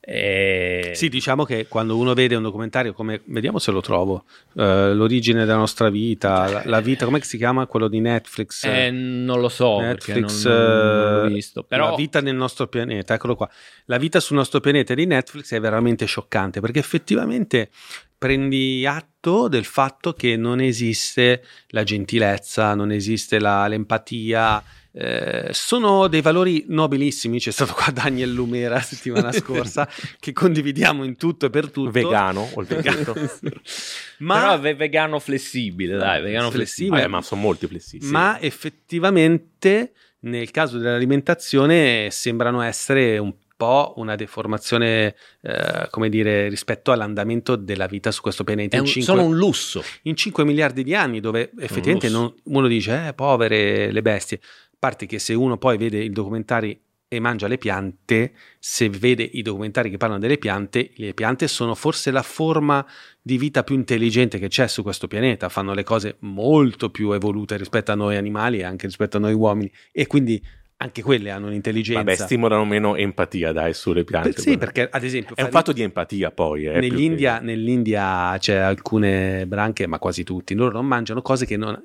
eh, 0.06 0.92
Sì, 0.96 1.08
diciamo 1.08 1.46
che 1.46 1.68
quando 1.68 1.96
uno 1.98 2.14
vede 2.14 2.36
un 2.36 2.44
documentario 2.44 2.92
come, 2.94 3.22
vediamo 3.26 3.58
se 3.58 3.72
lo 3.72 3.80
trovo, 3.80 4.26
eh, 4.56 4.94
l'origine 4.94 5.46
della 5.46 5.58
nostra 5.58 5.90
vita, 5.90 6.50
la, 6.50 6.62
la 6.66 6.80
vita, 6.82 7.06
come 7.06 7.22
si 7.22 7.38
chiama 7.38 7.66
quello 7.68 7.88
di 7.88 8.02
Netflix? 8.02 8.66
eh, 8.66 8.92
non 8.92 9.40
lo 9.40 9.48
so 9.50 9.80
Netflix, 9.80 10.44
non- 10.44 11.00
non 11.00 11.14
l'ho 11.22 11.26
eh, 11.26 11.30
visto. 11.30 11.64
Però 11.64 11.90
la 11.92 11.96
vita 11.96 12.20
nel 12.20 12.36
nostro 12.36 12.68
pianeta, 12.68 13.14
eccolo 13.14 13.36
qua. 13.36 13.50
La 13.86 13.98
vita 13.98 14.20
sul 14.20 14.36
nostro 14.36 14.60
pianeta 14.60 14.94
di 14.94 15.06
Netflix 15.06 15.54
è 15.54 15.60
veramente 15.62 16.06
scioccante 16.06 16.60
perché 16.60 16.80
effettivamente 16.80 17.70
prendi 18.18 18.86
atto 18.86 19.48
del 19.48 19.66
fatto 19.66 20.14
che 20.14 20.36
non 20.38 20.60
esiste 20.62 21.44
la 21.70 21.84
gentilezza, 21.84 22.74
non 22.76 22.92
esiste 22.92 23.40
la- 23.40 23.68
l'empatia. 23.68 24.64
Eh, 24.96 25.50
sono 25.52 26.08
dei 26.08 26.22
valori 26.22 26.66
nobilissimi. 26.68 27.40
C'è 27.40 27.52
stato 27.52 27.74
qua 27.74 27.92
Daniel 27.92 28.32
Lumera 28.32 28.76
la 28.76 28.82
settimana 28.82 29.32
scorsa 29.34 29.90
che 30.20 30.32
condividiamo 30.34 31.04
in 31.04 31.18
tutto 31.18 31.48
e 31.48 31.50
per 31.50 31.70
tutto. 31.72 31.90
Vegano, 31.92 32.48
oltretutto. 32.54 33.14
ma, 34.20 34.58
Però 34.58 34.76
vegano 34.76 35.20
flessibile, 35.20 35.98
dai, 35.98 36.22
vegano 36.22 36.50
flessibile. 36.52 36.98
Flessibile. 36.98 37.04
Eh, 37.04 37.08
ma 37.08 37.22
sono 37.22 37.42
molti 37.42 37.68
flessibili. 37.68 38.12
ma 38.12 38.40
effettivamente 38.40 39.94
nel 40.22 40.52
caso 40.52 40.78
dell'alimentazione 40.78 42.08
sembrano 42.12 42.62
essere 42.62 43.18
un 43.18 43.34
po' 43.56 43.94
una 43.98 44.16
deformazione, 44.16 45.16
eh, 45.42 45.88
come 45.90 46.10
dire, 46.10 46.50
rispetto 46.50 46.92
all'andamento 46.92 47.56
della 47.56 47.86
vita 47.88 48.12
su 48.12 48.22
questo 48.22 48.44
pianeta 48.44 48.78
un- 48.80 48.86
5, 48.86 49.04
sono 49.14 49.26
un 49.26 49.36
lusso. 49.36 49.84
in 50.04 50.16
5 50.16 50.44
miliardi 50.44 50.84
di 50.84 50.96
anni, 50.96 51.20
dove 51.20 51.52
effettivamente 51.60 52.08
lusso. 52.08 52.20
non- 52.20 52.34
uno 52.56 52.68
dice, 52.68 53.08
eh, 53.08 53.14
povere 53.14 53.92
le 53.92 54.02
bestie. 54.02 54.40
A 54.84 54.88
parte 54.88 55.06
che 55.06 55.18
se 55.18 55.34
uno 55.34 55.58
poi 55.58 55.78
vede 55.78 56.04
i 56.04 56.10
documentari 56.10 56.78
e 57.08 57.20
mangia 57.22 57.48
le 57.48 57.58
piante, 57.58 58.34
se 58.60 58.90
vede 58.90 59.24
i 59.24 59.42
documentari 59.42 59.90
che 59.90 59.96
parlano 59.96 60.20
delle 60.20 60.38
piante, 60.38 60.92
le 60.96 61.14
piante 61.14 61.48
sono 61.48 61.74
forse 61.74 62.12
la 62.12 62.22
forma 62.22 62.86
di 63.22 63.38
vita 63.38 63.64
più 63.64 63.76
intelligente 63.76 64.40
che 64.40 64.50
c'è 64.50 64.68
su 64.68 64.84
questo 64.84 65.08
pianeta, 65.08 65.48
fanno 65.48 65.74
le 65.74 65.84
cose 65.84 66.18
molto 66.20 66.90
più 66.90 67.14
evolute 67.14 67.56
rispetto 67.56 67.94
a 67.94 67.96
noi 67.96 68.18
animali 68.18 68.60
e 68.60 68.64
anche 68.66 68.86
rispetto 68.88 69.16
a 69.16 69.20
noi 69.22 69.32
uomini 69.34 69.72
e 69.90 70.06
quindi 70.06 70.44
anche 70.76 71.02
quelle 71.02 71.32
hanno 71.32 71.48
un'intelligenza. 71.48 72.04
Vabbè, 72.04 72.16
stimolano 72.18 72.66
meno 72.66 72.98
empatia, 72.98 73.54
dai, 73.54 73.74
sulle 73.74 74.04
piante. 74.04 74.38
Sì, 74.42 74.58
perché 74.58 74.90
ad 74.92 75.02
esempio 75.06 75.34
È 75.38 75.44
un 75.44 75.50
fatto 75.50 75.72
di 75.72 75.82
empatia 75.82 76.30
poi. 76.32 76.66
Eh, 76.66 76.72
più 76.72 76.82
che- 76.82 76.88
Nell'India, 76.90 77.40
nell'India 77.40 78.36
c'è 78.38 78.56
alcune 78.58 79.48
branche, 79.48 79.88
ma 79.88 79.98
quasi 79.98 80.26
tutti, 80.26 80.54
loro 80.56 80.74
non 80.74 80.86
mangiano 80.86 81.22
cose 81.22 81.46
che, 81.46 81.56
non- 81.56 81.82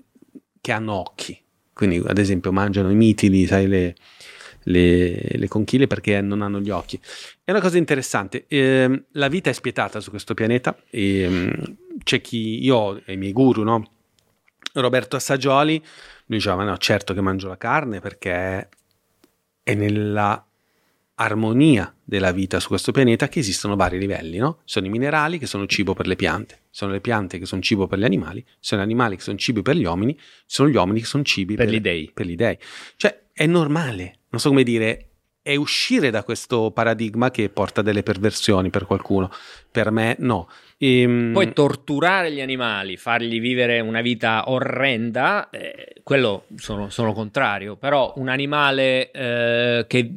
che 0.61 0.73
hanno 0.73 0.95
occhi. 0.95 1.41
Quindi, 1.79 2.03
ad 2.05 2.19
esempio, 2.19 2.51
mangiano 2.51 2.91
i 2.91 2.97
mitili, 2.97 3.47
sai, 3.47 3.69
le, 3.69 3.95
le- 4.65 5.29
le 5.31 5.47
conchiglie 5.47 5.87
perché 5.87 6.21
non 6.21 6.43
hanno 6.43 6.59
gli 6.59 6.71
occhi. 6.71 6.99
È 7.45 7.53
una 7.53 7.61
cosa 7.61 7.79
interessante. 7.79 8.47
Ehm, 8.49 9.05
la 9.13 9.29
vita 9.29 9.49
è 9.49 9.53
spietata 9.53 10.01
su 10.01 10.11
questo 10.11 10.35
pianeta. 10.35 10.77
E, 10.91 11.29
mm, 11.29 11.51
c'è 12.03 12.21
chi, 12.21 12.65
io 12.65 12.77
ho 12.77 13.01
i 13.07 13.17
miei 13.17 13.31
guru, 13.31 13.63
no? 13.63 13.91
Roberto 14.73 15.15
Assaggioli, 15.15 15.79
lui 16.27 16.39
diceva: 16.39 16.65
no, 16.65 16.77
certo 16.79 17.15
che 17.15 17.21
mangio 17.21 17.47
la 17.47 17.57
carne 17.57 18.01
perché 18.01 18.69
è 19.63 19.75
nella 19.75 20.45
armonia 21.15 21.95
della 22.03 22.33
vita 22.33 22.59
su 22.59 22.67
questo 22.67 22.91
pianeta 22.91 23.29
che 23.29 23.39
esistono 23.39 23.77
vari 23.77 24.01
livelli, 24.01 24.39
no? 24.39 24.63
Sono 24.65 24.87
i 24.87 24.91
minerali 24.91 25.39
che 25.39 25.47
sono 25.47 25.67
cibo 25.67 25.95
per 25.95 26.09
le 26.09 26.17
piante, 26.17 26.63
sono 26.79 26.93
le 26.93 27.01
piante 27.01 27.41
che 27.41 27.45
sono 27.45 27.61
cibo 27.61 27.89
per 27.89 27.99
gli 27.99 28.05
animali, 28.05 28.45
sono 28.61 28.81
gli 28.81 28.85
animali 28.85 29.17
che 29.17 29.23
sono 29.23 29.37
cibi 29.37 29.63
per 29.63 29.75
gli 29.75 29.85
uomini, 29.85 30.17
sono 30.47 30.69
gli 30.69 30.77
uomini 30.77 31.01
che 31.01 31.07
sono 31.07 31.25
cibi 31.25 31.57
Per 31.57 31.69
gli 31.69 31.81
dei. 31.81 32.09
per 32.15 32.25
gli 32.25 32.37
dei. 32.37 32.57
Cioè, 32.95 33.23
è 33.33 33.47
normale, 33.47 34.19
non 34.29 34.41
so 34.41 34.51
come 34.51 34.63
dire, 34.63 35.09
è 35.43 35.57
uscire 35.57 36.11
da 36.11 36.23
questo 36.23 36.71
paradigma 36.71 37.33
che 37.33 37.49
porta 37.49 37.83
delle 37.83 38.05
perversioni 38.05 38.71
per 38.71 38.87
qualcuno. 38.87 39.29
Per 39.73 39.91
me 39.91 40.15
no. 40.21 40.49
Ehm, 40.77 41.33
Poi 41.33 41.53
torturare 41.53 42.31
gli 42.31 42.41
animali, 42.41 42.97
fargli 42.97 43.41
vivere 43.41 43.81
una 43.81 44.01
vita 44.01 44.45
orrenda, 44.49 45.51
eh, 45.51 45.95
quello 46.05 46.45
sono, 46.55 46.91
sono 46.91 47.13
contrario. 47.13 47.75
Però 47.75 48.13
un 48.19 48.29
animale 48.29 49.11
eh, 49.11 49.85
che, 49.89 50.11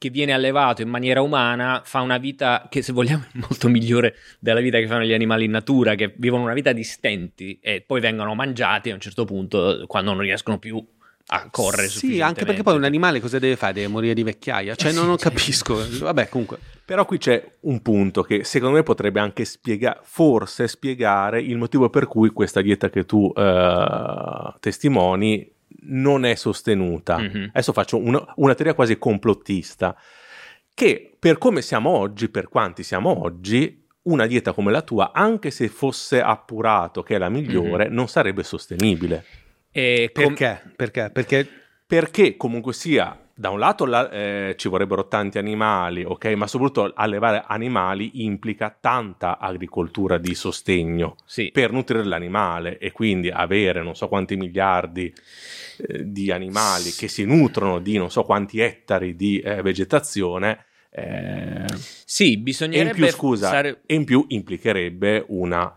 che 0.00 0.08
viene 0.08 0.32
allevato 0.32 0.80
in 0.80 0.88
maniera 0.88 1.20
umana 1.20 1.82
fa 1.84 2.00
una 2.00 2.16
vita 2.16 2.68
che, 2.70 2.80
se 2.80 2.90
vogliamo, 2.90 3.22
è 3.34 3.36
molto 3.36 3.68
migliore 3.68 4.14
della 4.38 4.60
vita 4.60 4.78
che 4.78 4.86
fanno 4.86 5.04
gli 5.04 5.12
animali 5.12 5.44
in 5.44 5.50
natura, 5.50 5.94
che 5.94 6.14
vivono 6.16 6.44
una 6.44 6.54
vita 6.54 6.72
di 6.72 6.82
stenti 6.84 7.58
e 7.60 7.82
poi 7.86 8.00
vengono 8.00 8.34
mangiati 8.34 8.90
a 8.90 8.94
un 8.94 9.00
certo 9.00 9.26
punto 9.26 9.84
quando 9.86 10.14
non 10.14 10.22
riescono 10.22 10.58
più 10.58 10.82
a 11.26 11.50
correre 11.50 11.88
Sì, 11.88 12.22
anche 12.22 12.46
perché 12.46 12.62
poi 12.62 12.76
un 12.76 12.84
animale 12.84 13.20
cosa 13.20 13.38
deve 13.38 13.56
fare? 13.56 13.74
Deve 13.74 13.88
morire 13.88 14.14
di 14.14 14.22
vecchiaia? 14.22 14.74
Cioè, 14.74 14.90
non, 14.92 15.04
non 15.04 15.16
capisco. 15.16 15.86
Vabbè, 16.00 16.30
comunque. 16.30 16.58
Però 16.82 17.04
qui 17.04 17.18
c'è 17.18 17.46
un 17.60 17.82
punto 17.82 18.22
che 18.22 18.42
secondo 18.42 18.76
me 18.76 18.82
potrebbe 18.82 19.20
anche 19.20 19.44
spiegare, 19.44 20.00
forse 20.02 20.66
spiegare 20.66 21.42
il 21.42 21.58
motivo 21.58 21.90
per 21.90 22.06
cui 22.06 22.30
questa 22.30 22.62
dieta 22.62 22.88
che 22.88 23.04
tu 23.04 23.30
eh, 23.36 24.54
testimoni 24.60 25.58
non 25.82 26.24
è 26.24 26.34
sostenuta. 26.34 27.18
Mhm. 27.18 27.50
Adesso 27.52 27.72
faccio 27.72 27.96
una, 27.98 28.24
una 28.36 28.54
teoria 28.54 28.74
quasi 28.74 28.98
complottista, 28.98 29.96
che 30.74 31.14
per 31.18 31.38
come 31.38 31.62
siamo 31.62 31.90
oggi, 31.90 32.28
per 32.28 32.48
quanti 32.48 32.82
siamo 32.82 33.22
oggi, 33.22 33.86
una 34.02 34.26
dieta 34.26 34.52
come 34.52 34.70
la 34.72 34.82
tua, 34.82 35.12
anche 35.12 35.50
se 35.50 35.68
fosse 35.68 36.20
appurato 36.22 37.02
che 37.02 37.16
è 37.16 37.18
la 37.18 37.28
migliore, 37.28 37.88
non 37.88 38.08
sarebbe 38.08 38.42
sostenibile. 38.42 39.24
E 39.70 40.10
com- 40.12 40.34
Perché? 40.34 40.72
Perché? 40.74 41.10
Perché 41.12 41.48
Perché 41.90 42.36
comunque 42.36 42.72
sia, 42.72 43.18
da 43.34 43.50
un 43.50 43.58
lato 43.58 43.84
la- 43.84 44.08
eh, 44.10 44.54
ci 44.56 44.68
vorrebbero 44.68 45.08
tanti 45.08 45.38
animali, 45.38 46.04
ok? 46.04 46.26
Ma 46.34 46.46
soprattutto 46.46 46.92
allevare 46.94 47.42
animali 47.44 48.24
implica 48.24 48.72
tanta 48.80 49.40
agricoltura 49.40 50.16
di 50.16 50.36
sostegno 50.36 51.16
sì. 51.24 51.50
per 51.52 51.72
nutrire 51.72 52.04
l'animale 52.04 52.78
e 52.78 52.92
quindi 52.92 53.28
avere 53.28 53.82
non 53.82 53.96
so 53.96 54.06
quanti 54.06 54.36
miliardi 54.36 55.12
eh, 55.86 56.10
di 56.10 56.30
animali 56.30 56.90
che 56.90 57.08
si 57.08 57.24
nutrono 57.24 57.78
di 57.78 57.96
non 57.96 58.10
so 58.10 58.22
quanti 58.24 58.60
ettari 58.60 59.16
di 59.16 59.38
eh, 59.40 59.62
vegetazione. 59.62 60.64
eh, 60.90 61.64
Sì, 62.04 62.32
e 62.34 62.38
bisognerebbe 62.38 62.88
in 62.88 62.94
più, 62.94 63.06
scusa, 63.08 63.48
fare- 63.50 63.80
e 63.86 63.94
in 63.94 64.04
più 64.04 64.24
implicherebbe 64.28 65.24
una- 65.28 65.74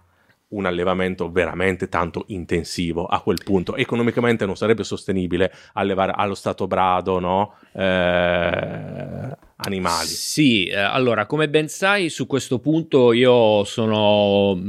un 0.49 0.65
allevamento 0.67 1.31
veramente 1.31 1.89
tanto 1.89 2.25
intensivo 2.27 3.05
a 3.05 3.21
quel 3.21 3.39
punto. 3.43 3.75
Economicamente 3.75 4.45
non 4.45 4.55
sarebbe 4.55 4.83
sostenibile 4.83 5.51
allevare 5.73 6.13
allo 6.15 6.35
stato 6.35 6.67
brado 6.67 7.19
no? 7.19 7.55
Eh, 7.73 9.37
animali. 9.57 10.07
Sì, 10.07 10.65
eh, 10.65 10.75
allora, 10.77 11.25
come 11.25 11.49
ben 11.49 11.67
sai, 11.69 12.09
su 12.09 12.27
questo 12.27 12.59
punto 12.59 13.13
io 13.13 13.63
sono... 13.63 14.59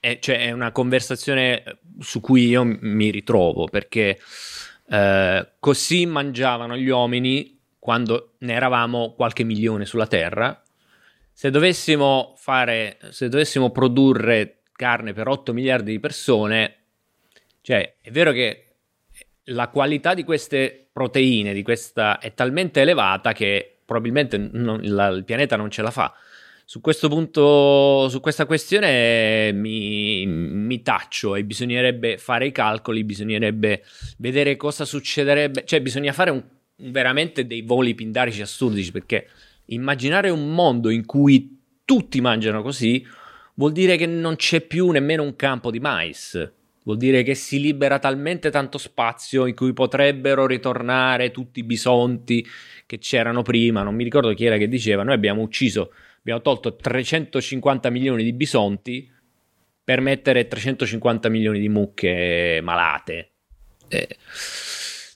È, 0.00 0.18
cioè, 0.18 0.46
è 0.46 0.50
una 0.50 0.72
conversazione 0.72 1.62
su 1.98 2.20
cui 2.20 2.46
io 2.48 2.64
mi 2.64 3.10
ritrovo, 3.10 3.66
perché 3.66 4.18
eh, 4.88 5.48
così 5.58 6.06
mangiavano 6.06 6.76
gli 6.76 6.88
uomini 6.88 7.58
quando 7.78 8.34
ne 8.38 8.52
eravamo 8.52 9.14
qualche 9.14 9.44
milione 9.44 9.84
sulla 9.84 10.06
Terra. 10.06 10.62
Se 11.32 11.50
dovessimo 11.50 12.34
fare, 12.36 12.98
se 13.10 13.28
dovessimo 13.28 13.70
produrre 13.70 14.62
carne 14.72 15.12
per 15.12 15.28
8 15.28 15.52
miliardi 15.52 15.92
di 15.92 16.00
persone, 16.00 16.76
cioè, 17.62 17.96
è 18.00 18.10
vero 18.10 18.32
che 18.32 18.66
la 19.46 19.68
qualità 19.68 20.14
di 20.14 20.24
queste 20.24 20.88
proteine, 20.92 21.52
di 21.54 21.62
questa, 21.62 22.18
è 22.18 22.34
talmente 22.34 22.80
elevata 22.80 23.32
che 23.32 23.78
probabilmente 23.84 24.36
non- 24.38 24.80
la- 24.82 25.08
il 25.08 25.24
pianeta 25.24 25.56
non 25.56 25.70
ce 25.70 25.82
la 25.82 25.90
fa. 25.90 26.12
Su 26.64 26.80
questo 26.80 27.08
punto, 27.08 28.08
su 28.08 28.20
questa 28.20 28.46
questione 28.46 29.52
mi, 29.52 30.26
mi 30.26 30.82
taccio 30.82 31.34
e 31.34 31.44
bisognerebbe 31.44 32.16
fare 32.18 32.46
i 32.46 32.52
calcoli, 32.52 33.04
bisognerebbe 33.04 33.84
vedere 34.18 34.56
cosa 34.56 34.84
succederebbe, 34.84 35.64
cioè 35.66 35.82
bisogna 35.82 36.12
fare 36.12 36.30
un- 36.30 36.42
veramente 36.76 37.46
dei 37.46 37.62
voli 37.62 37.94
pindarici 37.94 38.40
assurdi 38.42 38.88
perché 38.90 39.28
immaginare 39.66 40.30
un 40.30 40.54
mondo 40.54 40.88
in 40.88 41.04
cui 41.04 41.60
tutti 41.84 42.20
mangiano 42.20 42.62
così 42.62 43.04
vuol 43.54 43.72
dire 43.72 43.96
che 43.96 44.06
non 44.06 44.36
c'è 44.36 44.60
più 44.62 44.90
nemmeno 44.90 45.22
un 45.22 45.36
campo 45.36 45.70
di 45.70 45.80
mais. 45.80 46.52
Vuol 46.84 46.96
dire 46.96 47.22
che 47.22 47.34
si 47.34 47.60
libera 47.60 48.00
talmente 48.00 48.50
tanto 48.50 48.76
spazio 48.76 49.46
in 49.46 49.54
cui 49.54 49.72
potrebbero 49.72 50.46
ritornare 50.46 51.30
tutti 51.30 51.60
i 51.60 51.64
bisonti 51.64 52.44
che 52.86 52.98
c'erano 52.98 53.42
prima. 53.42 53.82
Non 53.82 53.94
mi 53.94 54.02
ricordo 54.02 54.34
chi 54.34 54.46
era 54.46 54.56
che 54.56 54.68
diceva: 54.68 55.04
Noi 55.04 55.14
abbiamo 55.14 55.42
ucciso, 55.42 55.92
abbiamo 56.22 56.40
tolto 56.40 56.76
350 56.76 57.90
milioni 57.90 58.22
di 58.22 58.32
bisonti 58.32 59.10
per 59.84 60.00
mettere 60.00 60.46
350 60.46 61.28
milioni 61.28 61.58
di 61.60 61.68
mucche 61.68 62.60
malate. 62.62 63.30
Eh, 63.88 64.08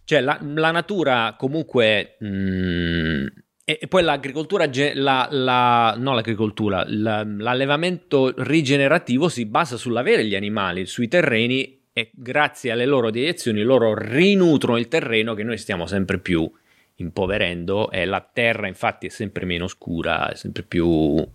cioè, 0.05 0.21
la, 0.21 0.39
la 0.43 0.71
natura 0.71 1.35
comunque. 1.39 2.17
mm, 2.23 3.27
e, 3.65 3.79
e 3.81 3.87
poi 3.89 4.03
l'agricoltura, 4.03 4.69
la, 4.95 5.27
la- 5.31 5.95
no 5.99 6.15
l'agricoltura, 6.15 6.85
la- 6.87 7.25
l'allevamento 7.25 8.33
rigenerativo 8.37 9.29
si 9.29 9.47
basa 9.47 9.77
sull'avere 9.77 10.25
gli 10.25 10.37
animali 10.37 10.87
sui 10.87 11.09
terreni 11.09 11.83
e 11.93 12.11
grazie 12.13 12.71
alle 12.71 12.85
loro 12.85 13.11
direzioni 13.11 13.63
loro 13.63 13.95
rinutrono 13.97 14.77
il 14.79 14.87
terreno 14.89 15.35
che 15.35 15.43
noi 15.43 15.57
stiamo 15.59 15.87
sempre 15.87 16.19
più 16.19 16.49
impoverendo 16.97 17.91
e 17.91 18.05
la 18.05 18.21
terra 18.21 18.67
infatti 18.67 19.07
è 19.07 19.11
sempre 19.11 19.45
meno 19.45 19.67
scura, 19.69 20.31
è 20.31 20.35
sempre 20.35 20.63
più... 20.63 21.27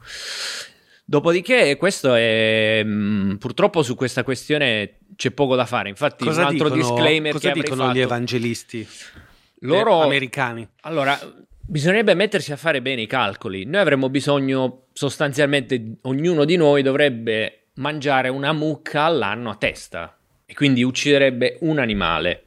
Dopodiché 1.04 1.76
questo 1.78 2.14
è... 2.14 2.82
mm, 2.84 3.36
purtroppo 3.36 3.84
su 3.84 3.96
questa 3.96 4.24
questione 4.24 5.00
c'è 5.16 5.32
poco 5.32 5.56
da 5.56 5.66
fare, 5.66 5.90
infatti 5.90 6.24
cosa 6.24 6.42
un 6.42 6.48
altro 6.48 6.70
dicono, 6.70 6.94
disclaimer 6.94 7.34
cosa 7.34 7.52
che 7.52 7.60
dicono 7.60 7.84
gli 7.84 7.88
fatto- 7.88 8.00
evangelisti 8.00 8.88
loro 9.62 10.02
eh, 10.02 10.04
americani? 10.06 10.68
allora, 10.82 11.20
bisognerebbe 11.72 12.14
mettersi 12.14 12.52
a 12.52 12.58
fare 12.58 12.82
bene 12.82 13.02
i 13.02 13.08
calcoli. 13.08 13.66
Noi 13.66 13.82
avremmo 13.82 14.10
bisogno, 14.10 14.88
sostanzialmente, 14.94 15.98
ognuno 16.02 16.46
di 16.46 16.56
noi 16.56 16.82
dovrebbe 16.82 17.68
mangiare 17.76 18.30
una 18.30 18.52
mucca 18.54 19.04
all'anno 19.04 19.50
a 19.50 19.56
testa 19.56 20.18
e 20.46 20.54
quindi 20.54 20.84
ucciderebbe 20.84 21.58
un 21.62 21.80
animale. 21.80 22.46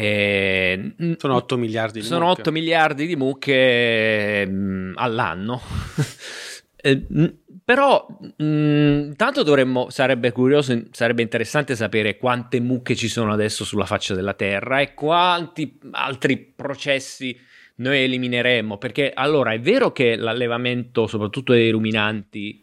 E- 0.00 0.94
Sono 1.18 1.34
8 1.34 1.56
miliardi 1.56 2.00
di 2.00 2.06
sono 2.06 2.26
mucche. 2.26 2.40
8 2.42 2.52
miliardi 2.52 3.06
di 3.06 3.16
mucche 3.16 4.46
mm, 4.46 4.92
all'anno. 4.96 5.60
Eh, 6.80 7.06
mm, 7.12 7.24
però 7.64 8.06
mm, 8.40 9.06
intanto 9.06 9.42
dovremmo 9.42 9.90
sarebbe 9.90 10.30
curioso 10.30 10.80
sarebbe 10.92 11.22
interessante 11.22 11.74
sapere 11.74 12.16
quante 12.16 12.60
mucche 12.60 12.94
ci 12.94 13.08
sono 13.08 13.32
adesso 13.32 13.64
sulla 13.64 13.84
faccia 13.84 14.14
della 14.14 14.34
terra 14.34 14.78
e 14.78 14.94
quanti 14.94 15.76
altri 15.90 16.38
processi 16.38 17.36
noi 17.78 18.04
elimineremmo 18.04 18.78
perché 18.78 19.10
allora 19.12 19.50
è 19.50 19.58
vero 19.58 19.90
che 19.90 20.14
l'allevamento 20.14 21.08
soprattutto 21.08 21.52
dei 21.52 21.70
ruminanti 21.70 22.62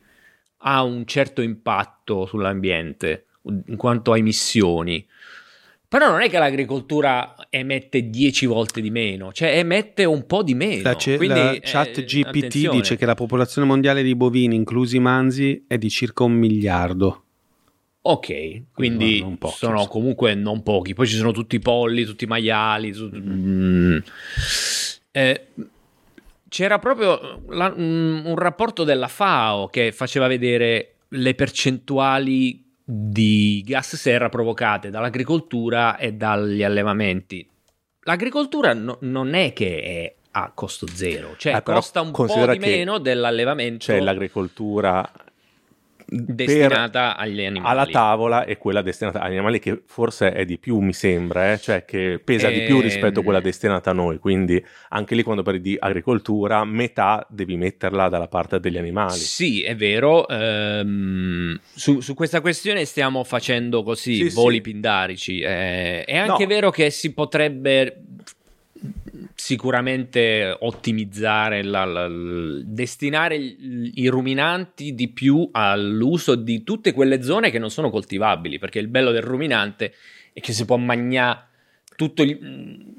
ha 0.60 0.82
un 0.82 1.06
certo 1.06 1.42
impatto 1.42 2.26
sull'ambiente 2.26 3.26
in 3.68 3.76
quanto 3.76 4.14
a 4.14 4.18
emissioni 4.18 5.06
però 5.88 6.10
non 6.10 6.22
è 6.22 6.30
che 6.30 6.38
l'agricoltura 6.38 7.36
emette 7.50 8.10
10 8.10 8.46
volte 8.46 8.82
di 8.82 8.90
meno, 8.90 9.32
cioè 9.32 9.58
emette 9.58 10.04
un 10.06 10.26
po' 10.26 10.44
di 10.44 10.54
meno. 10.56 10.82
La, 10.84 10.96
ce- 10.96 11.18
Quindi, 11.18 11.40
la 11.40 11.52
eh, 11.52 11.60
chat 11.64 12.04
GPT 12.04 12.26
attenzione. 12.28 12.78
dice 12.80 12.96
che 12.98 13.06
la 13.06 13.16
popolazione 13.16 13.68
mondiale 13.68 14.04
di 14.04 14.16
bovini, 14.16 14.56
inclusi 14.56 14.98
i 14.98 15.00
manzi, 15.00 15.64
è 15.68 15.78
di 15.78 15.90
circa 15.90 16.24
un 16.24 16.34
miliardo. 16.34 17.22
Ok, 18.08 18.64
quindi 18.74 19.20
Non 19.22 19.38
pochi, 19.40 19.56
sono 19.58 19.72
insomma. 19.74 19.90
comunque 19.90 20.36
non 20.36 20.62
pochi. 20.62 20.94
Poi 20.94 21.08
ci 21.08 21.16
sono 21.16 21.32
tutti 21.32 21.56
i 21.56 21.60
polli, 21.60 22.04
tutti 22.06 22.26
i 22.26 22.28
maiali. 22.28 22.92
tu- 22.92 23.10
mm. 23.12 23.98
Eh, 25.12 25.48
c'era 26.50 26.78
proprio 26.80 27.42
la- 27.50 27.74
un, 27.76 28.22
un 28.26 28.36
rapporto 28.36 28.84
della 28.84 29.08
FAO 29.08 29.68
che 29.70 29.92
faceva 29.92 30.28
vedere 30.28 30.96
le 31.10 31.34
percentuali 31.34 32.65
di 32.88 33.64
gas 33.66 33.96
serra 33.96 34.30
provocate 34.30 34.92
dall'agricoltura 34.92 35.98
e 35.98 36.14
dagli 36.14 36.64
allevamenti. 36.64 37.48
L'agricoltura 38.02 38.74
no- 38.74 39.00
non 39.02 39.34
è 39.34 39.52
che 39.54 39.82
è 39.82 40.16
a 40.38 40.52
costo 40.54 40.86
zero, 40.88 41.34
cioè 41.38 41.62
però 41.64 41.78
costa 41.78 42.02
un 42.02 42.12
po' 42.12 42.28
di 42.52 42.60
meno 42.60 43.00
dell'allevamento 43.00 43.86
C'è 43.86 44.00
l'agricoltura 44.00 45.02
per- 45.12 45.25
destinata 46.08 47.18
agli 47.18 47.44
animali. 47.44 47.68
alla 47.80 47.86
tavola 47.88 48.46
e 48.46 48.58
quella 48.58 48.82
destinata 48.82 49.20
agli 49.22 49.34
animali 49.34 49.60
che 49.60 49.82
forse 49.86 50.32
è 50.32 50.46
di 50.46 50.58
più 50.58 50.80
mi 50.80 50.94
sembra 50.94 51.54
eh, 51.54 51.60
cioè 51.60 51.84
che 51.86 52.22
pesa 52.24 52.50
di 52.50 52.62
più 52.64 52.76
Ehm. 52.78 52.82
rispetto 52.82 53.20
a 53.20 53.24
quella 53.24 53.40
destinata 53.40 53.90
a 53.90 53.94
noi 53.94 54.18
quindi 54.20 54.64
anche 54.90 55.16
lì 55.16 55.24
quando 55.24 55.42
parli 55.44 55.62
di 55.62 55.76
agricoltura 55.80 56.64
metà 56.66 57.26
devi 57.30 57.56
metterla 57.58 58.10
dalla 58.10 58.28
parte 58.28 58.60
degli 58.60 58.78
animali 58.78 59.18
Sì, 59.18 59.64
è 59.64 59.76
vero. 59.76 60.28
ehm, 60.28 61.60
su, 61.74 62.00
su 62.02 62.14
questa 62.14 62.42
questione 62.42 62.86
stiamo 62.86 63.24
facendo 63.24 63.84
così 63.84 64.30
Sì, 64.30 64.36
voli 64.36 64.56
sì. 64.56 64.62
pindarici. 64.62 65.40
eh, 65.40 66.04
è 66.04 66.16
anche 66.18 66.44
No. 66.44 66.48
vero 66.48 66.70
che 66.72 66.90
si 66.90 67.14
potrebbe 67.14 68.04
sicuramente 69.36 70.56
ottimizzare, 70.62 71.62
la- 71.64 71.84
la- 71.86 72.10
destinare 72.64 73.36
i 73.36 74.08
ruminanti 74.08 74.96
di 74.96 75.10
più 75.10 75.48
all'uso 75.52 76.36
di 76.36 76.64
tutte 76.64 76.94
quelle 76.94 77.22
zone 77.22 77.52
che 77.52 77.60
non 77.60 77.70
sono 77.70 77.90
coltivabili, 77.90 78.58
perché 78.58 78.80
il 78.80 78.88
bello 78.88 79.12
del 79.12 79.24
ruminante 79.24 79.94
è 80.34 80.40
che 80.40 80.54
si 80.54 80.66
può 80.66 80.78
mangiare 80.78 81.48
tutto 81.96 82.24
il- 82.24 82.94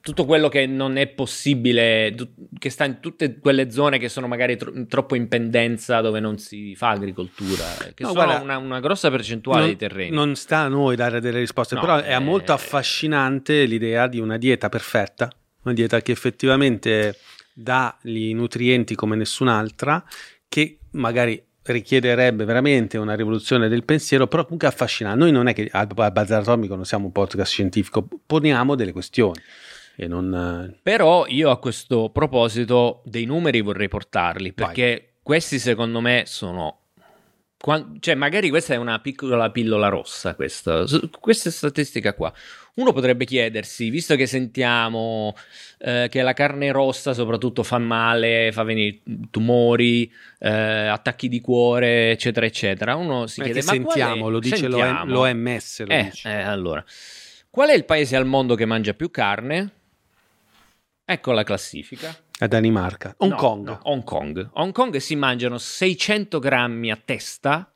tutto 0.00 0.24
quello 0.24 0.48
che 0.48 0.66
non 0.66 0.96
è 0.96 1.06
possibile, 1.06 2.14
che 2.58 2.70
sta 2.70 2.84
in 2.84 2.98
tutte 3.00 3.38
quelle 3.38 3.70
zone 3.70 3.98
che 3.98 4.08
sono 4.08 4.26
magari 4.26 4.56
tro- 4.56 4.72
troppo 4.86 5.14
in 5.14 5.28
pendenza 5.28 6.00
dove 6.00 6.18
non 6.20 6.38
si 6.38 6.74
fa 6.74 6.90
agricoltura, 6.90 7.64
che 7.94 8.04
no, 8.04 8.08
sono 8.08 8.24
guarda, 8.24 8.42
una, 8.42 8.56
una, 8.56 8.80
grossa 8.80 9.10
percentuale 9.10 9.60
non, 9.60 9.68
di 9.70 9.76
terreni. 9.76 10.14
Non 10.14 10.34
sta 10.34 10.60
a 10.60 10.68
noi 10.68 10.96
dare 10.96 11.20
delle 11.20 11.40
risposte, 11.40 11.74
no, 11.74 11.80
però 11.82 11.98
è 11.98 12.14
eh... 12.14 12.18
molto 12.20 12.52
affascinante 12.52 13.64
l'idea 13.64 14.06
di 14.06 14.18
una 14.18 14.38
dieta 14.38 14.68
perfetta, 14.68 15.30
una 15.68 15.76
dieta 15.76 16.00
che 16.02 16.12
effettivamente 16.12 17.16
dà 17.52 17.96
i 18.04 18.32
nutrienti 18.32 18.94
come 18.94 19.16
nessun'altra, 19.16 20.04
che 20.48 20.78
magari 20.92 21.42
richiederebbe 21.62 22.44
veramente 22.44 22.98
una 22.98 23.14
rivoluzione 23.14 23.68
del 23.68 23.84
pensiero, 23.84 24.26
però 24.26 24.44
comunque 24.44 24.68
affascinante. 24.68 25.18
Noi 25.18 25.32
non 25.32 25.48
è 25.48 25.54
che 25.54 25.68
al 25.70 25.86
Bazar 25.86 26.40
Atomico 26.40 26.74
non 26.74 26.84
siamo 26.84 27.06
un 27.06 27.12
podcast 27.12 27.52
scientifico, 27.52 28.06
poniamo 28.24 28.74
delle 28.74 28.92
questioni. 28.92 29.40
Non... 29.98 30.78
Però 30.80 31.26
io 31.26 31.50
a 31.50 31.58
questo 31.58 32.10
proposito 32.10 33.02
dei 33.04 33.24
numeri 33.24 33.60
vorrei 33.60 33.88
portarli 33.88 34.52
perché 34.52 34.90
Vai. 34.90 35.08
questi 35.24 35.58
secondo 35.58 36.00
me 36.00 36.22
sono 36.24 36.82
cioè, 37.98 38.14
magari 38.14 38.50
questa 38.50 38.74
è 38.74 38.76
una 38.76 39.00
piccola 39.00 39.50
pillola 39.50 39.88
rossa, 39.88 40.36
questa, 40.36 40.84
questa 41.18 41.50
statistica 41.50 42.14
qua. 42.14 42.32
Uno 42.78 42.92
potrebbe 42.92 43.24
chiedersi, 43.24 43.90
visto 43.90 44.14
che 44.14 44.26
sentiamo 44.26 45.34
eh, 45.78 46.06
che 46.08 46.22
la 46.22 46.32
carne 46.32 46.70
rossa 46.70 47.12
soprattutto 47.12 47.64
fa 47.64 47.78
male, 47.78 48.50
fa 48.52 48.62
venire 48.62 49.00
tumori, 49.30 50.10
eh, 50.38 50.48
attacchi 50.48 51.28
di 51.28 51.40
cuore, 51.40 52.12
eccetera, 52.12 52.46
eccetera, 52.46 52.94
uno 52.94 53.26
si 53.26 53.42
chiede, 53.42 53.62
ma 53.64 53.72
sentiamo, 53.72 54.28
lo 54.28 54.38
dice 54.38 54.56
sentiamo. 54.58 55.12
l'OMS. 55.12 55.86
Lo 55.86 55.92
eh, 55.92 56.04
dice. 56.04 56.28
Eh, 56.28 56.42
allora, 56.42 56.84
qual 57.50 57.70
è 57.70 57.74
il 57.74 57.84
paese 57.84 58.14
al 58.14 58.26
mondo 58.26 58.54
che 58.54 58.64
mangia 58.64 58.94
più 58.94 59.10
carne? 59.10 59.72
Ecco 61.04 61.32
la 61.32 61.42
classifica. 61.42 62.14
A 62.38 62.46
Danimarca. 62.46 63.14
Hong 63.18 63.32
no, 63.32 63.36
Kong. 63.36 63.66
No, 63.66 63.80
Hong 63.82 64.04
Kong. 64.04 64.50
Hong 64.52 64.72
Kong 64.72 64.96
si 64.98 65.16
mangiano 65.16 65.58
600 65.58 66.38
grammi 66.38 66.92
a 66.92 67.00
testa 67.04 67.72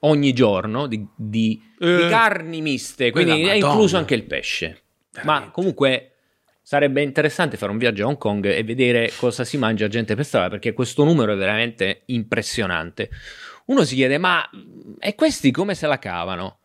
ogni 0.00 0.32
giorno 0.32 0.86
di, 0.86 1.06
di, 1.14 1.60
eh, 1.78 1.96
di 1.96 2.08
carni 2.08 2.60
miste, 2.60 3.10
quindi 3.10 3.42
è 3.42 3.54
incluso 3.54 3.96
anche 3.96 4.14
il 4.14 4.24
pesce. 4.24 4.82
Veramente. 5.12 5.44
Ma 5.44 5.50
comunque 5.50 6.12
sarebbe 6.62 7.02
interessante 7.02 7.56
fare 7.56 7.72
un 7.72 7.78
viaggio 7.78 8.04
a 8.04 8.06
Hong 8.06 8.18
Kong 8.18 8.46
e 8.46 8.62
vedere 8.62 9.10
cosa 9.16 9.44
si 9.44 9.58
mangia 9.58 9.88
gente 9.88 10.14
per 10.14 10.24
strada, 10.24 10.50
perché 10.50 10.72
questo 10.72 11.04
numero 11.04 11.32
è 11.32 11.36
veramente 11.36 12.02
impressionante. 12.06 13.10
Uno 13.66 13.84
si 13.84 13.94
chiede, 13.94 14.18
ma 14.18 14.48
e 14.98 15.14
questi 15.14 15.50
come 15.50 15.74
se 15.74 15.86
la 15.86 15.98
cavano? 15.98 16.58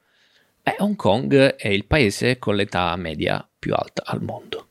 Beh, 0.62 0.76
Hong 0.80 0.96
Kong 0.96 1.56
è 1.56 1.68
il 1.68 1.86
paese 1.86 2.40
con 2.40 2.56
l'età 2.56 2.96
media 2.96 3.48
più 3.58 3.74
alta 3.74 4.04
al 4.06 4.22
mondo. 4.22 4.65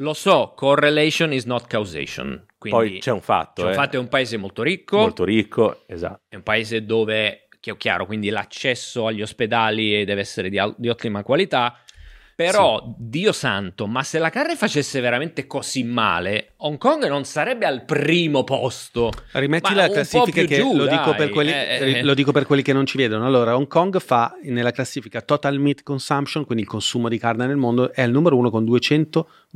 Lo 0.00 0.14
so, 0.14 0.52
correlation 0.54 1.32
is 1.32 1.44
not 1.44 1.66
causation. 1.66 2.44
Poi 2.58 2.98
c'è 2.98 3.10
un 3.10 3.20
fatto. 3.20 3.62
C'è 3.62 3.68
un 3.68 3.72
eh. 3.72 3.76
fatto, 3.76 3.96
è 3.96 3.98
un 3.98 4.08
paese 4.08 4.36
molto 4.36 4.62
ricco. 4.62 4.98
Molto 4.98 5.24
ricco, 5.24 5.82
esatto. 5.86 6.20
È 6.28 6.36
un 6.36 6.42
paese 6.42 6.84
dove, 6.84 7.48
chiaro, 7.76 8.06
quindi 8.06 8.30
l'accesso 8.30 9.06
agli 9.06 9.22
ospedali 9.22 10.04
deve 10.04 10.20
essere 10.20 10.48
di, 10.50 10.60
di 10.76 10.88
ottima 10.88 11.22
qualità. 11.22 11.80
Però, 12.38 12.80
sì. 12.80 12.94
Dio 12.96 13.32
santo, 13.32 13.88
ma 13.88 14.04
se 14.04 14.20
la 14.20 14.30
carne 14.30 14.54
facesse 14.54 15.00
veramente 15.00 15.48
così 15.48 15.82
male, 15.82 16.52
Hong 16.58 16.78
Kong 16.78 17.08
non 17.08 17.24
sarebbe 17.24 17.66
al 17.66 17.84
primo 17.84 18.44
posto. 18.44 19.10
Rimetti 19.32 19.74
la 19.74 19.88
classifica 19.88 20.44
che 20.44 20.58
giù, 20.58 20.76
lo, 20.76 20.86
dico 20.86 21.16
quelli, 21.32 21.50
eh, 21.50 21.96
eh. 21.96 22.02
lo, 22.04 22.14
dico 22.14 22.30
per 22.30 22.46
quelli, 22.46 22.62
che 22.62 22.72
non 22.72 22.86
ci 22.86 22.96
vedono. 22.96 23.26
Allora, 23.26 23.56
Hong 23.56 23.66
Kong 23.66 23.98
fa 23.98 24.36
nella 24.44 24.70
classifica 24.70 25.20
Total 25.20 25.58
Meat 25.58 25.82
Consumption, 25.82 26.44
quindi 26.44 26.62
il 26.62 26.68
consumo 26.70 27.08
di 27.08 27.18
carne 27.18 27.44
nel 27.44 27.56
mondo, 27.56 27.92
è 27.92 28.02
il 28.02 28.12
numero 28.12 28.36
uno 28.36 28.50
con 28.50 28.64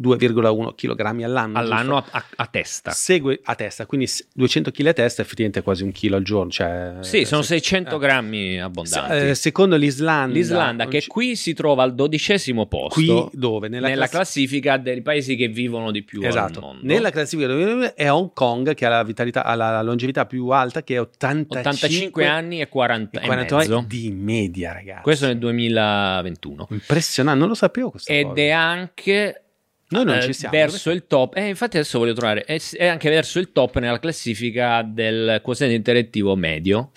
202,1 0.01 0.75
kg 0.75 1.23
all'anno. 1.23 1.59
All'anno 1.59 1.97
a, 1.97 2.25
a, 2.37 2.47
testa. 2.47 2.93
Segue 2.93 3.41
a 3.45 3.55
testa, 3.55 3.87
quindi 3.87 4.09
200 4.35 4.71
kg 4.71 4.87
a 4.87 4.93
testa, 4.93 5.23
effettivamente 5.23 5.61
è 5.61 5.63
quasi 5.63 5.83
un 5.83 5.93
chilo 5.93 6.17
al 6.17 6.23
giorno. 6.23 6.51
Cioè, 6.51 6.97
sì, 7.01 7.25
sono 7.25 7.43
600 7.43 7.95
eh. 7.95 7.99
grammi 7.99 8.61
abbondanti. 8.61 9.29
Eh, 9.29 9.35
secondo 9.35 9.77
l'Islanda. 9.77 10.35
L'Islanda, 10.35 10.87
che 10.87 11.05
qui 11.07 11.37
si 11.37 11.53
trova 11.53 11.83
al 11.83 11.95
dodicesimo 11.95 12.67
posto. 12.67 13.01
Qui 13.01 13.29
dove? 13.33 13.69
Nella, 13.69 13.89
nella 13.89 14.09
classifica 14.09 14.79
dei 14.79 15.03
paesi 15.03 15.37
che 15.37 15.49
vivono 15.49 15.91
di 15.91 16.03
più 16.03 16.23
esatto. 16.23 16.77
Nella 16.83 17.11
classifica 17.11 17.49
dove 17.49 17.95
è 17.95 18.11
Hong 18.11 18.33
Kong 18.33 18.75
che 18.75 18.87
ha 18.87 18.89
la, 18.89 19.03
vitalità, 19.03 19.45
ha 19.45 19.55
la 19.55 19.83
longevità 19.83 20.27
più 20.27 20.49
alta 20.49 20.83
che 20.83 20.95
è 20.95 21.01
85, 21.01 21.59
85 21.59 22.27
anni 22.27 22.61
e 22.61 22.69
40, 22.69 23.21
e 23.21 23.27
40 23.27 23.85
di 23.87 24.11
media, 24.11 24.73
ragazzi. 24.73 25.03
Questo 25.03 25.27
nel 25.27 25.39
2021. 25.39 26.69
Impressionante, 26.71 27.39
non 27.39 27.49
lo 27.49 27.55
sapevo 27.55 27.91
questa 27.91 28.13
Ed 28.13 28.27
cosa. 28.27 28.41
è 28.41 28.51
anche 28.51 29.42
noi 29.93 30.05
non 30.05 30.17
eh, 30.17 30.23
ci 30.23 30.33
siamo. 30.33 30.57
Verso 30.57 30.91
il 30.91 31.07
top, 31.07 31.37
eh, 31.37 31.47
infatti 31.49 31.77
adesso 31.77 31.99
voglio 31.99 32.15
trovare, 32.15 32.45
è, 32.45 32.61
è, 32.73 32.87
anche 32.87 33.09
verso 33.09 33.39
il 33.39 33.53
top 33.53 33.79
nella 33.79 33.99
classifica 33.99 34.83
del 34.83 35.41
quoziente 35.43 35.75
intellettivo 35.75 36.35
medio. 36.37 36.91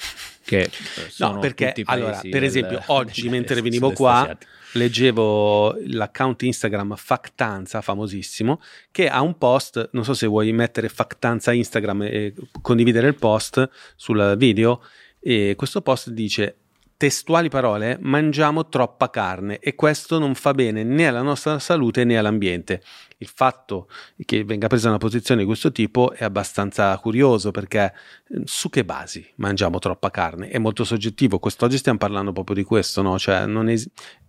Che 0.44 0.70
no, 1.18 1.40
perché 1.40 1.74
allora, 1.86 2.20
per 2.30 2.44
esempio, 2.44 2.82
oggi 2.88 3.30
mentre 3.30 3.62
venivo 3.62 3.92
qua, 3.92 4.22
asiatico 4.22 4.54
leggevo 4.76 5.76
l'account 5.88 6.42
Instagram 6.44 6.96
Factanza, 6.96 7.82
famosissimo, 7.82 8.62
che 8.92 9.10
ha 9.10 9.22
un 9.22 9.38
post, 9.38 9.90
non 9.94 10.04
so 10.04 10.14
se 10.14 10.28
vuoi 10.28 10.52
mettere 10.54 10.90
Factanza 10.90 11.52
Instagram 11.52 12.04
e 12.04 12.34
condividere 12.62 13.08
il 13.08 13.16
post 13.16 13.68
sul 13.96 14.36
video, 14.38 14.84
e 15.20 15.54
questo 15.58 15.82
post 15.82 16.10
dice 16.10 16.58
testuali 17.06 17.50
parole, 17.50 18.00
mangiamo 18.02 18.68
troppa 18.68 19.12
carne 19.12 19.60
e 19.60 19.76
questo 19.76 20.18
non 20.18 20.34
fa 20.34 20.56
bene 20.56 20.82
né 20.84 21.08
alla 21.08 21.22
nostra 21.22 21.60
salute 21.60 22.04
né 22.04 22.18
all'ambiente. 22.18 22.82
Il 23.20 23.30
fatto 23.32 23.88
che 24.26 24.44
venga 24.44 24.66
presa 24.66 24.90
una 24.90 24.98
posizione 24.98 25.42
di 25.42 25.46
questo 25.46 25.72
tipo 25.72 26.14
è 26.14 26.24
abbastanza 26.24 26.98
curioso 26.98 27.52
perché 27.52 27.94
eh, 28.30 28.42
su 28.46 28.72
che 28.72 28.84
basi 28.84 29.24
mangiamo 29.36 29.78
troppa 29.78 30.10
carne? 30.10 30.48
È 30.48 30.58
molto 30.58 30.84
soggettivo, 30.84 31.38
quest'oggi 31.38 31.78
stiamo 31.78 32.00
parlando 32.00 32.32
proprio 32.32 32.56
di 32.56 32.64
questo, 32.64 33.04
no? 33.04 33.20
Cioè 33.20 33.46
es- 33.68 33.88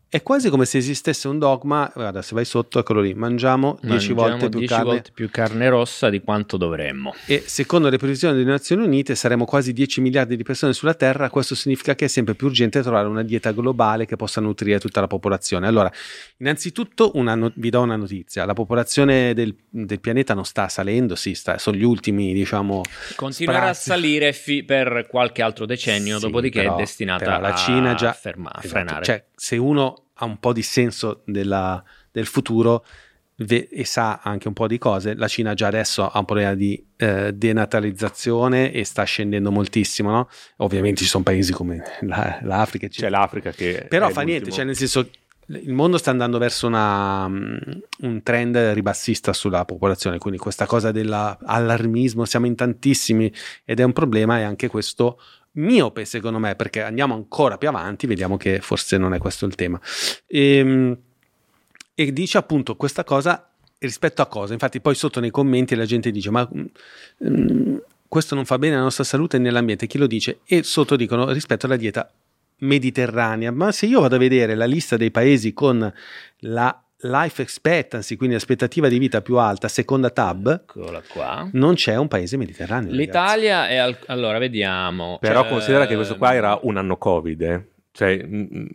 è 0.09 0.23
quasi 0.23 0.51
come 0.51 0.67
se 0.67 0.79
esistesse 0.79 1.27
un 1.27 1.41
dogma, 1.41 1.91
guarda, 1.93 2.23
se 2.23 2.35
vai 2.37 2.45
sotto, 2.45 2.79
eccolo 2.79 3.01
lì, 3.01 3.13
mangiamo 3.13 3.77
10 3.83 4.13
volte, 4.13 4.49
più, 4.49 4.65
carne. 4.65 4.85
volte 4.85 5.11
più 5.13 5.29
carne 5.31 5.69
rossa 5.69 6.09
di 6.11 6.21
quanto 6.21 6.57
dovremmo. 6.57 7.13
E 7.27 7.43
secondo 7.45 7.89
le 7.89 7.99
previsioni 7.99 8.37
delle 8.37 8.49
Nazioni 8.49 8.85
Unite 8.85 9.17
saremo 9.17 9.45
quasi 9.45 9.73
10 9.73 10.01
miliardi 10.01 10.37
di 10.37 10.45
persone 10.45 10.73
sulla 10.75 10.95
Terra, 10.95 11.29
questo 11.29 11.57
significa 11.57 11.97
che 11.97 12.05
è 12.05 12.09
sempre 12.09 12.37
più 12.37 12.47
urgente 12.47 12.83
trovare 12.83 13.09
una 13.09 13.25
dieta 13.25 13.51
globale 13.51 14.07
che 14.07 14.15
possa 14.15 14.41
nutrire 14.41 14.79
tutta 14.79 15.01
la 15.01 15.09
popolazione. 15.09 15.67
Allora, 15.67 15.91
innanzitutto 16.37 17.11
no- 17.15 17.53
vi 17.57 17.71
do 17.71 17.81
una 17.81 17.97
notizia, 17.97 18.45
la 18.45 18.55
popolazione 18.55 19.35
del, 19.35 19.57
del 19.69 19.99
pianeta 19.99 20.35
non 20.35 20.45
sta 20.45 20.69
salendo, 20.69 21.17
sì, 21.17 21.35
sta, 21.35 21.59
sono 21.59 21.77
gli 21.77 21.85
ultimi, 21.85 22.33
diciamo... 22.33 22.83
Continuerà 23.17 23.75
sprazzi. 23.75 23.91
a 23.91 23.93
salire 23.95 24.33
fi- 24.33 24.63
per 24.63 25.09
qualche 25.11 25.43
altro 25.43 25.67
decennio, 25.67 26.19
sì, 26.19 26.27
dopodiché 26.27 26.63
però, 26.63 26.75
è 26.75 26.79
destinata 26.79 27.39
la 27.39 27.55
Cina 27.57 27.95
già, 27.95 28.11
a, 28.11 28.13
ferma- 28.13 28.51
a 28.51 28.61
esatto, 28.61 28.69
frenare. 28.69 29.05
Cioè, 29.05 29.25
se 29.35 29.57
uno 29.57 29.96
ha 30.19 30.25
un 30.25 30.39
po' 30.39 30.53
di 30.53 30.63
senso 30.63 31.23
della, 31.25 31.83
del 32.11 32.27
futuro 32.27 32.85
ve- 33.37 33.69
e 33.71 33.85
sa 33.85 34.21
anche 34.23 34.49
un 34.49 34.55
po' 34.55 34.67
di 34.67 34.79
cose, 34.79 35.15
la 35.15 35.29
Cina 35.29 35.55
già 35.55 35.67
adesso 35.67 36.09
ha 36.09 36.19
un 36.19 36.25
problema 36.25 36.55
di 36.55 36.83
eh, 36.97 37.33
denatalizzazione 37.35 38.73
e 38.73 38.85
sta 38.85 39.05
scendendo 39.05 39.51
moltissimo, 39.51 40.11
no? 40.11 40.29
Ovviamente 40.59 41.03
ci 41.03 41.09
sono 41.09 41.25
paesi 41.25 41.53
come 41.53 41.83
la, 42.01 42.39
l'Africa. 42.43 42.89
C'è 42.89 43.09
l'Africa 43.09 43.51
che... 43.51 43.87
Però 43.89 44.09
fa 44.11 44.23
niente, 44.23 44.51
cioè 44.51 44.65
nel 44.65 44.77
senso 44.77 45.09
il 45.49 45.73
mondo 45.73 45.97
sta 45.97 46.11
andando 46.11 46.39
verso 46.39 46.67
una, 46.67 47.27
um, 47.27 47.59
un 48.01 48.23
trend 48.23 48.57
ribassista 48.57 49.33
sulla 49.33 49.65
popolazione, 49.65 50.19
quindi 50.19 50.41
questa 50.41 50.67
cosa 50.67 50.91
dell'allarmismo, 50.91 52.25
siamo 52.25 52.47
in 52.47 52.57
tantissimi 52.57 53.33
ed 53.65 53.79
è 53.79 53.85
un 53.85 53.93
problema 53.93 54.39
e 54.39 54.43
anche 54.43 54.69
questo 54.69 55.21
miope 55.57 56.05
secondo 56.05 56.39
me 56.39 56.55
perché 56.55 56.83
andiamo 56.83 57.15
ancora 57.15 57.59
più 57.59 57.69
avanti, 57.69 58.07
vediamo 58.07 58.37
che 58.37 58.61
forse 58.61 58.97
non 58.97 59.15
è 59.15 59.19
questo 59.19 59.47
il 59.47 59.55
tema. 59.55 59.81
E, 60.27 60.57
ehm, 60.57 60.99
e 61.95 62.13
dice 62.13 62.39
appunto 62.39 62.77
questa 62.77 63.05
cosa 63.05 63.51
rispetto 63.79 64.23
a 64.23 64.27
cosa? 64.27 64.53
Infatti 64.53 64.81
poi 64.81 64.95
sotto 64.95 65.21
nei 65.21 65.31
commenti 65.31 65.75
la 65.75 65.87
gente 65.87 66.11
dice 66.11 66.31
ma 66.31 66.49
mm, 66.53 67.77
questo 68.09 68.35
non 68.35 68.45
fa 68.45 68.59
bene 68.59 68.75
alla 68.75 68.85
nostra 68.85 69.05
salute 69.05 69.37
e 69.37 69.41
nell'ambiente, 69.41 69.87
chi 69.87 69.99
lo 69.99 70.07
dice? 70.07 70.41
E 70.45 70.63
sotto 70.63 70.97
dicono 70.97 71.31
rispetto 71.33 71.67
alla 71.67 71.77
dieta 71.77 72.11
mediterranea, 72.59 73.51
ma 73.51 73.73
se 73.73 73.87
io 73.87 74.01
vado 74.01 74.15
a 74.15 74.19
vedere 74.19 74.55
la 74.55 74.65
lista 74.65 74.97
dei 74.97 75.11
paesi 75.11 75.53
con 75.53 75.93
la 76.41 76.86
life 77.09 77.43
expectancy, 77.43 78.17
quindi 78.17 78.35
aspettativa 78.37 78.89
di 78.89 78.99
vita 78.99 79.23
più 79.23 79.39
alta, 79.39 79.69
seconda 79.69 80.11
tab, 80.11 80.65
non 81.53 81.75
c'è 81.75 81.97
un 81.97 82.09
paese 82.09 82.37
mediterraneo. 82.37 82.93
L'Italia 82.93 83.61
ragazzi. 83.61 83.73
è 83.73 83.77
al... 83.77 83.99
allora 84.07 84.39
vediamo. 84.39 85.19
Però 85.21 85.43
cioè, 85.43 85.51
considera 85.51 85.87
che 85.87 85.95
questo 85.95 86.17
qua 86.17 86.35
era 86.35 86.59
un 86.63 86.77
anno 86.77 86.97
Covid, 86.97 87.43
eh? 87.43 87.67
Cioè, 87.93 88.11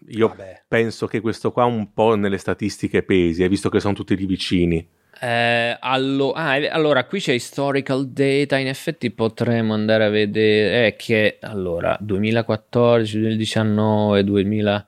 io 0.08 0.28
Vabbè. 0.30 0.64
penso 0.68 1.06
che 1.06 1.22
questo 1.22 1.52
qua 1.52 1.66
un 1.66 1.94
po' 1.94 2.16
nelle 2.16 2.40
statistiche 2.40 3.04
pesi, 3.04 3.44
hai 3.44 3.50
visto 3.50 3.70
che 3.70 3.80
sono 3.80 3.94
tutti 3.94 4.16
lì 4.16 4.26
vicini. 4.26 4.88
Eh, 5.24 5.78
allo- 5.80 6.32
ah, 6.32 6.54
allora, 6.72 7.06
qui 7.06 7.20
c'è 7.20 7.34
historical 7.34 8.08
data, 8.08 8.58
in 8.58 8.66
effetti 8.66 9.12
potremmo 9.12 9.76
andare 9.76 10.06
a 10.06 10.10
vedere 10.10 10.88
eh, 10.88 10.96
che 10.96 11.38
allora 11.42 11.96
2014, 12.00 13.20
2019, 13.20 14.24
2000 14.24 14.88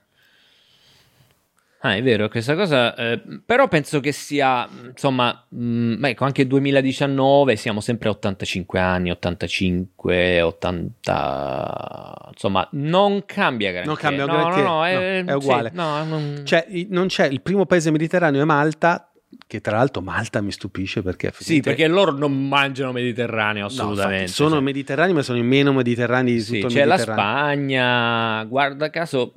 Ah, 1.86 1.96
è 1.96 2.02
vero, 2.02 2.30
questa 2.30 2.56
cosa, 2.56 2.96
eh, 2.96 3.22
però 3.46 3.68
penso 3.68 4.00
che 4.00 4.14
sia, 4.14 4.66
insomma, 4.88 5.46
mh, 5.50 6.06
ecco, 6.06 6.24
anche 6.24 6.48
2019 6.48 7.58
siamo 7.58 7.82
sempre 7.82 8.08
a 8.08 8.14
85 8.14 8.80
anni, 8.80 9.12
85, 9.12 10.42
80, 10.42 12.30
insomma, 12.32 12.66
non 12.72 13.24
cambia 13.26 13.72
granché. 13.72 13.88
Non 13.88 13.98
cambia 13.98 14.26
no, 14.26 14.32
granché, 14.32 14.62
no, 14.62 14.68
no, 14.68 14.74
no, 14.76 14.86
è, 14.86 15.26
è 15.26 15.34
uguale. 15.34 15.70
sì, 15.72 15.76
no, 15.76 16.04
non- 16.06 16.42
Cioè, 16.46 16.66
non 16.88 17.08
c'è 17.08 17.28
il 17.28 17.42
primo 17.42 17.66
paese 17.66 17.92
mediterraneo 17.92 18.42
è 18.42 18.46
Malta, 18.46 19.12
che 19.46 19.60
tra 19.60 19.76
l'altro 19.76 20.02
Malta 20.02 20.40
mi 20.40 20.52
stupisce 20.54 21.02
perché 21.02 21.34
Sì, 21.38 21.60
perché 21.60 21.88
loro 21.88 22.12
non 22.12 22.48
mangiano 22.48 22.94
mediterraneo 22.94 23.64
No, 23.64 23.68
assolutamente. 23.68 24.22
infatti, 24.22 24.32
sono 24.32 24.52
cioè. 24.52 24.62
mediterranei, 24.62 25.14
ma 25.14 25.22
sono 25.22 25.38
i 25.38 25.44
meno 25.44 25.74
mediterranei 25.74 26.34
di 26.36 26.40
Sì, 26.40 26.54
tutto 26.54 26.68
il 26.68 26.74
c'è 26.74 26.86
la. 26.86 26.98
Spagna, 26.98 28.44
guarda 28.46 28.90
caso, 28.90 29.34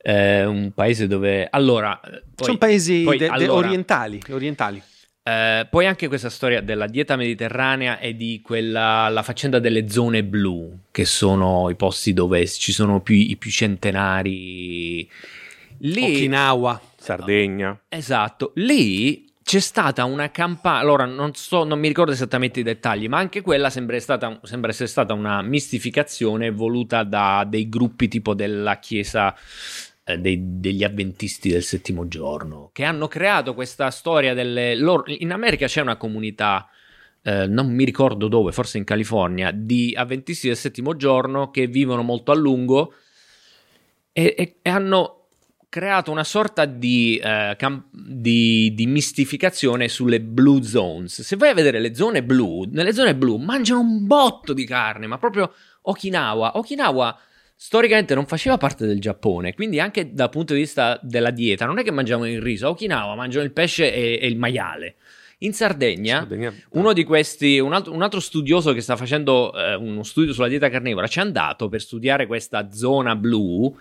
è 0.00 0.44
un 0.44 0.72
paese 0.72 1.06
dove... 1.06 1.48
Allora, 1.50 2.00
eh, 2.00 2.22
poi- 2.34 2.46
sono 2.46 2.58
paesi 2.58 3.02
poi, 3.02 3.18
de- 3.18 3.26
de- 3.26 3.32
allora, 3.32 3.66
orientali, 3.66 4.20
orientali. 4.30 4.80
eh, 5.24 5.66
poi 5.68 5.86
anche 5.86 6.08
questa 6.08 6.30
storia 6.30 6.60
della 6.62 6.86
dieta 6.86 7.16
mediterranea 7.16 7.98
e 7.98 8.14
di 8.16 8.40
quella, 8.42 9.08
la 9.08 9.22
faccenda 9.22 9.58
delle 9.58 9.90
zone 9.90 10.22
blu, 10.24 10.78
che 10.90 11.04
sono 11.04 11.68
i 11.68 11.74
posti 11.74 12.12
dove 12.12 12.46
ci 12.46 12.72
sono 12.72 13.00
più, 13.00 13.14
i 13.14 13.36
più 13.36 13.50
centenari. 13.50 15.08
Lì, 15.78 16.02
Okinawa. 16.02 16.80
Sardegna. 17.00 17.78
esatto, 17.88 18.52
lì 18.56 19.24
c'è 19.48 19.60
stata 19.60 20.04
una 20.04 20.30
campagna, 20.30 20.80
allora 20.80 21.06
non 21.06 21.34
so, 21.34 21.64
non 21.64 21.78
mi 21.78 21.88
ricordo 21.88 22.12
esattamente 22.12 22.60
i 22.60 22.62
dettagli, 22.62 23.08
ma 23.08 23.16
anche 23.16 23.40
quella 23.40 23.70
sembra, 23.70 23.98
stata, 23.98 24.38
sembra 24.42 24.70
essere 24.70 24.88
stata 24.88 25.14
una 25.14 25.40
mistificazione 25.40 26.50
voluta 26.50 27.02
da 27.02 27.46
dei 27.48 27.66
gruppi 27.70 28.08
tipo 28.08 28.34
della 28.34 28.78
chiesa 28.78 29.34
eh, 29.34 29.38
dei- 30.16 30.40
degli 30.60 30.84
avventisti 30.84 31.50
del 31.50 31.62
settimo 31.62 32.08
giorno, 32.08 32.70
che 32.72 32.84
hanno 32.84 33.08
creato 33.08 33.52
questa 33.54 33.90
storia 33.90 34.32
delle 34.32 34.74
loro, 34.76 35.04
in 35.08 35.32
America 35.32 35.66
c'è 35.66 35.80
una 35.82 35.96
comunità 35.96 36.68
eh, 37.22 37.46
non 37.46 37.68
mi 37.74 37.84
ricordo 37.84 38.28
dove, 38.28 38.52
forse 38.52 38.78
in 38.78 38.84
California, 38.84 39.50
di 39.50 39.92
avventisti 39.94 40.46
del 40.46 40.56
settimo 40.56 40.96
giorno 40.96 41.50
che 41.50 41.66
vivono 41.66 42.02
molto 42.02 42.30
a 42.30 42.34
lungo 42.36 42.94
e, 44.12 44.34
e- 44.36 44.56
e 44.62 44.70
hanno 44.70 45.14
creato 45.68 46.10
una 46.10 46.24
sorta 46.24 46.64
di, 46.64 47.20
eh, 47.22 47.54
cam- 47.58 47.88
di- 47.90 48.72
di 48.74 48.86
mistificazione 48.86 49.88
sulle 49.88 50.20
blue 50.20 50.62
zones. 50.62 51.20
Se 51.20 51.36
vai 51.36 51.50
a 51.50 51.54
vedere 51.54 51.80
le 51.80 51.94
zone 51.94 52.22
blu, 52.22 52.64
nelle 52.70 52.94
zone 52.94 53.14
blu 53.14 53.36
mangiano 53.36 53.80
un 53.80 54.06
botto 54.06 54.54
di 54.54 54.64
carne, 54.64 55.06
ma 55.06 55.18
proprio 55.18 55.52
Okinawa. 55.82 56.56
Okinawa 56.56 57.18
storicamente 57.60 58.14
non 58.14 58.24
faceva 58.24 58.56
parte 58.56 58.86
del 58.86 59.00
Giappone, 59.00 59.52
quindi 59.52 59.80
anche 59.80 60.12
dal 60.12 60.30
punto 60.30 60.54
di 60.54 60.60
vista 60.60 60.96
della 61.02 61.32
dieta, 61.32 61.66
non 61.66 61.80
è 61.80 61.82
che 61.82 61.90
mangiavano 61.90 62.30
il 62.30 62.40
riso, 62.40 62.68
a 62.68 62.70
Okinawa 62.70 63.16
mangiano 63.16 63.44
il 63.44 63.50
pesce 63.50 63.92
e, 63.92 64.20
e 64.22 64.28
il 64.28 64.38
maiale. 64.38 64.94
In 65.38 65.52
Sardegna, 65.52 66.18
Sardegna- 66.18 66.54
uno 66.70 66.92
di 66.92 67.02
questi, 67.02 67.58
un 67.58 67.72
altro, 67.72 67.92
un 67.92 68.02
altro 68.02 68.20
studioso 68.20 68.72
che 68.72 68.80
sta 68.80 68.94
facendo 68.94 69.52
eh, 69.54 69.74
uno 69.74 70.04
studio 70.04 70.32
sulla 70.32 70.46
dieta 70.46 70.68
carnivora, 70.68 71.08
ci 71.08 71.18
è 71.18 71.22
andato 71.22 71.68
per 71.68 71.80
studiare 71.80 72.26
questa 72.26 72.70
zona 72.70 73.16
blu 73.16 73.76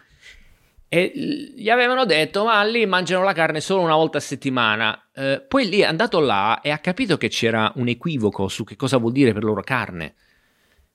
e 0.89 1.11
gli 1.55 1.69
avevano 1.69 2.05
detto: 2.05 2.45
Ma 2.45 2.63
lì 2.63 2.85
mangiano 2.85 3.23
la 3.23 3.33
carne 3.33 3.61
solo 3.61 3.83
una 3.83 3.95
volta 3.95 4.17
a 4.17 4.21
settimana. 4.21 5.09
Eh, 5.13 5.43
poi 5.47 5.69
lì 5.69 5.79
è 5.79 5.85
andato 5.85 6.19
là 6.19 6.61
e 6.61 6.71
ha 6.71 6.79
capito 6.79 7.17
che 7.17 7.27
c'era 7.27 7.71
un 7.75 7.87
equivoco 7.87 8.47
su 8.47 8.63
che 8.63 8.75
cosa 8.75 8.97
vuol 8.97 9.11
dire 9.11 9.33
per 9.33 9.43
loro 9.43 9.61
carne. 9.61 10.15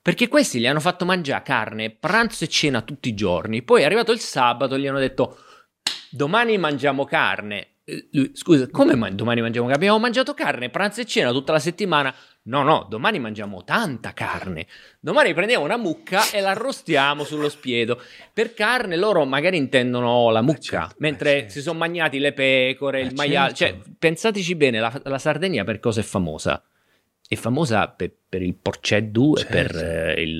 Perché 0.03 0.27
questi 0.27 0.59
gli 0.59 0.67
hanno 0.67 0.81
fatto 0.81 1.05
mangiare 1.05 1.45
carne 1.45 1.91
pranzo 1.91 2.43
e 2.43 2.49
cena 2.49 2.83
tutti 2.83 3.09
i 3.09 3.15
giorni. 3.15 3.63
Poi 3.63 3.83
è 3.83 3.85
arrivato 3.85 4.11
il 4.11 4.19
sabato, 4.19 4.77
gli 4.77 4.87
hanno 4.89 4.99
detto: 4.99 5.39
Domani 6.11 6.59
mangiamo 6.59 7.05
carne. 7.05 7.69
Eh, 7.85 8.09
lui, 8.13 8.31
scusa, 8.35 8.69
come 8.69 8.95
man- 8.97 9.15
domani 9.17 9.41
mangiamo 9.41 9.67
carne? 9.67 9.81
Abbiamo 9.81 10.01
mangiato 10.01 10.35
carne 10.35 10.71
pranzo 10.71 11.01
e 11.01 11.05
cena 11.07 11.31
tutta 11.31 11.53
la 11.53 11.59
settimana. 11.61 12.13
No, 12.45 12.65
no, 12.65 12.87
domani 12.91 13.21
mangiamo 13.21 13.63
tanta 13.63 14.13
carne. 14.13 14.67
Domani 14.99 15.33
prendiamo 15.35 15.65
una 15.65 15.77
mucca 15.77 16.29
e 16.33 16.41
la 16.41 16.51
arrostiamo 16.51 17.23
sullo 17.23 17.49
spiedo. 17.49 18.01
Per 18.33 18.55
carne 18.55 18.97
loro 18.97 19.25
magari 19.25 19.57
intendono 19.57 20.31
la 20.31 20.43
mucca, 20.43 20.81
certo, 20.81 20.95
mentre 20.99 21.31
eh, 21.31 21.37
certo. 21.39 21.53
si 21.53 21.63
sono 21.63 21.79
mangiati 21.79 22.19
le 22.19 22.33
pecore, 22.33 23.01
il 23.03 23.11
Eh, 23.11 23.15
maiale. 23.15 23.55
certo. 23.55 23.85
Cioè, 23.85 23.93
pensateci 23.99 24.55
bene, 24.57 24.81
la, 24.81 25.01
la 25.05 25.19
Sardegna 25.19 25.63
per 25.63 25.79
cosa 25.79 26.01
è 26.01 26.05
famosa? 26.05 26.61
È 27.33 27.37
famosa 27.37 27.89
per, 27.89 28.13
per 28.29 28.43
il 28.43 28.55
porceddu 28.55 29.35
e 29.37 29.41
Certo. 29.41 29.53
per 29.79 30.17
eh, 30.19 30.23
il... 30.23 30.31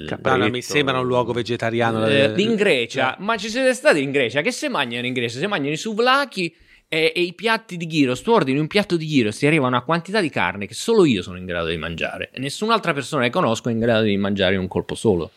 il- 0.00 0.04
Capra- 0.08 0.36
No, 0.36 0.44
no, 0.44 0.50
mi 0.50 0.62
sembra 0.62 0.98
un 0.98 1.06
luogo 1.06 1.32
vegetariano. 1.32 2.06
eh, 2.06 2.32
eh, 2.34 2.40
in 2.40 2.54
Grecia, 2.54 3.16
ma 3.18 3.36
ci 3.36 3.50
siete 3.50 3.74
stati 3.74 4.02
in 4.02 4.10
Grecia? 4.10 4.40
Che 4.40 4.50
si 4.50 4.68
mangiano 4.68 5.06
in 5.06 5.12
Grecia? 5.12 5.38
Si 5.38 5.46
mangiano 5.46 5.74
i 5.74 5.76
souvlaki 5.76 6.54
e, 6.88 7.12
e 7.14 7.20
i 7.20 7.34
piatti 7.34 7.76
di 7.76 7.86
gyros. 7.86 8.22
Tu 8.22 8.30
ordini 8.30 8.58
un 8.58 8.66
piatto 8.66 8.96
di 8.96 9.06
gyros, 9.06 9.36
ti 9.36 9.46
arriva 9.46 9.66
una 9.66 9.82
quantità 9.82 10.22
di 10.22 10.30
carne 10.30 10.66
che 10.66 10.72
solo 10.72 11.04
io 11.04 11.20
sono 11.20 11.36
in 11.36 11.44
grado 11.44 11.68
di 11.68 11.76
mangiare 11.76 12.30
e 12.32 12.38
nessun'altra 12.40 12.94
persona 12.94 13.24
che 13.24 13.30
conosco 13.30 13.68
è 13.68 13.72
in 13.72 13.78
grado 13.80 14.04
di 14.04 14.16
mangiare 14.16 14.54
in 14.54 14.60
un 14.60 14.68
colpo 14.68 14.94
solo. 14.94 15.30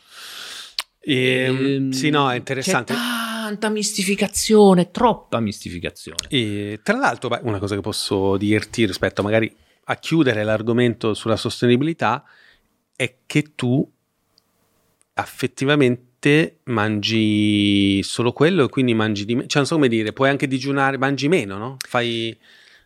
Ehm, 1.01 1.66
Ehm, 1.66 1.91
sì, 1.91 2.09
no, 2.09 2.32
è 2.32 2.36
interessante. 2.38 2.93
C'è 2.93 2.99
tanta 2.99 3.70
mistificazione, 3.70 4.91
troppa 4.91 5.39
mistificazione. 5.39 6.20
E 6.30 6.80
tra 6.84 6.97
l'altro, 6.97 7.28
beh, 7.30 7.39
una 7.43 7.59
cosa 7.59 7.76
che 7.76 7.82
posso 7.82 8.38
dirti 8.38 8.86
rispetto 8.86 9.24
magari 9.24 9.53
a 9.86 9.95
chiudere 9.95 10.43
l'argomento 10.43 11.13
sulla 11.13 11.36
sostenibilità 11.36 12.23
è 12.95 13.15
che 13.25 13.53
tu 13.55 13.89
effettivamente 15.13 16.59
mangi 16.65 18.01
solo 18.03 18.32
quello 18.32 18.65
e 18.65 18.69
quindi 18.69 18.93
mangi 18.93 19.25
di 19.25 19.36
meno. 19.36 19.47
Cioè, 19.47 19.57
non 19.57 19.65
so 19.65 19.75
come 19.75 19.88
dire, 19.88 20.13
puoi 20.13 20.29
anche 20.29 20.47
digiunare, 20.47 20.97
mangi 20.97 21.27
meno, 21.27 21.57
no? 21.57 21.77
Fai 21.88 22.38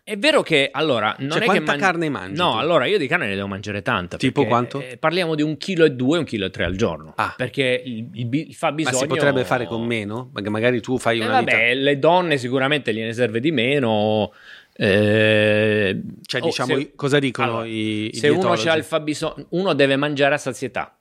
È 0.02 0.16
vero 0.16 0.42
che 0.42 0.68
allora 0.72 1.14
non 1.18 1.30
Cioè, 1.30 1.40
è 1.42 1.44
quanta 1.44 1.62
che 1.62 1.66
man- 1.68 1.78
carne 1.78 2.08
mangi 2.08 2.36
No, 2.40 2.52
tu? 2.52 2.56
allora 2.58 2.86
io 2.86 2.96
di 2.96 3.06
carne 3.08 3.26
ne 3.26 3.34
devo 3.34 3.48
mangiare 3.48 3.82
tanta. 3.82 4.16
Tipo 4.16 4.46
quanto? 4.46 4.80
eh, 4.80 4.96
parliamo 4.98 5.34
di 5.34 5.42
un 5.42 5.56
chilo 5.56 5.84
e 5.84 5.90
due, 5.90 6.18
un 6.18 6.24
chilo 6.24 6.46
e 6.46 6.50
tre 6.50 6.64
al 6.64 6.76
giorno. 6.76 7.12
Ah. 7.16 7.34
Perché 7.36 7.82
il, 7.84 8.08
il 8.12 8.28
il 8.32 8.46
Ma 8.48 8.54
fabbisogno. 8.54 8.96
si 8.98 9.06
potrebbe 9.06 9.44
fare 9.44 9.66
con 9.66 9.84
meno? 9.84 10.30
Magari 10.32 10.80
tu 10.80 10.96
fai 10.98 11.18
Eh, 11.20 11.24
una 11.24 11.32
vabbè, 11.40 11.50
vita. 11.70 11.80
le 11.82 11.98
donne 11.98 12.38
sicuramente 12.38 12.94
gliene 12.94 13.12
serve 13.12 13.40
di 13.40 13.50
meno. 13.50 14.32
Eh, 14.76 16.00
Cioè, 16.24 16.40
oh, 16.42 16.44
diciamo, 16.44 16.76
se- 16.76 16.92
cosa 16.94 17.18
dicono 17.18 17.48
allora, 17.48 17.66
i, 17.66 18.10
i 18.12 18.16
se 18.16 18.28
uno 18.28 18.52
ha 18.52 18.74
il 18.76 18.84
fabbisogno, 18.84 19.46
uno 19.50 19.72
deve 19.74 19.96
mangiare 19.96 20.34
a 20.34 20.38
sazietà. 20.38 20.96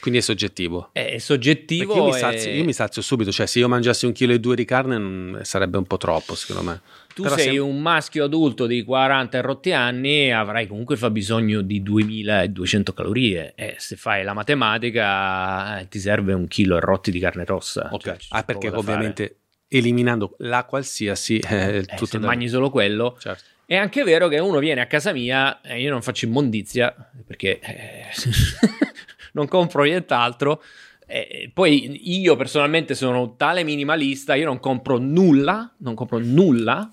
Quindi 0.00 0.18
è 0.20 0.22
soggettivo. 0.22 0.90
È 0.92 1.16
soggettivo. 1.16 1.94
Io 1.94 2.04
mi, 2.04 2.10
e- 2.10 2.18
sazio, 2.18 2.50
io 2.50 2.64
mi 2.64 2.72
sazio 2.74 3.00
subito, 3.00 3.30
cioè 3.32 3.46
se 3.46 3.60
io 3.60 3.68
mangiassi 3.68 4.04
un 4.04 4.12
chilo 4.12 4.32
e 4.34 4.40
due 4.40 4.54
di 4.54 4.64
carne 4.66 4.98
non- 4.98 5.40
sarebbe 5.42 5.78
un 5.78 5.84
po' 5.86 5.96
troppo 5.96 6.34
secondo 6.34 6.68
me. 6.70 6.80
Tu 7.14 7.22
Però 7.22 7.34
sei 7.36 7.52
se- 7.54 7.58
un 7.58 7.80
maschio 7.80 8.24
adulto 8.24 8.66
di 8.66 8.84
40 8.84 9.38
e 9.38 9.40
rotti 9.40 9.72
anni, 9.72 10.30
avrai 10.32 10.66
comunque 10.66 10.96
il 10.96 11.00
fabbisogno 11.00 11.62
di 11.62 11.82
2200 11.82 12.92
calorie. 12.92 13.52
E 13.54 13.76
se 13.78 13.96
fai 13.96 14.22
la 14.22 14.34
matematica, 14.34 15.78
eh, 15.80 15.88
ti 15.88 15.98
serve 15.98 16.34
un 16.34 16.46
chilo 16.46 16.76
e 16.76 16.80
rotti 16.80 17.10
di 17.10 17.18
carne 17.18 17.46
rossa. 17.46 17.88
Ok. 17.90 18.02
Cioè, 18.02 18.16
ah, 18.30 18.42
perché 18.42 18.68
da 18.70 18.82
fare. 18.82 19.36
Eliminando 19.68 20.34
la 20.38 20.64
qualsiasi 20.64 21.38
eh, 21.38 21.78
Eh, 21.78 21.84
tutto 21.84 22.06
se 22.06 22.18
da- 22.18 22.26
mangi 22.26 22.48
solo 22.48 22.70
quello, 22.70 23.16
Certo. 23.20 23.42
È 23.66 23.74
anche 23.74 24.04
vero 24.04 24.28
che 24.28 24.38
uno 24.38 24.60
viene 24.60 24.80
a 24.80 24.86
casa 24.86 25.12
mia 25.12 25.60
e 25.60 25.80
io 25.80 25.90
non 25.90 26.00
faccio 26.00 26.24
immondizia 26.24 26.94
perché 27.26 27.58
eh, 27.58 28.04
non 29.32 29.48
compro 29.48 29.82
nient'altro. 29.82 30.62
E 31.04 31.50
poi 31.52 32.00
io 32.20 32.36
personalmente 32.36 32.94
sono 32.94 33.34
tale 33.36 33.64
minimalista, 33.64 34.36
io 34.36 34.44
non 34.44 34.60
compro 34.60 34.98
nulla, 34.98 35.72
non 35.78 35.94
compro 35.96 36.18
nulla. 36.18 36.88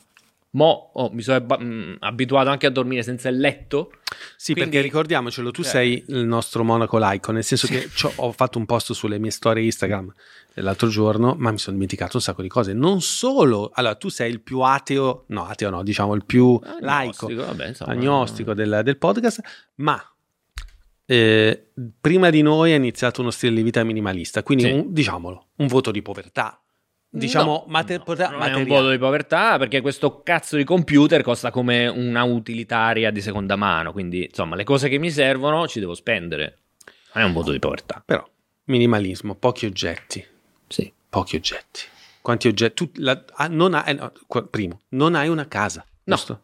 Mo 0.56 0.92
oh, 0.94 1.10
mi 1.12 1.24
sono 1.24 1.40
mh, 1.44 1.96
abituato 2.02 2.50
anche 2.50 2.68
a 2.68 2.70
dormire 2.70 3.02
senza 3.02 3.28
il 3.30 3.40
letto. 3.40 3.92
Sì, 4.38 4.54
Quindi- 4.54 4.70
perché 4.72 4.86
ricordiamocelo, 4.86 5.50
tu 5.50 5.62
Eh. 5.62 5.66
sei 5.66 6.04
il 6.10 6.26
nostro 6.26 6.64
monaco 6.64 7.00
laico, 7.00 7.32
nel 7.32 7.44
senso 7.44 7.66
che 7.68 7.90
c'ho- 7.90 8.12
ho 8.18 8.32
fatto 8.32 8.60
un 8.60 8.66
post 8.66 8.94
sulle 8.94 9.18
mie 9.18 9.32
storie 9.32 9.64
Instagram 9.64 10.14
l'altro 10.58 10.88
giorno, 10.90 11.34
ma 11.40 11.50
mi 11.50 11.58
sono 11.58 11.74
dimenticato 11.76 12.18
un 12.18 12.22
sacco 12.22 12.44
di 12.44 12.48
cose. 12.50 12.74
Non 12.74 13.02
solo, 13.02 13.72
allora 13.74 13.96
tu 13.96 14.10
sei 14.10 14.30
il 14.30 14.42
più 14.42 14.60
ateo, 14.60 15.26
no, 15.30 15.46
ateo 15.48 15.72
no, 15.72 15.82
diciamo 15.82 16.14
il 16.14 16.24
più 16.24 16.60
laico, 16.82 17.26
Agnostico, 17.26 17.46
vabbè, 17.48 17.68
insomma. 17.70 17.92
agnostico 17.92 18.54
del, 18.54 18.82
del 18.84 18.98
podcast, 19.00 19.42
ma 19.78 20.00
eh, 21.06 21.72
prima 22.00 22.30
di 22.30 22.42
noi 22.44 22.72
è 22.72 22.76
iniziato 22.76 23.22
uno 23.22 23.32
stile 23.32 23.56
di 23.56 23.64
vita 23.64 23.84
minimalista, 23.84 24.44
quindi 24.44 24.66
Sì. 24.66 24.70
un- 24.72 24.94
diciamolo, 24.94 25.48
un 25.58 25.68
voto 25.68 25.90
di 25.92 26.02
povertà. 26.04 26.63
Diciamo 27.16 27.52
No, 27.52 27.64
mater- 27.68 28.00
no, 28.00 28.04
povertà 28.06 28.30
non 28.32 28.42
è 28.42 28.46
un 28.46 28.50
materiale. 28.54 28.80
voto 28.82 28.90
di 28.92 28.98
povertà 28.98 29.58
perché 29.60 29.82
questo 29.82 30.24
cazzo 30.24 30.56
di 30.58 30.64
computer 30.64 31.22
costa 31.22 31.52
come 31.52 31.86
una 31.88 32.24
utilitaria 32.24 33.12
di 33.12 33.22
seconda 33.22 33.56
mano. 33.56 33.92
Quindi, 33.92 34.26
insomma, 34.26 34.56
le 34.56 34.64
cose 34.64 34.90
che 34.90 34.98
mi 34.98 35.12
servono 35.12 35.68
ci 35.68 35.80
devo 35.80 35.94
spendere. 35.94 36.58
Non 37.14 37.24
è 37.24 37.28
un 37.28 37.34
voto 37.34 37.52
di 37.52 37.60
povertà. 37.60 38.02
Però, 38.04 38.28
minimalismo, 38.66 39.36
pochi 39.36 39.68
oggetti. 39.68 40.26
Sì. 40.68 40.92
Pochi 41.08 41.36
oggetti. 41.36 41.82
Quanti 42.22 42.48
oggetti? 42.48 42.74
Tu 42.74 42.92
la- 43.02 43.24
ah, 43.36 43.48
non 43.48 43.76
hai, 43.76 43.94
no, 43.94 44.12
qua- 44.26 44.44
primo, 44.48 44.82
non 44.90 45.14
hai 45.14 45.28
una 45.28 45.48
casa, 45.48 45.86
No. 46.06 46.16
giusto? 46.16 46.42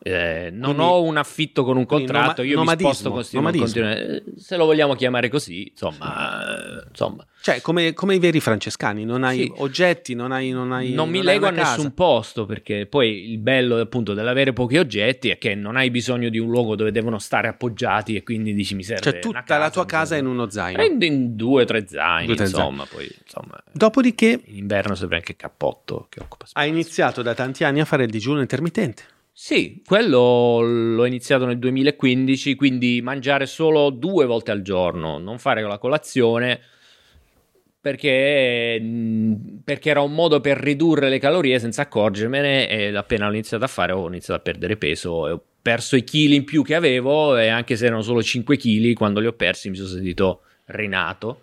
Eh, 0.00 0.50
non 0.52 0.74
Quindi- 0.74 0.82
ho 0.92 1.02
un 1.02 1.16
affitto 1.16 1.64
con 1.64 1.76
un 1.76 1.84
contratto, 1.84 2.42
noma- 2.42 2.54
io 2.54 2.60
mi 2.62 2.68
sposto 2.78 3.10
continu- 3.10 3.42
nomadismo. 3.44 3.82
continu- 3.82 4.22
eh, 4.36 4.40
se 4.40 4.56
lo 4.56 4.64
vogliamo 4.64 4.94
chiamare 4.94 5.28
così, 5.28 5.68
insomma, 5.70 6.78
eh, 6.80 6.84
insomma. 6.88 7.26
Cioè, 7.40 7.60
come, 7.60 7.92
come 7.94 8.14
i 8.14 8.18
veri 8.18 8.40
francescani, 8.40 9.04
non 9.04 9.24
hai 9.24 9.42
Sì. 9.42 9.52
oggetti, 9.56 10.14
non 10.14 10.32
hai. 10.32 10.50
Non, 10.50 10.72
hai, 10.72 10.92
non 10.92 11.08
mi 11.08 11.18
hai 11.18 11.24
lego 11.24 11.46
a 11.46 11.52
casa. 11.52 11.74
nessun 11.76 11.94
posto 11.94 12.46
perché 12.46 12.86
poi 12.86 13.30
il 13.30 13.38
bello 13.38 13.76
appunto 13.80 14.14
dell'avere 14.14 14.52
pochi 14.52 14.76
oggetti 14.76 15.30
è 15.30 15.38
che 15.38 15.54
non 15.54 15.76
hai 15.76 15.90
bisogno 15.90 16.28
di 16.28 16.38
un 16.38 16.48
luogo 16.48 16.74
dove 16.76 16.90
devono 16.92 17.18
stare 17.18 17.48
appoggiati 17.48 18.14
e 18.16 18.22
quindi 18.22 18.54
dici 18.54 18.74
mi 18.74 18.82
serve 18.84 19.02
Cioè, 19.02 19.18
tutta 19.20 19.42
casa, 19.42 19.58
la 19.60 19.70
tua 19.70 19.82
mi 19.82 19.88
casa 19.88 20.16
è 20.16 20.18
in 20.18 20.26
uno 20.26 20.48
zaino. 20.50 20.80
Eh, 20.82 20.96
in, 21.06 21.36
due 21.36 21.62
o 21.62 21.64
tre 21.64 21.86
zaini 21.86 22.26
Due 22.26 22.34
tre 22.36 22.44
insomma 22.46 22.86
poi 22.88 23.08
insomma 23.24 23.60
Dopodiché 23.72 24.40
in 24.46 24.56
inverno 24.58 24.94
serve 24.94 25.16
anche 25.16 25.36
cappotto 25.36 26.06
che 26.08 26.20
occupa 26.20 26.46
spazio. 26.46 26.60
hai 26.70 26.74
iniziato 26.74 27.22
da 27.22 27.34
tanti 27.34 27.64
anni 27.64 27.80
a 27.80 27.84
fare 27.84 28.04
il 28.04 28.10
digiuno 28.10 28.40
intermittente. 28.40 29.02
Sì, 29.40 29.82
quello 29.86 30.60
l'ho 30.60 31.04
iniziato 31.04 31.46
nel 31.46 31.60
2015, 31.60 32.56
quindi 32.56 33.00
mangiare 33.00 33.46
solo 33.46 33.90
due 33.90 34.26
volte 34.26 34.50
al 34.50 34.62
giorno, 34.62 35.18
non 35.18 35.38
fare 35.38 35.62
la 35.62 35.78
colazione, 35.78 36.60
perché, 37.80 38.80
mh, 38.80 39.60
perché 39.62 39.90
era 39.90 40.00
un 40.00 40.12
modo 40.12 40.40
per 40.40 40.58
ridurre 40.58 41.08
le 41.08 41.20
calorie 41.20 41.60
senza 41.60 41.82
accorgermene 41.82 42.68
e 42.68 42.96
appena 42.96 43.26
l'ho 43.26 43.34
iniziato 43.34 43.62
a 43.62 43.68
fare 43.68 43.92
ho 43.92 44.08
iniziato 44.08 44.40
a 44.40 44.42
perdere 44.42 44.76
peso 44.76 45.28
e 45.28 45.30
ho 45.30 45.42
perso 45.62 45.94
i 45.94 46.02
chili 46.02 46.34
in 46.34 46.44
più 46.44 46.64
che 46.64 46.74
avevo 46.74 47.36
e 47.36 47.46
anche 47.46 47.76
se 47.76 47.86
erano 47.86 48.02
solo 48.02 48.20
5 48.20 48.56
chili, 48.56 48.92
quando 48.94 49.20
li 49.20 49.28
ho 49.28 49.34
persi 49.34 49.70
mi 49.70 49.76
sono 49.76 49.88
sentito 49.88 50.40
rinato. 50.66 51.42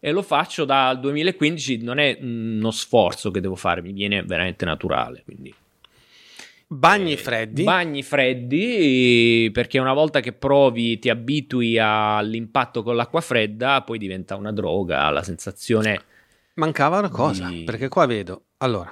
E 0.00 0.10
lo 0.10 0.22
faccio 0.22 0.64
dal 0.64 0.98
2015, 0.98 1.80
non 1.82 1.98
è 1.98 2.18
uno 2.20 2.72
sforzo 2.72 3.30
che 3.30 3.40
devo 3.40 3.54
fare, 3.54 3.82
mi 3.82 3.92
viene 3.92 4.24
veramente 4.24 4.64
naturale. 4.64 5.22
Quindi 5.24 5.54
Bagni 6.68 7.12
eh, 7.12 7.16
freddi. 7.16 7.62
Bagni 7.62 8.02
freddi 8.02 9.50
perché 9.52 9.78
una 9.78 9.92
volta 9.92 10.20
che 10.20 10.32
provi, 10.32 10.98
ti 10.98 11.08
abitui 11.08 11.78
all'impatto 11.78 12.82
con 12.82 12.96
l'acqua 12.96 13.20
fredda, 13.20 13.82
poi 13.82 13.98
diventa 13.98 14.36
una 14.36 14.52
droga, 14.52 15.08
la 15.10 15.22
sensazione... 15.22 16.02
Mancava 16.54 16.98
una 16.98 17.10
cosa, 17.10 17.48
Di- 17.48 17.64
perché 17.64 17.88
qua 17.88 18.06
vedo. 18.06 18.46
Allora, 18.58 18.90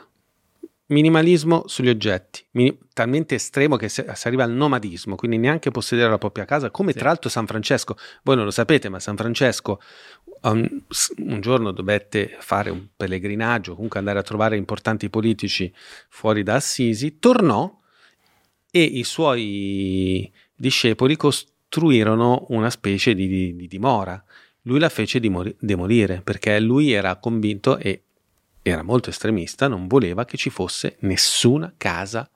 minimalismo 0.87 1.65
sugli 1.67 1.89
oggetti, 1.89 2.45
mini- 2.53 2.79
talmente 2.93 3.37
estremo 3.37 3.77
che 3.77 3.89
se- 3.89 4.07
si 4.15 4.27
arriva 4.27 4.45
al 4.45 4.53
nomadismo, 4.53 5.15
quindi 5.17 5.39
neanche 5.39 5.71
possedere 5.71 6.11
la 6.11 6.19
propria 6.19 6.45
casa, 6.45 6.71
come 6.71 6.93
Sì. 6.93 6.99
tra 6.99 7.09
l'altro 7.09 7.31
San 7.31 7.47
Francesco. 7.47 7.97
Voi 8.23 8.37
non 8.37 8.45
lo 8.45 8.51
sapete, 8.51 8.89
ma 8.89 9.01
San 9.01 9.17
Francesco 9.17 9.81
um, 10.43 10.83
s- 10.89 11.13
un 11.19 11.41
giorno 11.41 11.71
dovette 11.71 12.37
fare 12.39 12.69
un 12.71 12.89
pellegrinaggio, 12.95 13.75
comunque 13.75 13.99
andare 13.99 14.19
a 14.19 14.23
trovare 14.23 14.57
importanti 14.59 15.09
politici 15.09 15.73
fuori 16.11 16.43
da 16.43 16.57
Assisi, 16.57 17.19
tornò 17.19 17.81
e 18.71 18.83
i 18.83 19.05
suoi 19.05 20.31
discepoli 20.55 21.17
costruirono 21.17 22.47
una 22.51 22.69
specie 22.71 23.15
di, 23.15 23.27
di- 23.27 23.57
di 23.57 23.67
dimora. 23.69 24.23
Lui 24.63 24.79
la 24.79 24.89
fece 24.89 25.19
dimori- 25.21 25.55
demolire 25.59 26.21
perché 26.23 26.59
lui 26.61 26.91
era 26.93 27.17
convinto 27.17 27.77
e 27.79 28.04
era 28.67 28.83
molto 28.83 29.11
estremista, 29.11 29.69
non 29.69 29.87
voleva 29.87 30.25
che 30.25 30.39
ci 30.39 30.49
fosse 30.49 30.97
nessuna 31.01 31.75
casa 31.77 32.29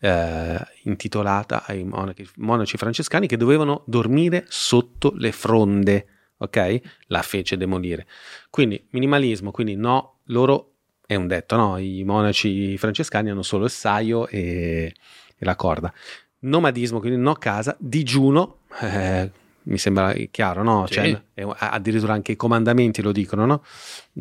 eh, 0.00 0.58
intitolata 0.84 1.64
ai 1.66 1.84
monaci, 1.84 2.26
monaci 2.36 2.78
francescani 2.78 3.26
che 3.26 3.36
dovevano 3.36 3.84
dormire 3.86 4.46
sotto 4.48 5.12
le 5.14 5.30
fronde. 5.30 6.06
Ok? 6.38 6.80
La 7.06 7.22
fece 7.22 7.56
demolire. 7.56 8.06
Quindi 8.50 8.84
minimalismo, 8.90 9.50
quindi 9.52 9.76
no, 9.76 10.20
loro 10.24 10.72
è 11.06 11.14
un 11.14 11.28
detto, 11.28 11.54
no? 11.54 11.76
I 11.76 12.02
monaci 12.02 12.76
francescani 12.78 13.30
hanno 13.30 13.42
solo 13.42 13.66
il 13.66 13.70
saio 13.70 14.26
e, 14.26 14.92
e 15.36 15.44
la 15.44 15.54
corda. 15.54 15.92
Nomadismo, 16.40 16.98
quindi 16.98 17.18
no 17.18 17.34
casa, 17.34 17.76
digiuno, 17.78 18.60
eh, 18.80 19.30
mi 19.64 19.78
sembra 19.78 20.12
chiaro, 20.30 20.64
no? 20.64 20.86
Sì. 20.86 20.94
Cioè, 20.94 21.22
addirittura 21.58 22.14
anche 22.14 22.32
i 22.32 22.36
comandamenti 22.36 23.02
lo 23.02 23.12
dicono, 23.12 23.46
no? 23.46 23.62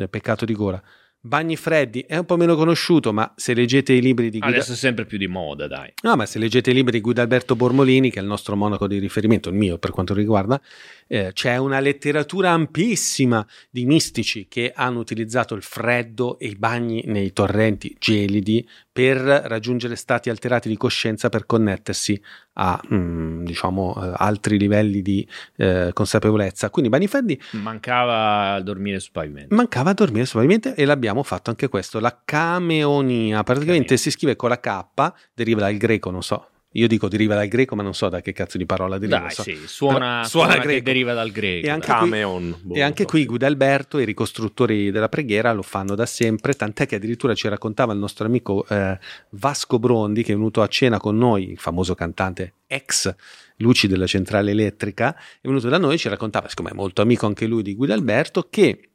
Peccato 0.09 0.45
di 0.45 0.53
gola. 0.53 0.83
Bagni 1.23 1.55
freddi 1.55 2.03
è 2.07 2.17
un 2.17 2.25
po' 2.25 2.35
meno 2.35 2.55
conosciuto, 2.55 3.13
ma 3.13 3.31
se 3.35 3.53
leggete 3.53 3.93
i 3.93 4.01
libri 4.01 4.31
di 4.31 4.39
Guida... 4.39 4.55
Adesso 4.55 4.71
è 4.71 4.75
sempre 4.75 5.05
più 5.05 5.19
di 5.19 5.27
moda, 5.27 5.67
dai. 5.67 5.93
No, 6.01 6.15
ma 6.15 6.25
se 6.25 6.39
leggete 6.39 6.71
i 6.71 6.73
libri 6.73 6.93
di 6.93 7.01
Guido 7.01 7.21
Alberto 7.21 7.55
Bormolini, 7.55 8.09
che 8.09 8.17
è 8.17 8.23
il 8.23 8.27
nostro 8.27 8.55
monaco 8.55 8.87
di 8.87 8.97
riferimento, 8.97 9.49
il 9.49 9.55
mio 9.55 9.77
per 9.77 9.91
quanto 9.91 10.15
riguarda, 10.15 10.59
eh, 11.05 11.29
c'è 11.31 11.57
una 11.57 11.79
letteratura 11.79 12.49
ampissima 12.49 13.45
di 13.69 13.85
mistici 13.85 14.47
che 14.47 14.71
hanno 14.73 14.97
utilizzato 14.97 15.53
il 15.53 15.61
freddo 15.61 16.39
e 16.39 16.47
i 16.47 16.55
bagni 16.55 17.03
nei 17.05 17.31
torrenti 17.33 17.95
gelidi 17.99 18.67
per 18.91 19.17
raggiungere 19.17 19.95
stati 19.95 20.29
alterati 20.29 20.67
di 20.67 20.75
coscienza 20.75 21.29
per 21.29 21.45
connettersi 21.45 22.21
a 22.53 22.79
mm, 22.93 23.45
diciamo 23.45 23.95
eh, 23.95 24.13
altri 24.15 24.57
livelli 24.57 25.01
di 25.01 25.25
eh, 25.55 25.91
consapevolezza. 25.93 26.69
Quindi 26.69 26.89
bagni 26.89 27.07
freddi 27.07 27.41
Mancava 27.51 28.59
dormire 28.61 28.99
sul 28.99 29.11
pavimento. 29.13 29.55
mancava 29.55 29.93
dormire 29.93 30.25
sul 30.25 30.41
pavimento 30.41 30.75
e 30.75 30.85
l'abbiamo 30.85 31.23
fatto 31.23 31.49
anche 31.49 31.69
questo, 31.69 31.99
la 31.99 32.21
cameonia, 32.23 33.43
praticamente 33.43 33.95
Cameo. 33.95 34.01
si 34.01 34.11
scrive 34.11 34.35
con 34.35 34.49
la 34.49 34.59
K, 34.59 35.13
deriva 35.33 35.61
dal 35.61 35.77
greco, 35.77 36.11
non 36.11 36.23
so. 36.23 36.50
Io 36.75 36.87
dico 36.87 37.09
deriva 37.09 37.35
dal 37.35 37.49
greco, 37.49 37.75
ma 37.75 37.83
non 37.83 37.93
so 37.93 38.07
da 38.07 38.21
che 38.21 38.31
cazzo 38.31 38.57
di 38.57 38.65
parola 38.65 38.97
deriva. 38.97 39.19
Dai, 39.19 39.31
so. 39.31 39.43
sì, 39.43 39.57
suona, 39.65 39.97
Però 40.19 40.23
suona 40.23 40.53
che 40.53 40.59
greco. 40.61 40.83
deriva 40.85 41.13
dal 41.13 41.29
greco. 41.31 41.67
E 41.67 41.69
anche 41.69 41.87
dai. 41.87 41.97
qui- 41.99 42.09
Cameon. 42.09 42.55
boh, 42.61 42.73
E 42.75 42.81
anche 42.81 43.03
so. 43.03 43.09
qui 43.09 43.25
Guido 43.25 43.45
Alberto, 43.45 43.99
i 43.99 44.05
ricostruttori 44.05 44.89
della 44.89 45.09
preghiera, 45.09 45.51
lo 45.51 45.63
fanno 45.63 45.95
da 45.95 46.05
sempre, 46.05 46.53
tant'è 46.53 46.85
che 46.87 46.95
addirittura 46.95 47.35
ci 47.35 47.49
raccontava 47.49 47.91
il 47.91 47.99
nostro 47.99 48.25
amico 48.25 48.65
eh, 48.69 48.97
Vasco 49.31 49.79
Brondi, 49.79 50.23
che 50.23 50.31
è 50.31 50.35
venuto 50.35 50.61
a 50.61 50.67
cena 50.67 50.97
con 50.97 51.17
noi, 51.17 51.51
il 51.51 51.59
famoso 51.59 51.93
cantante 51.93 52.53
ex 52.67 53.13
Luci 53.57 53.87
della 53.87 54.07
centrale 54.07 54.51
elettrica, 54.51 55.13
è 55.15 55.47
venuto 55.47 55.67
da 55.67 55.77
noi 55.77 55.95
e 55.95 55.97
ci 55.97 56.07
raccontava, 56.09 56.47
siccome 56.47 56.69
è 56.69 56.73
molto 56.73 57.01
amico 57.01 57.25
anche 57.27 57.45
lui 57.47 57.61
di 57.63 57.75
Guido 57.75 57.93
Alberto, 57.93 58.47
che 58.49 58.89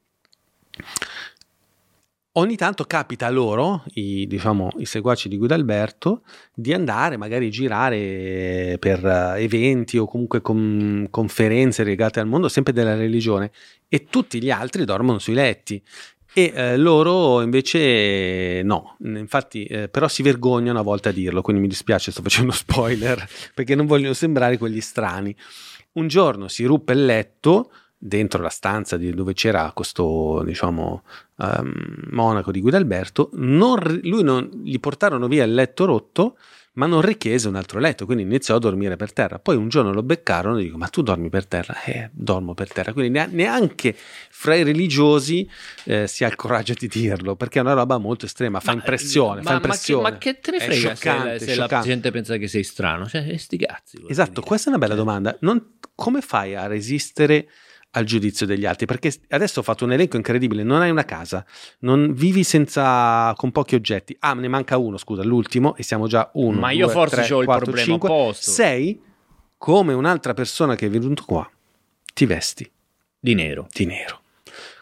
ogni 2.39 2.57
tanto 2.57 2.85
capita 2.85 3.27
a 3.27 3.31
loro, 3.31 3.85
i, 3.95 4.27
diciamo, 4.27 4.71
i 4.79 4.87
seguaci 4.87 5.29
di 5.29 5.37
Guido 5.37 5.55
Alberto, 5.55 6.23
di 6.55 6.73
andare 6.73 7.17
magari 7.17 7.51
girare 7.51 8.77
per 8.79 9.05
eh, 9.05 9.43
eventi 9.43 9.99
o 9.99 10.07
comunque 10.07 10.41
con- 10.41 11.07
conferenze 11.11 11.85
legate 11.85 12.21
al 12.21 12.27
mondo 12.27 12.49
sempre 12.49 12.73
della 12.73 12.95
religione 12.95 13.51
e 13.89 14.07
tutti 14.07 14.43
gli 14.43 14.51
altri 14.51 14.85
dormono 14.85 15.19
sui 15.19 15.35
letti. 15.35 15.83
E 16.39 16.53
eh, 16.55 16.77
loro 16.77 17.41
invece 17.41 18.61
no, 18.63 18.99
infatti 19.01 19.65
eh, 19.65 19.89
però 19.89 20.07
si 20.07 20.23
vergognano 20.23 20.79
a 20.79 20.83
volte 20.83 21.09
a 21.09 21.13
dirlo, 21.13 21.41
quindi 21.41 21.63
mi 21.63 21.69
dispiace, 21.69 22.11
sto 22.11 22.21
facendo 22.21 22.53
spoiler 22.53 23.27
perché 23.55 23.75
non 23.75 23.87
vogliono 23.87 24.13
sembrare 24.13 24.59
quegli 24.59 24.83
strani. 24.83 25.35
Un 25.93 26.09
giorno 26.09 26.49
si 26.49 26.65
ruppe 26.65 26.93
il 26.93 27.07
letto 27.07 27.71
dentro 27.99 28.43
la 28.43 28.51
stanza 28.51 28.97
dove 28.97 29.33
c'era 29.33 29.71
questo, 29.75 30.43
diciamo, 30.45 31.03
ehm, 31.39 32.09
monaco 32.11 32.51
di 32.51 32.61
Guido 32.61 32.77
Alberto, 32.77 33.31
non 33.35 33.79
lui 34.03 34.23
non, 34.23 34.49
gli 34.65 34.79
portarono 34.79 35.27
via 35.29 35.45
il 35.45 35.55
letto 35.55 35.85
rotto, 35.85 36.37
ma 36.75 36.85
non 36.85 37.01
richiese 37.01 37.49
un 37.49 37.57
altro 37.57 37.81
letto, 37.81 38.05
quindi 38.05 38.23
iniziò 38.25 38.57
a 38.57 38.59
dormire 38.59 38.97
per 38.97 39.11
terra. 39.11 39.39
Poi 39.39 39.57
un 39.57 39.71
giorno 39.71 39.95
lo 39.95 40.03
beccarono 40.03 40.59
e 40.59 40.65
dico, 40.65 40.77
ma 40.77 40.89
tu 40.89 41.01
dormi 41.01 41.31
per 41.31 41.47
terra? 41.47 41.83
Eh, 41.85 42.11
dormo 42.13 42.53
per 42.53 42.71
terra. 42.71 42.93
Quindi 42.93 43.13
nea- 43.13 43.29
neanche 43.31 43.95
fra 43.97 44.55
i 44.55 44.63
religiosi 44.63 45.49
eh, 45.85 46.07
si 46.07 46.23
ha 46.25 46.29
il 46.29 46.35
coraggio 46.35 46.75
di 46.79 46.87
dirlo, 46.87 47.35
perché 47.35 47.61
è 47.61 47.63
una 47.63 47.73
roba 47.73 47.97
molto 47.97 48.27
estrema, 48.27 48.61
fa 48.61 48.73
Ma- 48.73 48.79
impressione, 48.79 49.37
ma, 49.41 49.43
fa 49.43 49.53
ma 49.55 49.59
che- 49.61 49.65
impressione. 49.65 50.03
Ma 50.11 50.19
che, 50.19 50.39
te 50.39 50.51
ne 50.51 50.59
frega 50.59 50.75
se, 50.75 50.79
scioccante, 50.81 51.33
la, 51.33 51.39
se 51.39 51.55
la 51.55 51.81
gente 51.83 52.11
pensa 52.11 52.37
che 52.37 52.47
sei 52.47 52.63
strano? 52.63 53.07
Cioè, 53.09 53.35
sti 53.39 53.57
cazzi. 53.57 54.05
Esatto, 54.07 54.43
questa 54.43 54.67
è 54.67 54.69
una 54.69 54.79
bella 54.79 54.95
Cioè, 54.95 55.03
domanda. 55.03 55.35
Non- 55.41 55.77
come 55.95 56.21
fai 56.21 56.55
a 56.55 56.67
resistere 56.67 57.49
al 57.97 58.05
giudizio 58.05 58.47
degli 58.47 58.65
altri? 58.67 58.87
Perché 58.87 59.13
adesso 59.31 59.61
ho 59.61 59.63
fatto 59.63 59.85
un 59.85 59.93
elenco 59.93 60.17
incredibile, 60.17 60.63
non 60.63 60.81
hai 60.83 60.91
una 60.91 61.05
casa, 61.05 61.45
non 61.81 62.13
vivi 62.15 62.45
senza 62.45 63.33
con 63.37 63.51
pochi 63.53 63.75
oggetti. 63.75 64.17
Ah, 64.21 64.35
ne 64.35 64.49
manca 64.49 64.77
uno, 64.77 64.97
scusa, 64.99 65.23
l'ultimo 65.23 65.75
e 65.77 65.83
siamo 65.83 66.07
già 66.07 66.31
uno. 66.35 66.59
Ma 66.61 66.71
io 66.71 66.85
due, 66.87 66.95
forse 66.95 67.17
tre, 67.17 67.27
c'ho 67.27 67.41
il 67.41 67.45
quattro, 67.47 67.65
problema 67.65 67.89
cinque. 67.89 68.09
opposto. 68.11 68.51
Sei 68.51 69.01
come 69.59 69.93
un'altra 69.95 70.35
persona 70.35 70.75
che 70.75 70.87
è 70.87 70.91
venuto 70.91 71.25
qua. 71.27 71.51
Ti 72.15 72.27
vesti 72.27 72.71
Di 73.19 73.35
nero. 73.35 73.67
di 73.73 73.87
nero. 73.87 74.21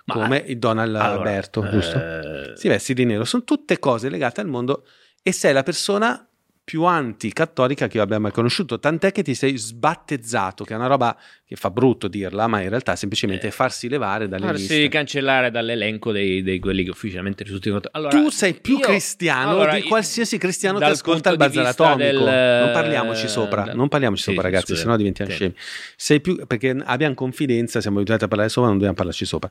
Ma- 0.06 0.14
come 0.14 0.44
il 0.46 0.58
Donald 0.58 0.94
Allora, 0.94 1.12
Alberto, 1.18 1.64
eh, 1.64 1.70
giusto? 1.70 2.56
Si 2.56 2.68
vesti 2.68 2.94
di 2.94 3.04
nero. 3.04 3.24
Sono 3.24 3.44
tutte 3.44 3.78
cose 3.78 4.08
legate 4.08 4.40
al 4.40 4.48
mondo 4.48 4.84
e 5.22 5.32
sei 5.32 5.52
la 5.52 5.62
persona 5.62 6.28
più 6.64 6.84
anticattolica 6.84 7.88
che 7.88 7.98
io 7.98 8.02
abbia 8.02 8.18
mai 8.18 8.32
conosciuto, 8.32 8.78
tant'è 8.78 9.12
che 9.12 9.22
ti 9.22 9.34
sei 9.34 9.54
sbattezzato, 9.58 10.64
che 10.64 10.72
è 10.72 10.76
una 10.76 10.86
roba 10.86 11.14
che 11.44 11.56
fa 11.56 11.70
brutto 11.70 12.08
dirla, 12.08 12.46
ma 12.46 12.62
in 12.62 12.70
realtà 12.70 12.96
semplicemente 12.96 13.48
Eh. 13.48 13.50
farsi 13.50 13.86
levare 13.86 14.28
dalle 14.28 14.46
Farsi 14.46 14.68
liste. 14.74 14.88
cancellare 14.88 15.50
dall'elenco 15.50 16.10
dei, 16.10 16.42
dei 16.42 16.58
quelli 16.60 16.82
che 16.82 16.88
ufficialmente 16.88 17.44
risultano. 17.44 17.80
Allora, 17.92 18.18
tu 18.18 18.30
sei 18.30 18.54
più 18.54 18.78
io- 18.78 18.86
cristiano 18.86 19.50
allora, 19.50 19.74
di 19.74 19.82
qualsiasi 19.82 20.38
cristiano 20.38 20.78
che 20.78 20.84
ascolta 20.86 21.28
il 21.28 21.36
Bazar 21.36 21.66
Atomico. 21.66 21.98
del- 21.98 22.16
non 22.64 22.70
parliamoci 22.72 23.28
sopra, 23.28 23.62
del- 23.64 23.76
non 23.76 23.88
parliamoci 23.88 24.22
Sì, 24.22 24.30
sopra, 24.30 24.42
ragazzi, 24.48 24.74
sennò 24.74 24.96
diventiamo 24.96 25.30
Sì. 25.30 25.36
scemi. 25.36 25.54
Sei 25.96 26.20
più 26.22 26.46
perché 26.46 26.70
abbiamo 26.82 27.14
confidenza, 27.14 27.82
siamo 27.82 27.98
abituati 27.98 28.24
a 28.24 28.28
parlare 28.28 28.48
sopra, 28.48 28.68
non 28.68 28.76
dobbiamo 28.78 28.96
parlarci 28.96 29.26
sopra. 29.26 29.50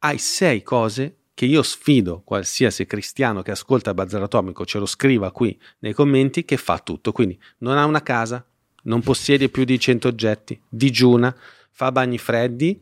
Hai 0.00 0.18
sei 0.18 0.64
cose 0.64 1.18
che 1.34 1.46
io 1.46 1.62
sfido 1.62 2.22
qualsiasi 2.24 2.86
cristiano 2.86 3.42
che 3.42 3.50
ascolta 3.50 3.92
Bazar 3.92 4.22
Atomico, 4.22 4.64
ce 4.64 4.78
lo 4.78 4.86
scriva 4.86 5.32
qui 5.32 5.58
nei 5.80 5.92
commenti, 5.92 6.44
che 6.44 6.56
fa 6.56 6.78
tutto. 6.78 7.10
Quindi 7.12 7.38
non 7.58 7.76
ha 7.76 7.84
una 7.84 8.02
casa, 8.02 8.44
non 8.84 9.02
possiede 9.02 9.48
più 9.48 9.64
di 9.64 9.78
100 9.78 10.08
oggetti, 10.08 10.58
digiuna, 10.68 11.34
fa 11.70 11.90
bagni 11.90 12.18
freddi, 12.18 12.80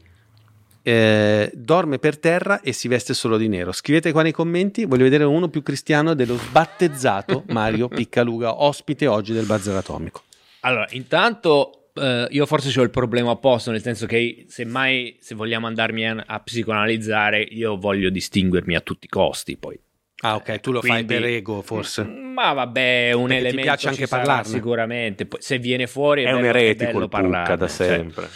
eh, 0.83 1.51
dorme 1.55 1.99
per 1.99 2.19
terra 2.19 2.61
e 2.61 2.73
si 2.73 2.89
veste 2.89 3.15
solo 3.15 3.39
di 3.39 3.49
nero. 3.49 3.73
Scrivete 3.73 4.13
qua 4.13 4.23
nei 4.23 4.33
commenti, 4.33 4.85
voglio 4.85 5.05
vedere 5.05 5.25
uno 5.25 5.49
più 5.49 5.63
cristiano 5.63 6.15
dello 6.15 6.37
sbattezzato 6.37 7.45
Mario 7.49 7.89
Piccaluga, 7.89 8.63
ospite 8.63 9.07
oggi 9.07 9.33
del 9.33 9.47
Bazar 9.47 9.77
Atomico. 9.77 10.23
Allora, 10.61 10.87
intanto 10.91 11.82
uh, 11.95 12.27
io 12.31 12.47
forse 12.47 12.79
ho 12.79 12.83
il 12.83 12.91
problema 12.91 13.31
opposto, 13.31 13.71
nel 13.71 13.83
senso 13.83 14.07
che 14.07 14.45
se 14.49 14.65
mai 14.65 15.17
se 15.21 15.35
vogliamo 15.35 15.67
andarmi 15.67 16.09
a, 16.09 16.25
a, 16.27 16.41
psicoanalizzare, 16.41 17.41
io 17.41 17.77
voglio 17.77 18.11
distinguermi 18.11 18.75
a 18.75 18.81
tutti 18.81 19.07
i 19.07 19.09
costi. 19.09 19.57
Poi. 19.57 19.79
Ah, 20.23 20.37
ok, 20.37 20.61
tu 20.61 20.73
lo 20.73 20.81
Quindi, 20.81 20.99
fai 20.99 21.21
per 21.21 21.25
ego, 21.25 21.63
forse. 21.63 22.05
Ma 22.05 22.53
vabbè, 22.53 23.13
un 23.13 23.27
Perché 23.27 23.37
elemento. 23.37 23.57
Ti 23.57 23.63
piace 23.63 23.89
anche 23.89 24.07
parlare 24.07 24.45
sicuramente. 24.45 25.27
Poi, 25.27 25.41
se 25.43 25.59
viene 25.59 25.87
fuori, 25.87 26.23
è, 26.23 26.27
è 26.27 26.29
bello, 26.29 26.39
un 26.39 26.45
eretico 26.45 26.91
è 26.91 26.93
bello 26.93 27.09
parlare 27.09 27.57
da 27.57 27.69
cioè, 27.69 27.87
sempre. 27.87 28.29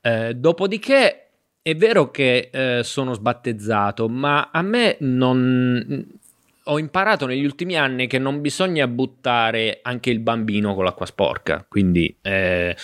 Cioè, 0.00 0.28
eh, 0.28 0.34
dopodiché. 0.34 1.18
È 1.64 1.74
vero 1.74 2.10
che 2.10 2.50
eh, 2.52 2.82
sono 2.82 3.14
sbattezzato, 3.14 4.06
ma 4.06 4.50
a 4.52 4.60
me 4.60 4.98
non, 5.00 6.06
ho 6.64 6.78
imparato 6.78 7.26
negli 7.26 7.44
ultimi 7.44 7.76
anni 7.76 8.06
che 8.06 8.18
non 8.18 8.40
bisogna 8.40 8.86
buttare 8.86 9.80
anche 9.82 10.10
il 10.10 10.20
bambino 10.20 10.74
con 10.74 10.84
l'acqua 10.84 11.06
sporca. 11.06 11.64
Quindi 11.68 12.16
eh, 12.22 12.76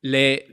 le, 0.00 0.46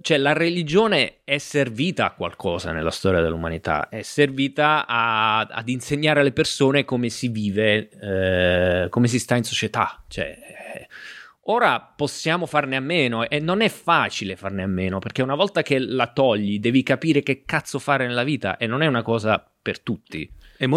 cioè, 0.00 0.16
la 0.16 0.32
religione 0.32 1.16
è 1.24 1.36
servita 1.38 2.06
a 2.06 2.14
qualcosa 2.14 2.72
nella 2.72 2.90
storia 2.90 3.20
dell'umanità, 3.20 3.88
è 3.90 4.02
servita 4.02 4.86
a, 4.86 5.40
ad 5.40 5.68
insegnare 5.68 6.20
alle 6.20 6.32
persone 6.32 6.84
come 6.84 7.10
si 7.10 7.28
vive, 7.28 7.90
eh, 7.90 8.88
come 8.88 9.08
si 9.08 9.18
sta 9.18 9.36
in 9.36 9.44
società. 9.44 10.02
Cioè, 10.08 10.24
eh, 10.24 10.88
ora 11.42 11.80
possiamo 11.80 12.46
farne 12.46 12.76
a 12.76 12.80
meno 12.80 13.28
e 13.28 13.40
non 13.40 13.60
è 13.60 13.68
facile 13.68 14.36
farne 14.36 14.62
a 14.62 14.66
meno 14.66 15.00
perché 15.00 15.20
una 15.20 15.34
volta 15.34 15.60
che 15.60 15.78
la 15.78 16.06
togli 16.06 16.58
devi 16.60 16.82
capire 16.82 17.22
che 17.22 17.42
cazzo 17.44 17.78
fare 17.78 18.06
nella 18.06 18.24
vita 18.24 18.56
e 18.56 18.66
non 18.66 18.80
è 18.80 18.86
una 18.86 19.02
cosa 19.02 19.46
per 19.60 19.80
tutti 19.80 20.30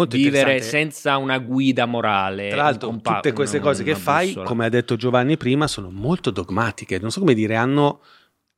vivere 0.08 0.60
senza 0.60 1.16
una 1.16 1.38
guida 1.38 1.86
morale. 1.86 2.48
Tra 2.48 2.62
l'altro, 2.62 2.88
compa- 2.88 3.14
tutte 3.16 3.32
queste 3.32 3.60
cose 3.60 3.82
che 3.82 3.94
fai, 3.94 4.26
bussola. 4.28 4.46
come 4.46 4.66
ha 4.66 4.68
detto 4.68 4.96
Giovanni 4.96 5.36
prima, 5.36 5.66
sono 5.66 5.90
molto 5.90 6.30
dogmatiche. 6.30 6.98
Non 6.98 7.10
so 7.10 7.20
come 7.20 7.34
dire, 7.34 7.56
hanno 7.56 8.00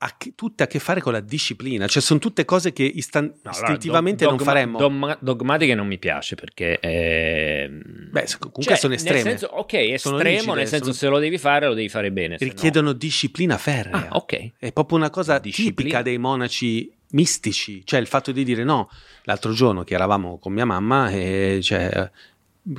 a 0.02 0.14
che, 0.16 0.32
tutte 0.34 0.62
a 0.62 0.66
che 0.66 0.78
fare 0.78 1.02
con 1.02 1.12
la 1.12 1.20
disciplina, 1.20 1.86
cioè 1.86 2.00
sono 2.00 2.18
tutte 2.18 2.46
cose 2.46 2.72
che 2.72 2.84
istan- 2.84 3.34
no, 3.42 3.50
istintivamente 3.50 4.24
allora, 4.24 4.38
dogma, 4.38 4.52
non 4.52 4.62
faremmo. 4.62 4.78
Dogma, 4.78 5.18
dogmatiche 5.20 5.74
non 5.74 5.86
mi 5.86 5.98
piace 5.98 6.36
perché 6.36 6.78
eh, 6.80 7.68
Beh, 7.68 8.24
comunque 8.38 8.62
cioè, 8.62 8.76
sono 8.76 8.94
estreme. 8.94 9.22
Nel 9.22 9.38
senso, 9.38 9.54
ok, 9.54 9.72
estremo, 9.74 10.18
rigide, 10.22 10.54
nel 10.54 10.66
senso 10.68 10.84
sono... 10.84 10.96
se 10.96 11.08
lo 11.08 11.18
devi 11.18 11.36
fare 11.36 11.66
lo 11.66 11.74
devi 11.74 11.90
fare 11.90 12.10
bene. 12.12 12.36
Richiedono 12.38 12.88
no... 12.88 12.92
disciplina 12.94 13.58
ferrea. 13.58 14.08
Ah, 14.08 14.16
ok. 14.16 14.52
È 14.58 14.72
proprio 14.72 14.96
una 14.96 15.10
cosa 15.10 15.38
disciplina. 15.38 15.74
tipica 15.74 16.02
dei 16.02 16.16
monaci 16.16 16.90
mistici, 17.10 17.84
cioè 17.84 18.00
il 18.00 18.06
fatto 18.06 18.32
di 18.32 18.44
dire 18.44 18.64
no, 18.64 18.90
l'altro 19.24 19.52
giorno 19.52 19.84
che 19.84 19.94
eravamo 19.94 20.38
con 20.38 20.52
mia 20.52 20.64
mamma 20.64 21.10
e 21.10 21.60
cioè, 21.62 22.10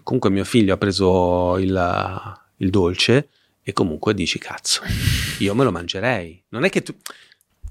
comunque 0.03 0.29
mio 0.29 0.43
figlio 0.43 0.73
ha 0.73 0.77
preso 0.77 1.57
il, 1.57 2.39
il 2.57 2.69
dolce 2.69 3.29
e 3.63 3.73
comunque 3.73 4.13
dici 4.13 4.39
cazzo, 4.39 4.81
io 5.39 5.53
me 5.55 5.63
lo 5.63 5.71
mangerei. 5.71 6.43
Non 6.49 6.63
è 6.63 6.69
che 6.69 6.81
tu... 6.81 6.95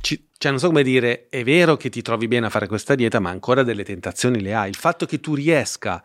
Ci, 0.03 0.29
cioè, 0.39 0.51
non 0.51 0.61
so 0.61 0.69
come 0.69 0.83
dire, 0.83 1.29
è 1.29 1.45
vero 1.45 1.77
che 1.77 1.91
ti 1.91 2.01
trovi 2.01 2.27
bene 2.27 2.47
a 2.47 2.51
fare 2.51 2.67
questa 2.67 2.95
dieta, 2.95 3.21
ma 3.21 3.29
ancora 3.29 3.63
delle 3.63 3.85
tentazioni 3.85 4.41
le 4.41 4.55
hai. 4.55 4.71
Il 4.71 4.77
fatto 4.77 5.05
che 5.05 5.21
tu 5.21 5.35
riesca 5.35 6.03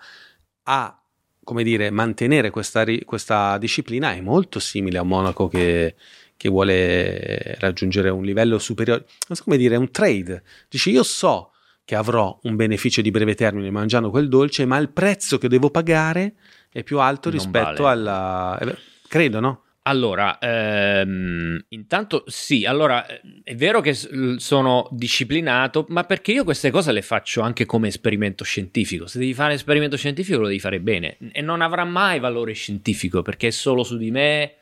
a, 0.64 1.01
come 1.41 1.64
dire, 1.64 1.89
mantenere 1.91 2.49
questa, 2.49 2.84
questa 3.06 3.58
disciplina 3.58 4.14
è 4.14 4.20
molto 4.20 4.60
simile 4.60 4.97
a 4.97 5.01
un 5.03 5.08
monaco 5.08 5.47
che, 5.47 5.95
che 6.38 6.49
vuole 6.49 7.55
raggiungere 7.59 8.09
un 8.09 8.23
livello 8.23 8.59
superiore. 8.59 9.05
Non 9.27 9.38
so 9.38 9.43
come 9.43 9.57
dire, 9.57 9.75
è 9.75 9.77
un 9.77 9.91
trade. 9.91 10.43
Dici, 10.69 10.91
io 10.91 11.03
so 11.03 11.51
che 11.83 11.95
avrò 11.95 12.38
un 12.43 12.55
beneficio 12.55 13.01
di 13.01 13.11
breve 13.11 13.36
termine 13.36 13.69
mangiando 13.69 14.09
quel 14.09 14.27
dolce, 14.27 14.65
ma 14.65 14.77
il 14.77 14.89
prezzo 14.89 15.38
che 15.38 15.47
devo 15.47 15.69
pagare 15.69 16.33
è 16.71 16.83
più 16.83 16.99
alto 16.99 17.29
non 17.29 17.38
rispetto 17.38 17.83
vale. 17.83 17.99
alla... 17.99 18.59
Eh, 18.59 18.77
credo, 19.07 19.39
no? 19.39 19.61
Allora, 19.88 20.39
ehm, 20.39 21.63
intanto 21.69 22.23
sì, 22.25 22.65
allora 22.65 23.05
è 23.43 23.55
vero 23.55 23.81
che 23.81 23.93
sono 23.93 24.88
disciplinato, 24.89 25.86
ma 25.89 26.05
perché 26.05 26.31
io 26.31 26.43
queste 26.43 26.71
cose 26.71 26.91
le 26.91 27.03
faccio 27.03 27.41
anche 27.41 27.67
come 27.67 27.89
esperimento 27.89 28.43
scientifico. 28.43 29.05
Se 29.05 29.19
devi 29.19 29.36
fare 29.36 29.53
esperimento 29.53 29.95
scientifico 29.95 30.39
lo 30.39 30.47
devi 30.47 30.59
fare 30.59 30.79
bene 30.79 31.17
e 31.31 31.41
non 31.41 31.61
avrà 31.61 31.83
mai 31.83 32.19
valore 32.19 32.53
scientifico 32.53 33.21
perché 33.21 33.47
è 33.47 33.51
solo 33.51 33.83
su 33.83 33.97
di 33.97 34.09
me, 34.09 34.55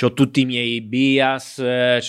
ho 0.00 0.12
tutti 0.12 0.40
i 0.40 0.44
miei 0.44 0.80
bias, 0.80 1.58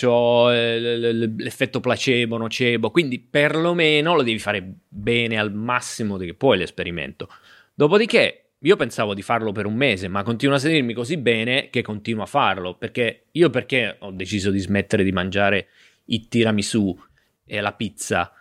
ho 0.02 0.52
eh, 0.52 0.78
l'effetto 0.80 1.78
placebo, 1.78 2.36
nocebo, 2.36 2.90
quindi 2.90 3.20
perlomeno 3.20 4.14
lo 4.14 4.22
devi 4.22 4.38
fare 4.40 4.74
bene 4.88 5.38
al 5.38 5.52
massimo 5.52 6.16
che 6.16 6.34
puoi 6.34 6.58
l'esperimento. 6.58 7.28
Dopodiché 7.74 8.46
io 8.58 8.76
pensavo 8.76 9.14
di 9.14 9.22
farlo 9.22 9.52
per 9.52 9.66
un 9.66 9.74
mese, 9.74 10.08
ma 10.08 10.24
continua 10.24 10.56
a 10.56 10.58
sentirmi 10.58 10.94
così 10.94 11.16
bene 11.16 11.70
che 11.70 11.82
continuo 11.82 12.24
a 12.24 12.26
farlo, 12.26 12.74
perché 12.74 13.26
io 13.32 13.50
perché 13.50 13.96
ho 14.00 14.10
deciso 14.10 14.50
di 14.50 14.58
smettere 14.58 15.04
di 15.04 15.12
mangiare 15.12 15.68
i 16.06 16.26
tiramisù 16.26 16.98
e 17.44 17.60
la 17.60 17.72
pizza? 17.72 18.32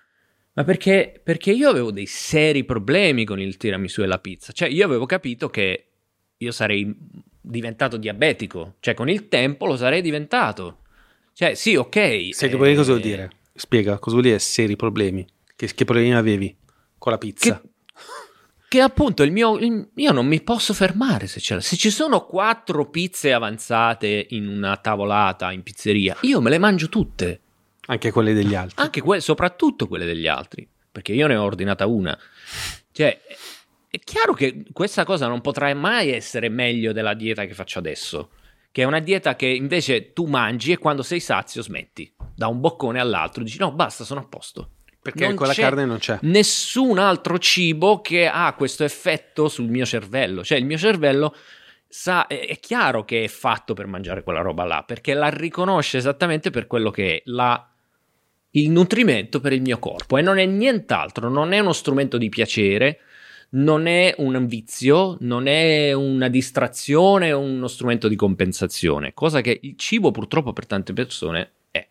Ma 0.53 0.63
perché, 0.63 1.19
perché 1.21 1.51
io 1.51 1.69
avevo 1.69 1.91
dei 1.91 2.05
seri 2.07 2.63
problemi 2.63 3.25
con 3.25 3.39
il 3.39 3.57
tiramisù 3.57 4.01
e 4.01 4.07
la 4.07 4.19
pizza. 4.19 4.53
Cioè, 4.53 4.69
io 4.69 4.85
avevo 4.85 5.05
capito 5.05 5.49
che 5.49 5.87
io 6.37 6.51
sarei 6.51 6.95
diventato 7.45 7.97
diabetico, 7.97 8.75
cioè 8.79 8.93
con 8.93 9.09
il 9.09 9.27
tempo 9.27 9.65
lo 9.65 9.77
sarei 9.77 10.01
diventato. 10.01 10.79
Cioè, 11.33 11.53
sì, 11.53 11.75
ok. 11.75 12.29
Seri 12.31 12.49
problemi 12.49 12.75
cosa 12.75 12.91
vuol 12.93 13.03
eh, 13.03 13.07
dire? 13.07 13.31
Spiega, 13.53 13.99
cosa 13.99 14.15
vuol 14.15 14.23
dire 14.27 14.39
seri 14.39 14.75
problemi? 14.75 15.25
Che, 15.55 15.73
che 15.73 15.85
problemi 15.85 16.13
avevi 16.13 16.55
con 16.97 17.11
la 17.11 17.17
pizza? 17.17 17.61
Che, 17.61 17.69
che 18.67 18.81
appunto 18.81 19.23
il 19.23 19.31
mio, 19.31 19.57
il, 19.57 19.89
io 19.95 20.11
non 20.11 20.25
mi 20.25 20.41
posso 20.41 20.73
fermare 20.73 21.27
se, 21.27 21.39
se 21.39 21.75
ci 21.75 21.89
sono 21.89 22.25
quattro 22.25 22.89
pizze 22.89 23.31
avanzate 23.31 24.27
in 24.29 24.47
una 24.47 24.77
tavolata 24.77 25.51
in 25.51 25.63
pizzeria, 25.63 26.17
io 26.21 26.41
me 26.41 26.49
le 26.49 26.57
mangio 26.57 26.89
tutte. 26.89 27.41
Anche 27.87 28.11
quelle 28.11 28.33
degli 28.33 28.55
altri. 28.55 28.81
Anche 28.81 29.01
que- 29.01 29.19
soprattutto 29.19 29.87
quelle 29.87 30.05
degli 30.05 30.27
altri, 30.27 30.67
perché 30.91 31.13
io 31.13 31.27
ne 31.27 31.35
ho 31.35 31.43
ordinata 31.43 31.85
una. 31.85 32.17
Cioè, 32.91 33.21
è 33.95 33.99
chiaro 33.99 34.33
che 34.33 34.65
questa 34.73 35.05
cosa 35.05 35.27
non 35.27 35.39
potrà 35.39 35.73
mai 35.73 36.11
essere 36.11 36.49
meglio 36.49 36.91
della 36.91 37.13
dieta 37.13 37.45
che 37.45 37.53
faccio 37.53 37.79
adesso, 37.79 38.31
che 38.71 38.81
è 38.81 38.85
una 38.85 38.99
dieta 38.99 39.37
che 39.37 39.47
invece 39.47 40.11
tu 40.11 40.25
mangi 40.25 40.73
e 40.73 40.77
quando 40.77 41.01
sei 41.01 41.21
sazio 41.21 41.61
smetti, 41.61 42.13
da 42.35 42.47
un 42.47 42.59
boccone 42.59 42.99
all'altro, 42.99 43.41
dici 43.41 43.57
no, 43.57 43.71
basta, 43.71 44.03
sono 44.03 44.19
a 44.19 44.25
posto. 44.27 44.71
Perché 45.01 45.27
non 45.27 45.35
quella 45.35 45.53
carne 45.53 45.85
non 45.85 45.99
c'è. 45.99 46.17
Nessun 46.23 46.97
altro 46.97 47.37
cibo 47.37 48.01
che 48.01 48.27
ha 48.27 48.53
questo 48.53 48.83
effetto 48.83 49.47
sul 49.47 49.69
mio 49.69 49.85
cervello, 49.85 50.43
cioè 50.43 50.57
il 50.57 50.65
mio 50.65 50.77
cervello 50.77 51.33
sa, 51.87 52.27
è 52.27 52.59
chiaro 52.59 53.05
che 53.05 53.23
è 53.23 53.27
fatto 53.27 53.73
per 53.73 53.87
mangiare 53.87 54.23
quella 54.23 54.41
roba 54.41 54.65
là, 54.65 54.83
perché 54.85 55.13
la 55.13 55.29
riconosce 55.29 55.97
esattamente 55.97 56.49
per 56.49 56.67
quello 56.67 56.91
che 56.91 57.17
è 57.17 57.21
la 57.25 57.69
il 58.51 58.71
nutrimento 58.71 59.41
per 59.41 59.51
il 59.51 59.61
mio 59.61 59.79
corpo 59.79 60.17
e 60.17 60.21
non 60.21 60.37
è 60.37 60.45
nient'altro, 60.45 61.29
non 61.29 61.51
è 61.51 61.59
uno 61.59 61.73
strumento 61.73 62.17
di 62.17 62.29
piacere, 62.29 62.99
non 63.51 63.87
è 63.87 64.13
un 64.17 64.45
vizio, 64.47 65.17
non 65.21 65.47
è 65.47 65.93
una 65.93 66.27
distrazione 66.27 67.31
o 67.31 67.39
uno 67.39 67.67
strumento 67.67 68.07
di 68.07 68.15
compensazione, 68.15 69.13
cosa 69.13 69.41
che 69.41 69.59
il 69.61 69.75
cibo 69.77 70.11
purtroppo 70.11 70.53
per 70.53 70.65
tante 70.65 70.93
persone 70.93 71.51
è. 71.71 71.87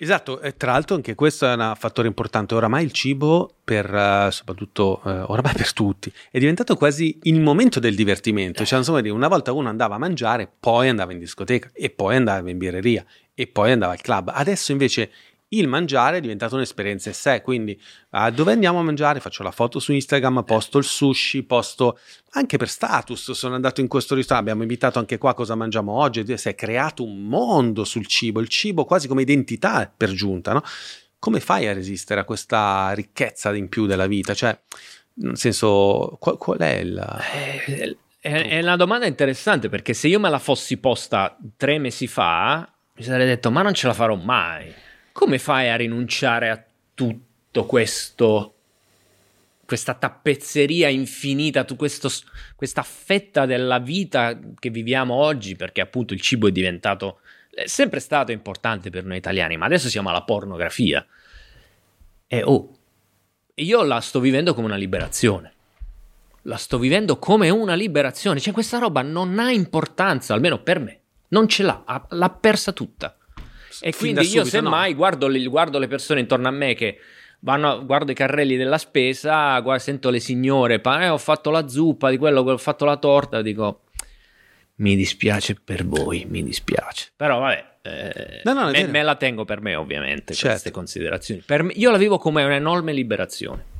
Esatto, 0.00 0.40
e 0.40 0.56
tra 0.56 0.72
l'altro 0.72 0.94
anche 0.94 1.16
questo 1.16 1.44
è 1.44 1.54
un 1.54 1.74
fattore 1.76 2.06
importante. 2.06 2.54
Oramai 2.54 2.84
il 2.84 2.92
cibo, 2.92 3.52
per, 3.64 3.92
uh, 3.92 4.30
soprattutto 4.30 5.00
uh, 5.02 5.24
oramai 5.26 5.54
per 5.54 5.72
tutti, 5.72 6.12
è 6.30 6.38
diventato 6.38 6.76
quasi 6.76 7.18
il 7.22 7.40
momento 7.40 7.80
del 7.80 7.96
divertimento. 7.96 8.64
Cioè, 8.64 8.78
insomma, 8.78 9.00
una 9.12 9.26
volta 9.26 9.50
uno 9.50 9.68
andava 9.68 9.96
a 9.96 9.98
mangiare, 9.98 10.48
poi 10.60 10.88
andava 10.88 11.10
in 11.10 11.18
discoteca, 11.18 11.70
e 11.72 11.90
poi 11.90 12.14
andava 12.14 12.48
in 12.48 12.58
birreria, 12.58 13.04
e 13.34 13.48
poi 13.48 13.72
andava 13.72 13.92
al 13.92 14.00
club. 14.00 14.30
Adesso 14.32 14.70
invece 14.70 15.10
il 15.50 15.66
mangiare 15.66 16.18
è 16.18 16.20
diventato 16.20 16.56
un'esperienza 16.56 17.08
in 17.08 17.14
sé, 17.14 17.40
quindi 17.40 17.80
uh, 18.10 18.30
dove 18.30 18.52
andiamo 18.52 18.80
a 18.80 18.82
mangiare? 18.82 19.20
Faccio 19.20 19.42
la 19.42 19.50
foto 19.50 19.78
su 19.78 19.92
Instagram, 19.92 20.42
posto 20.44 20.78
il 20.78 20.84
sushi, 20.84 21.42
posto 21.44 21.98
anche 22.32 22.58
per 22.58 22.68
status, 22.68 23.32
sono 23.32 23.54
andato 23.54 23.80
in 23.80 23.88
questo 23.88 24.14
ristorante, 24.14 24.50
abbiamo 24.50 24.68
invitato 24.68 24.98
anche 24.98 25.16
qua 25.16 25.32
cosa 25.34 25.54
mangiamo 25.54 25.92
oggi, 25.92 26.36
si 26.36 26.48
è 26.48 26.54
creato 26.54 27.02
un 27.02 27.24
mondo 27.24 27.84
sul 27.84 28.06
cibo, 28.06 28.40
il 28.40 28.48
cibo 28.48 28.84
quasi 28.84 29.08
come 29.08 29.22
identità 29.22 29.90
per 29.94 30.12
giunta, 30.12 30.52
no? 30.52 30.62
Come 31.18 31.40
fai 31.40 31.66
a 31.66 31.72
resistere 31.72 32.20
a 32.20 32.24
questa 32.24 32.92
ricchezza 32.92 33.54
in 33.54 33.68
più 33.68 33.86
della 33.86 34.06
vita? 34.06 34.34
Cioè, 34.34 34.56
nel 35.14 35.36
senso, 35.36 36.16
qual, 36.20 36.36
qual 36.36 36.58
è 36.58 36.76
il... 36.76 37.20
Eh, 37.66 37.96
è, 38.20 38.48
è 38.48 38.60
una 38.60 38.76
domanda 38.76 39.06
interessante 39.06 39.68
perché 39.68 39.94
se 39.94 40.08
io 40.08 40.20
me 40.20 40.28
la 40.28 40.38
fossi 40.38 40.76
posta 40.76 41.36
tre 41.56 41.78
mesi 41.78 42.06
fa, 42.06 42.70
mi 42.94 43.02
sarei 43.02 43.26
detto 43.26 43.50
ma 43.50 43.62
non 43.62 43.74
ce 43.74 43.86
la 43.86 43.94
farò 43.94 44.14
mai 44.14 44.72
come 45.18 45.40
fai 45.40 45.68
a 45.68 45.74
rinunciare 45.74 46.48
a 46.48 46.64
tutto 46.94 47.66
questo 47.66 48.52
questa 49.64 49.92
tappezzeria 49.92 50.88
infinita, 50.88 51.66
questo, 51.76 52.08
questa 52.56 52.82
fetta 52.82 53.44
della 53.44 53.80
vita 53.80 54.38
che 54.58 54.70
viviamo 54.70 55.12
oggi, 55.12 55.56
perché 55.56 55.82
appunto 55.82 56.14
il 56.14 56.22
cibo 56.22 56.46
è 56.46 56.52
diventato, 56.52 57.18
è 57.50 57.66
sempre 57.66 58.00
stato 58.00 58.32
importante 58.32 58.88
per 58.88 59.04
noi 59.04 59.18
italiani, 59.18 59.58
ma 59.58 59.66
adesso 59.66 59.90
siamo 59.90 60.08
alla 60.08 60.22
pornografia. 60.22 61.04
E 62.26 62.42
oh, 62.42 62.78
io 63.56 63.82
la 63.82 64.00
sto 64.00 64.20
vivendo 64.20 64.54
come 64.54 64.68
una 64.68 64.76
liberazione. 64.76 65.52
La 66.42 66.56
sto 66.56 66.78
vivendo 66.78 67.18
come 67.18 67.50
una 67.50 67.74
liberazione. 67.74 68.40
Cioè, 68.40 68.54
questa 68.54 68.78
roba 68.78 69.02
non 69.02 69.38
ha 69.38 69.50
importanza, 69.50 70.32
almeno 70.32 70.62
per 70.62 70.78
me. 70.78 71.00
Non 71.28 71.46
ce 71.46 71.64
l'ha, 71.64 72.06
l'ha 72.08 72.30
persa 72.30 72.72
tutta. 72.72 73.17
E 73.80 73.94
quindi 73.94 74.26
io, 74.28 74.44
semmai, 74.44 74.90
no. 74.90 74.96
guardo, 74.96 75.28
guardo 75.48 75.78
le 75.78 75.86
persone 75.86 76.20
intorno 76.20 76.48
a 76.48 76.52
me 76.52 76.74
che 76.74 76.98
vanno, 77.40 77.84
guardo 77.84 78.10
i 78.10 78.14
carrelli 78.14 78.56
della 78.56 78.78
spesa, 78.78 79.58
guardo, 79.60 79.82
sento 79.82 80.10
le 80.10 80.20
signore, 80.20 80.80
eh, 80.82 81.08
ho 81.08 81.18
fatto 81.18 81.50
la 81.50 81.68
zuppa 81.68 82.10
di 82.10 82.16
quello, 82.16 82.40
ho 82.40 82.58
fatto 82.58 82.84
la 82.84 82.96
torta, 82.96 83.42
dico 83.42 83.82
mi 84.78 84.96
dispiace 84.96 85.56
per 85.62 85.84
voi, 85.84 86.26
mi 86.28 86.42
dispiace. 86.42 87.10
Però 87.16 87.40
vabbè, 87.40 87.64
eh, 87.82 88.40
no, 88.44 88.52
no, 88.52 88.70
me, 88.70 88.86
me, 88.86 89.02
la 89.02 89.16
tengo 89.16 89.44
per 89.44 89.60
me 89.60 89.74
ovviamente, 89.74 90.34
certo. 90.34 90.50
queste 90.50 90.70
considerazioni. 90.70 91.42
Me, 91.46 91.72
io 91.74 91.90
la 91.90 91.96
vivo 91.96 92.18
come 92.18 92.44
un'enorme 92.44 92.92
liberazione. 92.92 93.76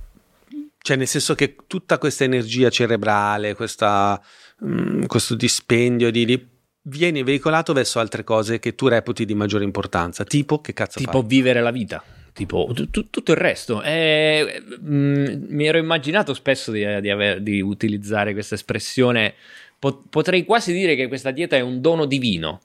Cioè 0.80 0.96
nel 0.96 1.06
senso 1.06 1.34
che 1.34 1.56
tutta 1.66 1.98
questa 1.98 2.24
energia 2.24 2.70
cerebrale, 2.70 3.54
questa, 3.54 4.20
mh, 4.60 4.70
mm, 4.70 5.04
questo 5.04 5.34
dispendio 5.34 6.10
di, 6.10 6.24
di 6.24 6.48
viene 6.88 7.22
veicolato 7.22 7.72
verso 7.72 8.00
altre 8.00 8.24
cose 8.24 8.58
che 8.58 8.74
tu 8.74 8.88
reputi 8.88 9.24
di 9.24 9.34
maggiore 9.34 9.64
importanza, 9.64 10.24
tipo 10.24 10.60
che 10.60 10.72
cazzo 10.72 10.98
Tipo 10.98 11.20
fai? 11.20 11.28
vivere 11.28 11.62
la 11.62 11.70
vita 11.70 12.02
tipo 12.38 12.70
t- 12.72 13.10
tutto 13.10 13.32
il 13.32 13.36
resto. 13.36 13.82
E, 13.82 14.62
mh, 14.80 14.94
mm, 14.94 15.26
mi 15.48 15.66
ero 15.66 15.78
immaginato 15.78 16.34
spesso 16.34 16.70
di, 16.70 16.84
di, 17.00 17.10
aver, 17.10 17.40
di 17.42 17.60
utilizzare 17.60 18.32
questa 18.32 18.54
espressione. 18.54 19.34
Po- 19.78 20.04
potrei 20.08 20.44
quasi 20.44 20.72
dire 20.72 20.94
che 20.94 21.08
questa 21.08 21.32
dieta 21.32 21.56
è 21.56 21.60
un 21.60 21.80
dono 21.80 22.04
divino. 22.04 22.60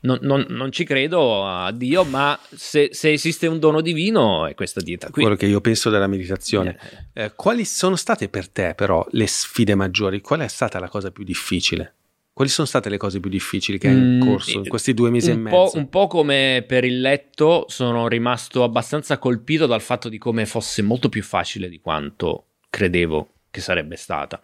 Non, 0.00 0.18
non, 0.22 0.46
non 0.50 0.70
ci 0.70 0.84
credo 0.84 1.44
a 1.44 1.72
Dio, 1.72 2.04
ma 2.04 2.38
se, 2.54 2.90
se, 2.92 3.10
esiste 3.10 3.48
un 3.48 3.58
dono 3.58 3.80
divino 3.80 4.46
è 4.46 4.54
questa 4.54 4.80
dieta 4.80 5.10
qui. 5.10 5.22
Quello 5.22 5.36
che 5.36 5.46
io 5.46 5.60
penso 5.60 5.90
della 5.90 6.06
meditazione. 6.06 6.78
Eh. 7.12 7.24
Eh, 7.24 7.32
quali 7.34 7.64
sono 7.64 7.96
state 7.96 8.28
per 8.28 8.48
te 8.48 8.74
però 8.76 9.04
le 9.10 9.26
sfide 9.26 9.74
maggiori? 9.74 10.20
Qual 10.20 10.40
è 10.40 10.48
stata 10.48 10.78
la 10.78 10.88
cosa 10.88 11.10
più 11.10 11.24
difficile? 11.24 11.94
Quali 12.36 12.50
sono 12.50 12.66
state 12.66 12.90
le 12.90 12.98
cose 12.98 13.18
più 13.18 13.30
difficili 13.30 13.78
che 13.78 13.88
hai 13.88 13.96
in 13.96 14.16
mm, 14.16 14.20
corso 14.20 14.58
in 14.58 14.68
questi 14.68 14.92
due 14.92 15.08
mesi 15.08 15.30
e 15.30 15.36
mezzo? 15.36 15.78
un 15.78 15.88
po' 15.88 16.06
come 16.06 16.62
per 16.66 16.84
il 16.84 17.00
letto, 17.00 17.64
sono 17.66 18.08
rimasto 18.08 18.62
abbastanza 18.62 19.16
colpito 19.16 19.64
dal 19.64 19.80
fatto 19.80 20.10
di 20.10 20.18
come 20.18 20.44
fosse 20.44 20.82
molto 20.82 21.08
più 21.08 21.22
facile 21.22 21.70
di 21.70 21.80
quanto 21.80 22.48
credevo 22.68 23.28
che 23.50 23.62
sarebbe 23.62 23.96
stata. 23.96 24.38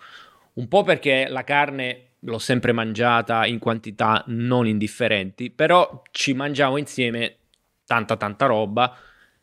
Un 0.54 0.68
po' 0.68 0.84
perché 0.84 1.26
la 1.28 1.44
carne 1.44 2.12
l'ho 2.20 2.38
sempre 2.38 2.72
mangiata 2.72 3.44
in 3.44 3.58
quantità 3.58 4.24
non 4.28 4.66
indifferenti, 4.66 5.50
però 5.50 6.02
ci 6.12 6.32
mangiamo 6.32 6.78
insieme 6.78 7.40
tanta 7.84 8.16
tanta 8.16 8.46
roba. 8.46 8.96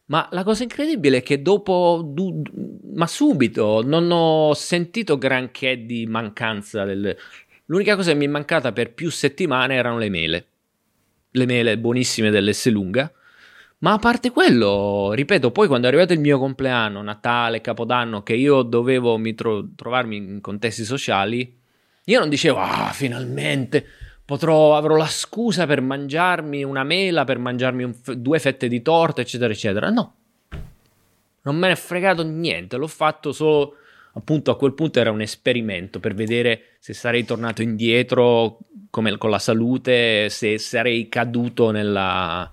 Ma 0.05 0.27
la 0.31 0.43
cosa 0.43 0.63
incredibile 0.63 1.17
è 1.17 1.21
che 1.21 1.43
dopo, 1.43 2.01
du, 2.03 2.41
ma 2.95 3.05
subito, 3.05 3.83
non 3.85 4.09
ho 4.09 4.55
sentito 4.55 5.19
granché 5.19 5.85
di 5.85 6.07
mancanza 6.07 6.83
del, 6.83 7.15
L'unica 7.69 7.95
cosa 7.95 8.11
che 8.11 8.17
mi 8.17 8.25
è 8.25 8.29
mancata 8.29 8.71
per 8.71 8.93
più 8.93 9.11
settimane 9.11 9.75
erano 9.75 9.99
le 9.99 10.09
mele. 10.09 10.47
Le 11.31 11.45
mele 11.45 11.77
buonissime 11.77 12.31
dell'Esselunga. 12.31 13.11
Ma 13.79 13.93
a 13.93 13.99
parte 13.99 14.31
quello, 14.31 15.11
ripeto, 15.13 15.51
poi 15.51 15.67
quando 15.67 15.85
è 15.85 15.89
arrivato 15.89 16.13
il 16.13 16.19
mio 16.19 16.39
compleanno, 16.39 17.03
Natale, 17.03 17.61
Capodanno, 17.61 18.23
che 18.23 18.33
io 18.33 18.63
dovevo 18.63 19.19
tro- 19.35 19.69
trovarmi 19.75 20.17
in 20.17 20.41
contesti 20.41 20.83
sociali, 20.83 21.57
io 22.05 22.19
non 22.19 22.27
dicevo, 22.27 22.57
ah, 22.57 22.91
finalmente 22.91 23.85
potrò, 24.25 24.75
avrò 24.75 24.95
la 24.95 25.05
scusa 25.05 25.67
per 25.67 25.81
mangiarmi 25.81 26.63
una 26.63 26.83
mela, 26.83 27.23
per 27.23 27.37
mangiarmi 27.37 27.93
f- 27.93 28.13
due 28.13 28.39
fette 28.39 28.67
di 28.67 28.81
torta, 28.81 29.21
eccetera, 29.21 29.53
eccetera. 29.53 29.89
No, 29.89 30.15
non 31.43 31.55
me 31.55 31.67
ne 31.67 31.73
è 31.73 31.77
fregato 31.77 32.23
niente, 32.23 32.77
l'ho 32.77 32.87
fatto 32.87 33.31
solo 33.31 33.75
appunto 34.19 34.51
a 34.51 34.57
quel 34.57 34.73
punto 34.73 34.99
era 34.99 35.11
un 35.11 35.21
esperimento 35.21 35.99
per 35.99 36.13
vedere 36.13 36.75
se 36.79 36.93
sarei 36.93 37.25
tornato 37.25 37.61
indietro 37.61 38.59
come 38.89 39.17
con 39.17 39.29
la 39.29 39.39
salute, 39.39 40.29
se 40.29 40.57
sarei 40.57 41.09
caduto 41.09 41.71
nella, 41.71 42.51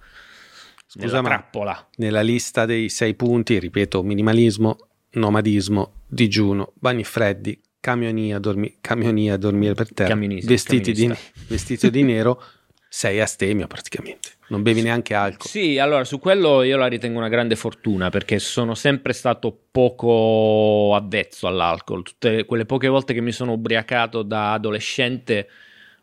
Scusa, 0.87 1.07
nella 1.07 1.23
trappola. 1.23 1.89
Nella 1.97 2.23
lista 2.23 2.67
dei 2.67 2.89
sei 2.89 3.15
punti, 3.15 3.59
ripeto, 3.59 4.03
minimalismo, 4.03 4.77
nomadismo, 5.13 6.03
digiuno, 6.07 6.73
bagni 6.75 7.05
freddi, 7.05 7.59
camionia, 7.81 8.39
dormi, 8.39 8.77
camionia 8.81 9.37
dormire 9.37 9.75
per 9.75 9.93
terra, 9.93 10.15
vestiti 10.15 10.93
di, 10.93 11.13
vestito 11.49 11.89
di 11.89 12.03
nero, 12.03 12.43
sei 12.97 13.21
astemio 13.21 13.67
praticamente. 13.67 14.37
Non 14.49 14.63
bevi 14.63 14.81
neanche 14.81 15.13
alcol. 15.13 15.51
Sì, 15.51 15.77
allora 15.77 16.05
su 16.05 16.19
quello 16.19 16.63
io 16.63 16.79
la 16.79 16.87
ritengo 16.87 17.19
una 17.19 17.29
grande 17.29 17.55
fortuna 17.55 18.09
perché 18.09 18.39
sono 18.39 18.75
sempre 18.75 19.13
stato 19.13 19.55
poco 19.71 20.95
avvezzo 20.95 21.47
all'alcol. 21.47 22.03
Tutte 22.03 22.47
quelle 22.47 22.65
poche 22.65 22.89
volte 22.89 23.13
che 23.13 23.21
mi 23.21 23.33
sono 23.33 23.53
ubriacato 23.53 24.23
da 24.23 24.55
adolescente 24.55 25.47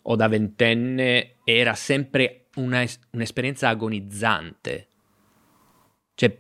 o 0.04 0.16
da 0.16 0.28
ventenne 0.28 1.38
era 1.44 1.74
sempre 1.74 2.46
una, 2.58 2.86
un'esperienza 3.14 3.70
agonizzante. 3.70 4.88
Cioè, 6.14 6.38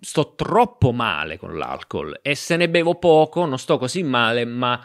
sto 0.00 0.32
troppo 0.34 0.92
male 0.92 1.36
con 1.36 1.58
l'alcol 1.58 2.20
e 2.22 2.34
se 2.34 2.56
ne 2.56 2.70
bevo 2.70 2.94
poco, 2.94 3.44
non 3.44 3.58
sto 3.58 3.76
così 3.76 4.02
male, 4.02 4.46
ma 4.46 4.82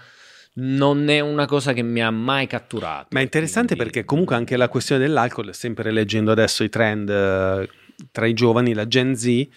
non 0.53 1.09
è 1.09 1.19
una 1.19 1.45
cosa 1.45 1.73
che 1.73 1.81
mi 1.81 2.01
ha 2.01 2.11
mai 2.11 2.47
catturato. 2.47 3.07
Ma 3.11 3.19
è 3.19 3.23
interessante 3.23 3.75
quindi... 3.75 3.91
perché 3.91 4.05
comunque 4.05 4.35
anche 4.35 4.57
la 4.57 4.67
questione 4.67 5.01
dell'alcol, 5.01 5.53
sempre 5.53 5.91
leggendo 5.91 6.31
adesso 6.31 6.63
i 6.63 6.69
trend 6.69 7.09
uh, 7.09 7.67
tra 8.11 8.25
i 8.25 8.33
giovani, 8.33 8.73
la 8.73 8.87
Gen 8.87 9.15
Z 9.15 9.47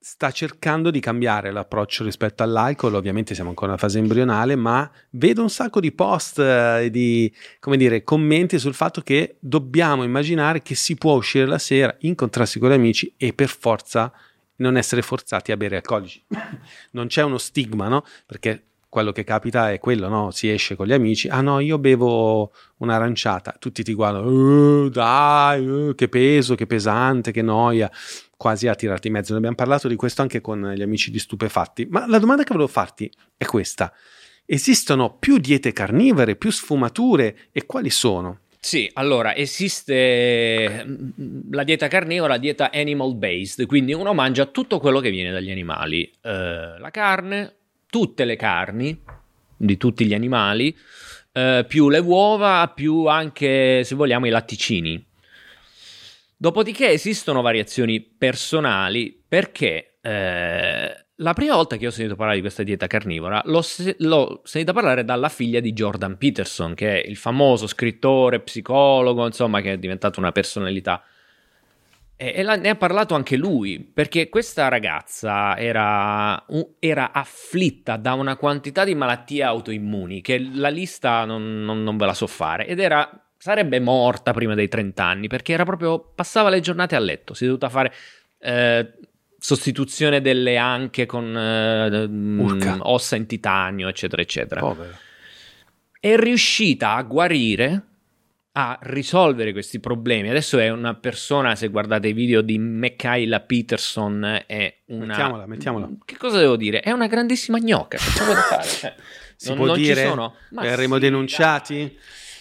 sta 0.00 0.30
cercando 0.30 0.90
di 0.90 1.00
cambiare 1.00 1.50
l'approccio 1.50 2.04
rispetto 2.04 2.42
all'alcol, 2.42 2.94
ovviamente 2.94 3.34
siamo 3.34 3.48
ancora 3.48 3.72
in 3.72 3.78
fase 3.78 3.98
embrionale, 3.98 4.54
ma 4.54 4.90
vedo 5.10 5.40
un 5.40 5.48
sacco 5.48 5.80
di 5.80 5.92
post 5.92 6.38
e 6.40 6.86
uh, 6.86 6.88
di 6.88 7.32
come 7.60 7.76
dire, 7.76 8.02
commenti 8.02 8.58
sul 8.58 8.74
fatto 8.74 9.00
che 9.00 9.36
dobbiamo 9.38 10.02
immaginare 10.02 10.60
che 10.60 10.74
si 10.74 10.96
può 10.96 11.14
uscire 11.14 11.46
la 11.46 11.58
sera, 11.58 11.94
incontrarsi 12.00 12.58
con 12.58 12.70
gli 12.70 12.74
amici 12.74 13.14
e 13.16 13.32
per 13.32 13.48
forza 13.48 14.12
non 14.56 14.76
essere 14.76 15.02
forzati 15.02 15.52
a 15.52 15.56
bere 15.56 15.76
alcolici. 15.76 16.22
non 16.92 17.06
c'è 17.06 17.22
uno 17.22 17.38
stigma, 17.38 17.88
no? 17.88 18.04
Perché 18.26 18.62
quello 18.94 19.10
che 19.10 19.24
capita 19.24 19.72
è 19.72 19.80
quello, 19.80 20.06
no? 20.06 20.30
Si 20.30 20.48
esce 20.48 20.76
con 20.76 20.86
gli 20.86 20.92
amici, 20.92 21.26
ah 21.26 21.40
no, 21.40 21.58
io 21.58 21.80
bevo 21.80 22.52
un'aranciata, 22.76 23.56
tutti 23.58 23.82
ti 23.82 23.92
guardano, 23.92 24.28
uh, 24.28 24.88
dai, 24.88 25.66
uh, 25.66 25.94
che 25.96 26.08
peso, 26.08 26.54
che 26.54 26.66
pesante, 26.66 27.32
che 27.32 27.42
noia, 27.42 27.90
quasi 28.36 28.68
a 28.68 28.76
tirarti 28.76 29.08
in 29.08 29.14
mezzo. 29.14 29.32
Ne 29.32 29.38
abbiamo 29.38 29.56
parlato 29.56 29.88
di 29.88 29.96
questo 29.96 30.22
anche 30.22 30.40
con 30.40 30.74
gli 30.76 30.82
amici 30.82 31.10
di 31.10 31.18
Stupefatti, 31.18 31.88
ma 31.90 32.06
la 32.06 32.20
domanda 32.20 32.44
che 32.44 32.52
volevo 32.52 32.70
farti 32.70 33.10
è 33.36 33.44
questa. 33.44 33.92
Esistono 34.46 35.16
più 35.18 35.38
diete 35.38 35.72
carnivore, 35.72 36.36
più 36.36 36.52
sfumature 36.52 37.48
e 37.50 37.66
quali 37.66 37.90
sono? 37.90 38.42
Sì, 38.60 38.88
allora 38.94 39.34
esiste 39.34 40.84
mm, 40.86 41.50
la 41.50 41.64
dieta 41.64 41.88
carnivora, 41.88 42.34
la 42.34 42.38
dieta 42.38 42.70
animal 42.72 43.16
based, 43.16 43.66
quindi 43.66 43.92
uno 43.92 44.14
mangia 44.14 44.46
tutto 44.46 44.78
quello 44.78 45.00
che 45.00 45.10
viene 45.10 45.32
dagli 45.32 45.50
animali, 45.50 46.04
eh, 46.22 46.78
la 46.78 46.90
carne, 46.92 47.56
tutte 47.94 48.24
le 48.24 48.34
carni 48.34 49.00
di 49.56 49.76
tutti 49.76 50.04
gli 50.04 50.14
animali, 50.14 50.76
eh, 51.30 51.64
più 51.68 51.88
le 51.88 52.00
uova, 52.00 52.72
più 52.74 53.06
anche, 53.06 53.84
se 53.84 53.94
vogliamo, 53.94 54.26
i 54.26 54.30
latticini. 54.30 55.06
Dopodiché 56.36 56.88
esistono 56.88 57.40
variazioni 57.40 58.00
personali 58.00 59.16
perché 59.28 59.98
eh, 60.00 61.04
la 61.14 61.32
prima 61.34 61.54
volta 61.54 61.76
che 61.76 61.86
ho 61.86 61.90
sentito 61.90 62.16
parlare 62.16 62.38
di 62.38 62.42
questa 62.42 62.64
dieta 62.64 62.88
carnivora 62.88 63.40
l'ho, 63.44 63.62
se- 63.62 63.94
l'ho 64.00 64.40
sentita 64.42 64.72
parlare 64.72 65.04
dalla 65.04 65.28
figlia 65.28 65.60
di 65.60 65.72
Jordan 65.72 66.18
Peterson, 66.18 66.74
che 66.74 67.00
è 67.00 67.06
il 67.06 67.16
famoso 67.16 67.68
scrittore, 67.68 68.40
psicologo, 68.40 69.24
insomma, 69.24 69.60
che 69.60 69.74
è 69.74 69.78
diventato 69.78 70.18
una 70.18 70.32
personalità 70.32 71.00
e, 72.16 72.42
la, 72.42 72.56
ne 72.56 72.68
ha 72.68 72.76
parlato 72.76 73.14
anche 73.14 73.36
lui, 73.36 73.80
perché 73.80 74.28
questa 74.28 74.68
ragazza 74.68 75.56
era, 75.56 76.44
era, 76.78 77.12
afflitta 77.12 77.96
da 77.96 78.14
una 78.14 78.36
quantità 78.36 78.84
di 78.84 78.94
malattie 78.94 79.42
autoimmuni 79.42 80.20
che 80.20 80.38
la 80.38 80.68
lista 80.68 81.24
non, 81.24 81.64
non, 81.64 81.82
non 81.82 81.96
ve 81.96 82.06
la 82.06 82.14
so 82.14 82.26
fare 82.26 82.66
ed 82.66 82.78
era, 82.78 83.10
sarebbe 83.36 83.80
morta 83.80 84.32
prima 84.32 84.54
dei 84.54 84.68
30 84.68 85.04
anni 85.04 85.26
perché 85.26 85.52
era 85.52 85.64
proprio, 85.64 86.12
passava 86.14 86.50
le 86.50 86.60
giornate 86.60 86.94
a 86.94 87.00
letto, 87.00 87.34
si 87.34 87.44
è 87.44 87.46
dovuta 87.46 87.68
fare... 87.68 87.92
Eh, 88.38 88.92
sostituzione 89.44 90.22
delle 90.22 90.56
anche 90.56 91.04
con 91.04 91.36
eh, 91.36 92.08
mm, 92.08 92.80
ossa 92.80 93.14
in 93.14 93.26
titanio, 93.26 93.88
eccetera, 93.88 94.22
eccetera. 94.22 94.60
Povero. 94.62 94.96
È 96.00 96.16
riuscita 96.16 96.94
a 96.94 97.02
guarire 97.02 97.82
a 98.56 98.78
risolvere 98.82 99.52
questi 99.52 99.80
problemi. 99.80 100.28
Adesso 100.28 100.58
è 100.58 100.68
una 100.70 100.94
persona, 100.94 101.56
se 101.56 101.68
guardate 101.68 102.08
i 102.08 102.12
video 102.12 102.40
di 102.40 102.56
Mikaela 102.58 103.40
Peterson, 103.40 104.42
è 104.46 104.76
una... 104.86 105.06
Mettiamola, 105.06 105.46
mettiamola. 105.46 105.88
Che 106.04 106.16
cosa 106.16 106.38
devo 106.38 106.54
dire? 106.56 106.80
È 106.80 106.92
una 106.92 107.08
grandissima 107.08 107.58
gnocca, 107.58 107.96
che 107.98 108.10
cosa 108.18 108.32
da 108.32 108.40
fare? 108.40 108.62
Cioè, 108.68 108.94
Si 109.36 109.48
non- 109.48 109.56
può 109.56 109.66
non 109.66 109.76
ci 109.76 109.82
dire? 109.82 110.06
sono- 110.06 110.34
Ma 110.50 110.62
Verremo 110.62 110.94
sì, 110.94 111.00
denunciati? 111.00 111.74
dai. 111.78 111.98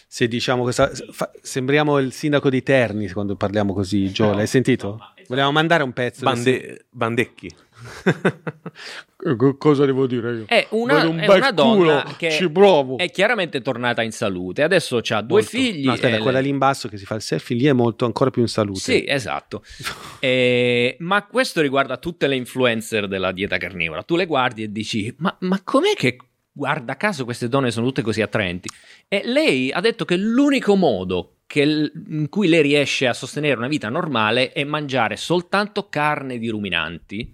Se 0.07 0.27
diciamo 0.27 0.61
questa... 0.61 0.91
fa- 1.11 1.31
sembriamo 1.41 1.97
il 1.97 2.13
sindaco 2.13 2.51
di 2.51 2.61
Terni 2.61 3.09
quando 3.09 3.35
parliamo 3.35 3.73
così, 3.73 4.11
Gio, 4.11 4.25
No, 4.25 4.33
l'hai 4.35 4.45
sentito? 4.47 4.89
no, 4.89 4.95
ma- 4.97 5.13
Volevamo 5.27 5.53
mandare 5.53 5.81
un 5.81 5.93
pezzo. 5.93 6.23
Bande- 6.23 6.85
Bandecchi. 6.91 7.49
Cosa 9.57 9.85
devo 9.85 10.05
dire 10.05 10.33
io? 10.35 10.45
È 10.47 10.67
una, 10.71 10.95
Vedo 10.95 11.09
un 11.09 11.19
è 11.19 11.27
una 11.33 11.51
donna 11.51 12.01
culo, 12.01 12.15
che 12.17 12.31
ci 12.31 12.49
provo. 12.49 12.97
è 12.97 13.09
chiaramente 13.09 13.61
tornata 13.61 14.01
in 14.01 14.11
salute. 14.11 14.63
Adesso 14.63 14.97
ha 14.97 15.21
due 15.21 15.41
Molto. 15.41 15.47
figli. 15.57 15.85
No, 15.85 15.93
aspetta, 15.93 16.17
quella 16.19 16.39
lì 16.39 16.49
in 16.49 16.57
basso 16.57 16.87
che 16.89 16.97
si 16.97 17.05
fa 17.05 17.15
il 17.15 17.21
selfie, 17.21 17.55
lì 17.55 17.65
è 17.65 17.73
molto 17.73 18.05
ancora 18.05 18.29
più 18.31 18.41
in 18.41 18.47
salute. 18.49 18.79
Sì, 18.79 19.05
esatto. 19.07 19.63
Eh, 20.23 20.95
ma 20.99 21.25
questo 21.25 21.59
riguarda 21.61 21.97
tutte 21.97 22.27
le 22.27 22.35
influencer 22.35 23.07
della 23.07 23.31
dieta 23.33 23.57
carnivora. 23.57 24.03
Tu 24.03 24.15
le 24.15 24.25
guardi 24.25 24.63
e 24.63 24.71
dici: 24.71 25.13
Ma, 25.17 25.35
ma 25.41 25.61
com'è 25.63 25.93
che 25.95 26.17
guarda 26.51 26.95
caso 26.95 27.25
queste 27.25 27.49
donne 27.49 27.71
sono 27.71 27.87
tutte 27.87 28.01
così 28.01 28.21
attraenti? 28.21 28.69
E 29.09 29.21
lei 29.25 29.71
ha 29.71 29.81
detto 29.81 30.05
che 30.05 30.15
l'unico 30.15 30.75
modo 30.75 31.37
che 31.45 31.65
l- 31.65 31.91
in 32.09 32.29
cui 32.29 32.47
lei 32.47 32.61
riesce 32.61 33.05
a 33.07 33.13
sostenere 33.13 33.57
una 33.57 33.67
vita 33.67 33.89
normale 33.89 34.53
è 34.53 34.63
mangiare 34.63 35.17
soltanto 35.17 35.89
carne 35.89 36.37
di 36.39 36.47
ruminanti 36.47 37.33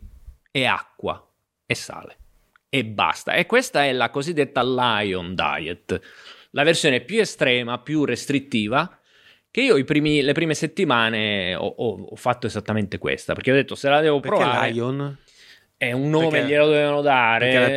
e 0.51 0.65
acqua 0.65 1.25
e 1.65 1.75
sale. 1.75 2.17
E 2.69 2.85
basta. 2.85 3.33
E 3.33 3.45
questa 3.45 3.85
è 3.85 3.91
la 3.91 4.09
cosiddetta 4.09 4.63
Lion 4.63 5.33
Diet, 5.35 5.99
la 6.51 6.63
versione 6.63 7.01
più 7.01 7.19
estrema, 7.19 7.79
più 7.79 8.05
restrittiva 8.05 8.93
che 9.51 9.61
io 9.61 9.77
i 9.77 9.83
primi- 9.83 10.21
le 10.21 10.33
prime 10.33 10.53
settimane 10.53 11.55
ho, 11.55 11.65
ho- 11.65 12.05
ho 12.11 12.15
fatto 12.15 12.45
esattamente 12.45 12.99
questa, 12.99 13.33
perché 13.33 13.51
ho 13.51 13.55
detto 13.55 13.73
se 13.73 13.89
la 13.89 13.99
devo 14.01 14.19
Perché 14.19 14.37
provare 14.37 14.71
Lion? 14.71 15.17
è 15.75 15.91
un 15.91 16.09
nome 16.09 16.29
Perché- 16.29 16.47
glielo 16.47 16.65
dovevano 16.65 17.01
dare 17.01 17.49
perché 17.49 17.55
era 17.57 17.75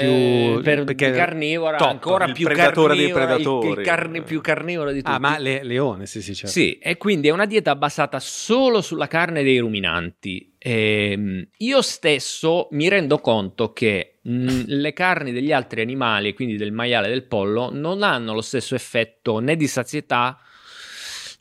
più- 0.55 0.63
per 0.63 0.85
perché 0.85 1.11
carnivora 1.13 1.77
top, 1.79 1.89
ancora 1.89 2.27
più 2.33 2.45
predatore 2.47 2.95
dei 2.97 3.11
carnivora, 3.11 3.35
il- 3.35 3.41
il, 3.41 3.45
predatori. 3.47 3.85
carni- 3.85 4.23
più 4.23 4.41
carnivoro 4.43 4.93
di 4.93 4.99
tutti. 5.03 5.15
Ah, 5.15 5.19
ma 5.19 5.39
le- 5.39 5.63
leone, 5.63 6.05
sì, 6.05 6.21
sì, 6.21 6.35
certo. 6.35 6.51
Sì, 6.53 6.77
e 6.79 6.99
quindi 6.99 7.29
è 7.29 7.31
una 7.31 7.47
dieta 7.47 7.75
basata 7.77 8.19
solo 8.21 8.83
sulla 8.83 9.07
carne 9.07 9.43
dei 9.43 9.59
ruminanti. 9.59 10.52
Ehm, 10.65 11.49
io 11.59 11.83
stesso 11.83 12.69
mi 12.71 12.89
rendo 12.89 13.19
conto 13.19 13.73
che 13.73 14.19
mh, 14.23 14.65
le 14.67 14.93
carni 14.93 15.33
degli 15.33 15.53
altri 15.53 15.81
animali, 15.81 16.35
quindi 16.35 16.57
del 16.57 16.71
maiale 16.71 17.09
e 17.09 17.11
del 17.11 17.25
pollo, 17.25 17.71
non 17.73 18.05
hanno 18.05 18.33
lo 18.33 18.43
stesso 18.43 18.77
effetto 18.77 19.41
né 19.41 19.57
di 19.57 19.67
sazietà 19.67 20.39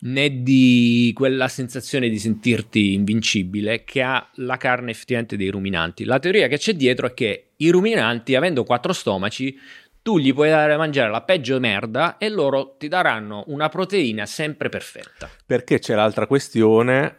né 0.04 0.42
di 0.42 1.12
quella 1.16 1.48
sensazione 1.48 2.10
di 2.10 2.18
sentirti 2.18 2.94
invincibile 2.94 3.84
che 3.84 4.02
ha 4.02 4.28
la 4.36 4.58
carne 4.58 4.90
effettivamente 4.90 5.38
dei 5.38 5.50
ruminanti. 5.50 6.06
La 6.06 6.18
teoria 6.18 6.48
che 6.48 6.58
c'è 6.58 6.74
dietro 6.74 7.06
è 7.06 7.14
che 7.14 7.50
i 7.58 7.70
ruminanti, 7.70 8.34
avendo 8.34 8.64
quattro 8.64 8.94
stomaci, 8.94 9.56
tu 10.02 10.18
gli 10.18 10.34
puoi 10.34 10.50
dare 10.50 10.74
a 10.74 10.78
mangiare 10.78 11.12
la 11.12 11.22
peggio 11.22 11.60
merda 11.60 12.18
e 12.18 12.30
loro 12.30 12.76
ti 12.80 12.88
daranno 12.88 13.44
una 13.48 13.70
proteina 13.70 14.26
sempre 14.26 14.70
perfetta. 14.70 15.30
Perché 15.46 15.78
c'è 15.78 15.94
l'altra 15.94 16.26
questione, 16.26 17.18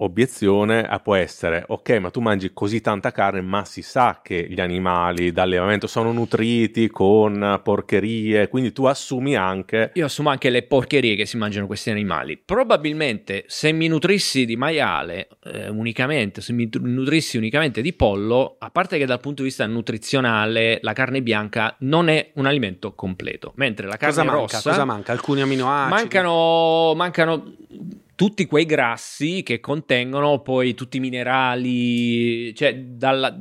obiezione, 0.00 0.86
ah, 0.86 1.00
può 1.00 1.14
essere, 1.14 1.64
ok, 1.66 1.90
ma 1.98 2.10
tu 2.10 2.20
mangi 2.20 2.52
così 2.52 2.80
tanta 2.80 3.10
carne, 3.10 3.40
ma 3.40 3.64
si 3.64 3.82
sa 3.82 4.20
che 4.22 4.46
gli 4.48 4.60
animali 4.60 5.32
d'allevamento 5.32 5.86
sono 5.86 6.12
nutriti 6.12 6.88
con 6.88 7.60
porcherie, 7.62 8.48
quindi 8.48 8.72
tu 8.72 8.84
assumi 8.84 9.34
anche... 9.34 9.90
Io 9.94 10.04
assumo 10.04 10.30
anche 10.30 10.50
le 10.50 10.62
porcherie 10.62 11.16
che 11.16 11.26
si 11.26 11.36
mangiano 11.36 11.66
questi 11.66 11.90
animali. 11.90 12.36
Probabilmente 12.36 13.44
se 13.48 13.72
mi 13.72 13.88
nutrissi 13.88 14.44
di 14.44 14.56
maiale 14.56 15.28
eh, 15.44 15.68
unicamente, 15.68 16.40
se 16.40 16.52
mi 16.52 16.68
tr- 16.68 16.80
nutrissi 16.82 17.36
unicamente 17.36 17.80
di 17.80 17.92
pollo, 17.92 18.56
a 18.58 18.70
parte 18.70 18.98
che 18.98 19.06
dal 19.06 19.20
punto 19.20 19.42
di 19.42 19.48
vista 19.48 19.66
nutrizionale 19.66 20.78
la 20.82 20.92
carne 20.92 21.22
bianca 21.22 21.74
non 21.80 22.08
è 22.08 22.30
un 22.34 22.46
alimento 22.46 22.94
completo, 22.94 23.52
mentre 23.56 23.86
la 23.86 23.96
carne 23.96 24.14
Cosa 24.14 24.24
manca? 24.24 24.40
rossa 24.40 24.70
Cosa 24.70 24.84
manca? 24.84 25.12
Alcuni 25.12 25.40
aminoacidi? 25.40 25.94
mancano, 25.94 26.92
mancano 26.94 27.52
tutti 28.18 28.46
quei 28.46 28.66
grassi 28.66 29.44
che 29.44 29.60
contengono 29.60 30.40
poi 30.40 30.74
tutti 30.74 30.96
i 30.96 31.00
minerali, 31.00 32.52
cioè, 32.52 32.76
dalla- 32.76 33.38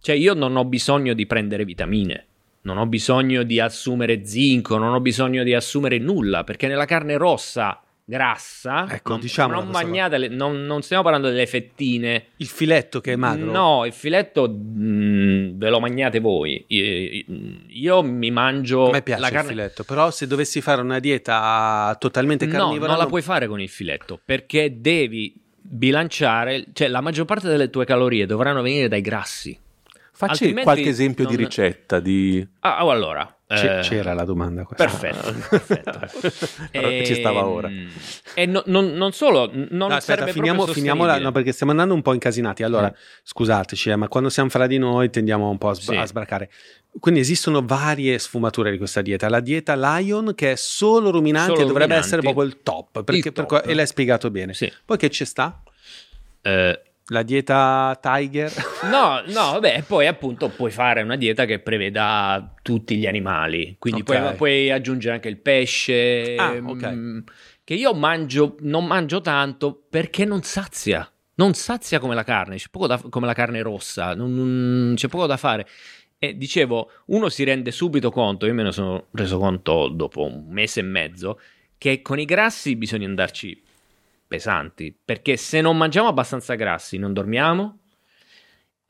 cioè 0.00 0.14
io 0.14 0.32
non 0.34 0.54
ho 0.54 0.64
bisogno 0.64 1.12
di 1.12 1.26
prendere 1.26 1.64
vitamine. 1.64 2.26
Non 2.62 2.78
ho 2.78 2.86
bisogno 2.86 3.42
di 3.42 3.58
assumere 3.58 4.24
zinco, 4.24 4.78
non 4.78 4.94
ho 4.94 5.00
bisogno 5.00 5.42
di 5.42 5.54
assumere 5.54 5.98
nulla, 5.98 6.44
perché 6.44 6.68
nella 6.68 6.84
carne 6.84 7.16
rossa 7.16 7.82
grassa, 8.04 8.86
Ecco, 8.90 9.12
non, 9.12 9.20
diciamola 9.20 9.58
non 9.60 9.68
mangiate 9.70 10.18
le- 10.18 10.28
non, 10.28 10.62
non 10.64 10.82
stiamo 10.82 11.02
parlando 11.02 11.28
delle 11.28 11.46
fettine. 11.46 12.26
Il 12.36 12.46
filetto 12.46 13.00
che 13.00 13.12
è 13.12 13.16
magro? 13.16 13.50
No, 13.50 13.84
il 13.86 13.92
filetto 13.92 14.48
mm, 14.50 15.58
ve 15.58 15.70
lo 15.70 15.80
mangiate 15.80 16.18
voi. 16.20 16.64
Io, 16.68 17.24
io 17.68 18.02
mi 18.02 18.30
mangio 18.30 18.88
A 18.88 18.92
me 18.92 19.02
piace 19.02 19.20
la 19.20 19.28
il 19.28 19.32
carne. 19.32 19.48
filetto, 19.50 19.84
però 19.84 20.10
se 20.10 20.26
dovessi 20.26 20.60
fare 20.60 20.80
una 20.80 20.98
dieta 20.98 21.96
totalmente 21.98 22.46
No, 22.46 22.52
carnivora... 22.52 22.90
non 22.90 22.98
la 23.00 23.06
puoi 23.06 23.22
fare 23.22 23.46
con 23.46 23.60
il 23.60 23.68
filetto 23.68 24.20
perché 24.24 24.80
devi 24.80 25.34
bilanciare, 25.64 26.66
cioè 26.72 26.88
la 26.88 27.00
maggior 27.00 27.24
parte 27.24 27.48
delle 27.48 27.70
tue 27.70 27.84
calorie 27.84 28.26
dovranno 28.26 28.62
venire 28.62 28.88
dai 28.88 29.00
grassi. 29.00 29.58
Facci 30.14 30.32
Altrimenti 30.44 30.62
qualche 30.62 30.88
esempio 30.88 31.24
di 31.26 31.34
non- 31.36 31.44
ricetta 31.44 31.98
di... 31.98 32.46
Ah, 32.60 32.76
allora, 32.76 33.38
C- 33.56 33.64
eh, 33.64 33.80
C'era 33.82 34.12
la 34.14 34.24
domanda 34.24 34.64
questa. 34.64 34.84
Perfetto, 34.84 35.32
perfetto. 35.48 36.48
Però 36.70 36.88
ci 37.04 37.14
stava 37.14 37.46
ora. 37.46 37.68
Ehm, 37.68 37.88
E 38.34 38.46
no- 38.46 38.62
non, 38.66 38.92
non 38.92 39.12
solo, 39.12 39.50
non 39.52 39.68
No, 39.70 39.86
aspetta, 39.94 40.26
finiamo, 40.28 40.66
finiamola, 40.66 41.12
sostenibile. 41.12 41.20
no, 41.24 41.32
perché 41.32 41.52
stiamo 41.52 41.72
andando 41.72 41.94
un 41.94 42.02
po' 42.02 42.12
incasinati. 42.14 42.62
Allora, 42.62 42.90
Eh. 42.90 42.94
scusateci, 43.22 43.90
eh, 43.90 43.96
ma 43.96 44.08
quando 44.08 44.28
siamo 44.30 44.48
fra 44.48 44.66
di 44.66 44.78
noi 44.78 45.10
tendiamo 45.10 45.48
un 45.50 45.58
po' 45.58 45.68
a, 45.70 45.74
sb- 45.74 45.90
Sì. 45.92 45.96
a 45.96 46.06
sbracare. 46.06 46.50
Quindi 47.00 47.20
esistono 47.20 47.62
varie 47.64 48.18
sfumature 48.18 48.70
di 48.70 48.76
questa 48.78 49.00
dieta. 49.00 49.28
La 49.28 49.40
dieta 49.40 49.74
Lion, 49.74 50.32
che 50.34 50.52
è 50.52 50.56
solo 50.56 51.10
ruminanti 51.10 51.52
Solo 51.52 51.60
e 51.60 51.66
dovrebbe 51.66 51.94
ruminanti. 51.94 52.06
essere 52.06 52.20
proprio 52.22 52.44
il 52.44 52.62
top. 52.62 53.02
Perché, 53.02 53.28
Il 53.28 53.32
per 53.32 53.46
top. 53.46 53.48
qua- 53.48 53.62
e 53.62 53.74
l'hai 53.74 53.86
spiegato 53.86 54.30
bene. 54.30 54.52
Sì. 54.54 54.70
Poi 54.84 54.98
che 54.98 55.08
ci 55.08 55.24
sta? 55.24 55.62
Eh, 56.42 56.80
La 57.12 57.22
dieta 57.22 57.98
Tiger? 58.00 58.50
No, 58.90 59.22
no, 59.26 59.52
vabbè, 59.52 59.84
poi 59.86 60.06
appunto 60.08 60.48
puoi 60.48 60.70
fare 60.72 61.02
una 61.02 61.14
dieta 61.16 61.44
che 61.44 61.60
preveda 61.60 62.52
tutti 62.62 62.96
gli 62.96 63.06
animali, 63.06 63.76
quindi 63.78 64.00
Ok. 64.00 64.06
puoi, 64.06 64.34
puoi 64.34 64.70
aggiungere 64.72 65.14
anche 65.14 65.28
il 65.28 65.36
pesce, 65.36 66.34
Ah, 66.36 66.58
ok. 66.64 66.84
mm, 66.88 67.18
che 67.62 67.74
io 67.74 67.94
mangio, 67.94 68.56
non 68.60 68.84
mangio 68.86 69.20
tanto 69.20 69.80
perché 69.88 70.24
non 70.24 70.42
sazia, 70.42 71.08
non 71.36 71.54
sazia 71.54 72.00
come 72.00 72.14
la 72.16 72.24
carne, 72.24 72.56
c'è 72.56 72.66
poco 72.70 72.88
da, 72.88 73.00
come 73.08 73.26
la 73.26 73.34
carne 73.34 73.62
rossa, 73.62 74.14
non- 74.14 74.34
non- 74.34 74.94
c'è 74.96 75.06
poco 75.08 75.26
da 75.26 75.36
fare. 75.36 75.66
E 76.18 76.36
dicevo, 76.36 76.90
uno 77.06 77.28
si 77.28 77.44
rende 77.44 77.70
subito 77.70 78.10
conto, 78.10 78.46
io 78.46 78.54
me 78.54 78.62
ne 78.64 78.72
sono 78.72 79.06
reso 79.12 79.38
conto 79.38 79.88
dopo 79.88 80.24
un 80.24 80.46
mese 80.48 80.80
e 80.80 80.84
mezzo, 80.84 81.38
che 81.78 82.00
con 82.02 82.18
i 82.18 82.24
grassi 82.24 82.74
bisogna 82.76 83.06
andarci 83.06 83.61
pesanti, 84.32 84.98
perché 85.04 85.36
se 85.36 85.60
non 85.60 85.76
mangiamo 85.76 86.08
abbastanza 86.08 86.54
grassi 86.54 86.96
non 86.96 87.12
dormiamo 87.12 87.81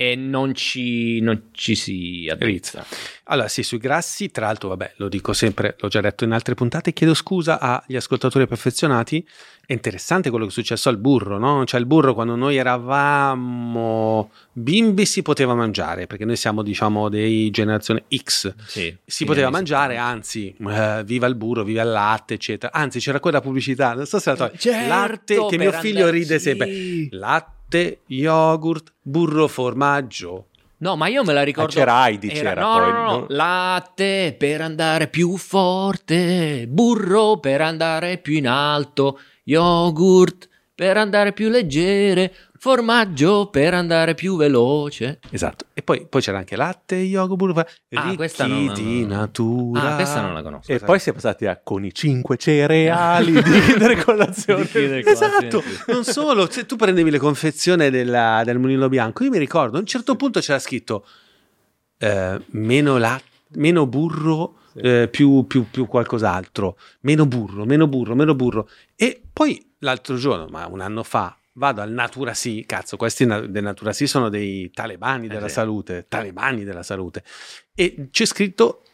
e 0.02 0.16
non 0.16 0.52
ci, 0.52 1.20
non 1.20 1.50
ci 1.52 1.76
si 1.76 2.28
addrizza. 2.28 2.84
Allora, 3.26 3.46
sì, 3.46 3.62
sui 3.62 3.78
grassi, 3.78 4.32
tra 4.32 4.46
l'altro, 4.46 4.68
vabbè, 4.70 4.94
lo 4.96 5.08
dico 5.08 5.32
sempre, 5.32 5.76
l'ho 5.78 5.86
già 5.86 6.00
detto 6.00 6.24
in 6.24 6.32
altre 6.32 6.54
puntate, 6.54 6.92
chiedo 6.92 7.14
scusa 7.14 7.60
agli 7.60 7.94
ascoltatori 7.94 8.48
perfezionati. 8.48 9.24
È 9.64 9.72
interessante 9.72 10.28
quello 10.28 10.46
che 10.46 10.50
è 10.50 10.54
successo 10.54 10.88
al 10.88 10.98
burro, 10.98 11.38
no? 11.38 11.64
Cioè, 11.64 11.78
il 11.78 11.86
burro 11.86 12.14
quando 12.14 12.34
noi 12.34 12.56
eravamo 12.56 14.32
bimbi 14.52 15.06
si 15.06 15.22
poteva 15.22 15.54
mangiare, 15.54 16.08
perché 16.08 16.24
noi 16.24 16.36
siamo, 16.36 16.62
diciamo, 16.62 17.08
dei 17.08 17.50
generazione 17.50 18.04
X. 18.12 18.52
Sì, 18.66 18.94
Si 19.04 19.24
poteva 19.24 19.50
mangiare, 19.50 19.94
70. 19.94 20.10
anzi, 20.10 20.56
eh, 20.68 21.02
viva 21.04 21.28
il 21.28 21.36
burro, 21.36 21.62
viva 21.62 21.82
il 21.82 21.90
latte, 21.90 22.34
eccetera. 22.34 22.72
Anzi, 22.72 22.98
c'era 22.98 23.20
quella 23.20 23.40
pubblicità, 23.40 23.94
non 23.94 24.06
so 24.06 24.18
se 24.18 24.30
la 24.30 24.36
togli. 24.36 24.56
Certo, 24.58 24.88
latte, 24.88 25.46
che 25.48 25.58
mio 25.58 25.70
figlio 25.72 26.10
ride 26.10 26.40
sempre. 26.40 27.06
Latte, 27.10 27.60
yogurt, 28.06 28.92
burro, 29.00 29.48
formaggio. 29.48 30.46
No, 30.78 30.96
ma 30.96 31.06
io 31.06 31.22
me 31.22 31.32
la 31.32 31.42
ricordo. 31.44 31.70
Ah, 31.70 31.74
c'era 31.74 32.04
Heidi, 32.06 32.28
Era- 32.28 32.48
c'era 32.50 32.60
no, 32.60 32.78
poi, 32.78 32.92
no, 32.92 33.02
no. 33.04 33.18
no? 33.20 33.26
Latte 33.28 34.34
per 34.36 34.60
andare 34.60 35.06
più 35.06 35.36
forte, 35.36 36.66
burro 36.68 37.38
per 37.38 37.60
andare 37.60 38.18
più 38.18 38.34
in 38.34 38.48
alto, 38.48 39.20
yogurt 39.44 40.48
per 40.74 40.96
andare 40.96 41.32
più 41.32 41.48
leggere, 41.48 42.34
formaggio 42.66 43.48
per 43.50 43.74
andare 43.74 44.14
più 44.14 44.36
veloce. 44.36 45.18
Esatto. 45.30 45.64
E 45.74 45.82
poi, 45.82 46.06
poi 46.08 46.20
c'era 46.20 46.38
anche 46.38 46.54
latte, 46.54 46.94
yogurt, 46.94 47.36
burro, 47.36 47.66
Ah, 47.94 48.14
questa 48.14 48.46
non 48.46 48.72
di 48.72 49.04
natura. 49.04 49.90
Ah, 49.90 49.94
questa 49.96 50.20
non 50.20 50.32
la 50.32 50.42
conosco. 50.44 50.70
E 50.70 50.78
poi 50.78 51.00
si 51.00 51.10
è 51.10 51.12
passati 51.12 51.46
a 51.46 51.60
con 51.60 51.84
i 51.84 51.92
cinque 51.92 52.36
cereali 52.36 53.32
di 53.32 53.42
Kinder 53.66 54.04
Colazione. 54.04 54.68
Di 54.72 55.02
Esatto, 55.04 55.60
Colazione, 55.60 55.84
non 55.88 56.04
solo, 56.04 56.48
se 56.48 56.64
tu 56.64 56.76
prendevi 56.76 57.10
le 57.10 57.18
confezioni 57.18 57.90
della- 57.90 58.42
del 58.44 58.60
mulino 58.60 58.88
bianco, 58.88 59.24
io 59.24 59.30
mi 59.30 59.38
ricordo, 59.38 59.76
a 59.76 59.80
un 59.80 59.86
certo 59.86 60.14
punto 60.14 60.38
c'era 60.38 60.60
scritto 60.60 61.04
eh, 61.98 62.40
meno 62.50 62.96
latte, 62.96 63.24
meno 63.56 63.86
burro, 63.88 64.58
Sì. 64.72 64.78
eh, 64.82 65.08
più, 65.10 65.46
più- 65.48 65.66
più 65.68 65.86
qualcos'altro, 65.88 66.76
meno 67.00 67.26
burro, 67.26 67.64
meno 67.64 67.88
burro, 67.88 68.14
meno 68.14 68.36
burro. 68.36 68.68
E 68.94 69.20
poi 69.32 69.72
l'altro 69.80 70.14
giorno, 70.14 70.46
ma 70.48 70.64
un 70.68 70.80
anno 70.80 71.02
fa, 71.02 71.36
vado 71.54 71.80
al 71.80 71.90
Natura 71.90 72.34
Sì, 72.34 72.64
cazzo, 72.66 72.96
questi 72.96 73.26
del 73.26 73.62
Natura 73.62 73.92
Sì 73.92 74.06
sono 74.06 74.28
dei 74.28 74.70
talebani 74.70 75.28
della 75.28 75.48
sì. 75.48 75.54
salute, 75.54 76.06
talebani 76.08 76.64
della 76.64 76.82
salute. 76.82 77.22
E 77.74 78.08
c'è 78.10 78.24
scritto 78.24 78.84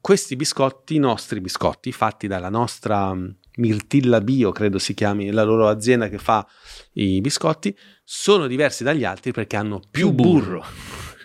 questi 0.00 0.36
biscotti, 0.36 0.94
i 0.94 0.98
nostri 0.98 1.40
biscotti, 1.40 1.92
fatti 1.92 2.26
dalla 2.26 2.48
nostra 2.48 3.16
Mirtilla 3.56 4.20
Bio, 4.20 4.52
credo 4.52 4.78
si 4.78 4.94
chiami 4.94 5.30
la 5.30 5.42
loro 5.42 5.68
azienda 5.68 6.08
che 6.08 6.18
fa 6.18 6.46
i 6.92 7.20
biscotti, 7.20 7.76
sono 8.04 8.46
diversi 8.46 8.84
dagli 8.84 9.04
altri 9.04 9.32
perché 9.32 9.56
hanno 9.56 9.80
più, 9.90 10.12
burro, 10.12 10.40
burro. 10.40 10.64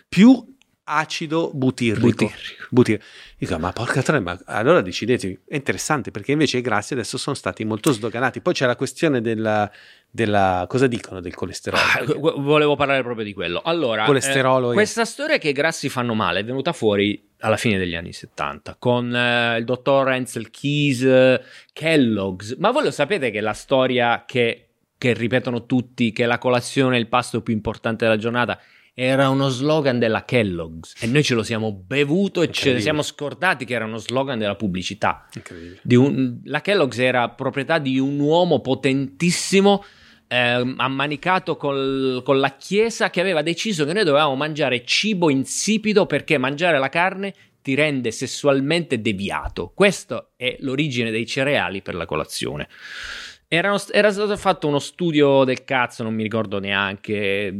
più 0.07 0.53
acido 0.87 1.51
butirrico. 1.53 2.07
Butirrico. 2.07 2.67
Butir- 2.69 3.01
Dico, 3.37 3.57
ma 3.57 3.71
porca 3.71 4.01
troia, 4.01 4.21
ma 4.21 4.39
allora 4.45 4.81
decidetevi. 4.81 5.41
È 5.47 5.55
interessante 5.55 6.11
perché 6.11 6.31
invece 6.31 6.57
i 6.57 6.61
grassi 6.61 6.93
adesso 6.93 7.17
sono 7.17 7.35
stati 7.35 7.63
molto 7.63 7.91
sdoganati. 7.91 8.41
Poi 8.41 8.53
c'è 8.53 8.65
la 8.65 8.75
questione 8.75 9.21
della, 9.21 9.71
della- 10.15 10.65
cosa 10.67 10.87
dicono 10.87 11.19
del 11.19 11.35
colesterolo? 11.35 11.81
Ah, 11.83 12.31
volevo 12.41 12.75
parlare 12.75 13.03
proprio 13.03 13.25
di 13.25 13.33
quello. 13.33 13.61
Allora, 13.63 14.05
Colesterolo 14.05 14.69
eh, 14.69 14.71
e- 14.71 14.73
questa 14.73 15.03
storia 15.05 15.37
che 15.37 15.49
i 15.49 15.53
grassi 15.53 15.89
fanno 15.89 16.13
male 16.13 16.39
è 16.39 16.43
venuta 16.45 16.71
fuori 16.73 17.21
alla 17.39 17.57
fine 17.57 17.77
degli 17.77 17.95
anni 17.95 18.13
70 18.13 18.77
con 18.79 19.13
eh, 19.13 19.57
il 19.59 19.65
dottor 19.65 20.07
Ansel 20.07 20.49
Keys, 20.49 21.01
eh, 21.03 21.41
Kellogg's. 21.73 22.55
Ma 22.57 22.71
voi 22.71 22.83
lo 22.85 22.91
sapete 22.91 23.29
che 23.29 23.41
la 23.41 23.53
storia 23.53 24.23
che, 24.25 24.69
che 24.97 25.13
ripetono 25.13 25.65
tutti, 25.65 26.11
che 26.11 26.25
la 26.25 26.37
colazione 26.37 26.95
è 26.95 26.99
il 26.99 27.07
pasto 27.07 27.41
più 27.41 27.53
importante 27.53 28.05
della 28.05 28.17
giornata, 28.17 28.57
era 28.97 29.27
uno 29.27 29.49
slogan 29.49 29.99
della 29.99 30.23
Kellogg's 30.23 31.03
e 31.03 31.07
noi 31.07 31.21
ce 31.21 31.35
lo 31.35 31.43
siamo 31.43 31.73
bevuto 31.73 32.41
e 32.41 32.49
ce 32.49 32.71
ne 32.71 32.79
siamo 32.79 33.01
scordati 33.01 33.65
che 33.65 33.73
era 33.73 33.83
uno 33.83 33.97
slogan 33.97 34.39
della 34.39 34.55
pubblicità 34.55 35.27
un- 35.97 36.39
la 36.45 36.61
Kellogg's 36.61 36.97
era 36.99 37.27
proprietà 37.27 37.77
di 37.77 37.99
un 37.99 38.17
uomo 38.19 38.61
potentissimo 38.61 39.83
ehm, 40.27 40.75
ammanicato 40.77 41.55
col- 41.57 42.21
con 42.23 42.39
la 42.39 42.55
chiesa 42.55 43.09
che 43.09 43.21
aveva 43.21 43.41
deciso 43.41 43.85
che 43.85 43.93
noi 43.93 44.03
dovevamo 44.03 44.35
mangiare 44.35 44.85
cibo 44.85 45.29
insipido 45.29 46.05
perché 46.05 46.37
mangiare 46.37 46.79
la 46.79 46.89
carne 46.89 47.33
ti 47.61 47.73
rende 47.73 48.11
sessualmente 48.11 49.01
deviato. 49.01 49.71
Questa 49.73 50.29
è 50.35 50.55
l'origine 50.59 51.09
dei 51.09 51.25
cereali 51.25 51.81
per 51.81 51.95
la 51.95 52.05
colazione. 52.05 52.67
Erano- 53.47 53.81
era 53.91 54.11
stato 54.11 54.35
fatto 54.37 54.67
uno 54.67 54.79
studio 54.79 55.43
del 55.43 55.63
cazzo, 55.63 56.03
non 56.03 56.13
mi 56.13 56.23
ricordo 56.23 56.59
neanche, 56.59 57.53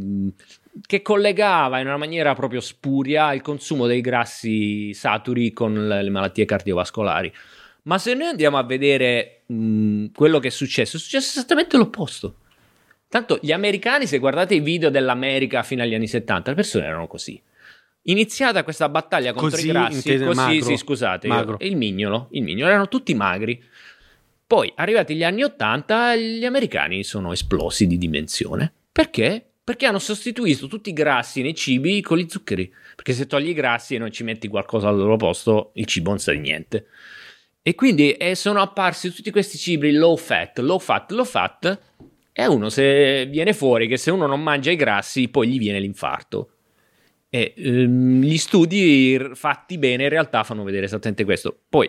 che 0.86 1.02
collegava 1.02 1.80
in 1.80 1.88
una 1.88 1.98
maniera 1.98 2.34
proprio 2.34 2.60
spuria 2.60 3.34
il 3.34 3.42
consumo 3.42 3.88
dei 3.88 4.02
grassi 4.02 4.94
saturi 4.94 5.54
con 5.54 5.88
le 5.88 6.04
le 6.04 6.10
malattie 6.10 6.46
cardiovascolari. 6.46 7.34
Ma 7.84 7.98
se 7.98 8.14
noi 8.14 8.28
andiamo 8.28 8.58
a 8.58 8.64
vedere 8.64 9.44
mh, 9.46 10.08
quello 10.14 10.40
che 10.40 10.48
è 10.48 10.52
successo, 10.52 10.98
è 10.98 11.00
successo 11.00 11.38
esattamente 11.40 11.78
l'opposto. 11.78 12.38
Tanto 13.16 13.40
gli 13.42 13.54
americani, 13.54 14.08
se 14.08 14.18
guardate 14.20 14.56
i 14.56 14.60
video 14.60 14.90
dell'America 14.90 15.64
fino 15.64 15.82
agli 15.84 15.96
anni 15.96 16.06
70, 16.06 16.50
le 16.50 16.56
persone 16.58 16.84
erano 16.84 17.08
così. 17.08 17.42
Iniziata 18.08 18.66
questa 18.66 18.90
battaglia 18.90 19.32
contro 19.32 19.52
Così 19.52 19.68
i 19.68 19.72
grassi, 19.72 20.18
così, 20.18 20.36
magro, 20.36 20.66
sì, 20.66 20.76
scusate, 20.76 21.28
io- 21.28 21.56
il 21.62 21.78
mignolo, 21.78 22.28
il 22.32 22.44
mignolo, 22.44 22.72
erano 22.72 22.90
tutti 22.90 23.14
magri. 23.14 23.64
Poi, 24.46 24.70
arrivati 24.76 25.16
gli 25.16 25.24
anni 25.24 25.44
80, 25.44 26.18
gli 26.18 26.44
americani 26.44 27.06
sono 27.06 27.32
esplosi 27.32 27.88
di 27.88 27.98
dimensione. 27.98 28.70
Perché? 28.92 29.46
Perché 29.64 29.86
hanno 29.86 30.00
sostituito 30.00 30.68
tutti 30.68 30.90
i 30.90 30.94
grassi 30.94 31.42
nei 31.42 31.56
cibi 31.56 32.02
con 32.02 32.18
gli 32.18 32.28
zuccheri. 32.28 32.70
Perché 32.98 33.14
se 33.14 33.28
togli 33.28 33.48
i 33.48 33.54
grassi 33.54 33.96
e 33.96 33.98
non 33.98 34.12
ci 34.12 34.26
metti 34.26 34.50
qualcosa 34.50 34.90
al 34.90 34.98
loro 34.98 35.16
posto, 35.16 35.72
il 35.76 35.86
cibo 35.86 36.10
non 36.10 36.20
sa 36.20 36.34
di 36.34 36.40
niente. 36.40 36.88
E 37.62 37.76
quindi 37.76 38.12
eh, 38.12 38.36
sono 38.36 38.60
apparsi 38.60 39.10
tutti 39.14 39.32
questi 39.32 39.58
cibi 39.58 39.94
low 39.94 40.18
fat, 40.18 40.60
low 40.60 40.80
fat, 40.80 41.12
low 41.12 41.24
fat. 41.24 41.80
E 42.38 42.48
uno 42.48 42.68
se 42.68 43.28
viene 43.28 43.54
fuori 43.54 43.88
che 43.88 43.96
se 43.96 44.12
uno 44.12 44.28
non 44.28 44.44
mangia 44.44 44.70
i 44.70 44.76
grassi, 44.76 45.30
poi 45.30 45.48
gli 45.48 45.58
viene 45.58 45.80
l'infarto. 45.80 46.50
E 47.30 47.54
ehm, 47.56 48.22
gli 48.22 48.38
studi 48.38 49.18
fatti 49.34 49.78
bene 49.78 50.04
in 50.04 50.10
realtà 50.10 50.44
fanno 50.44 50.66
vedere 50.66 50.86
esattamente 50.86 51.24
questo. 51.24 51.58
Poi, 51.70 51.88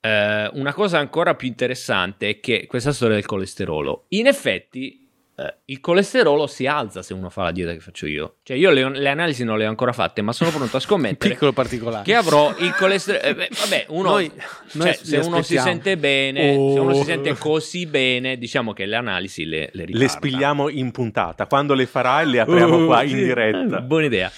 eh, 0.00 0.50
una 0.54 0.72
cosa 0.72 0.98
ancora 0.98 1.34
più 1.34 1.46
interessante 1.46 2.30
è 2.30 2.40
che 2.40 2.66
questa 2.66 2.94
storia 2.94 3.16
del 3.16 3.26
colesterolo, 3.26 4.06
in 4.08 4.28
effetti, 4.28 4.99
eh, 5.42 5.54
il 5.66 5.80
colesterolo 5.80 6.46
si 6.46 6.66
alza 6.66 7.02
se 7.02 7.14
uno 7.14 7.30
fa 7.30 7.44
la 7.44 7.52
dieta 7.52 7.72
che 7.72 7.80
faccio 7.80 8.06
io. 8.06 8.36
Cioè, 8.42 8.56
io 8.56 8.70
le, 8.70 8.90
le 8.98 9.08
analisi 9.08 9.42
non 9.44 9.56
le 9.56 9.66
ho 9.66 9.68
ancora 9.68 9.92
fatte, 9.92 10.20
ma 10.22 10.32
sono 10.32 10.50
pronto 10.50 10.76
a 10.76 10.80
scommettere 10.80 11.32
Piccolo 11.34 11.52
particolare. 11.52 12.04
che 12.04 12.14
avrò 12.14 12.54
il 12.58 12.74
colesterolo. 12.74 13.24
eh, 13.24 13.34
beh, 13.34 13.48
vabbè, 13.50 13.86
uno, 13.88 14.10
Noi- 14.10 14.30
noi 14.72 14.86
cioè, 14.94 14.98
se 15.04 15.16
uno 15.18 15.42
si 15.42 15.56
sente 15.58 15.96
bene, 15.96 16.52
se 16.52 16.78
uno 16.78 16.92
si 16.94 17.00
Oh. 17.00 17.04
sente 17.04 17.34
così 17.38 17.86
bene, 17.86 18.36
diciamo 18.38 18.72
che 18.72 18.84
le 18.86 18.96
analisi 18.96 19.44
le, 19.46 19.70
le 19.72 19.84
ritarda. 19.86 19.98
Le 19.98 20.08
spigliamo 20.08 20.68
in 20.68 20.90
puntata. 20.90 21.46
Quando 21.46 21.74
le 21.74 21.86
farai 21.86 22.28
le 22.28 22.40
apriamo 22.40 22.82
Uh, 22.82 22.86
qua 22.86 23.02
in 23.02 23.08
sì. 23.10 23.14
diretta. 23.16 23.78
Eh, 23.78 23.82
Buona 23.82 24.04
idea. 24.06 24.30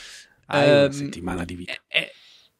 Hai 0.46 0.68
una 0.68 0.84
Ehm, 0.84 0.90
settimana 0.90 1.44
di 1.44 1.54
vita. 1.54 1.72
È, 1.86 2.10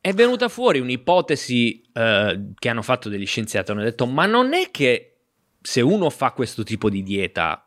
è 0.01 0.13
venuta 0.15 0.49
fuori 0.49 0.81
un'ipotesi 0.81 1.83
eh, 1.93 2.51
che 2.59 2.69
hanno 2.69 2.83
fatto 2.83 3.09
degli 3.09 3.27
scienziati. 3.27 3.71
Hanno 3.71 3.83
detto: 3.83 4.07
Ma 4.07 4.27
non 4.27 4.53
è 4.55 4.71
che 4.71 5.19
se 5.61 5.81
uno 5.81 6.11
fa 6.11 6.33
questo 6.33 6.63
tipo 6.65 6.91
di 6.91 7.03
dieta 7.03 7.65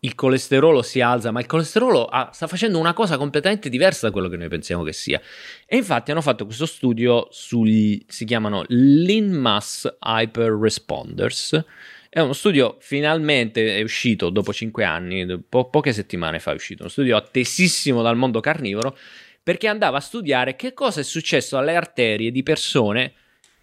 il 0.00 0.14
colesterolo 0.14 0.82
si 0.82 1.00
alza, 1.00 1.30
ma 1.30 1.40
il 1.40 1.46
colesterolo 1.46 2.06
ha- 2.06 2.30
sta 2.32 2.46
facendo 2.46 2.78
una 2.78 2.94
cosa 2.94 3.16
completamente 3.18 3.68
diversa 3.68 4.06
da 4.06 4.12
quello 4.12 4.28
che 4.28 4.36
noi 4.36 4.48
pensiamo 4.48 4.82
che 4.82 4.92
sia. 4.92 5.20
E 5.66 5.76
infatti 5.76 6.10
hanno 6.10 6.22
fatto 6.22 6.44
questo 6.44 6.66
studio 6.66 7.28
sugli 7.30 8.02
si 8.06 8.24
chiamano 8.24 8.64
Lean 8.68 9.30
Mass 9.30 9.86
Hyper 10.00 10.52
Responders. 10.52 11.64
È 12.08 12.18
uno 12.18 12.32
studio 12.32 12.76
finalmente 12.80 13.76
è 13.76 13.82
uscito 13.82 14.30
dopo 14.30 14.52
5 14.52 14.84
anni, 14.84 15.40
po- 15.48 15.68
poche 15.68 15.92
settimane 15.92 16.40
fa 16.40 16.52
è 16.52 16.54
uscito, 16.54 16.82
uno 16.82 16.90
studio 16.90 17.16
attesissimo 17.16 18.02
dal 18.02 18.16
mondo 18.16 18.40
carnivoro 18.40 18.96
perché 19.42 19.68
andava 19.68 19.98
a 19.98 20.00
studiare 20.00 20.56
che 20.56 20.74
cosa 20.74 21.00
è 21.00 21.04
successo 21.04 21.56
alle 21.56 21.76
arterie 21.76 22.30
di 22.30 22.42
persone 22.42 23.12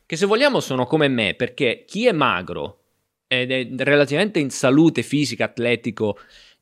che 0.05 0.15
se 0.15 0.25
vogliamo 0.25 0.61
sono 0.61 0.85
come 0.85 1.09
me, 1.09 1.33
perché 1.33 1.83
chi 1.85 2.07
è 2.07 2.13
magro 2.13 2.83
ed 3.27 3.51
è 3.51 3.67
relativamente 3.83 4.39
in 4.39 4.49
salute 4.49 5.03
fisica, 5.03 5.45
atletico 5.45 6.17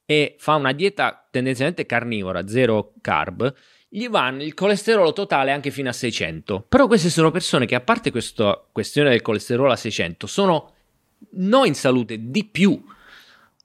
e 0.05 0.35
fa 0.37 0.55
una 0.55 0.71
dieta 0.71 1.27
tendenzialmente 1.29 1.85
carnivora, 1.85 2.47
zero 2.47 2.93
carb, 3.01 3.53
gli 3.87 4.09
va 4.09 4.27
il 4.29 4.53
colesterolo 4.53 5.13
totale 5.13 5.51
anche 5.51 5.71
fino 5.71 5.89
a 5.89 5.93
600. 5.93 6.65
Però 6.67 6.87
queste 6.87 7.09
sono 7.09 7.31
persone 7.31 7.65
che 7.65 7.75
a 7.75 7.81
parte 7.81 8.11
questa 8.11 8.61
questione 8.71 9.09
del 9.09 9.21
colesterolo 9.21 9.71
a 9.71 9.75
600 9.75 10.27
sono 10.27 10.73
non 11.31 11.65
in 11.65 11.75
salute 11.75 12.29
di 12.29 12.45
più. 12.45 12.83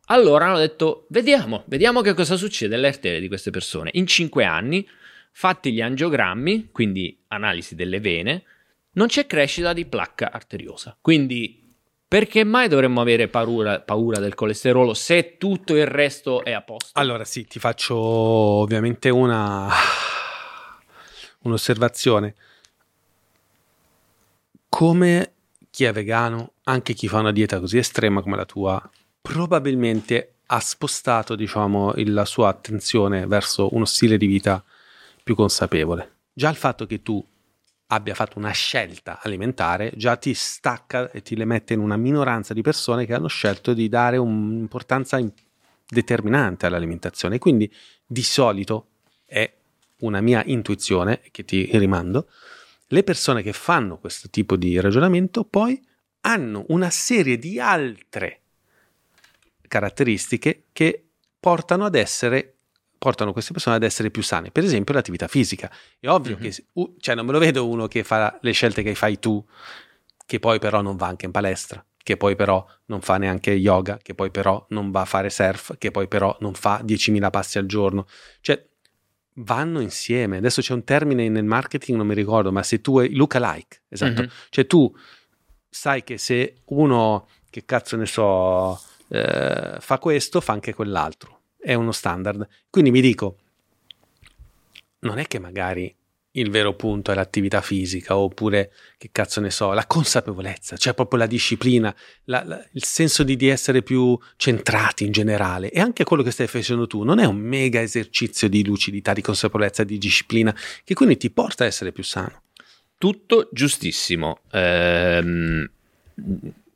Allora 0.06 0.46
hanno 0.46 0.58
detto, 0.58 1.06
vediamo, 1.10 1.64
vediamo 1.66 2.00
che 2.00 2.14
cosa 2.14 2.36
succede 2.36 2.74
alle 2.74 2.88
arterie 2.88 3.20
di 3.20 3.28
queste 3.28 3.50
persone. 3.50 3.90
In 3.94 4.06
5 4.06 4.44
anni, 4.44 4.86
fatti 5.32 5.72
gli 5.72 5.80
angiogrammi, 5.80 6.70
quindi 6.72 7.24
analisi 7.28 7.74
delle 7.74 8.00
vene, 8.00 8.44
non 8.92 9.06
c'è 9.06 9.26
crescita 9.26 9.72
di 9.72 9.86
placca 9.86 10.32
arteriosa. 10.32 10.96
Quindi 11.00 11.59
perché 12.10 12.42
mai 12.42 12.66
dovremmo 12.66 13.00
avere 13.00 13.28
paura, 13.28 13.78
paura 13.78 14.18
del 14.18 14.34
colesterolo 14.34 14.94
se 14.94 15.36
tutto 15.38 15.76
il 15.76 15.86
resto 15.86 16.42
è 16.42 16.50
a 16.50 16.60
posto? 16.60 16.98
Allora 16.98 17.22
sì, 17.24 17.46
ti 17.46 17.60
faccio 17.60 17.96
ovviamente 17.96 19.10
una 19.10 19.68
un'osservazione. 21.42 22.34
Come 24.68 25.32
chi 25.70 25.84
è 25.84 25.92
vegano, 25.92 26.54
anche 26.64 26.94
chi 26.94 27.06
fa 27.06 27.20
una 27.20 27.30
dieta 27.30 27.60
così 27.60 27.78
estrema 27.78 28.22
come 28.22 28.34
la 28.34 28.44
tua, 28.44 28.90
probabilmente 29.22 30.32
ha 30.46 30.58
spostato, 30.58 31.36
diciamo, 31.36 31.92
la 31.94 32.24
sua 32.24 32.48
attenzione 32.48 33.24
verso 33.28 33.72
uno 33.72 33.84
stile 33.84 34.18
di 34.18 34.26
vita 34.26 34.64
più 35.22 35.36
consapevole. 35.36 36.14
Già 36.32 36.48
il 36.48 36.56
fatto 36.56 36.86
che 36.86 37.02
tu 37.02 37.24
abbia 37.92 38.14
fatto 38.14 38.38
una 38.38 38.52
scelta 38.52 39.20
alimentare 39.22 39.92
già 39.96 40.16
ti 40.16 40.32
stacca 40.34 41.10
e 41.10 41.22
ti 41.22 41.36
le 41.36 41.44
mette 41.44 41.74
in 41.74 41.80
una 41.80 41.96
minoranza 41.96 42.54
di 42.54 42.62
persone 42.62 43.04
che 43.04 43.14
hanno 43.14 43.26
scelto 43.26 43.72
di 43.74 43.88
dare 43.88 44.16
un'importanza 44.16 45.18
in- 45.18 45.32
determinante 45.88 46.66
all'alimentazione. 46.66 47.38
Quindi 47.38 47.72
di 48.06 48.22
solito 48.22 48.88
è 49.24 49.52
una 49.98 50.20
mia 50.20 50.42
intuizione 50.46 51.20
che 51.30 51.44
ti 51.44 51.68
rimando. 51.78 52.28
Le 52.86 53.02
persone 53.02 53.42
che 53.42 53.52
fanno 53.52 53.98
questo 53.98 54.28
tipo 54.30 54.56
di 54.56 54.78
ragionamento 54.80 55.44
poi 55.44 55.80
hanno 56.22 56.64
una 56.68 56.90
serie 56.90 57.38
di 57.38 57.58
altre 57.58 58.40
caratteristiche 59.66 60.64
che 60.72 61.04
portano 61.38 61.84
ad 61.84 61.94
essere 61.94 62.56
portano 63.00 63.32
queste 63.32 63.52
persone 63.52 63.76
ad 63.76 63.82
essere 63.82 64.10
più 64.10 64.22
sane, 64.22 64.50
per 64.50 64.62
esempio 64.62 64.92
l'attività 64.92 65.26
fisica. 65.26 65.72
È 65.98 66.06
ovvio 66.06 66.36
Mhm. 66.36 66.42
che 66.42 66.64
uh, 66.74 66.96
cioè 67.00 67.14
non 67.14 67.24
me 67.24 67.32
lo 67.32 67.38
vedo 67.38 67.66
uno 67.66 67.88
che 67.88 68.04
fa 68.04 68.38
le 68.42 68.52
scelte 68.52 68.82
che 68.82 68.94
fai 68.94 69.18
tu, 69.18 69.42
che 70.26 70.38
poi 70.38 70.58
però 70.58 70.82
non 70.82 70.96
va 70.96 71.06
anche 71.06 71.24
in 71.24 71.32
palestra, 71.32 71.82
che 72.02 72.18
poi 72.18 72.36
però 72.36 72.62
non 72.86 73.00
fa 73.00 73.16
neanche 73.16 73.52
yoga, 73.52 73.98
che 74.02 74.14
poi 74.14 74.30
però 74.30 74.66
non 74.68 74.90
va 74.90 75.00
a 75.00 75.04
fare 75.06 75.30
surf, 75.30 75.78
che 75.78 75.90
poi 75.90 76.08
però 76.08 76.36
non 76.40 76.52
fa 76.52 76.82
10.000 76.84 77.30
passi 77.30 77.56
al 77.56 77.64
giorno. 77.66 78.06
Cioè 78.42 78.62
vanno 79.36 79.80
insieme. 79.80 80.36
Adesso 80.36 80.60
c'è 80.60 80.74
un 80.74 80.84
termine 80.84 81.26
nel 81.30 81.44
marketing, 81.44 81.96
non 81.96 82.06
mi 82.06 82.14
ricordo, 82.14 82.52
ma 82.52 82.62
se 82.62 82.82
tu 82.82 82.98
hai 82.98 83.14
look 83.14 83.34
alike, 83.36 83.82
esatto. 83.88 84.20
Mhm. 84.22 84.28
Cioè 84.50 84.66
tu 84.66 84.94
sai 85.70 86.04
che 86.04 86.18
se 86.18 86.56
uno, 86.66 87.26
che 87.48 87.64
cazzo 87.64 87.96
ne 87.96 88.04
so, 88.06 88.78
eh, 89.08 89.76
fa 89.80 89.98
questo, 89.98 90.40
fa 90.42 90.52
anche 90.52 90.74
quell'altro. 90.74 91.39
È 91.60 91.74
uno 91.74 91.92
standard. 91.92 92.46
Quindi 92.70 92.90
mi 92.90 93.00
dico, 93.00 93.36
non 95.00 95.18
è 95.18 95.26
che 95.26 95.38
magari 95.38 95.94
il 96.34 96.50
vero 96.50 96.74
punto 96.74 97.10
è 97.10 97.14
l'attività 97.14 97.60
fisica 97.60 98.16
oppure 98.16 98.72
che 98.98 99.08
cazzo 99.10 99.40
ne 99.40 99.50
so, 99.50 99.72
la 99.72 99.86
consapevolezza, 99.86 100.76
cioè 100.76 100.94
proprio 100.94 101.18
la 101.18 101.26
disciplina, 101.26 101.94
la- 102.24 102.44
la- 102.44 102.64
il 102.72 102.84
senso 102.84 103.24
di, 103.24 103.34
di 103.34 103.48
essere 103.48 103.82
più 103.82 104.16
centrati 104.36 105.04
in 105.04 105.12
generale 105.12 105.70
e 105.70 105.80
anche 105.80 106.04
quello 106.04 106.22
che 106.22 106.30
stai 106.30 106.46
facendo 106.46 106.86
tu 106.86 107.02
non 107.02 107.18
è 107.18 107.24
un 107.24 107.36
mega 107.36 107.80
esercizio 107.80 108.48
di 108.48 108.64
lucidità, 108.64 109.12
di 109.12 109.22
consapevolezza, 109.22 109.82
di 109.82 109.98
disciplina 109.98 110.54
che 110.84 110.94
quindi 110.94 111.16
ti 111.16 111.30
porta 111.30 111.64
a 111.64 111.66
essere 111.66 111.90
più 111.90 112.04
sano. 112.04 112.42
Tutto 112.96 113.48
giustissimo. 113.50 114.40
Ehm, 114.52 115.68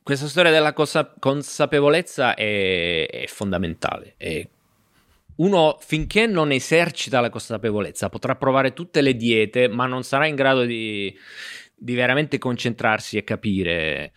questa 0.03 0.27
storia 0.27 0.51
della 0.51 0.73
consapevolezza 0.73 2.33
è, 2.33 3.07
è 3.07 3.25
fondamentale. 3.27 4.15
E 4.17 4.49
uno 5.37 5.77
finché 5.79 6.25
non 6.27 6.51
esercita 6.51 7.19
la 7.19 7.29
consapevolezza 7.29 8.09
potrà 8.09 8.35
provare 8.35 8.73
tutte 8.73 9.01
le 9.01 9.15
diete, 9.15 9.67
ma 9.67 9.85
non 9.85 10.03
sarà 10.03 10.27
in 10.27 10.35
grado 10.35 10.63
di, 10.63 11.15
di 11.75 11.93
veramente 11.95 12.37
concentrarsi 12.37 13.17
e 13.17 13.23
capire. 13.23 14.13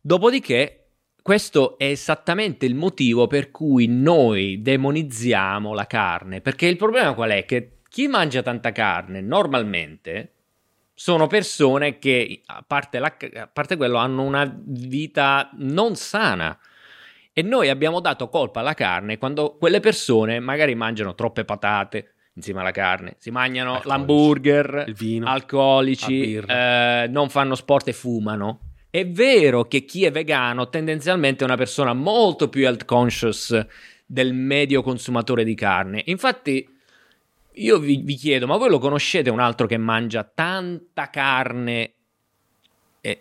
Dopodiché, 0.00 0.78
questo 1.22 1.78
è 1.78 1.84
esattamente 1.84 2.66
il 2.66 2.74
motivo 2.74 3.26
per 3.26 3.50
cui 3.50 3.86
noi 3.86 4.60
demonizziamo 4.60 5.72
la 5.72 5.86
carne. 5.86 6.40
Perché 6.40 6.66
il 6.66 6.76
problema 6.76 7.14
qual 7.14 7.30
è? 7.30 7.44
Che 7.44 7.78
chi 7.88 8.08
mangia 8.08 8.42
tanta 8.42 8.72
carne 8.72 9.20
normalmente 9.20 10.32
sono 10.94 11.26
persone 11.26 11.98
che, 11.98 12.42
a 12.46 12.64
parte, 12.66 12.98
la- 12.98 13.16
a 13.34 13.46
parte 13.46 13.76
quello, 13.76 13.98
hanno 13.98 14.22
una 14.22 14.52
vita 14.56 15.50
non 15.54 15.96
sana. 15.96 16.58
E 17.32 17.42
noi 17.42 17.68
abbiamo 17.70 18.00
dato 18.00 18.28
colpa 18.28 18.60
alla 18.60 18.74
carne 18.74 19.16
quando 19.18 19.56
quelle 19.58 19.80
persone 19.80 20.38
magari 20.40 20.74
mangiano 20.74 21.14
troppe 21.14 21.44
patate 21.44 22.14
insieme 22.34 22.60
alla 22.60 22.70
carne, 22.70 23.16
si 23.18 23.30
mangiano 23.30 23.74
Alcolici. 23.74 23.88
l'hamburger, 23.88 24.84
Il 24.88 24.94
vino, 24.94 25.26
alcolici, 25.28 26.34
eh, 26.34 27.06
non 27.08 27.28
fanno 27.28 27.54
sport 27.54 27.88
e 27.88 27.92
fumano. 27.92 28.60
È 28.90 29.06
vero 29.06 29.64
che 29.64 29.84
chi 29.84 30.04
è 30.04 30.10
vegano 30.10 30.68
tendenzialmente 30.68 31.42
è 31.42 31.46
una 31.46 31.56
persona 31.56 31.92
molto 31.94 32.48
più 32.48 32.62
health 32.64 32.84
conscious 32.84 33.66
del 34.04 34.34
medio 34.34 34.82
consumatore 34.82 35.44
di 35.44 35.54
carne. 35.54 36.02
Infatti, 36.06 36.66
io 37.54 37.78
vi, 37.78 37.96
vi 38.02 38.14
chiedo, 38.14 38.46
ma 38.46 38.56
voi 38.58 38.68
lo 38.68 38.78
conoscete 38.78 39.30
un 39.30 39.40
altro 39.40 39.66
che 39.66 39.76
mangia 39.78 40.22
tanta 40.24 41.08
carne 41.10 41.92
e, 43.00 43.20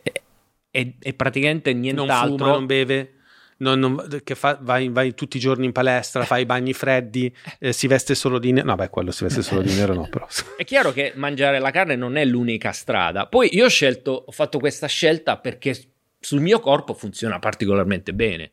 e- 0.71 0.95
e- 0.99 1.13
praticamente 1.13 1.71
Non 1.71 1.81
nient'altro? 1.81 2.38
fuma, 2.38 2.51
non 2.51 2.65
beve, 2.65 3.13
non- 3.61 3.79
non- 3.79 4.21
che 4.23 4.35
fa- 4.35 4.57
vai, 4.61 4.89
vai 4.89 5.13
tutti 5.13 5.38
i 5.38 5.39
giorni 5.39 5.65
in 5.65 5.71
palestra, 5.71 6.23
fa 6.25 6.38
i 6.38 6.45
bagni 6.45 6.73
freddi, 6.73 7.33
eh, 7.59 7.71
si 7.73 7.88
veste 7.88 8.13
solo 8.15 8.38
di 8.39 8.51
nero. 8.51 8.67
No, 8.67 8.75
beh, 8.75 8.89
quello 8.89 9.11
si 9.11 9.23
veste 9.23 9.41
solo 9.41 9.61
di 9.61 9.73
nero, 9.73 9.93
no, 9.93 10.07
però. 10.09 10.27
È 10.57 10.63
chiaro 10.63 10.91
che 10.91 11.13
mangiare 11.15 11.59
la 11.59 11.71
carne 11.71 11.95
non 11.95 12.15
è 12.17 12.25
l'unica 12.25 12.71
strada. 12.71 13.27
Poi 13.27 13.49
io 13.55 13.65
ho 13.65 13.69
scelto, 13.69 14.23
ho 14.27 14.31
fatto 14.31 14.59
questa 14.59 14.88
scelta 14.88 15.38
perché 15.38 15.75
sul 16.19 16.39
mio 16.41 16.59
corpo 16.59 16.93
funziona 16.93 17.39
particolarmente 17.39 18.13
bene. 18.13 18.51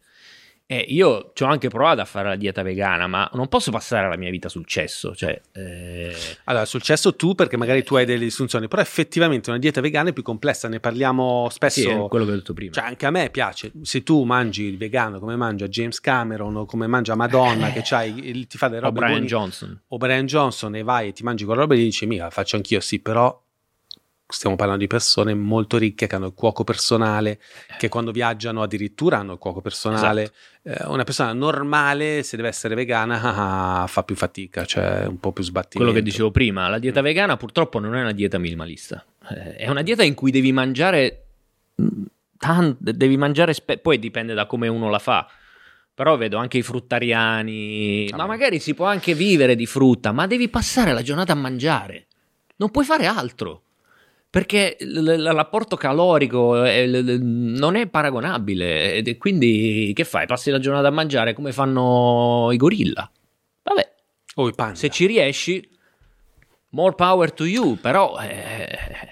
E 0.71 0.85
io 0.89 1.31
ci 1.33 1.45
ho 1.45 1.47
anche 1.47 1.69
provato 1.69 2.03
a 2.03 2.05
fare 2.05 2.29
la 2.29 2.37
dieta 2.37 2.61
vegana, 2.61 3.07
ma 3.07 3.27
non 3.33 3.49
posso 3.49 3.71
passare 3.71 4.07
la 4.07 4.19
mia 4.19 4.29
vita 4.29 4.51
sul 4.51 4.67
cesso. 4.67 5.15
Cioè, 5.15 5.41
eh, 5.53 6.15
Allora, 6.45 6.67
successo 6.67 7.17
tu 7.17 7.35
perché 7.35 7.57
magari 7.57 7.83
tu 7.83 7.95
hai 7.95 8.05
delle 8.05 8.19
disfunzioni, 8.25 8.69
però 8.69 8.83
effettivamente 8.83 9.49
una 9.49 9.59
dieta 9.59 9.81
vegana 9.81 10.11
è 10.11 10.13
più 10.13 10.23
complessa, 10.23 10.69
ne 10.69 10.79
parliamo 10.79 11.49
spesso. 11.51 11.81
sì, 11.81 11.89
è 11.89 12.09
quello 12.09 12.27
che 12.27 12.33
ho 12.33 12.35
detto 12.35 12.53
prima. 12.53 12.73
Cioè, 12.73 12.85
anche 12.85 13.07
a 13.07 13.11
me 13.11 13.31
piace. 13.31 13.73
Se 13.81 14.03
tu 14.03 14.25
mangi 14.25 14.65
il 14.65 14.77
vegano 14.77 15.19
come 15.19 15.37
mangia 15.37 15.69
James 15.69 16.01
Cameron 16.01 16.55
o 16.57 16.67
come 16.67 16.87
mangia 16.87 17.15
Madonna, 17.15 17.73
che 17.73 17.81
c'hai, 17.83 18.47
ti 18.47 18.59
fa 18.59 18.69
delle 18.69 18.81
o 18.83 18.85
robe 18.85 18.99
Brian 18.99 19.13
buoni- 19.13 19.27
Johnson. 19.27 19.83
o 19.89 19.97
Brian 19.97 20.27
Johnson 20.27 20.75
e 20.77 20.83
vai 20.83 21.09
e 21.09 21.13
ti 21.13 21.23
mangi 21.23 21.47
quella 21.47 21.63
roba 21.63 21.73
e 21.77 21.79
gli 21.79 21.85
dici, 21.85 22.05
mica, 22.05 22.29
faccio 22.29 22.57
anch'io, 22.57 22.81
sì, 22.81 22.99
però 22.99 23.43
stiamo 24.31 24.57
parlando 24.57 24.83
di 24.83 24.87
persone 24.89 25.33
molto 25.35 25.79
ricche 25.79 26.07
che 26.07 26.15
hanno 26.15 26.27
il 26.27 26.35
cuoco 26.35 26.63
personale, 26.63 27.41
che 27.79 27.89
quando 27.89 28.11
viaggiano 28.13 28.63
addirittura 28.63 29.19
hanno 29.19 29.33
il 29.33 29.39
cuoco 29.39 29.61
personale. 29.63 30.33
Eh, 30.63 30.85
una 30.87 31.05
persona 31.05 31.33
normale, 31.33 32.23
se 32.23 32.37
deve 32.37 32.49
essere 32.49 32.75
vegana, 32.75 33.21
ah, 33.23 33.83
ah, 33.83 33.87
fa 33.87 34.03
più 34.03 34.15
fatica, 34.17 34.65
cioè 34.67 35.07
un 35.07 35.19
po' 35.19 35.33
più 35.33 35.43
sbattimento. 35.43 35.79
Quello 35.79 35.93
che 35.93 36.03
dicevo 36.03 36.31
prima, 36.31 36.69
la 36.69 36.77
Mm. 36.77 36.81
dieta 36.81 37.01
vegana 37.01 37.37
purtroppo 37.39 37.79
non 37.79 37.95
è 37.97 38.01
una 38.03 38.13
dieta 38.13 38.37
minimalista. 38.39 39.05
Eh, 39.31 39.57
È 39.57 39.69
una 39.69 39.83
dieta 39.83 40.03
in 40.03 40.15
cui 40.15 40.31
devi 40.31 40.53
mangiare 40.53 41.25
mm, 41.81 42.03
tan- 42.37 42.77
devi 42.79 43.17
mangiare 43.17 43.53
spe- 43.55 43.79
poi 43.79 43.99
dipende 43.99 44.35
da 44.35 44.47
come 44.47 44.69
uno 44.69 44.91
la 44.91 44.99
fa. 44.99 45.27
Però 45.95 46.17
vedo 46.17 46.37
anche 46.37 46.59
i 46.59 46.63
fruttariani, 46.63 48.09
ma 48.11 48.19
Vabbè. 48.19 48.29
magari 48.29 48.61
si 48.61 48.75
può 48.75 48.85
anche 48.87 49.15
vivere 49.15 49.57
di 49.57 49.67
frutta, 49.67 50.13
ma 50.13 50.27
devi 50.27 50.49
passare 50.49 50.93
la 50.93 51.03
giornata 51.03 51.33
a 51.33 51.37
mangiare. 51.37 52.07
Non 52.57 52.71
puoi 52.71 52.85
fare 52.85 53.07
altro. 53.07 53.63
Perché 54.31 54.77
l'apporto 54.81 55.77
calorico 55.77 56.55
l- 56.55 57.19
non 57.23 57.77
è 57.77 57.87
paragonabile. 57.87 58.97
È 59.03 59.17
quindi 59.17 59.93
che 59.95 60.05
fai? 60.05 60.27
Passi 60.27 60.51
la 60.51 60.59
giornata 60.59 60.89
a 60.89 60.91
mangiare 60.93 61.33
come 61.33 61.51
fanno 61.53 62.49
i 62.53 62.57
gorilla. 62.59 63.11
Vabbè, 63.63 63.95
O 64.35 64.49
i 64.49 64.53
panda. 64.55 64.75
se 64.75 64.91
ci 64.91 65.07
riesci, 65.07 65.67
more 66.71 66.95
power 66.95 67.33
to 67.33 67.45
you, 67.47 67.77
però 67.81 68.19
eh, 68.21 68.69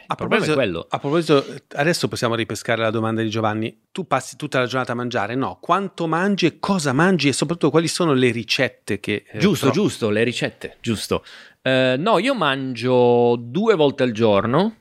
A 0.07 0.15
proposito, 0.15 0.53
quello. 0.53 0.87
a 0.87 0.99
proposito, 0.99 1.45
adesso 1.77 2.09
possiamo 2.09 2.35
ripescare 2.35 2.83
la 2.83 2.91
domanda 2.91 3.23
di 3.23 3.31
Giovanni. 3.31 3.85
Tu 3.93 4.07
passi 4.07 4.37
tutta 4.37 4.59
la 4.59 4.67
giornata 4.67 4.93
a 4.93 4.97
mangiare? 4.97 5.35
No. 5.35 5.57
Quanto 5.63 6.07
mangi 6.07 6.45
e 6.45 6.59
cosa 6.61 6.93
mangi 6.93 7.29
e 7.29 7.33
soprattutto 7.33 7.71
quali 7.71 7.89
sono 7.89 8.13
le 8.13 8.31
ricette 8.31 9.01
che... 9.01 9.25
eh, 9.27 9.39
Giusto, 9.39 9.71
tro- 9.71 9.75
giusto, 9.75 10.11
le 10.11 10.23
ricette, 10.25 10.77
giusto. 10.83 11.25
Eh, 11.63 11.97
no, 11.99 12.19
io 12.19 12.35
mangio 12.35 13.37
due 13.39 13.75
volte 13.77 14.03
al 14.03 14.13
giorno. 14.13 14.75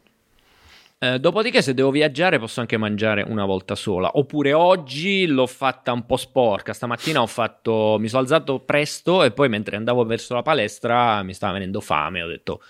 Eh, 1.13 1.19
dopodiché, 1.19 1.61
se 1.61 1.73
devo 1.73 1.91
viaggiare, 1.91 2.39
posso 2.39 2.61
anche 2.61 2.77
mangiare 2.77 3.23
una 3.27 3.45
volta 3.45 3.75
sola. 3.75 4.11
Oppure 4.15 4.53
oggi 4.53 5.27
l'ho 5.27 5.45
fatta 5.45 5.91
un 5.91 6.05
po' 6.05 6.17
sporca. 6.17 6.73
Stamattina 6.73 7.21
ho 7.21 7.27
fatto. 7.27 7.97
Mi 7.99 8.07
sono 8.07 8.21
alzato 8.21 8.59
presto 8.59 9.23
e 9.23 9.31
poi, 9.31 9.49
mentre 9.49 9.75
andavo 9.75 10.03
verso 10.05 10.33
la 10.33 10.41
palestra, 10.41 11.21
mi 11.23 11.33
stava 11.33 11.53
venendo 11.53 11.79
fame. 11.81 12.21
Ho 12.23 12.27
detto. 12.27 12.61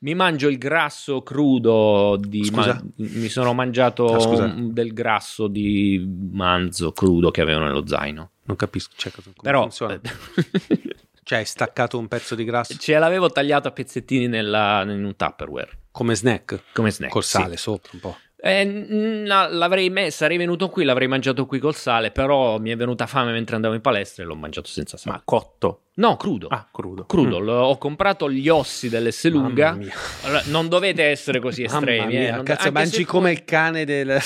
Mi 0.00 0.14
mangio 0.14 0.48
il 0.48 0.58
grasso 0.58 1.22
crudo 1.22 2.18
di. 2.20 2.50
Ma- 2.52 2.82
mi 2.96 3.28
sono 3.28 3.54
mangiato 3.54 4.06
Ah, 4.06 4.52
del 4.56 4.92
grasso 4.92 5.46
di 5.46 6.04
manzo 6.32 6.92
crudo 6.92 7.30
che 7.30 7.40
avevo 7.40 7.60
nello 7.64 7.86
zaino. 7.86 8.30
Non 8.44 8.56
capisco 8.56 8.92
cioè, 8.96 9.12
come 9.12 9.34
Però. 9.40 9.60
funziona. 9.62 9.94
eh, 9.94 10.00
Cioè 11.26 11.38
hai 11.38 11.46
staccato 11.46 11.96
un 11.96 12.06
pezzo 12.06 12.34
di 12.34 12.44
grasso 12.44 12.76
Ce 12.76 12.98
l'avevo 12.98 13.30
tagliato 13.30 13.66
a 13.66 13.70
pezzettini 13.70 14.26
nella- 14.28 14.82
in 14.82 15.02
un 15.06 15.16
Tupperware 15.16 15.70
come 15.94 16.16
snack, 16.16 16.60
come 16.72 16.90
snack. 16.90 17.12
col 17.12 17.22
sì. 17.22 17.30
sale 17.38 17.56
sopra 17.56 17.90
un 17.92 18.00
po'. 18.00 18.16
Eh, 18.36 18.64
no, 18.64 19.48
l'avrei 19.48 19.88
me- 19.90 20.10
sarei 20.10 20.36
venuto 20.36 20.68
qui, 20.68 20.84
l'avrei 20.84 21.06
mangiato 21.08 21.46
qui 21.46 21.58
col 21.60 21.74
sale, 21.74 22.10
però 22.10 22.58
mi 22.58 22.70
è 22.70 22.76
venuta 22.76 23.06
fame 23.06 23.30
mentre 23.32 23.54
andavo 23.54 23.74
in 23.74 23.80
palestra 23.80 24.22
e 24.22 24.26
l'ho 24.26 24.34
mangiato 24.34 24.68
senza 24.68 24.96
sale. 24.98 25.16
Ma 25.16 25.22
cotto. 25.24 25.84
No, 25.94 26.16
crudo. 26.16 26.48
Ah, 26.48 26.66
crudo. 26.70 27.06
Crudo, 27.06 27.38
Mm. 27.40 27.44
L- 27.46 27.48
ho 27.48 27.78
comprato 27.78 28.28
gli 28.28 28.48
ossi 28.50 28.88
dell'Esselunga. 28.90 29.70
Mamma 29.70 29.82
mia. 29.84 29.94
Allora, 30.24 30.42
non 30.46 30.68
dovete 30.68 31.04
essere 31.04 31.38
così 31.40 31.62
Mamma 31.62 31.78
estremi. 31.78 32.16
eh, 32.26 32.30
non- 32.32 32.42
cazzo, 32.44 32.70
mangi 32.72 33.04
come 33.04 33.30
il 33.32 33.44
cane 33.44 33.84
del... 33.86 34.20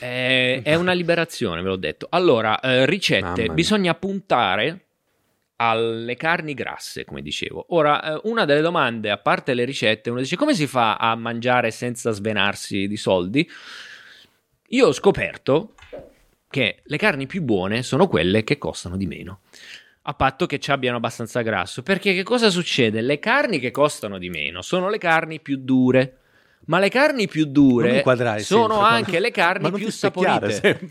Eh, 0.00 0.62
è 0.64 0.74
una 0.74 0.92
liberazione, 0.92 1.60
ve 1.62 1.68
l'ho 1.68 1.76
detto. 1.76 2.06
Allora, 2.10 2.58
eh, 2.58 2.86
ricette, 2.86 3.48
bisogna 3.50 3.94
puntare 3.94 4.86
alle 5.62 6.16
carni 6.16 6.54
grasse, 6.54 7.04
come 7.04 7.20
dicevo. 7.20 7.66
Ora, 7.70 8.14
eh, 8.14 8.20
una 8.24 8.46
delle 8.46 8.62
domande, 8.62 9.10
a 9.10 9.18
parte 9.18 9.52
le 9.52 9.64
ricette, 9.66 10.08
uno 10.08 10.20
dice 10.20 10.36
come 10.36 10.54
si 10.54 10.66
fa 10.66 10.96
a 10.96 11.14
mangiare 11.16 11.70
senza 11.70 12.12
svenarsi 12.12 12.88
di 12.88 12.96
soldi? 12.96 13.48
Io 14.68 14.86
ho 14.86 14.92
scoperto 14.92 15.74
che 16.48 16.80
le 16.82 16.96
carni 16.96 17.26
più 17.26 17.42
buone 17.42 17.82
sono 17.82 18.08
quelle 18.08 18.42
che 18.42 18.56
costano 18.56 18.96
di 18.96 19.06
meno. 19.06 19.40
A 20.02 20.14
patto 20.14 20.46
che 20.46 20.58
ci 20.58 20.70
abbiano 20.70 20.96
abbastanza 20.96 21.42
grasso. 21.42 21.82
Perché 21.82 22.14
che 22.14 22.22
cosa 22.22 22.48
succede? 22.48 23.02
Le 23.02 23.18
carni 23.18 23.58
che 23.58 23.70
costano 23.70 24.16
di 24.16 24.30
meno 24.30 24.62
sono 24.62 24.88
le 24.88 24.96
carni 24.96 25.40
più 25.40 25.58
dure. 25.58 26.16
Ma 26.66 26.78
le 26.78 26.88
carni 26.88 27.28
più 27.28 27.44
Non 27.44 27.52
dure 27.52 28.02
sono 28.38 28.74
sempre, 28.74 28.88
anche 28.88 29.20
le 29.20 29.30
carni 29.30 29.68
non 29.68 29.78
più 29.78 29.90
saporite. 29.90 30.52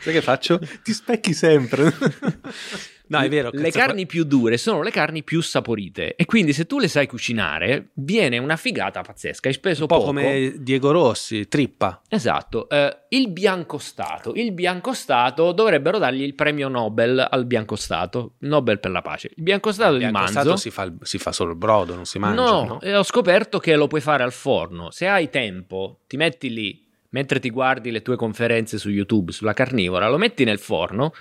Sai 0.00 0.12
che 0.12 0.20
faccio? 0.20 0.60
Ti 0.82 0.92
specchi 0.92 1.32
sempre. 1.32 1.92
No, 3.08 3.18
è 3.20 3.28
vero. 3.28 3.50
Le 3.52 3.70
carni 3.70 4.06
più 4.06 4.24
dure 4.24 4.56
sono 4.58 4.82
le 4.82 4.90
carni 4.90 5.22
più 5.22 5.40
saporite 5.40 6.14
e 6.14 6.24
quindi 6.26 6.52
se 6.52 6.66
tu 6.66 6.78
le 6.78 6.88
sai 6.88 7.06
cucinare 7.06 7.88
viene 7.94 8.38
una 8.38 8.56
figata 8.56 9.00
pazzesca. 9.02 9.48
Hai 9.48 9.54
speso 9.54 9.82
un 9.82 9.86
po' 9.88 9.96
poco. 9.96 10.06
come 10.08 10.54
Diego 10.58 10.90
Rossi, 10.90 11.48
trippa. 11.48 12.02
Esatto, 12.08 12.68
eh, 12.68 12.96
il 13.10 13.28
biancostato. 13.28 14.32
Il 14.34 14.52
biancostato 14.52 15.52
dovrebbero 15.52 15.98
dargli 15.98 16.22
il 16.22 16.34
premio 16.34 16.68
Nobel 16.68 17.26
al 17.30 17.44
biancostato, 17.46 18.34
il 18.40 18.48
Nobel 18.48 18.78
per 18.80 18.90
la 18.90 19.02
pace. 19.02 19.30
Il 19.34 19.42
biancostato 19.42 19.92
di 19.92 19.98
Biancostato 19.98 20.48
manzo. 20.48 20.56
si 20.62 20.70
fa, 20.70 20.82
il- 20.84 20.96
si 21.02 21.18
fa 21.18 21.32
solo 21.32 21.50
il 21.52 21.56
brodo, 21.58 21.94
non 21.94 22.04
si 22.04 22.18
mangia. 22.18 22.42
No, 22.42 22.64
no? 22.64 22.80
e 22.80 22.94
ho 22.96 23.02
scoperto 23.02 23.58
che 23.58 23.74
lo 23.76 23.86
puoi 23.86 24.00
fare 24.00 24.22
al 24.22 24.32
forno. 24.32 24.90
Se 24.90 25.06
hai 25.06 25.30
tempo, 25.30 26.00
ti 26.06 26.16
metti 26.16 26.50
lì 26.52 26.86
mentre 27.10 27.40
ti 27.40 27.48
guardi 27.48 27.90
le 27.90 28.02
tue 28.02 28.16
conferenze 28.16 28.76
su 28.76 28.90
YouTube 28.90 29.32
sulla 29.32 29.54
carnivora, 29.54 30.08
lo 30.10 30.18
metti 30.18 30.44
nel 30.44 30.58
forno. 30.58 31.12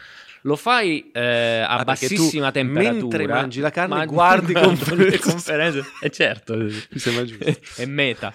Lo 0.48 0.56
fai 0.56 1.10
eh, 1.12 1.20
a 1.60 1.78
Ah, 1.80 1.84
bassissima 1.84 2.52
temperatura. 2.52 2.94
mentre 3.18 3.28
mangi 3.28 3.60
la 3.60 3.70
carne, 3.70 3.96
mangi- 3.96 4.14
guardi 4.14 4.54
conferenze. 4.56 5.10
le 5.10 5.20
conferenze. 5.20 5.84
E 6.02 6.10
certo, 6.10 6.56
Mi 6.56 7.00
sembra 7.00 7.26
giusto. 7.26 7.82
è 7.82 7.86
meta. 7.86 8.32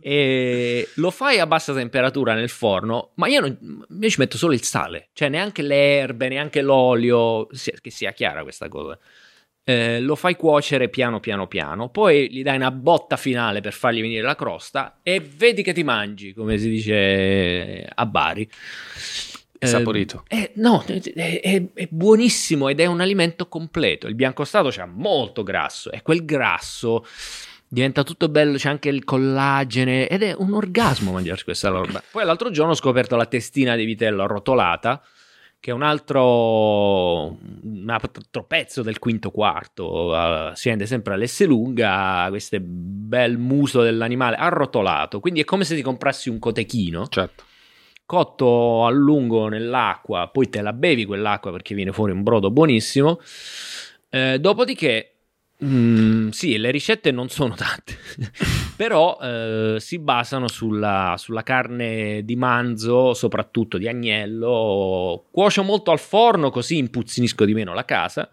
E 0.00 0.88
lo 0.94 1.10
fai 1.10 1.40
a 1.40 1.46
bassa 1.46 1.74
temperatura 1.74 2.34
nel 2.34 2.48
forno, 2.48 3.10
ma 3.14 3.26
io, 3.26 3.40
non- 3.40 3.86
io 4.00 4.08
ci 4.08 4.20
metto 4.20 4.36
solo 4.36 4.52
il 4.52 4.62
sale, 4.62 5.08
cioè 5.14 5.28
neanche 5.28 5.62
le 5.62 5.96
erbe, 5.98 6.28
neanche 6.28 6.62
l'olio, 6.62 7.48
sia- 7.50 7.74
che 7.80 7.90
sia 7.90 8.12
chiara 8.12 8.42
questa 8.42 8.68
cosa. 8.68 8.96
Eh, 9.64 10.00
lo 10.00 10.14
fai 10.14 10.36
cuocere 10.36 10.88
piano 10.88 11.20
piano 11.20 11.46
piano, 11.46 11.90
poi 11.90 12.30
gli 12.30 12.42
dai 12.42 12.56
una 12.56 12.70
botta 12.70 13.16
finale 13.18 13.60
per 13.60 13.72
fargli 13.74 14.00
venire 14.00 14.22
la 14.22 14.34
crosta 14.36 15.00
e 15.02 15.20
vedi 15.20 15.62
che 15.62 15.74
ti 15.74 15.82
mangi, 15.82 16.32
come 16.32 16.56
si 16.56 16.70
dice 16.70 17.86
a 17.92 18.06
Bari. 18.06 18.48
È 19.58 19.66
saporito. 19.66 20.24
Eh, 20.28 20.52
no, 20.56 20.82
è, 20.86 21.00
è- 21.40 21.64
è 21.74 21.88
buonissimo 21.90 22.68
ed 22.68 22.80
è 22.80 22.86
un 22.86 23.00
alimento 23.00 23.48
completo. 23.48 24.06
Il 24.06 24.14
biancostato 24.14 24.68
c'ha 24.70 24.86
molto 24.86 25.42
grasso 25.42 25.90
e 25.90 26.02
quel 26.02 26.24
grasso 26.24 27.04
diventa 27.66 28.02
tutto 28.02 28.28
bello, 28.28 28.56
c'è 28.56 28.68
anche 28.68 28.88
il 28.88 29.04
collagene 29.04 30.08
ed 30.08 30.22
è 30.22 30.34
un 30.36 30.54
orgasmo 30.54 31.12
mangiarsi 31.12 31.44
questa 31.44 31.68
roba. 31.68 32.02
Poi 32.10 32.24
l'altro 32.24 32.50
giorno 32.50 32.72
ho 32.72 32.76
scoperto 32.76 33.16
la 33.16 33.26
testina 33.26 33.76
di 33.76 33.84
vitello 33.84 34.22
arrotolata 34.22 35.02
che 35.60 35.72
è 35.72 35.74
un 35.74 35.82
altro, 35.82 37.36
un 37.62 37.86
altro 37.88 38.44
pezzo 38.44 38.82
del 38.82 39.00
quinto 39.00 39.32
quarto, 39.32 40.14
eh, 40.14 40.50
si 40.54 40.68
rende 40.68 40.86
sempre 40.86 41.14
all'Esselunga, 41.14 42.26
questo 42.28 42.58
bel 42.60 43.38
muso 43.38 43.82
dell'animale 43.82 44.36
arrotolato, 44.36 45.18
quindi 45.18 45.40
è 45.40 45.44
come 45.44 45.64
se 45.64 45.74
ti 45.74 45.82
comprassi 45.82 46.28
un 46.28 46.38
cotechino 46.38 47.08
Certo. 47.08 47.42
Cotto 48.08 48.86
a 48.86 48.90
lungo 48.90 49.48
nell'acqua, 49.48 50.30
poi 50.32 50.48
te 50.48 50.62
la 50.62 50.72
bevi 50.72 51.04
quell'acqua 51.04 51.52
perché 51.52 51.74
viene 51.74 51.92
fuori 51.92 52.10
un 52.12 52.22
brodo 52.22 52.50
buonissimo. 52.50 53.20
Eh, 54.08 54.38
dopodiché, 54.40 55.16
mm, 55.62 56.30
sì, 56.30 56.56
le 56.56 56.70
ricette 56.70 57.10
non 57.10 57.28
sono 57.28 57.54
tante, 57.54 57.98
però 58.78 59.18
eh, 59.20 59.76
si 59.78 59.98
basano 59.98 60.48
sulla, 60.48 61.16
sulla 61.18 61.42
carne 61.42 62.24
di 62.24 62.34
manzo, 62.34 63.12
soprattutto 63.12 63.76
di 63.76 63.86
agnello. 63.86 65.26
Cuocio 65.30 65.62
molto 65.62 65.90
al 65.90 65.98
forno 65.98 66.48
così 66.48 66.78
impuzzinisco 66.78 67.44
di 67.44 67.52
meno 67.52 67.74
la 67.74 67.84
casa. 67.84 68.30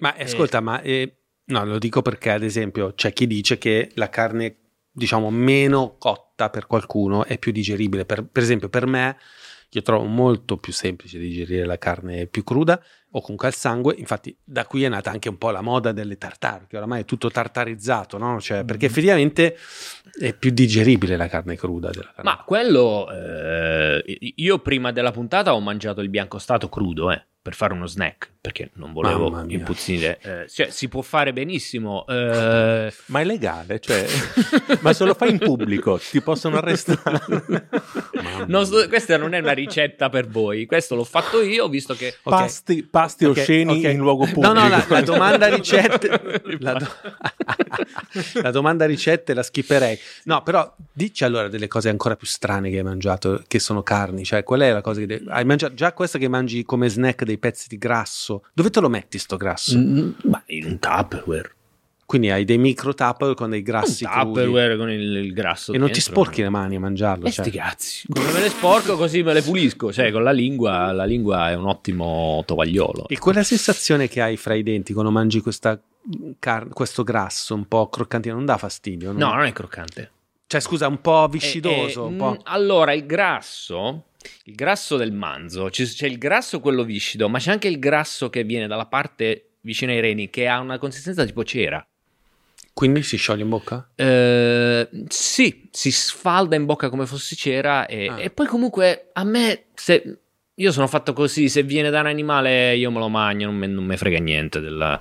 Ma 0.00 0.14
eh, 0.14 0.24
ascolta, 0.24 0.60
ma 0.60 0.82
eh, 0.82 1.10
no, 1.46 1.64
lo 1.64 1.78
dico 1.78 2.02
perché 2.02 2.28
ad 2.28 2.42
esempio 2.42 2.92
c'è 2.92 3.14
chi 3.14 3.26
dice 3.26 3.56
che 3.56 3.92
la 3.94 4.10
carne, 4.10 4.56
diciamo, 4.92 5.30
meno 5.30 5.96
cotta 5.98 6.50
per 6.50 6.66
qualcuno 6.66 7.24
è 7.24 7.38
più 7.38 7.50
digeribile. 7.52 8.04
Per, 8.04 8.24
per 8.26 8.42
esempio, 8.42 8.68
per 8.68 8.86
me, 8.86 9.16
io 9.74 9.80
trovo 9.82 10.04
molto 10.04 10.58
più 10.58 10.72
semplice 10.72 11.18
digerire 11.18 11.64
la 11.64 11.78
carne 11.78 12.26
più 12.26 12.44
cruda 12.44 12.78
o 13.12 13.20
comunque 13.20 13.46
al 13.46 13.54
sangue. 13.54 13.94
Infatti, 13.96 14.36
da 14.44 14.66
qui 14.66 14.84
è 14.84 14.88
nata 14.88 15.10
anche 15.10 15.30
un 15.30 15.38
po' 15.38 15.50
la 15.50 15.62
moda 15.62 15.92
delle 15.92 16.18
tartare, 16.18 16.66
che 16.68 16.76
oramai 16.76 17.00
è 17.02 17.04
tutto 17.06 17.30
tartarizzato, 17.30 18.18
no? 18.18 18.38
Cioè, 18.40 18.64
perché 18.64 18.86
Mhm. 18.86 18.90
effettivamente 18.92 19.56
è 20.20 20.34
più 20.34 20.50
digeribile 20.50 21.16
la 21.16 21.28
carne 21.28 21.56
cruda 21.56 21.90
carne. 21.90 22.22
Ma 22.22 22.42
quello, 22.44 23.10
eh, 23.10 24.04
io 24.36 24.58
prima 24.58 24.92
della 24.92 25.10
puntata 25.10 25.54
ho 25.54 25.60
mangiato 25.60 26.02
il 26.02 26.10
biancostato 26.10 26.68
crudo, 26.68 27.10
eh, 27.10 27.26
per 27.42 27.54
fare 27.54 27.72
uno 27.72 27.86
snack, 27.86 28.30
perché 28.40 28.70
non 28.74 28.92
volevo 28.92 29.44
impuzzinire. 29.48 30.18
Eh, 30.22 30.48
cioè, 30.48 30.70
si 30.70 30.88
può 30.88 31.02
fare 31.02 31.32
benissimo. 31.32 32.06
eh, 32.06 32.92
Ma 33.06 33.20
è 33.20 33.24
legale, 33.24 33.80
cioè, 33.80 34.06
ma 34.80 34.92
se 34.92 35.04
lo 35.04 35.12
fai 35.14 35.30
in 35.32 35.38
pubblico 35.38 35.98
ti 35.98 36.20
possono 36.22 36.56
arrestare. 36.58 37.20
Non 38.46 38.66
so- 38.66 38.88
questa 38.88 39.16
non 39.16 39.34
è 39.34 39.38
una 39.40 39.52
ricetta 39.52 40.08
per 40.08 40.26
voi, 40.26 40.66
questo 40.66 40.94
l'ho 40.94 41.04
fatto 41.04 41.42
io, 41.42 41.68
visto 41.68 41.94
che... 41.94 42.08
Ok. 42.22 42.36
Pasti, 42.36 42.82
pasti 42.82 43.24
Ok, 43.24 43.36
osceni 43.38 43.78
ok. 43.84 43.92
in 43.92 43.98
luogo 43.98 44.24
pubblico. 44.24 44.52
No, 44.52 44.60
no, 44.62 44.68
la, 44.68 44.84
la 44.88 45.00
domanda 45.02 45.46
ricette. 45.54 46.42
La, 46.58 46.72
do- 46.74 46.90
la 48.42 48.50
domanda 48.50 48.86
ricette 48.86 49.34
la 49.34 49.42
skipperei. 49.42 49.98
No, 50.24 50.42
però 50.42 50.74
dici 50.92 51.24
allora 51.24 51.48
delle 51.48 51.68
cose 51.68 51.88
ancora 51.88 52.16
più 52.16 52.26
strane 52.26 52.70
che 52.70 52.78
hai 52.78 52.82
mangiato, 52.82 53.42
che 53.46 53.58
sono 53.58 53.82
carni. 53.82 54.24
Cioè, 54.24 54.42
qual 54.42 54.60
è 54.60 54.72
la 54.72 54.80
cosa 54.80 55.00
che 55.00 55.06
de- 55.06 55.22
hai 55.28 55.44
mangiato? 55.44 55.74
Già 55.74 55.92
questa 55.92 56.18
che 56.18 56.28
mangi 56.28 56.64
come 56.64 56.88
snack 56.88 57.24
dei 57.32 57.38
pezzi 57.38 57.68
di 57.68 57.78
grasso. 57.78 58.44
Dove 58.52 58.70
te 58.70 58.80
lo 58.80 58.88
metti 58.88 59.18
sto 59.18 59.36
grasso? 59.36 59.76
Mm, 59.78 60.10
ma 60.24 60.42
in 60.46 60.66
un 60.66 60.78
Tupperware. 60.78 61.54
Quindi 62.04 62.30
hai 62.30 62.44
dei 62.44 62.58
micro 62.58 62.92
tupper 62.92 63.32
con 63.32 63.48
dei 63.48 63.62
grassi 63.62 64.04
un. 64.04 64.10
Tupperware 64.10 64.76
con 64.76 64.90
il, 64.90 65.16
il 65.16 65.32
grasso 65.32 65.72
E 65.72 65.78
non 65.78 65.90
ti 65.90 66.00
sporchi 66.00 66.42
le 66.42 66.50
mani 66.50 66.76
a 66.76 66.80
mangiarlo. 66.80 67.24
E 67.26 67.30
cioè. 67.30 67.46
sti 67.46 67.56
cazzi, 67.56 68.06
come 68.12 68.30
me 68.32 68.40
le 68.40 68.48
sporco 68.50 68.96
così 68.98 69.22
me 69.22 69.32
le 69.32 69.40
pulisco, 69.40 69.90
cioè 69.90 70.12
con 70.12 70.22
la 70.22 70.32
lingua, 70.32 70.92
la 70.92 71.04
lingua 71.04 71.48
è 71.50 71.54
un 71.54 71.66
ottimo 71.66 72.42
tovagliolo. 72.44 73.08
E 73.08 73.18
quella 73.18 73.42
sensazione 73.42 74.08
che 74.08 74.20
hai 74.20 74.36
fra 74.36 74.52
i 74.52 74.62
denti 74.62 74.92
quando 74.92 75.10
mangi 75.10 75.40
questa 75.40 75.80
car- 76.38 76.68
questo 76.68 77.02
grasso 77.02 77.54
un 77.54 77.66
po' 77.66 77.88
croccantino 77.88 78.34
non 78.34 78.44
dà 78.44 78.58
fastidio? 78.58 79.12
No, 79.12 79.32
non 79.32 79.44
è 79.44 79.52
croccante. 79.52 80.10
Cioè, 80.48 80.60
scusa, 80.60 80.88
un 80.88 81.00
po' 81.00 81.26
viscidoso, 81.28 82.02
Eh, 82.02 82.08
eh, 82.08 82.08
un 82.08 82.16
po'. 82.18 82.30
mm, 82.32 82.40
Allora, 82.42 82.92
il 82.92 83.06
grasso, 83.06 84.08
il 84.44 84.54
grasso 84.54 84.96
del 84.96 85.12
manzo, 85.12 85.68
c'è, 85.70 86.06
il 86.06 86.18
grasso 86.18 86.60
quello 86.60 86.84
viscido, 86.84 87.28
ma 87.28 87.38
c'è 87.38 87.50
anche 87.50 87.68
il 87.68 87.78
grasso 87.78 88.30
che 88.30 88.44
viene 88.44 88.66
dalla 88.66 88.86
parte 88.86 89.52
vicino 89.60 89.92
ai 89.92 90.00
reni, 90.00 90.30
che 90.30 90.48
ha 90.48 90.58
una 90.58 90.78
consistenza 90.78 91.24
tipo 91.24 91.44
cera. 91.44 91.84
Quindi 92.74 93.02
si 93.02 93.16
scioglie 93.16 93.42
in 93.42 93.50
bocca? 93.50 93.90
Eh, 93.94 94.88
sì, 95.08 95.68
si 95.70 95.90
sfalda 95.92 96.56
in 96.56 96.64
bocca 96.64 96.88
come 96.88 97.06
fosse 97.06 97.36
cera 97.36 97.86
e, 97.86 98.08
Ah. 98.08 98.20
e 98.20 98.30
poi 98.30 98.46
comunque 98.46 99.10
a 99.12 99.24
me, 99.24 99.64
se, 99.74 100.18
io 100.54 100.72
sono 100.72 100.86
fatto 100.86 101.12
così, 101.12 101.48
se 101.48 101.62
viene 101.62 101.90
da 101.90 102.00
un 102.00 102.06
animale 102.06 102.74
io 102.76 102.90
me 102.90 102.98
lo 102.98 103.08
mangio, 103.08 103.46
non 103.46 103.56
me, 103.56 103.66
non 103.66 103.84
me 103.84 103.96
frega 103.96 104.18
niente 104.18 104.60
della... 104.60 104.98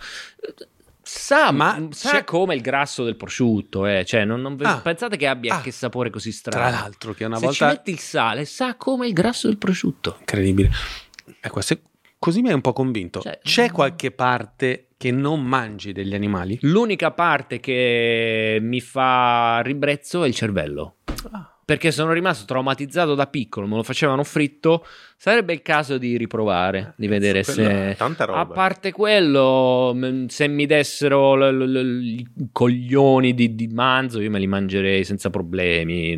Sa, 1.13 1.51
Ma 1.51 1.77
ma 1.77 1.87
sa 1.91 2.11
c'è- 2.11 2.23
come 2.23 2.55
il 2.55 2.61
grasso 2.61 3.03
del 3.03 3.17
prosciutto, 3.17 3.85
eh. 3.85 4.05
cioè, 4.05 4.23
non, 4.23 4.39
non 4.41 4.57
Ah. 4.61 4.79
pensate 4.79 5.17
che 5.17 5.27
abbia 5.27 5.55
Ah. 5.57 5.61
che 5.61 5.71
sapore 5.71 6.09
così 6.09 6.31
strano. 6.31 6.69
Tra 6.69 6.79
l'altro, 6.79 7.13
che 7.13 7.25
una 7.25 7.35
Se 7.37 7.45
volta. 7.45 7.67
ci 7.69 7.75
metti 7.75 7.91
il 7.91 7.99
sale, 7.99 8.45
sa 8.45 8.75
come 8.75 9.07
il 9.07 9.13
grasso 9.13 9.47
del 9.47 9.57
prosciutto. 9.57 10.15
Incredibile. 10.19 10.71
Ecco, 11.41 11.59
se- 11.61 11.81
così 12.17 12.41
mi 12.41 12.47
hai 12.47 12.53
un 12.53 12.61
po' 12.61 12.71
convinto. 12.71 13.19
Cioè- 13.19 13.39
C'è 13.43 13.71
qualche 13.71 14.11
parte 14.11 14.87
che 14.97 15.11
non 15.11 15.43
mangi 15.43 15.91
degli 15.91 16.13
animali? 16.15 16.57
L'unica 16.61 17.11
parte 17.11 17.59
che 17.59 18.57
mi 18.61 18.79
fa 18.79 19.59
ribrezzo 19.61 20.23
è 20.23 20.27
il 20.29 20.33
cervello. 20.35 20.95
Perché 21.71 21.91
sono 21.91 22.11
rimasto 22.11 22.43
traumatizzato 22.43 23.15
da 23.15 23.27
piccolo, 23.27 23.65
me 23.65 23.77
lo 23.77 23.83
facevano 23.83 24.25
fritto. 24.25 24.85
Sarebbe 25.15 25.53
il 25.53 25.61
caso 25.61 25.97
di 25.97 26.17
riprovare, 26.17 26.93
di 26.97 27.07
vedere 27.07 27.43
Quello- 27.45 27.63
se. 27.63 27.95
A 28.27 28.45
parte 28.45 28.91
quello, 28.91 29.97
se 30.27 30.49
mi 30.49 30.65
dessero 30.65 31.35
l- 31.35 31.55
l- 31.55 31.71
l- 31.71 32.03
i 32.03 32.27
coglioni 32.51 33.33
di, 33.33 33.55
di 33.55 33.67
manzo, 33.67 34.19
io 34.19 34.29
me 34.29 34.39
li 34.39 34.47
mangerei 34.47 35.05
senza 35.05 35.29
problemi. 35.29 36.17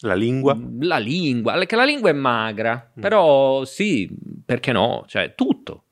La 0.00 0.14
lingua. 0.14 0.58
La 0.80 0.98
lingua, 0.98 1.64
che 1.64 1.76
la 1.76 1.84
lingua 1.84 2.10
è 2.10 2.14
magra, 2.14 2.90
Mm. 2.98 3.00
però 3.00 3.64
sì, 3.64 4.10
perché 4.44 4.72
no? 4.72 5.04
Cioè, 5.06 5.34
tutto. 5.36 5.84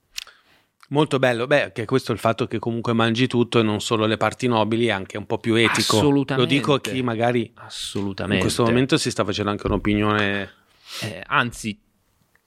Molto 0.91 1.19
bello. 1.19 1.47
Beh, 1.47 1.73
che 1.73 1.85
questo 1.87 2.13
è 2.13 2.15
il 2.15 2.21
fatto 2.21 2.47
che 2.47 2.59
comunque 2.59 2.93
mangi 2.93 3.27
tutto 3.27 3.59
e 3.59 3.63
non 3.63 3.81
solo 3.81 4.07
le 4.07 4.17
parti 4.17 4.47
nobili, 4.47 4.87
è 4.87 4.91
anche 4.91 5.17
un 5.17 5.27
po' 5.27 5.39
più 5.39 5.55
etico. 5.55 5.97
Assolutamente. 5.97 6.37
Lo 6.37 6.45
dico 6.59 6.75
a 6.75 6.81
chi 6.81 7.03
magari 7.03 7.51
Assolutamente. 7.55 8.37
in 8.37 8.41
questo 8.43 8.65
momento 8.65 8.97
si 8.99 9.11
sta 9.11 9.25
facendo 9.25 9.51
anche 9.51 9.67
un'opinione. 9.67 10.51
Eh, 11.03 11.23
anzi, 11.27 11.79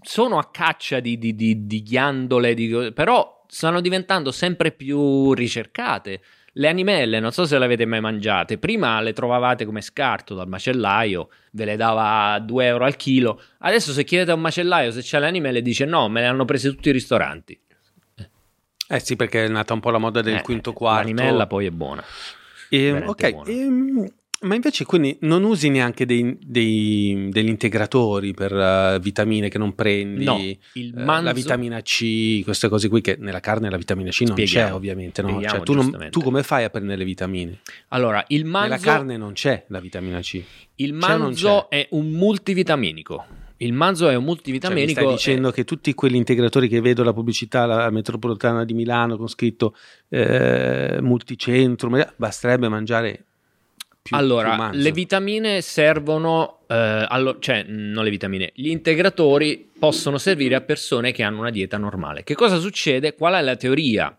sono 0.02 0.38
a 0.38 0.50
caccia 0.52 1.00
di, 1.00 1.18
di- 1.18 1.36
di- 1.36 1.66
di 1.66 1.82
ghiandole, 1.84 2.92
però 2.94 3.44
stanno 3.48 3.82
diventando 3.82 4.32
sempre 4.32 4.72
più 4.72 5.34
ricercate. 5.34 6.22
Le 6.54 6.68
animelle, 6.70 7.20
non 7.20 7.32
so 7.32 7.46
se 7.46 7.60
le 7.60 7.66
avete 7.66 7.86
mai 7.86 8.02
mangiate, 8.02 8.58
prima 8.58 9.00
le 9.02 9.14
trovavate 9.14 9.64
come 9.66 9.82
scarto 9.82 10.34
dal 10.34 10.48
macellaio, 10.48 11.30
ve 11.52 11.66
le 11.66 11.76
dava 11.76 12.32
a 12.34 12.40
2 12.40 12.66
euro 12.66 12.86
al 12.86 12.96
chilo. 12.96 13.40
Adesso 13.60 13.92
se 13.92 14.04
chiedete 14.04 14.32
a 14.32 14.34
un 14.34 14.42
macellaio 14.42 14.92
se 14.92 15.02
c'è 15.02 15.20
le 15.20 15.28
animelle 15.28 15.62
dice 15.62 15.86
no, 15.86 16.08
me 16.10 16.22
le 16.22 16.28
hanno 16.28 16.46
prese 16.46 16.70
tutti 16.70 16.90
i 16.90 16.94
ristoranti. 16.94 17.60
Eh 18.90 19.00
sì, 19.00 19.16
perché 19.16 19.46
è 19.46 19.48
nata 19.50 19.74
un 19.74 19.80
po' 19.80 19.90
la 19.90 19.98
moda 19.98 20.22
del 20.22 20.36
Eh, 20.36 20.42
quinto 20.42 20.74
quarto. 20.74 21.02
L'animella 21.10 21.46
poi 21.48 21.66
è 21.66 21.72
buona. 21.72 22.04
Ehm, 22.70 22.94
veramente 22.94 23.26
ok, 23.28 23.32
buono. 23.32 23.50
ehm, 23.50 24.12
Ma 24.42 24.54
invece 24.54 24.86
quindi 24.86 25.18
non 25.22 25.44
usi 25.44 25.68
neanche 25.70 26.06
dei, 26.06 26.38
dei, 26.40 27.30
degli 27.32 27.48
integratori 27.48 28.36
per 28.36 28.54
uh, 28.54 29.00
vitamine 29.00 29.50
che 29.50 29.58
non 29.58 29.74
prendi? 29.74 30.24
No, 30.24 30.38
il 30.74 30.94
manzo... 30.94 31.22
uh, 31.22 31.24
la 31.26 31.34
vitamina 31.34 31.82
C, 31.82 32.44
queste 32.44 32.70
cose 32.70 32.88
qui 32.88 33.02
che 33.02 33.16
nella 33.20 33.40
carne 33.40 33.68
la 33.72 33.78
vitamina 33.78 34.12
C 34.12 34.22
non 34.22 34.34
Spieghiamo, 34.34 34.68
c'è 34.68 34.74
ovviamente. 34.76 35.22
No? 35.24 35.42
Cioè, 35.42 35.62
tu, 35.64 35.74
non- 35.74 36.10
tu 36.12 36.22
come 36.22 36.44
fai 36.44 36.66
a 36.66 36.70
prendere 36.70 36.98
le 37.00 37.06
vitamine? 37.06 37.62
Allora, 37.88 38.24
il 38.28 38.46
manzo, 38.46 38.70
Nella 38.70 38.80
carne 38.80 39.18
non 39.18 39.34
c'è 39.34 39.66
la 39.70 39.80
vitamina 39.80 40.20
C. 40.22 40.44
il 40.76 40.94
manzo 40.94 41.68
è 41.72 41.88
un 41.92 42.08
multivitaminico. 42.12 43.26
Il 43.58 43.74
manzo 43.74 44.06
è 44.08 44.10
un 44.10 44.12
Cioè, 44.14 44.20
mi 44.20 44.26
multivitaminico. 44.26 45.00
stai 45.02 45.12
dicendo 45.12 45.52
che 45.52 45.64
tutti 45.64 45.94
quegli 45.94 46.16
integratori 46.16 46.68
che 46.68 46.80
vedo 46.82 47.04
la 47.04 47.14
pubblicità 47.14 47.64
alla 47.64 47.90
metropolitana 47.90 48.64
di 48.66 48.74
Milano 48.74 49.18
con 49.18 49.28
scritto 49.28 49.76
eh, 50.10 51.00
multicentro, 51.02 51.90
basterebbe 52.16 52.68
mangiare 52.70 53.24
più, 54.02 54.16
allora, 54.16 54.70
più 54.70 54.80
le 54.80 54.92
vitamine 54.92 55.62
servono, 55.62 56.60
eh, 56.68 57.06
allo- 57.10 57.40
cioè 57.40 57.64
non 57.68 58.04
le 58.04 58.10
vitamine, 58.10 58.52
gli 58.54 58.70
integratori 58.70 59.70
possono 59.78 60.18
servire 60.18 60.56
a 60.56 60.62
persone 60.62 61.12
che 61.12 61.24
hanno 61.24 61.40
una 61.40 61.50
dieta 61.52 61.78
normale. 61.78 62.24
Che 62.24 62.36
cosa 62.36 62.60
succede? 62.60 63.16
Qual 63.16 63.34
è 63.34 63.42
la 63.42 63.56
teoria 63.56 64.16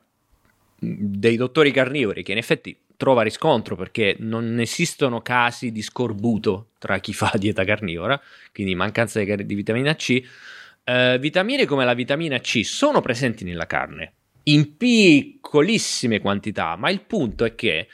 mh, 0.80 0.94
dei 0.98 1.36
dottori 1.36 1.70
carnivori? 1.70 2.22
Che 2.22 2.32
in 2.32 2.38
effetti 2.38 2.76
trova 2.98 3.22
riscontro 3.22 3.76
perché 3.76 4.16
non 4.18 4.60
esistono 4.60 5.22
casi 5.22 5.72
di 5.72 5.80
scorbuto 5.80 6.72
tra 6.78 6.98
chi 6.98 7.14
fa 7.14 7.32
dieta 7.38 7.64
carnivora, 7.64 8.20
quindi 8.52 8.74
mancanza 8.74 9.22
di, 9.22 9.46
di 9.46 9.54
vitamina 9.54 9.94
C. 9.94 10.22
Eh, 10.84 11.16
vitamine 11.18 11.64
come 11.64 11.86
la 11.86 11.94
vitamina 11.94 12.38
C 12.40 12.62
sono 12.64 13.00
presenti 13.00 13.44
nella 13.44 13.66
carne 13.66 14.12
in 14.48 14.76
piccolissime 14.76 16.20
quantità, 16.20 16.76
ma 16.76 16.90
il 16.90 17.02
punto 17.02 17.44
è 17.44 17.54
che 17.54 17.88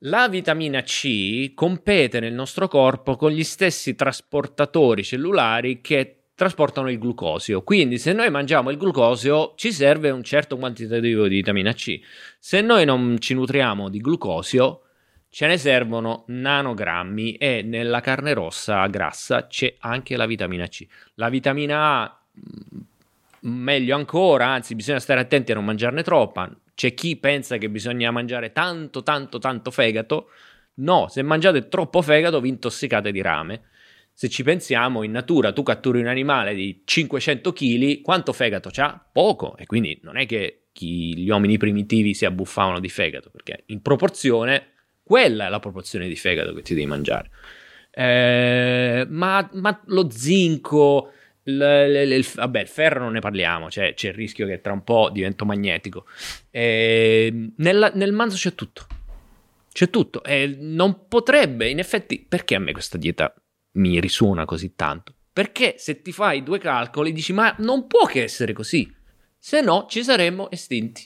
la 0.00 0.28
vitamina 0.28 0.82
C 0.82 1.54
compete 1.54 2.20
nel 2.20 2.32
nostro 2.32 2.68
corpo 2.68 3.16
con 3.16 3.30
gli 3.30 3.44
stessi 3.44 3.94
trasportatori 3.94 5.04
cellulari 5.04 5.80
che 5.80 6.15
trasportano 6.36 6.90
il 6.90 6.98
glucosio. 6.98 7.62
Quindi, 7.62 7.98
se 7.98 8.12
noi 8.12 8.30
mangiamo 8.30 8.70
il 8.70 8.76
glucosio, 8.76 9.54
ci 9.56 9.72
serve 9.72 10.10
un 10.10 10.22
certo 10.22 10.58
quantitativo 10.58 11.26
di 11.26 11.36
vitamina 11.36 11.72
C. 11.72 11.98
Se 12.38 12.60
noi 12.60 12.84
non 12.84 13.16
ci 13.18 13.32
nutriamo 13.32 13.88
di 13.88 13.98
glucosio, 14.00 14.82
ce 15.30 15.46
ne 15.46 15.56
servono 15.56 16.24
nanogrammi 16.28 17.36
e 17.36 17.62
nella 17.62 18.00
carne 18.00 18.34
rossa 18.34 18.86
grassa 18.86 19.46
c'è 19.46 19.76
anche 19.80 20.16
la 20.16 20.26
vitamina 20.26 20.66
C. 20.66 20.86
La 21.14 21.30
vitamina 21.30 22.02
A, 22.02 22.20
mh, 22.32 23.48
meglio 23.48 23.96
ancora, 23.96 24.48
anzi, 24.48 24.74
bisogna 24.74 25.00
stare 25.00 25.20
attenti 25.20 25.52
a 25.52 25.54
non 25.54 25.64
mangiarne 25.64 26.02
troppa. 26.02 26.54
C'è 26.74 26.92
chi 26.92 27.16
pensa 27.16 27.56
che 27.56 27.70
bisogna 27.70 28.10
mangiare 28.10 28.52
tanto, 28.52 29.02
tanto, 29.02 29.38
tanto 29.38 29.70
fegato. 29.70 30.28
No, 30.74 31.08
se 31.08 31.22
mangiate 31.22 31.68
troppo 31.68 32.02
fegato 32.02 32.42
vi 32.42 32.50
intossicate 32.50 33.10
di 33.10 33.22
rame. 33.22 33.62
Se 34.18 34.30
ci 34.30 34.42
pensiamo, 34.42 35.02
in 35.02 35.10
natura 35.10 35.52
tu 35.52 35.62
catturi 35.62 36.00
un 36.00 36.06
animale 36.06 36.54
di 36.54 36.80
500 36.86 37.52
kg, 37.52 38.00
quanto 38.00 38.32
fegato 38.32 38.70
c'ha? 38.72 38.98
Poco. 39.12 39.58
E 39.58 39.66
quindi 39.66 40.00
non 40.04 40.16
è 40.16 40.24
che 40.24 40.68
chi- 40.72 41.14
gli 41.18 41.28
uomini 41.28 41.58
primitivi 41.58 42.14
si 42.14 42.24
abbuffavano 42.24 42.80
di 42.80 42.88
fegato, 42.88 43.28
perché 43.28 43.64
in 43.66 43.82
proporzione, 43.82 44.68
quella 45.02 45.44
è 45.44 45.50
la 45.50 45.58
proporzione 45.60 46.08
di 46.08 46.16
fegato 46.16 46.54
che 46.54 46.62
ti 46.62 46.72
devi 46.72 46.86
mangiare. 46.86 47.28
Eh, 47.90 49.04
ma, 49.06 49.50
ma 49.52 49.82
lo 49.88 50.08
zinco, 50.08 51.10
l- 51.42 51.58
l- 51.58 52.18
l- 52.18 52.26
vabbè, 52.36 52.60
il 52.62 52.68
ferro 52.68 53.00
non 53.00 53.12
ne 53.12 53.20
parliamo, 53.20 53.70
cioè, 53.70 53.92
c'è 53.92 54.08
il 54.08 54.14
rischio 54.14 54.46
che 54.46 54.62
tra 54.62 54.72
un 54.72 54.82
po' 54.82 55.10
divento 55.12 55.44
magnetico. 55.44 56.06
Eh, 56.50 57.50
nella- 57.58 57.90
nel 57.92 58.12
manzo 58.12 58.36
c'è 58.36 58.54
tutto. 58.54 58.86
C'è 59.70 59.90
tutto. 59.90 60.24
E 60.24 60.56
non 60.58 61.06
potrebbe, 61.06 61.68
in 61.68 61.80
effetti, 61.80 62.24
perché 62.26 62.54
a 62.54 62.60
me 62.60 62.72
questa 62.72 62.96
dieta 62.96 63.34
mi 63.76 64.00
risuona 64.00 64.44
così 64.44 64.74
tanto? 64.74 65.14
Perché 65.32 65.76
se 65.78 66.02
ti 66.02 66.12
fai 66.12 66.42
due 66.42 66.58
calcoli 66.58 67.12
dici, 67.12 67.32
ma 67.32 67.54
non 67.58 67.86
può 67.86 68.06
che 68.06 68.22
essere 68.22 68.52
così. 68.52 68.92
Se 69.38 69.60
no, 69.60 69.86
ci 69.88 70.02
saremmo 70.02 70.50
estinti. 70.50 71.02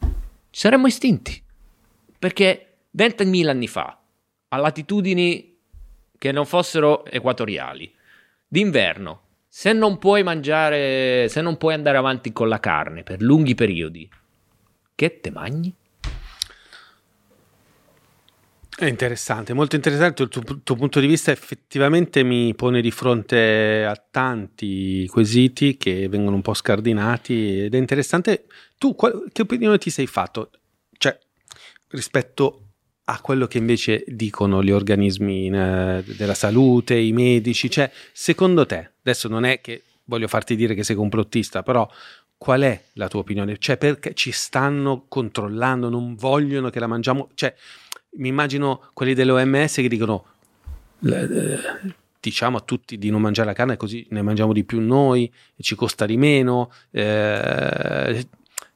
Ci 0.00 0.60
saremmo 0.60 0.86
estinti. 0.86 1.42
Perché 2.18 2.76
20.000 2.96 3.48
anni 3.48 3.68
fa, 3.68 4.00
a 4.48 4.56
latitudini 4.56 5.56
che 6.18 6.32
non 6.32 6.46
fossero 6.46 7.04
equatoriali, 7.04 7.92
d'inverno, 8.46 9.22
se 9.48 9.72
non 9.72 9.98
puoi 9.98 10.22
mangiare, 10.22 11.28
se 11.28 11.40
non 11.40 11.56
puoi 11.56 11.74
andare 11.74 11.96
avanti 11.96 12.32
con 12.32 12.48
la 12.48 12.58
carne 12.60 13.04
per 13.04 13.22
lunghi 13.22 13.54
periodi, 13.54 14.08
che 14.94 15.20
te 15.20 15.30
mangi? 15.30 15.74
È 18.76 18.86
interessante, 18.86 19.52
molto 19.52 19.76
interessante 19.76 20.24
il 20.24 20.28
tuo, 20.28 20.42
tuo 20.64 20.74
punto 20.74 20.98
di 20.98 21.06
vista 21.06 21.30
effettivamente 21.30 22.24
mi 22.24 22.56
pone 22.56 22.80
di 22.80 22.90
fronte 22.90 23.84
a 23.84 23.94
tanti 23.94 25.06
quesiti 25.06 25.76
che 25.76 26.08
vengono 26.08 26.34
un 26.34 26.42
po' 26.42 26.54
scardinati 26.54 27.60
ed 27.60 27.74
è 27.74 27.78
interessante. 27.78 28.46
Tu 28.76 28.96
qual- 28.96 29.28
che 29.30 29.42
opinione 29.42 29.78
ti 29.78 29.90
sei 29.90 30.08
fatto? 30.08 30.50
Cioè, 30.98 31.16
rispetto 31.90 32.62
a 33.04 33.20
quello 33.20 33.46
che 33.46 33.58
invece 33.58 34.02
dicono 34.08 34.60
gli 34.60 34.72
organismi 34.72 35.50
eh, 35.50 36.02
della 36.04 36.34
salute, 36.34 36.96
i 36.96 37.12
medici, 37.12 37.70
cioè, 37.70 37.88
secondo 38.12 38.66
te, 38.66 38.90
adesso 39.02 39.28
non 39.28 39.44
è 39.44 39.60
che 39.60 39.82
voglio 40.06 40.26
farti 40.26 40.56
dire 40.56 40.74
che 40.74 40.82
sei 40.82 40.96
complottista, 40.96 41.62
però 41.62 41.88
qual 42.36 42.62
è 42.62 42.82
la 42.94 43.08
tua 43.08 43.20
opinione? 43.20 43.56
Cioè, 43.58 43.76
perché 43.76 44.14
ci 44.14 44.32
stanno 44.32 45.04
controllando, 45.08 45.88
non 45.88 46.14
vogliono 46.14 46.70
che 46.70 46.80
la 46.80 46.86
mangiamo? 46.86 47.30
Cioè, 47.34 47.54
mi 48.16 48.28
immagino 48.28 48.90
quelli 48.92 49.14
dell'OMS 49.14 49.74
che 49.74 49.88
dicono 49.88 50.24
eh, 51.04 51.58
diciamo 52.20 52.56
a 52.56 52.60
tutti 52.60 52.96
di 52.98 53.10
non 53.10 53.20
mangiare 53.20 53.48
la 53.48 53.54
carne 53.54 53.76
così 53.76 54.06
ne 54.10 54.22
mangiamo 54.22 54.52
di 54.52 54.64
più 54.64 54.80
noi 54.80 55.30
ci 55.60 55.74
costa 55.74 56.06
di 56.06 56.16
meno 56.16 56.70
eh, 56.90 58.26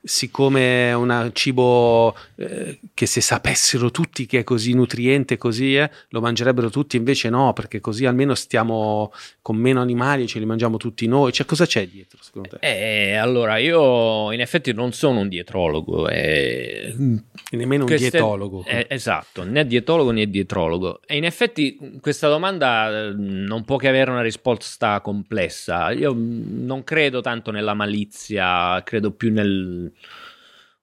siccome 0.08 0.88
è 0.88 0.94
un 0.94 1.30
cibo 1.32 2.16
eh, 2.36 2.78
che 2.94 3.06
se 3.06 3.20
sapessero 3.20 3.90
tutti 3.90 4.26
che 4.26 4.40
è 4.40 4.44
così 4.44 4.72
nutriente 4.72 5.36
così 5.36 5.76
eh, 5.76 5.90
lo 6.08 6.20
mangerebbero 6.20 6.70
tutti 6.70 6.96
invece 6.96 7.28
no 7.28 7.52
perché 7.52 7.80
così 7.80 8.06
almeno 8.06 8.34
stiamo 8.34 9.12
con 9.42 9.56
meno 9.56 9.80
animali 9.80 10.24
e 10.24 10.26
ce 10.26 10.38
li 10.38 10.46
mangiamo 10.46 10.76
tutti 10.76 11.06
noi 11.06 11.32
cioè 11.32 11.46
cosa 11.46 11.66
c'è 11.66 11.86
dietro 11.86 12.18
secondo 12.20 12.48
te? 12.48 12.58
Eh, 12.60 13.14
allora, 13.14 13.58
io 13.58 14.32
in 14.32 14.40
effetti 14.40 14.72
non 14.72 14.92
sono 14.92 15.20
un 15.20 15.28
dietrologo. 15.28 16.08
eh, 16.08 16.94
nemmeno 17.50 17.84
un 17.84 17.94
dietologo 17.94 18.64
eh, 18.66 18.86
esatto, 18.88 19.44
né 19.44 19.66
dietrologo 19.66 20.10
né 20.10 20.28
dietrologo. 20.28 21.00
E 21.06 21.16
in 21.16 21.24
effetti 21.24 21.98
questa 22.00 22.28
domanda 22.28 23.08
eh, 23.08 23.12
non 23.14 23.64
può 23.64 23.76
che 23.76 23.88
avere 23.88 24.10
una 24.10 24.22
risposta 24.22 25.00
complessa. 25.00 25.90
Io 25.92 26.14
mm, 26.14 26.64
non 26.64 26.84
credo 26.84 27.20
tanto 27.20 27.50
nella 27.50 27.74
malizia, 27.74 28.82
credo 28.84 29.12
più 29.12 29.32
nel... 29.32 29.92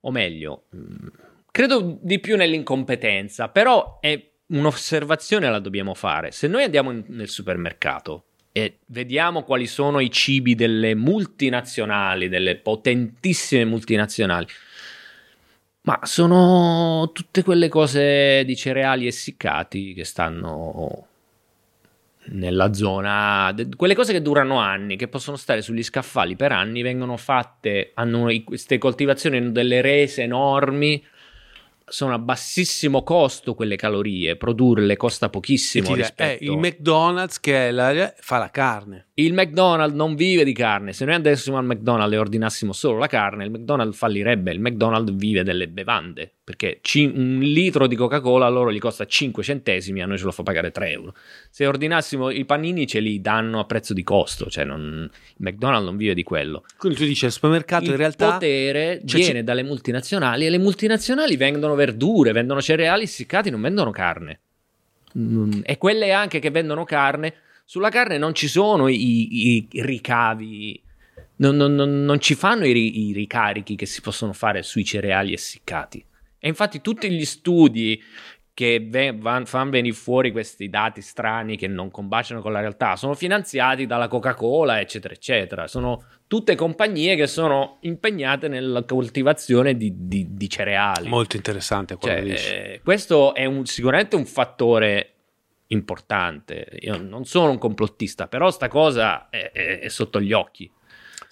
o 0.01 0.11
meglio, 0.11 0.65
credo 1.51 1.97
di 2.01 2.19
più 2.19 2.35
nell'incompetenza, 2.35 3.49
però 3.49 3.99
è 3.99 4.31
un'osservazione 4.47 5.49
la 5.49 5.59
dobbiamo 5.59 5.93
fare. 5.93 6.31
Se 6.31 6.47
noi 6.47 6.63
andiamo 6.63 6.91
in- 6.91 7.03
nel 7.07 7.29
supermercato 7.29 8.25
e 8.51 8.79
vediamo 8.87 9.43
quali 9.43 9.65
sono 9.67 9.99
i 9.99 10.11
cibi 10.11 10.55
delle 10.55 10.95
multinazionali, 10.95 12.29
delle 12.29 12.55
potentissime 12.55 13.65
multinazionali, 13.65 14.47
ma 15.81 15.99
sono 16.03 17.11
tutte 17.13 17.43
quelle 17.43 17.67
cose 17.69 18.43
di 18.45 18.55
cereali 18.55 19.07
essiccati 19.07 19.93
che 19.93 20.03
stanno 20.03 21.07
nella 22.27 22.73
zona, 22.73 23.53
quelle 23.75 23.95
cose 23.95 24.13
che 24.13 24.21
durano 24.21 24.57
anni, 24.57 24.95
che 24.95 25.07
possono 25.07 25.37
stare 25.37 25.61
sugli 25.61 25.83
scaffali 25.83 26.35
per 26.35 26.51
anni, 26.51 26.81
vengono 26.81 27.17
fatte, 27.17 27.91
hanno 27.93 28.29
queste 28.43 28.77
coltivazioni 28.77 29.37
hanno 29.37 29.51
delle 29.51 29.81
rese 29.81 30.23
enormi, 30.23 31.03
sono 31.87 32.15
a 32.15 32.19
bassissimo 32.19 33.03
costo 33.03 33.53
quelle 33.53 33.75
calorie, 33.75 34.35
produrle 34.37 34.97
costa 34.97 35.29
pochissimo 35.29 35.85
ti 35.85 35.91
dà- 35.93 35.97
rispetto... 35.99 36.43
eh, 36.43 36.47
il 36.47 36.57
McDonald's 36.57 37.39
che 37.39 37.67
è 37.67 37.71
la- 37.71 38.13
fa 38.17 38.39
la 38.39 38.49
carne 38.49 39.07
Il 39.13 39.33
McDonald's 39.33 39.95
non 39.95 40.15
vive 40.15 40.43
di 40.43 40.53
carne. 40.53 40.93
Se 40.93 41.05
noi 41.05 41.13
andassimo 41.13 41.57
al 41.57 41.65
McDonald's 41.65 42.15
e 42.15 42.17
ordinassimo 42.17 42.73
solo 42.73 42.97
la 42.97 43.07
carne, 43.07 43.45
il 43.45 43.51
McDonald's 43.51 43.97
fallirebbe. 43.97 44.51
Il 44.51 44.59
McDonald's 44.59 45.13
vive 45.13 45.43
delle 45.43 45.67
bevande. 45.67 46.33
Perché 46.45 46.77
ci- 46.83 47.11
un 47.11 47.39
litro 47.39 47.87
di 47.87 47.95
Coca-Cola 47.95 48.45
a 48.45 48.49
loro 48.49 48.71
gli 48.71 48.77
costa 48.77 49.07
5 49.07 49.41
centesimi, 49.41 50.03
a 50.03 50.05
noi 50.05 50.19
ce 50.19 50.25
lo 50.25 50.31
fa 50.31 50.43
pagare 50.43 50.69
3 50.69 50.91
euro. 50.91 51.15
Se 51.49 51.65
ordinassimo 51.65 52.29
i 52.29 52.45
panini 52.45 52.85
ce 52.85 52.99
li 52.99 53.19
danno 53.19 53.59
a 53.59 53.65
prezzo 53.65 53.95
di 53.95 54.03
costo. 54.03 54.47
Cioè, 54.47 54.63
non- 54.63 55.09
il 55.11 55.35
McDonald's 55.37 55.85
non 55.87 55.97
vive 55.97 56.13
di 56.13 56.21
quello. 56.21 56.63
quindi 56.77 56.99
tu 56.99 57.05
dici 57.05 57.25
al 57.25 57.31
supermercato 57.31 57.85
il 57.85 57.89
in 57.89 57.95
realtà 57.97 58.33
potere 58.33 59.01
cioè, 59.05 59.19
viene 59.21 59.39
ci- 59.39 59.43
dalle 59.43 59.63
multinazionali 59.63 60.45
e 60.45 60.51
le 60.51 60.59
multinazionali 60.59 61.35
vendono 61.35 61.73
verdure, 61.73 62.31
vendono 62.31 62.61
cereali 62.61 63.03
essiccati, 63.05 63.49
non 63.49 63.61
vendono 63.61 63.89
carne. 63.89 64.39
Mm, 65.17 65.61
e 65.63 65.77
quelle 65.79 66.11
anche 66.11 66.37
che 66.37 66.51
vendono 66.51 66.83
carne, 66.83 67.33
sulla 67.65 67.89
carne 67.89 68.19
non 68.19 68.35
ci 68.35 68.47
sono 68.47 68.87
i, 68.87 69.55
i 69.55 69.67
ricavi, 69.81 70.79
non, 71.37 71.55
non- 71.55 71.73
non- 71.73 72.19
ci 72.19 72.35
fanno 72.35 72.65
i, 72.67 73.07
i 73.09 73.13
ricarichi 73.13 73.75
che 73.75 73.87
si 73.87 74.01
possono 74.01 74.31
fare 74.31 74.61
sui 74.61 74.85
cereali 74.85 75.33
essiccati. 75.33 76.05
E 76.45 76.47
infatti 76.47 76.79
tutti 76.79 77.09
gli 77.09 77.25
studi 77.25 77.99
che 78.53 78.87
van- 79.17 79.47
fanno 79.47 79.71
venire 79.71 79.95
fuori 79.95 80.31
questi 80.31 80.69
dati 80.69 81.01
strani 81.01 81.57
che 81.57 81.67
non 81.67 81.89
combaciano 81.89 82.39
con 82.39 82.51
la 82.51 82.59
realtà 82.59 82.95
sono 82.95 83.15
finanziati 83.15 83.87
dalla 83.87 84.07
Coca-Cola, 84.07 84.79
eccetera, 84.79 85.15
eccetera. 85.15 85.65
Sono 85.65 86.03
tutte 86.27 86.53
compagnie 86.53 87.15
che 87.15 87.25
sono 87.25 87.77
impegnate 87.81 88.47
nella 88.47 88.83
coltivazione 88.83 89.75
di, 89.75 89.91
di- 90.07 90.27
di 90.35 90.47
cereali. 90.49 91.09
Molto 91.09 91.35
interessante 91.35 91.95
quello 91.95 92.15
Cioè, 92.15 92.23
che 92.23 92.31
dici. 92.31 92.47
eh, 92.53 92.81
questo 92.83 93.33
è 93.33 93.45
un- 93.45 93.65
sicuramente 93.65 94.15
un 94.15 94.25
fattore 94.27 95.13
importante. 95.67 96.67
Io 96.81 96.95
non 97.01 97.25
sono 97.25 97.49
un 97.49 97.57
complottista, 97.57 98.27
però 98.27 98.51
sta 98.51 98.67
cosa 98.67 99.29
è, 99.29 99.49
è- 99.51 99.79
è 99.79 99.87
sotto 99.89 100.21
gli 100.21 100.31
occhi. 100.31 100.71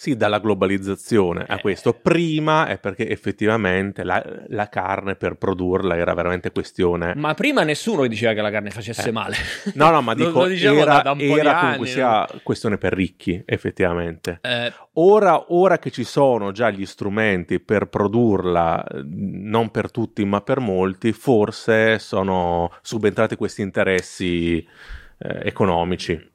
Sì, 0.04 0.18
dalla 0.18 0.40
globalizzazione 0.40 1.46
a 1.48 1.56
Eh. 1.56 1.62
questo. 1.62 1.94
Prima 1.94 2.68
è 2.68 2.78
perché 2.78 3.08
effettivamente 3.08 4.04
la, 4.04 4.22
la 4.48 4.68
carne 4.68 5.16
per 5.16 5.36
produrla 5.36 5.96
era 5.96 6.14
veramente 6.14 6.52
questione. 6.52 7.14
Ma 7.16 7.34
prima 7.36 7.64
nessuno 7.64 8.06
diceva 8.08 8.34
che 8.34 8.42
la 8.42 8.52
carne 8.52 8.70
facesse 8.70 9.08
Eh. 9.08 9.12
male. 9.14 9.38
No, 9.76 9.92
no, 9.92 10.02
ma 10.02 10.12
Lo- 10.16 10.26
dico, 10.26 10.40
lo 10.42 10.48
diciamo 10.48 10.80
era, 10.82 10.96
da- 10.96 11.02
da 11.04 11.12
un 11.14 11.18
po' 11.20 11.38
era 11.38 11.52
anni, 11.52 11.62
comunque 11.62 11.88
sia 11.88 12.28
questione 12.44 12.78
per 12.78 12.92
ricchi, 12.92 13.42
effettivamente. 13.46 14.40
Eh, 14.42 14.74
Ora, 14.96 15.46
ora 15.54 15.80
che 15.80 15.90
ci 15.90 16.04
sono 16.04 16.52
già 16.52 16.70
gli 16.70 16.86
strumenti 16.86 17.62
per 17.62 17.88
produrla, 17.88 18.86
non 19.06 19.72
per 19.72 19.90
tutti 19.90 20.24
ma 20.26 20.42
per 20.42 20.60
molti, 20.60 21.14
forse 21.14 21.98
sono 21.98 22.70
subentrati 22.82 23.36
questi 23.38 23.62
interessi 23.62 24.58
eh, 24.58 25.40
economici. 25.48 26.30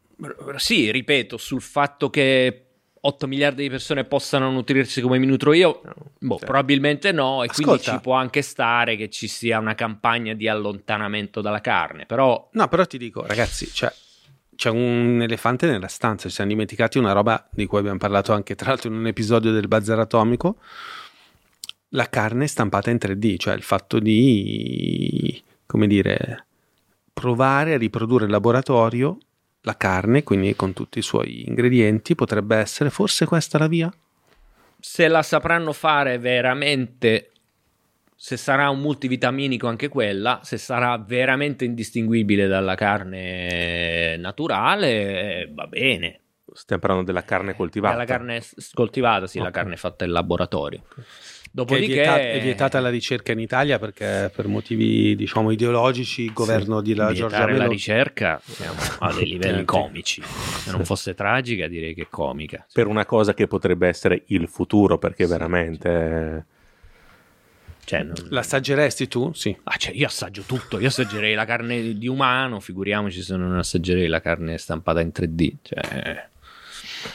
sì, 0.57 0.91
ripeto, 0.91 1.37
sul 1.37 1.61
fatto 1.61 2.09
che 2.11 2.63
8 3.09 3.27
miliardi 3.27 3.63
di 3.63 3.71
persone 3.71 4.05
possano 4.05 4.51
nutrirsi 4.51 5.01
come 5.01 5.19
mi 5.19 5.27
nutro 5.27 5.53
io, 5.53 5.81
boh, 6.19 6.37
Cioè, 6.37 6.45
probabilmente 6.47 7.11
no, 7.13 7.43
e 7.43 7.49
quindi 7.49 7.73
Ascolta. 7.73 7.93
ci 7.93 8.01
può 8.01 8.15
anche 8.15 8.43
stare 8.43 8.97
che 8.97 9.09
ci 9.09 9.29
sia 9.29 9.59
una 9.59 9.75
campagna 9.75 10.35
di 10.35 10.47
allontanamento 10.47 11.41
dalla 11.41 11.61
carne, 11.61 12.05
però 12.07 12.49
No, 12.53 12.69
però 12.69 12.85
ti 12.85 12.99
dico, 12.99 13.25
ragazzi, 13.27 13.67
cioè, 13.73 13.93
c'è 14.55 14.71
un 14.71 15.21
elefante 15.23 15.67
nella 15.67 15.87
stanza. 15.87 16.29
Ci 16.29 16.35
siamo 16.35 16.51
dimenticati 16.51 16.99
una 16.99 17.13
roba 17.13 17.49
di 17.51 17.65
cui 17.67 17.79
abbiamo 17.79 17.99
parlato 17.99 18.33
anche, 18.33 18.55
tra 18.57 18.71
l'altro, 18.71 18.91
in 18.91 18.97
un 18.97 19.07
episodio 19.07 19.53
del 19.53 19.69
Bazar 19.69 20.01
Atomico. 20.01 20.57
La 21.91 22.09
carne 22.09 22.47
stampata 22.49 22.91
in 22.91 22.99
3D, 23.01 23.37
cioè 23.39 23.55
il 23.55 23.63
fatto 23.63 23.99
di, 24.01 25.43
come 25.65 25.87
dire, 25.87 26.47
provare 27.13 27.75
a 27.75 27.79
riprodurre 27.79 28.25
in 28.25 28.31
laboratorio 28.31 29.19
la 29.69 29.77
carne, 29.77 30.23
quindi 30.23 30.57
con 30.57 30.73
tutti 30.73 30.99
i 30.99 31.03
suoi 31.03 31.47
ingredienti, 31.47 32.15
potrebbe 32.15 32.57
essere 32.57 32.89
forse 32.91 33.27
questa 33.27 33.59
la 33.59 33.67
via? 33.69 33.93
se 34.81 35.09
la 35.09 35.23
sapranno 35.23 35.73
fare 35.73 36.19
veramente, 36.19 37.33
se 38.15 38.37
sarà 38.37 38.71
un 38.71 38.79
multivitaminico 38.79 39.67
anche 39.67 39.89
quella, 39.89 40.39
se 40.45 40.57
sarà 40.57 40.97
veramente 40.99 41.65
indistinguibile 41.65 42.47
dalla 42.47 42.77
carne 42.77 44.17
naturale, 44.19 45.41
eh, 45.43 45.51
va 45.53 45.67
bene. 45.67 46.21
Stiamo 46.53 46.81
parlando 46.81 47.07
della 47.07 47.25
carne 47.25 47.55
coltivata. 47.57 47.97
La 47.97 48.05
carne 48.05 48.41
coltivata, 48.73 49.27
sì, 49.27 49.39
la 49.39 49.47
Ok. 49.47 49.51
carne 49.51 49.77
fatta 49.77 50.05
in 50.05 50.13
laboratorio. 50.13 50.85
Che 51.51 51.63
è, 51.65 51.65
Dopodiché 51.65 51.93
vietata, 51.95 52.19
è 52.21 52.41
vietata 52.41 52.81
la 52.81 52.89
ricerca 52.91 53.33
in 53.33 53.41
Italia 53.41 53.79
perché 53.79 54.31
per 54.35 54.47
motivi, 54.47 55.17
diciamo, 55.17 55.51
ideologici, 55.51 56.23
il 56.25 56.33
governo 56.33 56.81
di 56.81 56.95
la 56.95 57.07
vietare 57.11 57.29
Giorgia 57.31 57.39
la 57.47 57.53
Meloni... 57.53 57.69
ricerca 57.71 58.41
siamo 58.45 58.79
a 59.01 59.13
dei 59.13 59.27
livelli 59.27 59.59
Sì. 59.61 59.65
comici. 59.65 60.23
Se 60.23 60.71
non 60.71 60.85
fosse 60.85 61.15
tragica, 61.15 61.67
direi 61.67 61.95
che 61.95 62.03
è 62.03 62.07
comica. 62.11 62.65
Per 62.73 62.87
una 62.87 63.05
cosa 63.07 63.35
che 63.35 63.47
potrebbe 63.47 63.89
essere 63.89 64.23
il 64.27 64.47
futuro, 64.49 64.99
perché 64.99 65.27
veramente... 65.27 66.45
Cioè, 67.85 68.03
non- 68.03 68.15
L'assaggeresti 68.29 69.09
tu? 69.09 69.33
Sì. 69.33 69.57
Ah, 69.65 69.77
cioè, 69.77 69.95
io 69.95 70.07
assaggio 70.07 70.43
tutto, 70.43 70.79
io 70.79 70.89
assaggerei 70.89 71.35
la 71.35 71.47
carne 71.47 71.97
di 71.97 72.07
umano, 72.07 72.61
figuriamoci 72.61 73.23
se 73.23 73.35
non 73.37 73.57
assaggerei 73.57 74.07
la 74.09 74.21
carne 74.21 74.59
stampata 74.59 75.01
in 75.01 75.11
3D. 75.15 75.53
Cioè, 75.63 76.29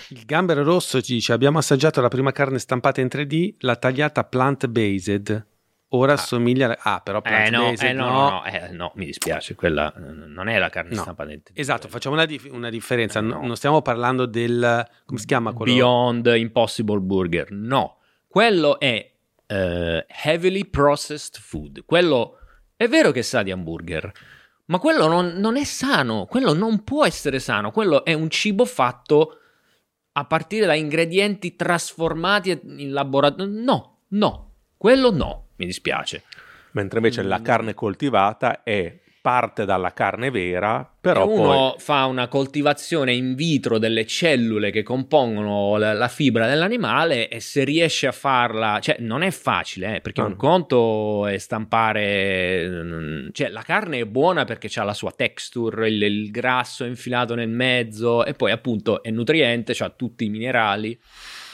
Il 0.09 0.25
gambero 0.25 0.63
rosso 0.63 1.01
ci 1.01 1.13
dice 1.13 1.33
abbiamo 1.33 1.57
assaggiato 1.57 2.01
la 2.01 2.07
prima 2.07 2.31
carne 2.31 2.59
stampata 2.59 3.01
in 3.01 3.07
3D, 3.11 3.55
la 3.59 3.75
tagliata 3.75 4.23
plant-based. 4.23 5.47
Ora 5.89 6.13
assomiglia... 6.13 6.75
a- 6.79 6.95
Ah, 6.95 7.01
però 7.01 7.21
eh, 7.23 7.49
no, 7.51 7.71
eh, 7.77 7.93
no, 7.93 8.09
no, 8.09 8.29
no, 8.29 8.45
eh, 8.45 8.69
no, 8.71 8.91
mi 8.95 9.05
dispiace, 9.05 9.53
quella 9.53 9.93
eh, 9.93 9.99
non 9.99 10.47
è 10.47 10.57
la 10.57 10.69
carne 10.69 10.95
stampata 10.95 11.31
in 11.31 11.41
3D. 11.45 11.51
Esatto, 11.53 11.87
facciamo 11.87 12.15
una, 12.15 12.25
dif- 12.25 12.51
una 12.51 12.69
differenza. 12.71 13.19
Eh, 13.19 13.21
No- 13.21 13.39
no. 13.41 13.45
Non 13.47 13.55
stiamo 13.55 13.81
parlando 13.83 14.25
del... 14.25 14.87
come 15.05 15.19
si 15.19 15.25
chiama 15.27 15.53
quello? 15.53 15.71
Beyond 15.71 16.33
Impossible 16.35 16.99
Burger, 16.99 17.51
no. 17.51 17.97
Quello 18.27 18.79
è 18.79 19.11
eh, 19.45 20.05
heavily 20.23 20.65
processed 20.65 21.37
food. 21.39 21.83
Quello 21.85 22.39
è 22.75 22.87
vero 22.87 23.11
che 23.11 23.21
sa 23.21 23.43
di 23.43 23.51
hamburger, 23.51 24.11
ma 24.65 24.79
quello 24.79 25.07
non, 25.07 25.33
non 25.35 25.57
è 25.57 25.63
sano. 25.63 26.25
Quello 26.25 26.53
non 26.53 26.83
può 26.83 27.05
essere 27.05 27.37
sano. 27.37 27.69
Quello 27.69 28.03
è 28.03 28.13
un 28.13 28.31
cibo 28.31 28.65
fatto 28.65 29.37
a 30.13 30.25
partire 30.25 30.65
da 30.65 30.75
ingredienti 30.75 31.55
trasformati 31.55 32.59
in 32.63 32.91
laboratorio. 32.91 33.51
No, 33.61 33.97
no, 34.09 34.51
quello 34.77 35.11
no. 35.11 35.47
Mi 35.55 35.65
dispiace. 35.65 36.23
Mentre 36.71 36.97
invece 36.99 37.21
la 37.23 37.39
Mm. 37.39 37.43
carne 37.43 37.73
coltivata 37.73 38.63
è 38.63 38.99
parte 39.23 39.63
dalla 39.63 39.93
carne 39.93 40.29
vera, 40.31 40.85
però 40.99 41.21
E 41.21 41.27
uno 41.33 41.43
poi... 41.45 41.73
fa 41.77 42.03
una 42.07 42.27
coltivazione 42.27 43.13
in 43.13 43.35
vitro 43.35 43.77
delle 43.77 44.05
cellule 44.05 44.69
che 44.69 44.83
compongono 44.83 45.77
la, 45.77 45.93
la 45.93 46.09
fibra 46.09 46.45
dell'animale 46.45 47.29
e 47.29 47.39
se 47.39 47.63
riesce 47.63 48.05
a 48.05 48.11
farla, 48.11 48.79
cioè 48.81 48.97
non 48.99 49.21
è 49.21 49.31
facile, 49.31 49.95
eh, 49.95 50.01
perché 50.01 50.19
Ah. 50.19 50.25
un 50.25 50.35
conto 50.35 51.25
è 51.25 51.37
stampare, 51.37 52.67
mm, 52.67 53.27
cioè 53.31 53.47
la 53.47 53.61
carne 53.61 53.99
è 53.99 54.05
buona 54.05 54.43
perché 54.43 54.69
ha 54.77 54.83
la 54.83 54.93
sua 54.93 55.11
texture, 55.15 55.87
il, 55.87 56.01
il 56.03 56.29
grasso 56.29 56.83
è 56.83 56.87
infilato 56.89 57.33
nel 57.33 57.47
mezzo 57.49 58.25
e 58.25 58.33
poi 58.33 58.51
appunto 58.51 59.01
è 59.03 59.09
nutriente, 59.09 59.73
ha 59.79 59.89
tutti 59.89 60.25
i 60.25 60.29
minerali. 60.29 60.99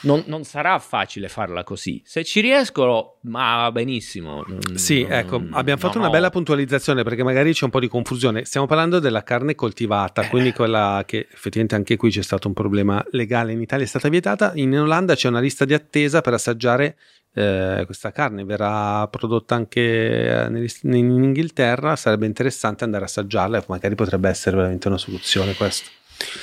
Non, 0.02 0.24
non 0.28 0.44
sarà 0.44 0.80
facile 0.80 1.28
farla 1.28 1.64
così. 1.64 2.02
Se 2.06 2.24
ci 2.24 2.40
riesco, 2.40 3.18
ma 3.22 3.58
va 3.64 3.72
benissimo. 3.72 4.44
Non- 4.48 4.78
Sì, 4.78 5.02
non- 5.02 5.12
ecco, 5.12 5.42
abbiamo 5.52 5.80
fatto 5.80 5.94
no, 5.96 6.00
una 6.00 6.08
no. 6.08 6.12
bella 6.14 6.30
puntualizzazione 6.30 7.04
perché 7.04 7.24
magari 7.24 7.54
c'è 7.54 7.66
un 7.66 7.72
po' 7.72 7.80
di 7.80 7.88
confusione. 7.88 8.46
Stiamo 8.46 8.66
parlando 8.66 9.00
della 9.00 9.24
carne 9.24 9.56
coltivata, 9.56 10.22
Eh. 10.24 10.30
quindi 10.30 10.54
quella 10.54 11.04
che 11.06 11.28
effettivamente 11.32 11.76
anche 11.76 11.98
qui 11.98 12.10
c'è 12.12 12.22
stato 12.22 12.48
un 12.48 12.54
problema 12.54 13.04
legale. 13.12 13.52
In 13.52 13.62
Italia 13.62 13.84
è 13.86 13.88
stata 13.88 14.08
vietata, 14.10 14.52
in 14.56 14.78
Olanda 14.78 15.16
c'è 15.16 15.28
una 15.28 15.40
lista 15.42 15.66
di 15.66 15.74
attesa 15.74 16.22
per 16.22 16.34
assaggiare 16.34 16.96
eh, 17.34 17.84
questa 17.86 18.12
carne. 18.12 18.44
Verrà 18.44 19.06
prodotta 19.08 19.54
anche 19.56 19.82
eh, 19.82 20.68
in 20.84 20.94
Inghilterra. 21.24 21.96
Sarebbe 21.96 22.26
interessante 22.26 22.84
andare 22.84 23.04
a 23.04 23.08
assaggiarla 23.08 23.64
magari 23.68 23.96
potrebbe 23.96 24.30
essere 24.30 24.56
veramente 24.56 24.88
una 24.88 24.98
soluzione 24.98 25.54
questo. 25.56 25.90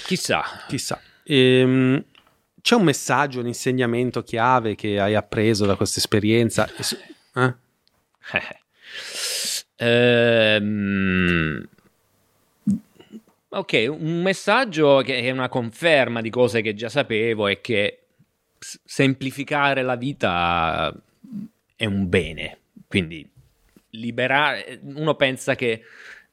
Chissà, 0.06 0.42
Chissà. 0.68 1.00
Ehm, 1.24 2.02
c'è 2.66 2.74
un 2.74 2.82
messaggio, 2.82 3.38
un 3.38 3.46
insegnamento 3.46 4.24
chiave 4.24 4.74
che 4.74 4.98
hai 4.98 5.14
appreso 5.14 5.66
da 5.66 5.76
questa 5.76 6.00
esperienza? 6.00 6.68
Eh? 7.34 7.54
Ehm, 9.78 11.68
ok, 13.50 13.86
un 13.90 14.22
messaggio 14.22 15.02
che 15.04 15.20
è 15.20 15.30
una 15.30 15.50
conferma 15.50 16.22
di 16.22 16.30
cose 16.30 16.62
che 16.62 16.72
già 16.72 16.88
sapevo 16.88 17.46
è 17.46 17.60
che 17.60 18.04
semplificare 18.58 19.82
la 19.82 19.96
vita 19.96 20.92
è 21.76 21.84
un 21.84 22.08
bene. 22.08 22.58
Quindi 22.88 23.28
liberare, 23.90 24.80
uno 24.82 25.14
pensa 25.14 25.54
che, 25.54 25.82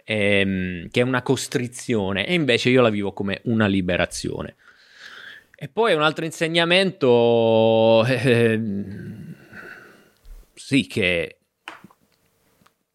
ehm, 0.05 0.88
che 0.89 1.01
è 1.01 1.03
una 1.03 1.22
costrizione 1.22 2.26
e 2.26 2.34
invece 2.34 2.69
io 2.69 2.81
la 2.81 2.89
vivo 2.89 3.11
come 3.11 3.41
una 3.43 3.68
liberazione. 3.68 4.55
E 5.64 5.69
poi 5.69 5.94
un 5.94 6.02
altro 6.02 6.26
insegnamento, 6.26 8.03
ehm, 8.06 9.34
sì, 10.53 10.85
che, 10.88 11.38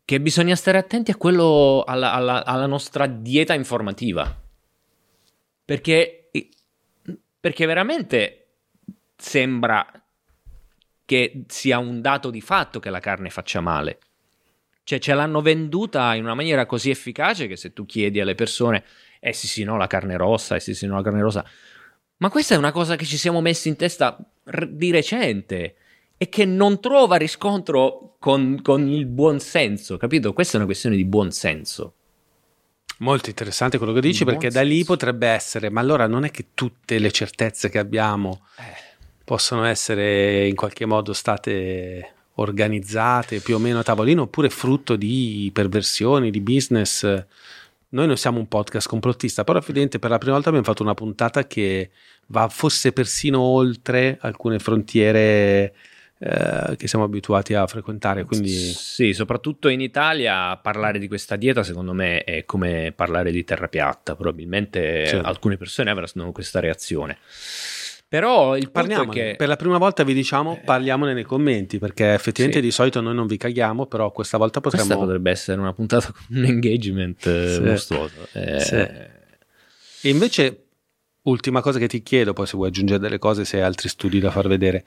che 0.04 0.20
bisogna 0.20 0.56
stare 0.56 0.78
attenti 0.78 1.10
a 1.10 1.16
quello, 1.16 1.84
alla, 1.86 2.12
alla- 2.12 2.44
alla 2.44 2.66
nostra 2.66 3.06
dieta 3.06 3.54
informativa. 3.54 4.34
Perché, 5.64 6.30
perché 7.40 7.66
veramente 7.66 8.46
sembra 9.16 9.86
che 11.04 11.44
sia 11.48 11.78
un 11.78 12.00
dato 12.00 12.30
di 12.30 12.40
fatto 12.40 12.80
che 12.80 12.90
la 12.90 13.00
carne 13.00 13.30
faccia 13.30 13.60
male. 13.60 13.98
Cioè, 14.84 14.98
ce 14.98 15.14
l'hanno 15.14 15.42
venduta 15.42 16.14
in 16.14 16.24
una 16.24 16.34
maniera 16.34 16.64
così 16.64 16.88
efficace 16.90 17.46
che 17.46 17.56
se 17.56 17.72
tu 17.74 17.84
chiedi 17.84 18.20
alle 18.20 18.34
persone, 18.34 18.84
eh 19.20 19.32
sì, 19.34 19.46
sì, 19.46 19.64
no, 19.64 19.76
la 19.76 19.86
carne 19.86 20.16
rossa, 20.16 20.56
eh 20.56 20.60
sì, 20.60 20.74
sì, 20.74 20.86
no, 20.86 20.96
la 20.96 21.02
carne 21.02 21.20
rossa. 21.20 21.44
Ma 22.18 22.30
questa 22.30 22.54
è 22.54 22.58
una 22.58 22.72
cosa 22.72 22.96
che 22.96 23.04
ci 23.04 23.16
siamo 23.16 23.40
messi 23.40 23.68
in 23.68 23.76
testa 23.76 24.18
r- 24.44 24.66
di 24.66 24.90
recente 24.90 25.74
e 26.16 26.28
che 26.28 26.44
non 26.44 26.80
trova 26.80 27.16
riscontro 27.16 28.16
con, 28.18 28.60
con 28.62 28.88
il 28.88 29.06
buon 29.06 29.38
senso, 29.38 29.96
capito? 29.96 30.32
Questa 30.32 30.54
è 30.54 30.56
una 30.56 30.66
questione 30.66 30.96
di 30.96 31.04
buon 31.04 31.30
senso. 31.30 31.94
Molto 32.98 33.28
interessante 33.28 33.78
quello 33.78 33.92
che 33.92 34.00
dici 34.00 34.22
In 34.22 34.28
perché 34.28 34.48
buon 34.48 34.52
da 34.54 34.62
lì 34.62 34.76
senso. 34.78 34.92
potrebbe 34.92 35.28
essere, 35.28 35.70
ma 35.70 35.80
allora 35.80 36.08
non 36.08 36.24
è 36.24 36.30
che 36.32 36.46
tutte 36.54 36.98
le 36.98 37.12
certezze 37.12 37.68
che 37.68 37.78
abbiamo 37.78 38.42
possono 39.24 39.64
essere 39.64 40.48
in 40.48 40.56
qualche 40.56 40.86
modo 40.86 41.12
state 41.12 42.14
organizzate 42.34 43.40
più 43.40 43.54
o 43.54 43.58
meno 43.58 43.78
a 43.80 43.82
tavolino 43.84 44.22
oppure 44.22 44.48
frutto 44.50 44.96
di 44.96 45.50
perversioni, 45.52 46.30
di 46.30 46.40
business. 46.40 47.24
Noi 47.90 48.06
non 48.06 48.16
siamo 48.16 48.38
un 48.38 48.48
podcast 48.48 48.88
complottista, 48.88 49.44
però 49.44 49.58
evidente 49.58 49.98
per 49.98 50.10
la 50.10 50.18
prima 50.18 50.34
volta 50.34 50.48
abbiamo 50.48 50.66
fatto 50.66 50.82
una 50.82 50.94
puntata 50.94 51.46
che 51.46 51.90
va 52.26 52.48
forse 52.48 52.92
persino 52.92 53.40
oltre 53.40 54.18
alcune 54.20 54.58
frontiere 54.58 55.74
eh, 56.18 56.74
che 56.76 56.88
siamo 56.88 57.04
abituati 57.04 57.54
a 57.54 57.66
frequentare. 57.66 58.24
Quindi... 58.24 58.50
Sì, 58.50 59.12
soprattutto 59.12 59.68
in 59.68 59.80
Italia 59.80 60.56
parlare 60.56 60.98
di 60.98 61.08
questa 61.08 61.36
dieta 61.36 61.62
secondo 61.62 61.92
me 61.92 62.24
è 62.24 62.44
come 62.44 62.92
parlare 62.94 63.30
di 63.30 63.44
terra 63.44 63.68
piatta, 63.68 64.16
probabilmente 64.16 65.06
certo. 65.06 65.26
alcune 65.26 65.56
persone 65.56 65.90
avranno 65.90 66.32
questa 66.32 66.60
reazione. 66.60 67.18
Però 68.08 68.56
il 68.56 68.70
punto 68.70 69.06
che 69.08 69.34
per 69.36 69.48
la 69.48 69.56
prima 69.56 69.76
volta 69.76 70.02
vi 70.02 70.14
diciamo 70.14 70.56
eh. 70.56 70.60
parliamone 70.64 71.12
nei 71.12 71.24
commenti 71.24 71.78
perché 71.78 72.14
effettivamente 72.14 72.60
sì. 72.60 72.64
di 72.64 72.72
solito 72.72 73.02
noi 73.02 73.14
non 73.14 73.26
vi 73.26 73.36
caghiamo, 73.36 73.84
però 73.84 74.10
questa 74.12 74.38
volta 74.38 74.62
potremmo 74.62 74.86
Questa 74.86 75.04
potrebbe 75.04 75.30
essere 75.30 75.60
una 75.60 75.74
puntata 75.74 76.10
con 76.10 76.38
un 76.38 76.44
engagement 76.44 77.26
eh, 77.26 77.52
sì. 77.52 77.60
mostruoso. 77.60 78.28
Eh... 78.32 78.60
Sì. 78.60 78.74
E 78.74 80.10
invece 80.10 80.64
ultima 81.22 81.60
cosa 81.60 81.78
che 81.78 81.86
ti 81.86 82.02
chiedo, 82.02 82.32
poi 82.32 82.46
se 82.46 82.56
vuoi 82.56 82.68
aggiungere 82.68 82.98
delle 82.98 83.18
cose, 83.18 83.44
se 83.44 83.58
hai 83.58 83.64
altri 83.64 83.90
studi 83.90 84.20
da 84.20 84.30
far 84.30 84.48
vedere. 84.48 84.86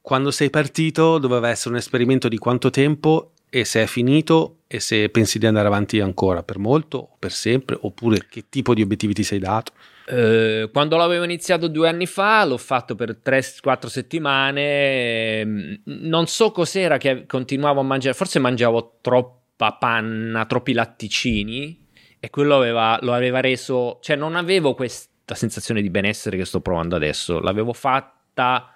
Quando 0.00 0.30
sei 0.30 0.50
partito 0.50 1.18
doveva 1.18 1.48
essere 1.48 1.70
un 1.70 1.76
esperimento 1.76 2.28
di 2.28 2.38
quanto 2.38 2.70
tempo 2.70 3.32
e 3.50 3.64
se 3.64 3.82
è 3.82 3.86
finito 3.86 4.58
e 4.68 4.78
se 4.78 5.08
pensi 5.08 5.40
di 5.40 5.46
andare 5.46 5.66
avanti 5.66 5.98
ancora 5.98 6.44
per 6.44 6.58
molto 6.58 6.98
o 6.98 7.16
per 7.18 7.32
sempre 7.32 7.76
oppure 7.80 8.26
che 8.28 8.44
tipo 8.48 8.74
di 8.74 8.82
obiettivi 8.82 9.14
ti 9.14 9.24
sei 9.24 9.40
dato? 9.40 9.72
Eh, 10.06 10.68
quando 10.70 10.96
l'avevo 10.96 11.24
iniziato 11.24 11.68
due 11.68 11.88
anni 11.88 12.06
fa, 12.06 12.44
l'ho 12.44 12.58
fatto 12.58 12.94
per 12.94 13.20
3-4 13.22 13.86
settimane. 13.86 15.40
Ehm, 15.40 15.80
non 15.84 16.26
so 16.26 16.50
cos'era 16.50 16.98
che 16.98 17.26
continuavo 17.26 17.80
a 17.80 17.84
mangiare, 17.84 18.14
forse 18.14 18.38
mangiavo 18.38 18.98
troppa 19.00 19.72
panna, 19.74 20.44
troppi 20.46 20.72
latticini. 20.72 21.82
E 22.20 22.30
quello 22.30 22.56
aveva, 22.56 22.98
lo 23.02 23.12
aveva 23.12 23.40
reso, 23.40 23.98
cioè 24.00 24.16
non 24.16 24.34
avevo 24.34 24.74
questa 24.74 25.34
sensazione 25.34 25.82
di 25.82 25.90
benessere 25.90 26.36
che 26.36 26.44
sto 26.44 26.60
provando 26.60 26.96
adesso. 26.96 27.38
L'avevo 27.40 27.72
fatta 27.72 28.70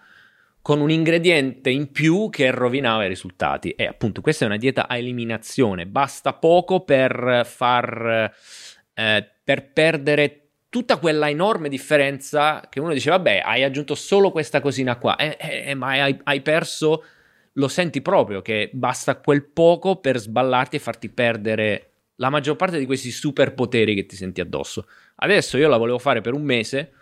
con 0.60 0.80
un 0.80 0.90
ingrediente 0.90 1.70
in 1.70 1.90
più 1.90 2.28
che 2.30 2.50
rovinava 2.50 3.04
i 3.04 3.08
risultati. 3.08 3.70
E 3.70 3.86
appunto, 3.86 4.20
questa 4.20 4.44
è 4.44 4.48
una 4.48 4.58
dieta 4.58 4.86
a 4.86 4.96
eliminazione. 4.98 5.86
Basta 5.86 6.34
poco 6.34 6.80
per 6.84 7.42
far. 7.46 8.32
Eh, 8.92 9.30
per 9.44 9.72
perdere 9.72 10.47
tutta 10.68 10.98
quella 10.98 11.28
enorme 11.28 11.68
differenza 11.68 12.66
che 12.68 12.80
uno 12.80 12.92
dice, 12.92 13.10
vabbè, 13.10 13.42
hai 13.44 13.64
aggiunto 13.64 13.94
solo 13.94 14.30
questa 14.30 14.60
cosina 14.60 14.96
qua, 14.96 15.16
eh, 15.16 15.36
eh, 15.40 15.74
ma 15.74 15.88
hai, 15.88 16.18
hai, 16.24 16.40
perso, 16.42 17.04
lo 17.54 17.68
senti 17.68 18.02
proprio 18.02 18.42
che 18.42 18.70
basta 18.72 19.16
quel 19.18 19.44
poco 19.44 19.96
per 19.96 20.18
sballarti 20.18 20.76
e 20.76 20.80
farti 20.80 21.08
perdere 21.08 21.90
la 22.16 22.30
maggior 22.30 22.56
parte 22.56 22.78
di 22.78 22.86
questi 22.86 23.10
superpoteri 23.10 23.94
che 23.94 24.06
ti 24.06 24.16
senti 24.16 24.40
addosso. 24.40 24.86
Adesso 25.16 25.56
io 25.56 25.68
la 25.68 25.76
volevo 25.76 25.98
fare 25.98 26.20
per 26.20 26.34
un 26.34 26.42
mese, 26.42 26.92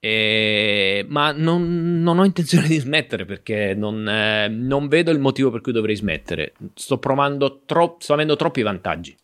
eh, 0.00 1.04
ma 1.08 1.32
non, 1.32 2.02
non, 2.02 2.18
ho 2.18 2.24
intenzione 2.24 2.68
di 2.68 2.78
smettere 2.78 3.24
perché 3.24 3.74
non, 3.74 4.08
eh, 4.08 4.48
non, 4.48 4.88
vedo 4.88 5.10
il 5.10 5.18
motivo 5.18 5.50
per 5.50 5.60
cui 5.60 5.72
dovrei 5.72 5.96
smettere. 5.96 6.52
Sto 6.74 6.98
provando 6.98 7.62
troppo, 7.64 8.00
sto 8.00 8.12
avendo 8.12 8.36
troppi 8.36 8.62
vantaggi 8.62 9.16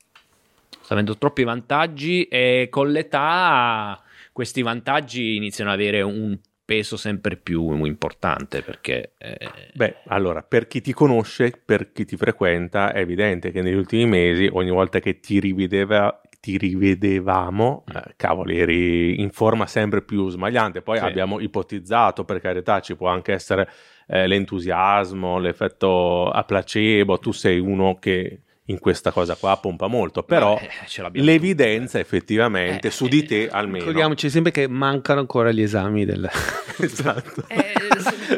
sta 0.95 1.01
avendo 1.01 1.19
troppi 1.19 1.43
vantaggi 1.43 2.25
e 2.25 2.69
con 2.71 2.91
l'età 2.91 4.01
questi 4.33 4.63
vantaggi 4.63 5.37
iniziano 5.37 5.71
ad 5.71 5.79
avere 5.79 6.03
un 6.03 6.39
peso 6.65 6.97
sempre 6.97 7.37
più 7.37 7.85
importante 7.85 8.63
perché 8.63 9.13
eh... 9.19 9.39
beh 9.75 9.97
allora 10.07 10.43
per 10.43 10.67
chi 10.67 10.81
ti 10.81 10.93
conosce 10.93 11.53
per 11.63 11.93
chi 11.93 12.07
ti 12.07 12.17
frequenta 12.17 12.93
è 12.93 13.01
evidente 13.01 13.51
che 13.51 13.61
negli 13.61 13.75
ultimi 13.75 14.07
mesi 14.07 14.49
ogni 14.51 14.71
volta 14.71 15.01
che 15.01 15.21
ti 15.21 15.41
rivedeva 15.41 16.21
ti 16.45 16.59
rivedevamo, 16.59 17.85
mm. 17.91 17.97
eh, 17.97 18.13
cavoli, 18.17 18.59
eri 18.59 19.19
in 19.19 19.31
forma 19.31 19.67
sempre 19.67 20.03
più 20.03 20.29
smagliante. 20.29 20.83
Poi 20.83 20.99
sì. 20.99 21.05
abbiamo 21.05 21.41
ipotizzato, 21.41 22.27
per 22.27 22.39
carità, 22.39 22.81
ci 22.81 22.97
può 22.97 23.09
anche 23.09 23.33
essere 23.33 23.67
eh, 24.07 24.27
l'entusiasmo, 24.27 25.39
l'effetto 25.39 26.29
a 26.29 26.45
placebo. 26.45 27.19
Tu 27.19 27.33
sei 27.33 27.59
uno 27.59 27.95
che 27.99 28.43
in 28.67 28.79
questa 28.79 29.11
cosa 29.11 29.35
qua 29.35 29.57
pompa 29.59 29.89
molto, 29.89 30.23
però 30.23 30.59
eh, 30.59 31.11
l'evidenza 31.21 31.99
tutte. 31.99 32.01
effettivamente 32.01 32.89
eh, 32.89 32.91
su 32.91 33.09
di 33.09 33.25
te 33.25 33.49
almeno. 33.51 33.85
Ricordiamoci 33.85 34.31
sempre 34.31 34.53
che 34.53 34.67
mancano 34.69 35.21
ancora 35.21 35.53
gli 35.53 35.61
esami 35.61 36.05
del... 36.05 36.29
esatto. 36.81 37.45
Eh, 37.49 37.85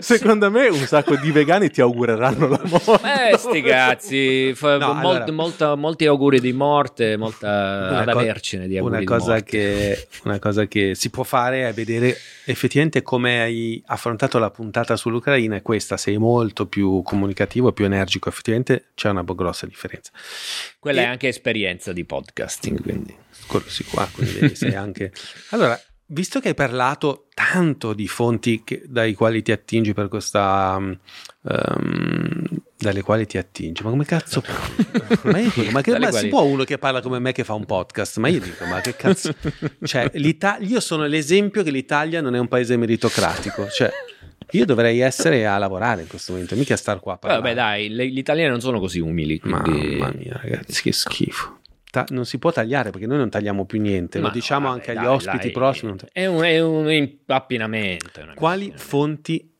Secondo 0.00 0.50
me 0.50 0.68
un 0.68 0.84
sacco 0.86 1.16
di 1.16 1.30
vegani 1.30 1.70
ti 1.70 1.80
augureranno 1.80 2.48
la 2.48 2.60
morte. 2.64 3.30
Eh, 3.30 3.36
sti 3.36 3.62
cazzi, 3.62 4.56
no, 4.60 4.68
molt, 4.68 4.82
allora, 4.82 5.32
molta, 5.32 5.74
molti 5.74 6.06
auguri 6.06 6.40
di 6.40 6.52
morte, 6.52 7.16
molta 7.16 7.98
ad 8.00 8.10
co- 8.10 8.18
avercene 8.18 8.66
di 8.66 8.76
auguri 8.76 9.04
una 9.04 9.04
cosa, 9.04 9.42
che, 9.42 10.08
una 10.24 10.38
cosa 10.38 10.66
che 10.66 10.94
si 10.94 11.10
può 11.10 11.22
fare 11.22 11.68
è 11.68 11.72
vedere 11.72 12.16
effettivamente 12.44 13.02
come 13.02 13.40
hai 13.40 13.82
affrontato 13.86 14.38
la 14.38 14.50
puntata 14.50 14.96
sull'Ucraina 14.96 15.56
è 15.56 15.62
questa, 15.62 15.96
sei 15.96 16.18
molto 16.18 16.66
più 16.66 17.02
comunicativo, 17.02 17.72
più 17.72 17.84
energico, 17.84 18.28
effettivamente 18.28 18.86
c'è 18.94 19.08
una 19.08 19.24
grossa 19.24 19.66
differenza. 19.66 20.10
Quella 20.78 21.02
e... 21.02 21.04
è 21.04 21.06
anche 21.06 21.28
esperienza 21.28 21.92
di 21.92 22.04
podcasting, 22.04 22.80
quindi. 22.82 23.14
Quello 23.46 23.66
qua, 23.90 24.08
quindi 24.12 24.54
sei 24.54 24.74
anche... 24.76 25.12
Allora, 25.50 25.80
visto 26.06 26.40
che 26.40 26.48
hai 26.48 26.54
parlato 26.54 27.26
tanto 27.34 27.92
di 27.92 28.06
fonti 28.06 28.62
che, 28.62 28.82
dai 28.86 29.14
quali 29.14 29.42
ti 29.42 29.50
attingi 29.50 29.92
per 29.92 30.08
questa 30.08 30.76
um, 30.76 30.96
dalle 32.78 33.02
quali 33.02 33.26
ti 33.26 33.38
attingi 33.38 33.82
ma 33.82 33.90
come 33.90 34.04
cazzo 34.04 34.42
ma, 35.24 35.38
io 35.38 35.50
dico, 35.52 35.70
ma, 35.72 35.80
che, 35.80 35.98
ma 35.98 36.08
quali... 36.08 36.16
si 36.16 36.28
può 36.28 36.42
uno 36.42 36.64
che 36.64 36.78
parla 36.78 37.00
come 37.00 37.18
me 37.18 37.32
che 37.32 37.42
fa 37.42 37.54
un 37.54 37.64
podcast? 37.64 38.18
Ma 38.18 38.28
io 38.28 38.40
dico 38.40 38.64
ma 38.66 38.80
che 38.80 38.94
cazzo? 38.94 39.34
Cioè 39.82 40.12
io 40.60 40.80
sono 40.80 41.06
l'esempio 41.06 41.62
che 41.62 41.70
l'Italia 41.70 42.20
non 42.20 42.34
è 42.34 42.38
un 42.38 42.48
paese 42.48 42.76
meritocratico 42.76 43.68
cioè 43.68 43.90
io 44.50 44.64
dovrei 44.64 45.00
essere 45.00 45.46
a 45.46 45.58
lavorare 45.58 46.02
in 46.02 46.08
questo 46.08 46.32
momento, 46.32 46.54
mica 46.56 46.76
star 46.76 47.00
qua 47.00 47.14
a 47.14 47.16
parlare. 47.18 47.42
Vabbè, 47.42 47.54
dai, 47.54 47.88
le, 47.88 48.08
gli 48.08 48.18
italiani 48.18 48.50
non 48.50 48.60
sono 48.60 48.78
così 48.80 49.00
umili. 49.00 49.38
Quindi... 49.38 49.96
Mamma 49.96 50.12
mia, 50.16 50.38
ragazzi, 50.42 50.82
che 50.82 50.92
schifo 50.92 51.56
ta- 51.96 52.06
non 52.10 52.26
si 52.26 52.38
può 52.38 52.52
tagliare 52.52 52.90
perché 52.90 53.06
noi 53.06 53.16
non 53.16 53.30
tagliamo 53.30 53.64
più 53.64 53.80
niente, 53.80 54.18
Ma 54.18 54.28
lo 54.28 54.32
diciamo 54.32 54.66
no, 54.66 54.74
anche 54.74 54.90
agli 54.90 54.96
dai, 54.98 55.06
ospiti 55.06 55.44
dai, 55.44 55.50
prossimi. 55.50 55.94
È 56.12 56.26
un, 56.26 56.42
è 56.42 56.60
un 56.60 56.90
impappinamento. 56.90 58.20
Quali 58.34 58.72
fonti 58.76 59.50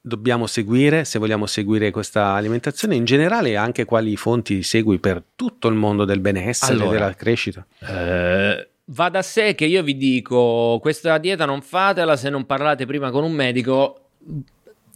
dobbiamo 0.00 0.46
seguire 0.46 1.04
se 1.04 1.20
vogliamo 1.20 1.46
seguire 1.46 1.92
questa 1.92 2.32
alimentazione? 2.32 2.96
In 2.96 3.04
generale, 3.04 3.56
anche 3.56 3.84
quali 3.84 4.16
fonti 4.16 4.64
segui 4.64 4.98
per 4.98 5.22
tutto 5.36 5.68
il 5.68 5.76
mondo 5.76 6.04
del 6.04 6.18
benessere 6.18 6.72
e 6.72 6.76
allora, 6.76 6.90
della 6.90 7.14
crescita? 7.14 7.64
Eh, 7.78 8.68
va 8.86 9.08
da 9.08 9.22
sé 9.22 9.54
che 9.54 9.66
io 9.66 9.84
vi 9.84 9.96
dico: 9.96 10.78
questa 10.80 11.16
dieta 11.18 11.44
non 11.44 11.62
fatela 11.62 12.16
se 12.16 12.28
non 12.28 12.44
parlate 12.44 12.86
prima 12.86 13.10
con 13.10 13.22
un 13.22 13.32
medico 13.32 14.03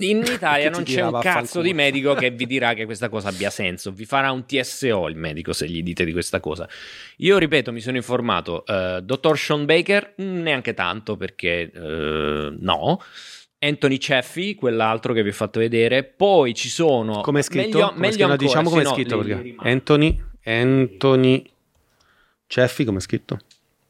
in 0.00 0.22
Italia 0.24 0.70
non 0.70 0.84
c'è 0.84 1.02
un 1.02 1.18
cazzo 1.20 1.60
di 1.60 1.74
medico 1.74 2.14
che 2.14 2.30
vi 2.30 2.46
dirà 2.46 2.74
che 2.74 2.84
questa 2.84 3.08
cosa 3.08 3.28
abbia 3.28 3.50
senso. 3.50 3.90
Vi 3.90 4.04
farà 4.04 4.30
un 4.30 4.46
TSO 4.46 5.08
il 5.08 5.16
medico 5.16 5.52
se 5.52 5.68
gli 5.68 5.82
dite 5.82 6.04
di 6.04 6.12
questa 6.12 6.38
cosa. 6.40 6.68
Io 7.16 7.38
ripeto, 7.38 7.72
mi 7.72 7.80
sono 7.80 7.96
informato. 7.96 8.62
Uh, 8.66 9.00
dottor 9.00 9.36
Sean 9.36 9.64
Baker, 9.64 10.14
neanche 10.16 10.74
tanto 10.74 11.16
perché 11.16 11.72
uh, 11.74 12.54
no. 12.60 13.02
Anthony 13.60 13.98
Ceffi, 13.98 14.54
quell'altro 14.54 15.12
che 15.12 15.24
vi 15.24 15.30
ho 15.30 15.32
fatto 15.32 15.58
vedere. 15.58 16.04
Poi 16.04 16.54
ci 16.54 16.68
sono. 16.68 17.20
Come 17.22 17.40
è 17.40 17.42
scritto? 17.42 17.78
Meglio, 17.78 17.92
meglio? 17.96 18.24
Ancora, 18.26 18.36
diciamo 18.36 18.70
come 18.70 18.82
è 18.82 18.86
scritto. 18.86 19.18
Perché... 19.18 19.54
Anthony, 19.58 20.22
Anthony 20.44 21.44
Ceffi, 22.46 22.84
come 22.84 22.98
è 22.98 23.00
scritto? 23.00 23.38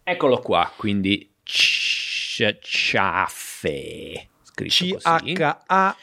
Eccolo 0.04 0.38
qua. 0.38 0.72
Quindi 0.74 1.28
Ciaffe 2.60 4.28
scritto 4.66 4.98
C-H-A-W-F-E. 4.98 6.00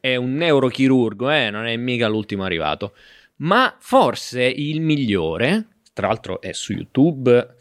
È 0.00 0.16
un 0.16 0.34
neurochirurgo, 0.34 1.30
eh? 1.30 1.50
non 1.50 1.66
è 1.66 1.76
mica 1.76 2.08
l'ultimo 2.08 2.44
arrivato. 2.44 2.94
Ma 3.36 3.76
forse 3.78 4.42
il 4.44 4.80
migliore, 4.80 5.66
tra 5.92 6.08
l'altro 6.08 6.40
è 6.40 6.52
su 6.52 6.72
YouTube, 6.72 7.56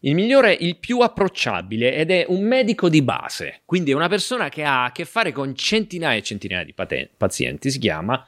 il 0.00 0.14
migliore, 0.14 0.56
il 0.58 0.76
più 0.76 1.00
approcciabile 1.00 1.94
ed 1.94 2.10
è 2.10 2.26
un 2.28 2.42
medico 2.42 2.88
di 2.88 3.02
base, 3.02 3.62
quindi 3.64 3.90
è 3.90 3.94
una 3.94 4.08
persona 4.08 4.48
che 4.48 4.62
ha 4.62 4.84
a 4.84 4.92
che 4.92 5.04
fare 5.04 5.32
con 5.32 5.56
centinaia 5.56 6.18
e 6.18 6.22
centinaia 6.22 6.64
di 6.64 6.74
pazienti, 7.16 7.70
si 7.70 7.78
chiama 7.78 8.24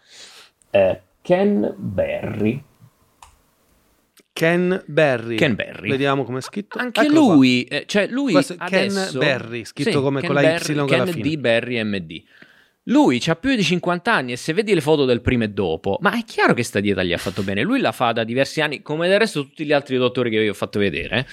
eh, 0.70 1.01
Ken 1.23 1.75
Berry. 1.77 2.65
Ken 4.39 4.85
Berry. 4.86 5.35
Ken 5.35 5.56
Berry. 5.56 5.90
Vediamo 5.90 6.23
come 6.23 6.39
è 6.39 6.43
scritto. 6.43 6.78
Anche 6.78 7.01
Eccolo 7.01 7.35
lui, 7.35 7.65
eh, 7.65 7.86
cioè 7.86 8.06
lui 8.06 8.31
Questo 8.31 8.55
adesso, 8.56 9.10
Ken 9.10 9.19
Berry, 9.19 9.65
scritto 9.65 9.90
sì, 9.90 9.97
come 9.97 10.20
Ken 10.20 10.28
con 10.28 10.36
la 10.36 10.43
Berry, 10.43 10.73
Y 10.74 10.85
Ken 10.86 11.01
alla 11.01 11.10
fine. 11.10 11.28
D. 11.28 11.36
Berry 11.39 11.82
MD. 11.82 12.23
Lui 12.85 13.20
ha 13.27 13.35
più 13.35 13.56
di 13.56 13.65
50 13.65 14.15
anni 14.15 14.31
e 14.31 14.36
se 14.36 14.52
vedi 14.52 14.73
le 14.73 14.81
foto 14.81 15.05
del 15.05 15.23
prima 15.23 15.43
e 15.43 15.48
dopo, 15.48 15.98
ma 16.02 16.16
è 16.16 16.23
chiaro 16.23 16.55
che 16.55 16.62
sta 16.62 16.78
dieta 16.78 17.02
gli 17.02 17.12
ha 17.12 17.19
fatto 17.19 17.43
bene. 17.43 17.62
Lui 17.62 17.81
la 17.81 17.90
fa 17.90 18.12
da 18.12 18.23
diversi 18.23 18.60
anni, 18.60 18.81
come 18.81 19.09
del 19.09 19.19
resto 19.19 19.43
tutti 19.43 19.65
gli 19.65 19.73
altri 19.73 19.97
dottori 19.97 20.31
che 20.31 20.40
vi 20.40 20.48
ho 20.48 20.55
fatto 20.55 20.78
vedere. 20.78 21.27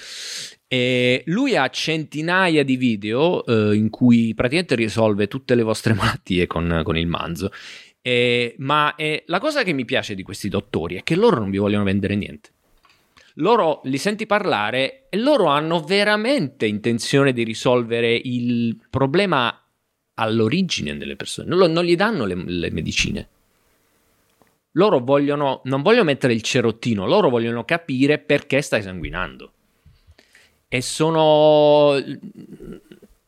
E 0.66 1.22
lui 1.26 1.56
ha 1.56 1.68
centinaia 1.68 2.64
di 2.64 2.76
video 2.76 3.46
eh, 3.46 3.76
in 3.76 3.88
cui 3.88 4.34
praticamente 4.34 4.74
risolve 4.74 5.28
tutte 5.28 5.54
le 5.54 5.62
vostre 5.62 5.94
malattie 5.94 6.48
con, 6.48 6.80
con 6.82 6.96
il 6.96 7.06
manzo. 7.06 7.52
Eh, 8.02 8.56
ma 8.58 8.96
eh, 8.96 9.22
la 9.26 9.38
cosa 9.38 9.62
che 9.62 9.72
mi 9.72 9.84
piace 9.84 10.16
di 10.16 10.24
questi 10.24 10.48
dottori 10.48 10.96
è 10.96 11.04
che 11.04 11.14
loro 11.14 11.38
non 11.38 11.50
vi 11.50 11.58
vogliono 11.58 11.84
vendere 11.84 12.16
niente. 12.16 12.54
Loro 13.38 13.80
li 13.84 13.98
senti 13.98 14.26
parlare 14.26 15.06
e 15.10 15.18
loro 15.18 15.46
hanno 15.46 15.80
veramente 15.80 16.66
intenzione 16.66 17.32
di 17.32 17.42
risolvere 17.42 18.14
il 18.14 18.78
problema 18.88 19.60
all'origine 20.14 20.96
delle 20.96 21.16
persone, 21.16 21.54
non, 21.54 21.70
non 21.72 21.84
gli 21.84 21.96
danno 21.96 22.24
le, 22.24 22.34
le, 22.34 22.70
medicine. 22.70 23.28
Loro 24.72 25.00
vogliono, 25.00 25.60
non 25.64 25.82
vogliono 25.82 26.04
mettere 26.04 26.32
il 26.32 26.42
cerottino, 26.42 27.06
loro 27.06 27.28
vogliono 27.28 27.64
capire 27.64 28.18
perché 28.18 28.62
stai 28.62 28.82
sanguinando. 28.82 29.52
E 30.68 30.80
sono. 30.80 31.94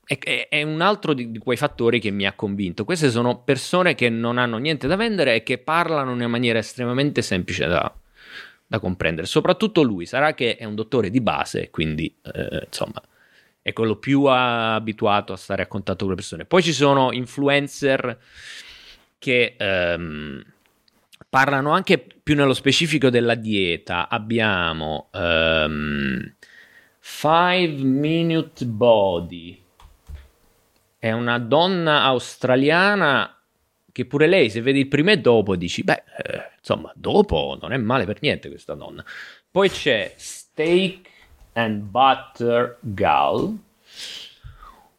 È, 0.04 0.48
è 0.48 0.62
un 0.62 0.80
altro 0.80 1.12
di, 1.12 1.30
di, 1.30 1.38
quei 1.38 1.58
fattori 1.58 2.00
che 2.00 2.10
mi 2.10 2.26
ha 2.26 2.32
convinto. 2.32 2.84
Queste 2.84 3.10
sono 3.10 3.42
persone 3.42 3.94
che 3.94 4.08
non 4.08 4.38
hanno 4.38 4.56
niente 4.56 4.86
da 4.86 4.96
vendere 4.96 5.34
e 5.36 5.42
che 5.42 5.58
parlano 5.58 6.10
in 6.10 6.16
una 6.16 6.28
maniera 6.28 6.58
estremamente 6.58 7.20
semplice 7.20 7.66
da, 7.66 7.94
da 8.68 8.78
comprendere. 8.78 9.26
Soprattutto 9.26 9.82
lui, 9.82 10.06
sarà 10.06 10.34
che 10.34 10.56
è 10.56 10.64
un 10.64 10.74
dottore 10.74 11.10
di 11.10 11.20
base, 11.20 11.70
quindi 11.70 12.14
eh, 12.22 12.64
insomma 12.66 13.02
è 13.62 13.72
quello 13.72 13.96
più 13.96 14.24
abituato 14.24 15.32
a 15.32 15.36
stare 15.36 15.62
a 15.62 15.66
contatto 15.66 16.00
con 16.00 16.10
le 16.10 16.14
persone. 16.14 16.44
Poi 16.44 16.62
ci 16.62 16.72
sono 16.72 17.12
influencer 17.12 18.18
che 19.18 19.56
ehm, 19.58 20.42
parlano 21.28 21.72
anche 21.72 21.98
più 21.98 22.34
nello 22.34 22.54
specifico 22.54 23.10
della 23.10 23.34
dieta. 23.34 24.08
Abbiamo 24.08 25.08
ehm, 25.12 26.34
Five 26.98 27.82
Minute 27.82 28.64
Body. 28.66 29.62
È 30.98 31.12
una 31.12 31.38
donna 31.38 32.02
australiana 32.02 33.37
che 33.98 34.06
pure 34.06 34.28
lei, 34.28 34.48
se 34.48 34.60
vedi 34.60 34.78
il 34.78 34.86
prima 34.86 35.10
e 35.10 35.18
dopo, 35.18 35.56
dici, 35.56 35.82
beh, 35.82 36.04
eh, 36.22 36.50
insomma, 36.56 36.92
dopo 36.94 37.58
non 37.60 37.72
è 37.72 37.76
male 37.76 38.04
per 38.04 38.18
niente 38.20 38.48
questa 38.48 38.74
donna. 38.74 39.04
Poi 39.50 39.68
c'è 39.68 40.14
Steak 40.16 41.10
and 41.54 41.80
Butter 41.82 42.78
Gull, 42.78 43.58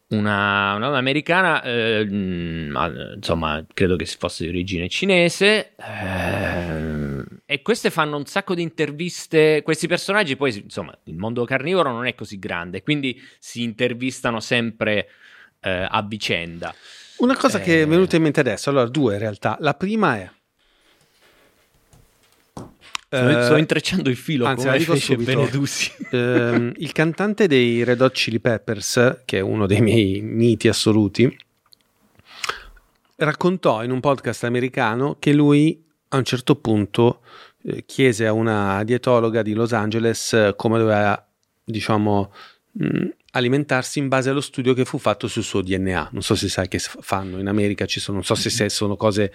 una, 0.10 0.76
una 0.76 0.98
americana, 0.98 1.62
eh, 1.64 2.02
insomma, 2.02 3.66
credo 3.74 3.96
che 3.96 4.06
fosse 4.06 4.44
di 4.44 4.50
origine 4.50 4.90
cinese. 4.90 5.76
Eh, 5.78 7.24
e 7.46 7.62
queste 7.62 7.90
fanno 7.92 8.18
un 8.18 8.26
sacco 8.26 8.54
di 8.54 8.62
interviste. 8.64 9.62
Questi 9.64 9.88
personaggi, 9.88 10.36
poi, 10.36 10.58
insomma, 10.58 10.94
il 11.06 11.16
mondo 11.16 11.46
carnivoro 11.46 11.90
non 11.90 12.06
è 12.06 12.16
così 12.16 12.38
grande, 12.38 12.84
quindi 12.84 13.18
si 13.40 13.64
intervistano 13.64 14.42
sempre 14.42 15.08
eh, 15.62 15.88
a 15.90 16.02
vicenda. 16.02 16.76
Una 17.20 17.38
cosa 17.38 17.60
che 17.60 17.84
è 17.84 17.88
venuta 17.88 18.16
in 18.16 18.22
mente 18.24 18.40
adesso, 18.40 18.70
allora, 18.70 18.88
due 18.88 19.14
in 19.14 19.20
realtà. 19.20 19.58
La 19.60 19.74
prima 19.74 20.18
è 20.18 20.30
Sto, 23.12 23.42
sto, 23.42 23.56
eh, 23.56 23.60
intrecciando 23.60 24.08
il 24.08 24.16
filo 24.16 24.46
anzi, 24.46 24.66
come 24.66 24.78
dico 24.78 24.96
subito, 24.96 25.50
ehm, 26.16 26.74
il 26.78 26.92
cantante 26.92 27.48
dei 27.48 27.84
Red 27.84 28.02
Hot 28.02 28.14
Chili 28.14 28.40
Peppers, 28.40 29.22
che 29.26 29.40
è 29.40 29.42
uno 29.42 29.66
dei 29.66 29.82
miei 29.82 30.22
miti 30.22 30.68
assoluti, 30.68 31.36
raccontò 33.16 33.84
in 33.84 33.90
un 33.90 34.00
podcast 34.00 34.44
americano 34.44 35.16
che 35.18 35.34
lui 35.34 35.84
a 36.10 36.18
un 36.18 36.24
certo 36.24 36.56
punto 36.58 37.22
eh, 37.64 37.84
chiese 37.84 38.28
a 38.28 38.32
una 38.32 38.84
dietologa 38.84 39.42
di 39.42 39.54
Los 39.54 39.74
Angeles 39.74 40.34
eh, 40.34 40.54
come 40.56 40.78
doveva, 40.78 41.28
diciamo, 41.64 42.32
mh, 42.74 42.86
mm, 42.86 43.08
alimentarsi 43.32 44.00
in 44.00 44.08
base 44.08 44.30
allo 44.30 44.42
studio 44.42 44.74
che 44.74 44.86
fu 44.86 44.98
fatto 44.98 45.28
sul 45.28 45.44
suo 45.44 45.62
DNA. 45.62 46.10
Non 46.12 46.22
so 46.22 46.36
se 46.36 46.50
sai 46.50 46.68
che 46.68 46.80
fanno 46.80 47.40
in 47.40 47.48
America, 47.48 47.86
ci 47.86 48.00
sono, 48.00 48.18
non 48.18 48.26
so 48.26 48.36
se, 48.36 48.50
se 48.50 48.70
sono 48.70 48.96
cose 48.96 49.34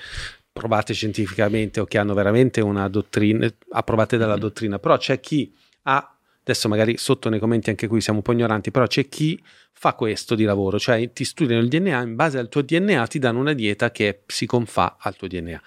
provate 0.53 0.95
scientificamente 0.95 1.81
o 1.81 1.85
che 1.85 1.99
hanno 1.99 2.15
veramente 2.15 2.61
una 2.61 2.89
dottrina, 2.89 3.53
approvate 3.71 4.17
dalla 4.17 4.33
mm-hmm. 4.33 4.41
dottrina, 4.41 4.79
però 4.79 4.97
c'è 4.97 5.19
chi 5.21 5.53
ha, 5.83 6.17
adesso 6.41 6.69
magari 6.69 6.97
sotto 6.97 7.29
nei 7.29 7.41
commenti 7.41 7.71
anche 7.71 7.89
qui 7.89 8.01
siamo 8.01 8.19
un 8.19 8.25
po' 8.25 8.33
ignoranti, 8.33 8.71
però 8.71 8.87
c'è 8.87 9.09
chi 9.09 9.43
fa 9.73 9.95
questo 9.95 10.35
di 10.35 10.45
lavoro, 10.45 10.79
cioè 10.79 11.13
ti 11.13 11.25
studiano 11.25 11.61
il 11.61 11.69
DNA, 11.69 12.03
in 12.03 12.15
base 12.15 12.39
al 12.39 12.49
tuo 12.49 12.63
DNA 12.63 13.07
ti 13.09 13.19
danno 13.19 13.41
una 13.41 13.53
dieta 13.53 13.91
che 13.91 14.23
si 14.27 14.47
confà 14.47 14.97
al 14.99 15.17
tuo 15.17 15.27
DNA. 15.27 15.61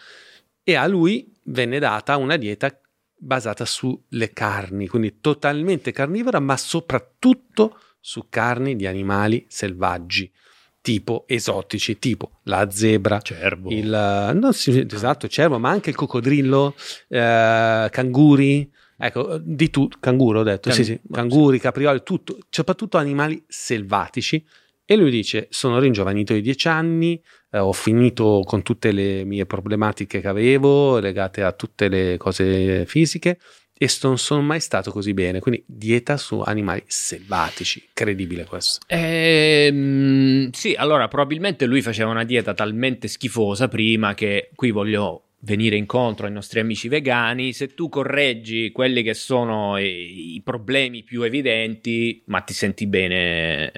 E 0.64 0.76
a 0.76 0.88
lui 0.88 1.34
venne 1.44 1.80
data 1.80 2.16
una 2.18 2.38
dieta 2.38 2.78
basata 3.20 3.66
sulle 3.66 4.32
carni, 4.32 4.88
quindi 4.88 5.20
totalmente 5.20 5.92
carnivora, 5.92 6.40
ma 6.40 6.56
soprattutto 6.56 7.80
su 8.08 8.28
carni 8.30 8.78
di 8.78 8.88
animali 8.88 9.46
selvaggi 9.50 10.32
tipo 10.80 11.26
esotici, 11.28 12.00
tipo 12.00 12.40
la 12.44 12.70
zebra, 12.72 13.20
cervo. 13.20 13.70
il 13.70 14.32
non 14.34 14.54
si, 14.54 14.88
esatto, 14.90 15.28
cervo, 15.28 15.60
ma 15.60 15.70
anche 15.72 15.90
il 15.90 15.98
coccodrillo, 15.98 16.74
eh, 17.10 17.90
canguri, 17.92 18.72
ecco, 18.98 19.38
di 19.40 19.70
tutto, 19.70 19.98
canguro 20.00 20.40
ho 20.40 20.44
detto, 20.44 20.70
Can- 20.70 20.78
sì, 20.78 20.86
sì, 20.86 21.02
canguri, 21.12 21.60
caprioli, 21.60 22.02
tutto, 22.02 22.38
soprattutto 22.50 22.98
animali 22.98 23.44
selvatici. 23.46 24.42
E 24.86 24.96
lui 24.96 25.12
dice: 25.12 25.48
Sono 25.50 25.78
ringiovanito 25.78 26.32
di 26.32 26.40
dieci 26.40 26.70
anni, 26.70 27.22
eh, 27.52 27.60
ho 27.60 27.74
finito 27.74 28.42
con 28.46 28.62
tutte 28.62 28.94
le 28.94 29.26
mie 29.26 29.46
problematiche 29.46 30.22
che 30.22 30.28
avevo 30.30 31.00
legate 31.00 31.44
a 31.44 31.52
tutte 31.52 31.90
le 31.90 32.16
cose 32.16 32.86
fisiche 32.86 33.38
e 33.78 33.90
non 34.02 34.18
sono 34.18 34.42
mai 34.42 34.60
stato 34.60 34.92
così 34.92 35.14
bene. 35.14 35.40
Quindi 35.40 35.64
dieta 35.66 36.18
su 36.18 36.40
animali 36.40 36.84
selvatici, 36.88 37.90
credibile 37.94 38.46
questo. 38.46 38.80
Ehm, 38.88 40.50
sì, 40.52 40.74
allora 40.74 41.08
probabilmente 41.08 41.66
lui 41.66 41.82
faceva 41.82 42.10
una 42.10 42.24
dieta 42.24 42.54
talmente 42.54 43.08
schifosa 43.08 43.68
prima 43.68 44.14
che 44.14 44.50
qui 44.56 44.72
voglio 44.72 45.24
venire 45.42 45.76
incontro 45.76 46.26
ai 46.26 46.32
nostri 46.32 46.60
amici 46.60 46.88
vegani, 46.88 47.54
se 47.54 47.74
tu 47.76 47.90
correggi 47.90 48.72
quelli 48.72 49.04
che 49.04 49.14
sono 49.14 49.78
i, 49.78 50.36
i 50.36 50.42
problemi 50.44 51.04
più 51.04 51.22
evidenti, 51.22 52.24
ma 52.26 52.42
ti 52.42 52.54
senti 52.54 52.88
bene 52.88 53.72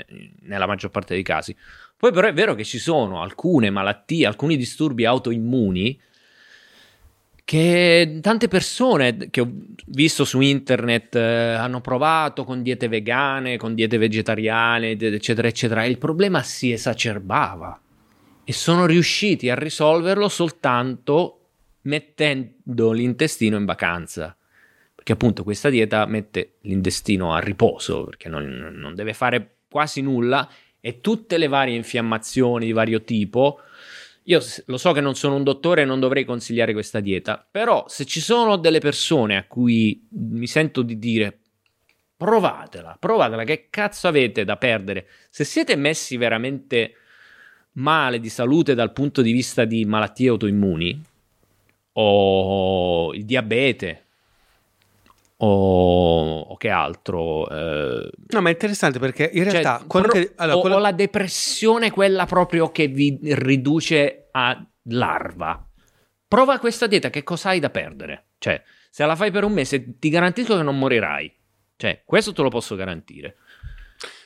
nella 0.44 0.66
maggior 0.66 0.90
parte 0.90 1.14
dei 1.14 1.24
casi. 1.24 1.56
Poi 1.98 2.14
però 2.14 2.30
è 2.30 2.34
vero 2.34 2.56
che 2.56 2.64
ci 2.64 2.80
sono 2.80 3.22
alcune 3.22 3.70
malattie, 3.70 4.26
alcuni 4.26 4.56
disturbi 4.56 5.04
autoimmuni 5.04 6.00
che 7.50 8.20
tante 8.22 8.48
persone 8.48 9.32
che 9.32 9.42
ho 9.42 9.52
visto 9.88 10.24
su 10.24 10.40
internet 10.40 11.16
eh, 11.16 11.54
hanno 11.56 11.82
provato 11.82 12.44
con 12.44 12.62
diete 12.62 12.88
vegane, 12.88 13.58
con 13.58 13.74
diete 13.74 13.98
vegetariane, 13.98 14.92
eccetera, 14.92 15.48
eccetera, 15.48 15.84
il 15.84 15.98
problema 15.98 16.44
si 16.44 16.72
esacerbava 16.72 17.82
e 18.44 18.54
sono 18.54 18.86
riusciti 18.86 19.50
a 19.50 19.56
risolverlo 19.56 20.30
soltanto 20.30 21.40
mettendo 21.82 22.92
l'intestino 22.92 23.58
in 23.58 23.66
vacanza. 23.66 24.38
Perché 24.94 25.14
appunto 25.14 25.44
questa 25.44 25.72
dieta 25.72 26.06
mette 26.06 26.58
l'intestino 26.62 27.34
a 27.34 27.40
riposo, 27.40 28.04
perché 28.04 28.30
non, 28.30 28.76
non 28.76 28.94
deve 28.94 29.16
fare 29.16 29.56
quasi 29.68 30.02
nulla 30.02 30.48
e 30.80 31.02
tutte 31.02 31.40
le 31.40 31.48
varie 31.48 31.76
infiammazioni 31.76 32.68
di 32.68 32.74
vario 32.74 33.02
tipo 33.02 33.62
io 34.30 34.40
lo 34.66 34.78
so 34.78 34.92
che 34.92 35.02
non 35.02 35.16
sono 35.16 35.36
un 35.36 35.44
dottore 35.44 35.82
e 35.82 35.86
non 35.86 36.00
dovrei 36.00 36.24
consigliare 36.24 36.72
questa 36.72 37.00
dieta, 37.00 37.44
però 37.50 37.86
se 37.88 38.06
ci 38.06 38.22
sono 38.22 38.58
delle 38.58 38.80
persone 38.80 39.38
a 39.38 39.46
cui 39.46 40.08
mi 40.12 40.46
sento 40.46 40.84
di 40.84 41.00
dire 41.00 41.40
provatela, 42.16 42.96
provatela, 43.00 43.44
che 43.44 43.68
cazzo 43.72 44.08
avete 44.08 44.46
da 44.46 44.56
perdere? 44.56 45.08
Se 45.32 45.44
siete 45.44 45.76
messi 45.76 46.16
veramente 46.16 46.94
male 47.74 48.20
di 48.20 48.30
salute 48.30 48.76
dal 48.76 48.94
punto 48.94 49.24
di 49.24 49.32
vista 49.32 49.66
di 49.66 49.84
malattie 49.86 50.30
autoimmuni 50.30 51.02
o 51.94 53.14
il 53.14 53.26
diabete 53.26 54.04
o, 55.38 56.40
o 56.42 56.58
che 56.58 56.70
altro. 56.70 57.50
Eh... 57.50 58.10
No, 58.28 58.42
ma 58.42 58.50
è 58.50 58.52
interessante 58.52 59.00
perché 59.00 59.30
in 59.34 59.44
cioè, 59.44 59.52
realtà 59.52 59.86
cioè, 59.90 60.02
pro, 60.02 60.12
che, 60.12 60.34
allora, 60.36 60.58
o, 60.58 60.62
quello... 60.62 60.76
o 60.76 60.80
la 60.80 60.92
depressione, 60.92 61.92
quella 61.92 62.26
proprio 62.26 62.72
che 62.72 62.88
vi 62.88 63.18
riduce 63.22 64.19
a 64.48 64.66
larva. 64.84 65.68
Prova 66.28 66.60
questa 66.60 66.88
dieta, 66.88 67.10
che 67.10 67.24
cosa 67.24 67.50
hai 67.50 67.60
da 67.60 67.70
perdere? 67.70 68.28
Cioè, 68.38 68.62
se 68.90 69.06
la 69.06 69.16
fai 69.16 69.32
per 69.32 69.44
un 69.44 69.54
mese, 69.54 69.98
ti 69.98 70.10
garantisco 70.10 70.56
che 70.56 70.64
non 70.64 70.78
morirai. 70.78 71.34
Cioè, 71.76 72.04
questo 72.06 72.34
te 72.34 72.42
lo 72.42 72.50
posso 72.50 72.76
garantire. 72.76 73.38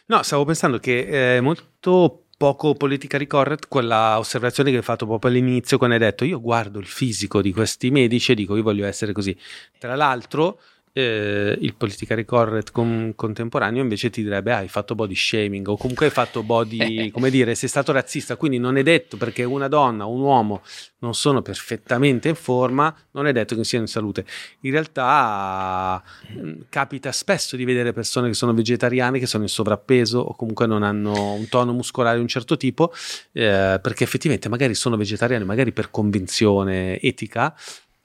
No, 0.07 0.21
stavo 0.23 0.43
pensando 0.43 0.79
che 0.79 1.37
è 1.37 1.39
molto 1.39 2.25
poco 2.37 2.73
politically 2.73 3.25
correct 3.25 3.67
quella 3.69 4.17
osservazione 4.19 4.69
che 4.71 4.77
hai 4.77 4.83
fatto 4.83 5.05
proprio 5.05 5.31
all'inizio 5.31 5.77
quando 5.77 5.95
hai 5.95 6.01
detto 6.01 6.25
io 6.25 6.41
guardo 6.41 6.79
il 6.79 6.87
fisico 6.87 7.41
di 7.41 7.53
questi 7.53 7.89
medici 7.89 8.33
e 8.33 8.35
dico 8.35 8.57
io 8.57 8.63
voglio 8.63 8.85
essere 8.85 9.13
così. 9.13 9.37
Tra 9.77 9.95
l'altro 9.95 10.59
eh, 10.93 11.57
il 11.59 11.73
politically 11.75 12.23
correct 12.23 12.71
con- 12.71 13.13
contemporaneo 13.15 13.81
invece 13.81 14.11
ti 14.11 14.21
direbbe 14.21 14.53
ah, 14.53 14.57
hai 14.57 14.67
fatto 14.67 14.93
body 14.93 15.15
shaming 15.15 15.67
o 15.67 15.75
comunque 15.75 16.05
hai 16.05 16.11
fatto 16.11 16.43
body, 16.43 17.09
come 17.11 17.31
dire, 17.31 17.55
sei 17.55 17.67
stato 17.67 17.91
razzista, 17.91 18.35
quindi 18.35 18.59
non 18.59 18.77
è 18.77 18.83
detto 18.83 19.17
perché 19.17 19.43
una 19.43 19.67
donna 19.67 20.05
o 20.05 20.11
un 20.11 20.21
uomo 20.21 20.61
non 20.99 21.15
sono 21.15 21.41
perfettamente 21.41 22.29
in 22.29 22.35
forma, 22.35 22.95
non 23.11 23.25
è 23.25 23.31
detto 23.31 23.55
che 23.55 23.63
siano 23.63 23.85
in 23.85 23.89
salute. 23.89 24.25
In 24.61 24.71
realtà 24.71 26.01
mh, 26.29 26.51
capita 26.69 27.11
spesso 27.11 27.55
di 27.55 27.65
vedere 27.65 27.91
persone 27.91 28.27
che 28.27 28.35
sono 28.35 28.53
vegetariane, 28.53 29.17
che 29.17 29.25
sono 29.25 29.43
in 29.43 29.49
sovrappeso 29.49 30.19
o 30.19 30.35
comunque 30.35 30.67
non 30.67 30.83
hanno 30.83 31.33
un 31.33 31.47
tono 31.49 31.73
muscolare 31.73 32.17
di 32.17 32.21
un 32.21 32.27
certo 32.27 32.55
tipo, 32.55 32.93
eh, 33.31 33.79
perché 33.81 34.03
effettivamente 34.03 34.47
magari 34.47 34.75
sono 34.75 34.95
vegetariani, 34.95 35.43
magari 35.43 35.71
per 35.71 35.89
convinzione 35.89 36.99
etica, 37.01 37.53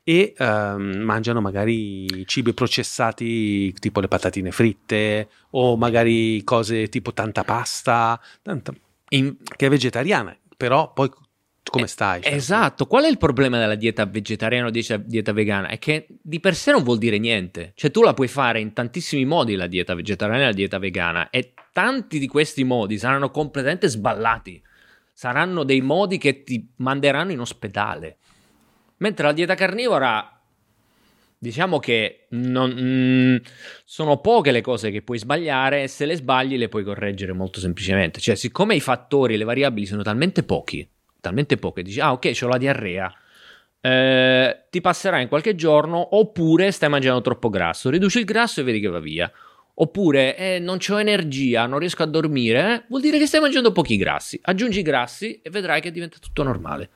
e 0.08 0.32
ehm, 0.38 1.00
mangiano 1.02 1.42
magari 1.42 2.26
cibi 2.26 2.54
processati 2.54 3.74
tipo 3.74 4.00
le 4.00 4.08
patatine 4.08 4.50
fritte 4.52 5.28
o 5.50 5.76
magari 5.76 6.42
cose 6.44 6.88
tipo 6.88 7.12
tanta 7.12 7.44
pasta, 7.44 8.18
tanta, 8.40 8.72
In- 9.10 9.36
che 9.54 9.66
è 9.66 9.68
vegetariana, 9.68 10.34
però 10.56 10.94
poi 10.94 11.10
come 11.62 11.84
Eh, 11.84 11.88
stai? 11.88 12.22
Cioè, 12.22 12.32
Esatto, 12.32 12.86
qual 12.86 13.04
è 13.04 13.08
il 13.08 13.18
problema 13.18 13.58
della 13.58 13.74
dieta 13.74 14.06
vegetariana 14.06 14.68
o 14.68 14.70
dieta, 14.70 14.96
dieta 14.96 15.32
vegana? 15.34 15.68
È 15.68 15.78
che 15.78 16.06
di 16.08 16.40
per 16.40 16.54
sé 16.54 16.70
non 16.70 16.84
vuol 16.84 16.96
dire 16.96 17.18
niente. 17.18 17.72
Cioè 17.74 17.90
tu 17.90 18.00
la 18.02 18.14
puoi 18.14 18.28
fare 18.28 18.60
in 18.60 18.72
tantissimi 18.72 19.26
modi 19.26 19.56
la 19.56 19.66
dieta 19.66 19.94
vegetariana 19.94 20.44
e 20.44 20.46
la 20.46 20.52
dieta 20.52 20.78
vegana 20.78 21.28
e 21.28 21.52
tanti 21.70 22.18
di 22.18 22.28
questi 22.28 22.64
modi 22.64 22.96
saranno 22.96 23.30
completamente 23.30 23.88
sballati. 23.88 24.62
Saranno 25.12 25.64
dei 25.64 25.82
modi 25.82 26.16
che 26.16 26.44
ti 26.44 26.66
manderanno 26.76 27.32
in 27.32 27.40
ospedale. 27.40 28.16
Mentre 28.98 29.26
la 29.26 29.32
dieta 29.32 29.54
carnivora 29.54 30.38
diciamo 31.38 31.78
che 31.78 32.26
non- 32.30 32.74
mm, 32.76 33.36
sono 33.84 34.20
poche 34.20 34.50
le 34.50 34.60
cose 34.60 34.90
che 34.90 35.02
puoi 35.02 35.18
sbagliare 35.18 35.84
e 35.84 35.88
se 35.88 36.04
le 36.04 36.16
sbagli 36.16 36.56
le 36.56 36.68
puoi 36.68 36.82
correggere 36.84 37.32
molto 37.32 37.60
semplicemente. 37.60 38.20
Cioè, 38.20 38.34
siccome 38.34 38.74
i 38.74 38.80
fattori 38.80 39.36
le 39.36 39.44
variabili 39.44 39.86
sono 39.86 40.02
talmente 40.02 40.42
pochi, 40.42 40.88
talmente 41.20 41.56
poche, 41.56 41.82
dici, 41.82 42.00
ah 42.00 42.12
ok, 42.12 42.36
ho 42.42 42.48
la 42.48 42.58
diarrea, 42.58 43.12
eh, 43.80 44.64
ti 44.70 44.80
passerà 44.80 45.20
in 45.20 45.28
qualche 45.28 45.54
giorno, 45.54 46.16
oppure 46.16 46.70
stai 46.72 46.88
mangiando 46.88 47.20
troppo 47.20 47.48
grasso, 47.48 47.90
riduci 47.90 48.18
il 48.18 48.24
grasso 48.24 48.60
e 48.60 48.64
vedi 48.64 48.80
che 48.80 48.88
va 48.88 49.00
via. 49.00 49.30
Oppure 49.80 50.36
eh, 50.36 50.58
non 50.58 50.78
ho 50.88 50.98
energia, 50.98 51.66
non 51.66 51.78
riesco 51.78 52.02
a 52.02 52.06
dormire, 52.06 52.74
eh, 52.74 52.82
vuol 52.88 53.00
dire 53.00 53.16
che 53.16 53.26
stai 53.26 53.40
mangiando 53.40 53.70
pochi 53.70 53.96
grassi. 53.96 54.36
Aggiungi 54.42 54.80
i 54.80 54.82
grassi 54.82 55.40
e 55.40 55.50
vedrai 55.50 55.80
che 55.80 55.92
diventa 55.92 56.16
tutto 56.20 56.42
normale. 56.42 56.90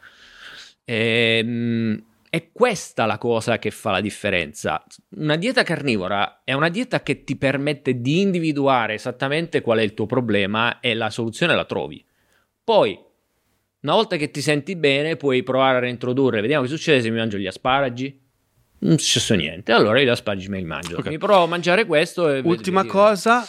Ehm, 0.85 2.03
è 2.31 2.51
questa 2.51 3.05
la 3.05 3.19
cosa 3.19 3.59
che 3.59 3.71
fa 3.71 3.91
la 3.91 4.01
differenza. 4.01 4.83
Una 5.17 5.37
dieta 5.37 5.63
carnivora 5.63 6.41
è 6.45 6.55
una 6.55 6.71
dieta 6.71 7.03
che 7.03 7.25
ti 7.25 7.37
permette 7.37 8.01
di 8.01 8.21
individuare 8.23 8.95
esattamente 8.95 9.61
qual 9.61 9.79
è 9.79 9.83
il 9.83 9.93
tuo 9.93 10.07
problema 10.07 10.81
e 10.81 10.95
la 10.95 11.11
soluzione 11.11 11.55
la 11.55 11.67
trovi. 11.67 12.03
Poi, 12.65 12.99
una 13.81 13.93
volta 13.93 14.17
che 14.17 14.31
ti 14.31 14.41
senti 14.41 14.77
bene, 14.77 15.17
puoi 15.17 15.43
provare 15.43 15.77
a 15.77 15.81
reintrodurre. 15.81 16.41
Vediamo 16.41 16.63
che 16.63 16.71
succede 16.71 17.03
se 17.03 17.11
mi 17.11 17.19
mangio 17.19 17.37
gli 17.37 17.47
asparagi. 17.47 18.21
Non 18.79 18.95
è 18.95 18.99
successo 18.99 19.35
niente. 19.35 19.73
Allora 19.73 19.99
io 19.99 20.07
gli 20.07 20.09
asparagi 20.09 20.49
me 20.49 20.59
li 20.59 20.65
mangio. 20.65 20.97
Ok. 20.97 21.09
Mi 21.09 21.19
provo 21.19 21.43
a 21.43 21.47
mangiare 21.47 21.85
questo. 21.85 22.31
E 22.31 22.41
Ultima 22.43 22.87
cosa 22.87 23.47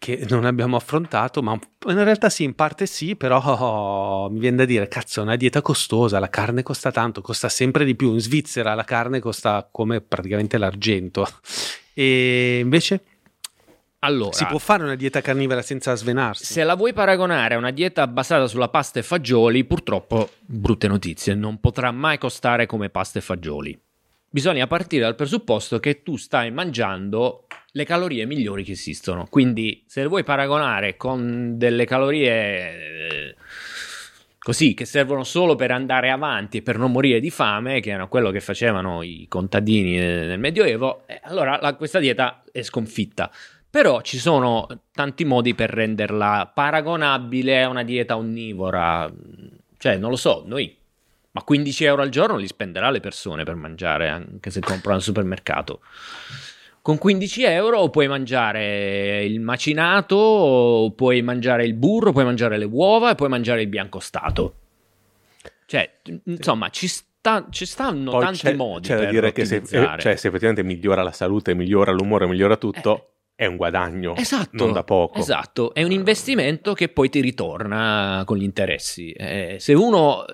che 0.00 0.24
non 0.30 0.46
abbiamo 0.46 0.76
affrontato, 0.76 1.42
ma 1.42 1.52
in 1.52 2.04
realtà 2.04 2.30
sì, 2.30 2.42
in 2.42 2.54
parte 2.54 2.86
sì, 2.86 3.16
però 3.16 4.30
mi 4.30 4.38
viene 4.38 4.56
da 4.56 4.64
dire, 4.64 4.88
cazzo, 4.88 5.20
è 5.20 5.22
una 5.22 5.36
dieta 5.36 5.60
costosa, 5.60 6.18
la 6.18 6.30
carne 6.30 6.62
costa 6.62 6.90
tanto, 6.90 7.20
costa 7.20 7.50
sempre 7.50 7.84
di 7.84 7.94
più. 7.94 8.14
In 8.14 8.20
Svizzera 8.20 8.72
la 8.72 8.84
carne 8.84 9.20
costa 9.20 9.68
come 9.70 10.00
praticamente 10.00 10.56
l'argento. 10.56 11.28
E 11.92 12.60
invece 12.60 13.02
Allora, 13.98 14.32
si 14.32 14.46
può 14.46 14.56
fare 14.56 14.84
una 14.84 14.94
dieta 14.94 15.20
carnivora 15.20 15.60
senza 15.60 15.94
svenarsi. 15.94 16.46
Se 16.46 16.64
la 16.64 16.76
vuoi 16.76 16.94
paragonare 16.94 17.56
a 17.56 17.58
una 17.58 17.70
dieta 17.70 18.06
basata 18.06 18.46
sulla 18.46 18.70
pasta 18.70 19.00
e 19.00 19.02
fagioli, 19.02 19.64
purtroppo, 19.64 20.30
brutte 20.40 20.88
notizie, 20.88 21.34
non 21.34 21.60
potrà 21.60 21.90
mai 21.90 22.16
costare 22.16 22.64
come 22.64 22.88
pasta 22.88 23.18
e 23.18 23.22
fagioli. 23.22 23.78
Bisogna 24.30 24.66
partire 24.66 25.02
dal 25.02 25.14
presupposto 25.14 25.78
che 25.78 26.02
tu 26.02 26.16
stai 26.16 26.50
mangiando 26.50 27.46
le 27.72 27.84
calorie 27.84 28.26
migliori 28.26 28.64
che 28.64 28.72
esistono. 28.72 29.26
Quindi, 29.28 29.84
se 29.86 30.02
le 30.02 30.08
vuoi 30.08 30.24
paragonare 30.24 30.96
con 30.96 31.56
delle 31.56 31.84
calorie 31.84 32.30
eh, 32.30 33.34
così 34.38 34.74
che 34.74 34.84
servono 34.84 35.22
solo 35.22 35.54
per 35.54 35.70
andare 35.70 36.10
avanti 36.10 36.58
e 36.58 36.62
per 36.62 36.78
non 36.78 36.90
morire 36.90 37.20
di 37.20 37.30
fame, 37.30 37.80
che 37.80 37.90
era 37.90 38.06
quello 38.06 38.30
che 38.30 38.40
facevano 38.40 39.02
i 39.02 39.26
contadini 39.28 39.98
eh, 39.98 40.26
nel 40.26 40.38
Medioevo, 40.38 41.02
eh, 41.06 41.20
allora 41.24 41.58
la- 41.60 41.74
questa 41.74 41.98
dieta 41.98 42.42
è 42.50 42.62
sconfitta. 42.62 43.30
Però 43.70 44.00
ci 44.00 44.18
sono 44.18 44.66
tanti 44.92 45.24
modi 45.24 45.54
per 45.54 45.70
renderla 45.70 46.50
paragonabile 46.52 47.62
a 47.62 47.68
una 47.68 47.84
dieta 47.84 48.16
onnivora. 48.16 49.08
Cioè, 49.78 49.96
non 49.96 50.10
lo 50.10 50.16
so, 50.16 50.42
noi. 50.44 50.76
Ma 51.32 51.42
15 51.44 51.84
euro 51.84 52.02
al 52.02 52.08
giorno 52.08 52.36
li 52.36 52.48
spenderà 52.48 52.90
le 52.90 52.98
persone 52.98 53.44
per 53.44 53.54
mangiare, 53.54 54.08
anche 54.08 54.50
se 54.50 54.58
comprano 54.58 54.96
al 54.96 55.02
supermercato. 55.02 55.82
Con 56.82 56.96
15 56.96 57.42
euro 57.42 57.90
puoi 57.90 58.08
mangiare 58.08 59.22
il 59.24 59.38
macinato, 59.40 60.92
puoi 60.96 61.20
mangiare 61.20 61.64
il 61.64 61.74
burro, 61.74 62.12
puoi 62.12 62.24
mangiare 62.24 62.56
le 62.56 62.64
uova 62.64 63.10
e 63.10 63.14
puoi 63.16 63.28
mangiare 63.28 63.60
il 63.62 63.68
biancostato. 63.68 64.54
Cioè, 65.66 65.98
insomma, 66.24 66.70
ci, 66.70 66.88
sta- 66.88 67.46
ci 67.50 67.66
stanno 67.66 68.12
Poi 68.12 68.24
tanti 68.24 68.38
c'è, 68.38 68.54
modi 68.54 68.88
c'è 68.88 68.94
da 68.94 69.02
per 69.02 69.10
dire 69.10 69.32
che 69.32 69.44
se, 69.44 69.56
eh, 69.56 69.98
cioè, 69.98 70.16
se 70.16 70.28
effettivamente 70.28 70.62
migliora 70.62 71.02
la 71.02 71.12
salute, 71.12 71.54
migliora 71.54 71.92
l'umore, 71.92 72.26
migliora 72.26 72.56
tutto, 72.56 73.10
è 73.34 73.44
un 73.44 73.56
guadagno. 73.56 74.16
Esatto, 74.16 74.64
Non 74.64 74.72
da 74.72 74.82
poco. 74.82 75.18
Esatto, 75.18 75.74
è 75.74 75.82
un 75.82 75.92
investimento 75.92 76.72
che 76.72 76.88
poi 76.88 77.10
ti 77.10 77.20
ritorna 77.20 78.22
con 78.24 78.38
gli 78.38 78.42
interessi. 78.42 79.12
Eh, 79.12 79.56
se 79.60 79.74
uno 79.74 80.24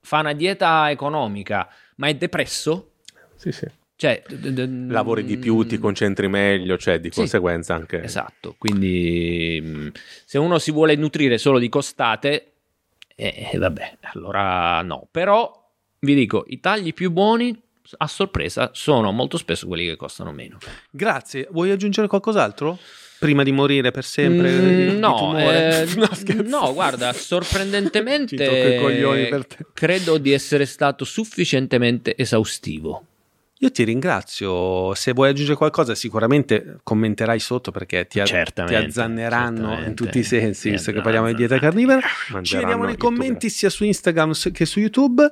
fa 0.00 0.18
una 0.18 0.32
dieta 0.32 0.90
economica 0.90 1.68
ma 1.96 2.08
è 2.08 2.14
depresso, 2.14 2.90
Sì, 3.36 3.52
sì. 3.52 3.66
Cioè... 4.02 4.20
d- 4.26 4.48
d- 4.50 4.90
Lavori 4.90 5.22
di 5.24 5.36
più, 5.36 5.64
ti 5.64 5.78
concentri 5.78 6.26
meglio, 6.26 6.76
cioè 6.76 6.98
di 6.98 7.08
Sì. 7.12 7.18
conseguenza 7.20 7.74
anche... 7.76 8.02
Esatto, 8.02 8.56
quindi 8.58 9.60
mh, 9.62 9.92
se 10.24 10.38
uno 10.38 10.58
si 10.58 10.72
vuole 10.72 10.96
nutrire 10.96 11.38
solo 11.38 11.60
di 11.60 11.68
costate, 11.68 12.46
eh, 13.14 13.50
eh, 13.52 13.58
vabbè, 13.58 13.98
allora 14.14 14.82
no. 14.82 15.06
Però 15.08 15.70
vi 16.00 16.14
dico, 16.16 16.44
i 16.48 16.58
tagli 16.58 16.92
più 16.92 17.12
buoni, 17.12 17.56
a 17.98 18.08
sorpresa, 18.08 18.70
sono 18.72 19.12
molto 19.12 19.36
spesso 19.36 19.68
quelli 19.68 19.86
che 19.86 19.94
costano 19.94 20.32
meno. 20.32 20.58
Grazie, 20.90 21.46
vuoi 21.52 21.70
aggiungere 21.70 22.08
qualcos'altro? 22.08 22.76
Prima 23.20 23.44
di 23.44 23.52
morire 23.52 23.92
per 23.92 24.02
sempre? 24.02 24.50
Mm, 24.50 24.98
no, 24.98 25.38
eh, 25.38 25.86
No, 25.94 26.08
no, 26.42 26.72
guarda, 26.74 27.12
Ci 27.12 27.20
sorprendentemente 27.22 28.34
tocco 28.44 28.66
i 28.66 28.76
coglioni 28.76 29.28
per 29.28 29.46
te. 29.46 29.64
credo 29.72 30.18
di 30.18 30.32
essere 30.32 30.66
stato 30.66 31.04
sufficientemente 31.04 32.16
esaustivo. 32.16 33.06
Io 33.62 33.70
ti 33.70 33.84
ringrazio. 33.84 34.92
Se 34.94 35.12
vuoi 35.12 35.28
aggiungere 35.30 35.56
qualcosa, 35.56 35.94
sicuramente 35.94 36.78
commenterai 36.82 37.38
sotto 37.38 37.70
perché 37.70 38.08
ti, 38.08 38.18
ti 38.66 38.74
azzanneranno 38.74 39.84
in 39.86 39.94
tutti 39.94 40.18
i 40.18 40.24
sensi, 40.24 40.70
visto 40.70 40.90
che 40.90 41.00
parliamo 41.00 41.28
di 41.28 41.34
dieta 41.34 41.58
carnivora. 41.60 42.00
Ci 42.42 42.56
vediamo 42.56 42.84
nei 42.84 42.96
commenti 42.96 43.48
sia 43.48 43.70
su 43.70 43.84
Instagram 43.84 44.32
che 44.52 44.66
su 44.66 44.80
YouTube. 44.80 45.30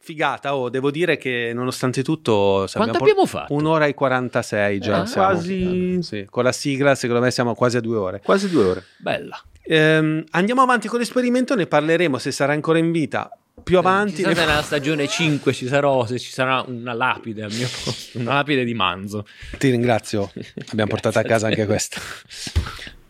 Figata, 0.00 0.56
oh, 0.56 0.70
devo 0.70 0.90
dire 0.90 1.18
che 1.18 1.52
nonostante 1.54 2.02
tutto 2.02 2.66
Quanto 2.72 2.92
por- 2.98 3.02
abbiamo 3.02 3.26
fatto? 3.26 3.52
Un'ora 3.52 3.86
e 3.86 3.94
46 3.94 4.78
già. 4.80 5.00
Ah, 5.00 5.06
siamo. 5.06 5.26
quasi- 5.28 5.98
Sì, 6.02 6.26
con 6.30 6.44
la 6.44 6.52
sigla 6.52 6.94
secondo 6.94 7.20
me 7.22 7.30
siamo 7.30 7.54
quasi 7.54 7.76
a 7.76 7.80
due 7.80 7.96
ore. 7.96 8.20
Quasi 8.24 8.48
due 8.48 8.64
ore. 8.64 8.84
Bella. 8.96 9.40
Ehm, 9.64 10.24
andiamo 10.30 10.62
avanti 10.62 10.88
con 10.88 10.98
l'esperimento, 10.98 11.54
ne 11.54 11.66
parleremo 11.66 12.16
se 12.18 12.32
sarà 12.32 12.54
ancora 12.54 12.78
in 12.78 12.90
vita 12.90 13.30
più 13.62 13.78
avanti. 13.78 14.22
Chissà 14.22 14.44
nella 14.46 14.62
stagione 14.62 15.06
5 15.08 15.52
ci 15.52 15.66
sarò, 15.66 16.06
se 16.06 16.18
ci 16.18 16.30
sarà 16.30 16.64
una 16.66 16.92
lapide 16.92 17.42
al 17.44 17.52
mio 17.52 17.68
posto, 17.84 18.18
una 18.18 18.34
lapide 18.34 18.64
di 18.64 18.74
manzo. 18.74 19.26
Ti 19.58 19.70
ringrazio, 19.70 20.30
abbiamo 20.70 20.90
portato 20.90 21.18
a 21.18 21.22
casa 21.22 21.46
anche 21.48 21.64
questa. 21.66 22.00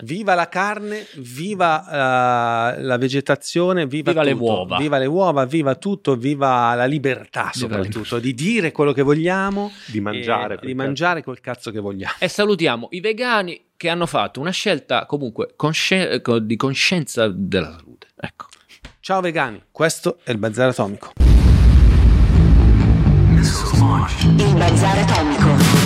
Viva 0.05 0.35
la 0.35 0.49
carne, 0.49 1.05
viva 1.17 2.75
eh, 2.77 2.83
la 2.83 2.97
vegetazione, 2.99 3.87
viva, 3.89 4.13
Viva 4.13 4.23
le 4.23 4.31
uova. 4.33 4.77
viva 4.77 4.97
le 4.97 5.07
uova, 5.07 5.45
viva 5.45 5.75
tutto, 5.75 6.15
viva 6.15 6.73
la 6.77 6.85
libertà 6.85 7.51
soprattutto 7.53 8.21
di 8.21 8.33
dire 8.33 8.71
quello 8.71 8.93
che 8.93 9.03
vogliamo, 9.03 9.73
Di 9.87 10.01
mangiare. 10.01 10.57
quel 10.57 10.61
di 10.61 10.67
cazzo. 10.77 10.87
mangiare 10.87 11.23
quel 11.25 11.41
cazzo 11.41 11.71
che 11.73 11.81
vogliamo. 11.81 12.13
E 12.21 12.29
salutiamo 12.29 12.87
i 12.93 13.01
vegani 13.01 13.61
che 13.77 13.89
hanno 13.89 14.07
fatto 14.07 14.39
una 14.39 14.51
scelta 14.53 15.05
comunque 15.07 15.55
consci- 15.57 16.21
co- 16.23 16.39
di 16.39 16.55
coscienza 16.55 17.27
della 17.29 17.71
salute. 17.77 17.88
Ciao 19.09 19.23
vegani, 19.23 19.63
questo 19.73 20.19
è 20.23 20.33
il 20.33 20.37
Bazar 20.37 20.69
Atomico. 20.69 21.13
Il 24.37 24.55
bazar 24.55 24.99
atomico. 24.99 25.78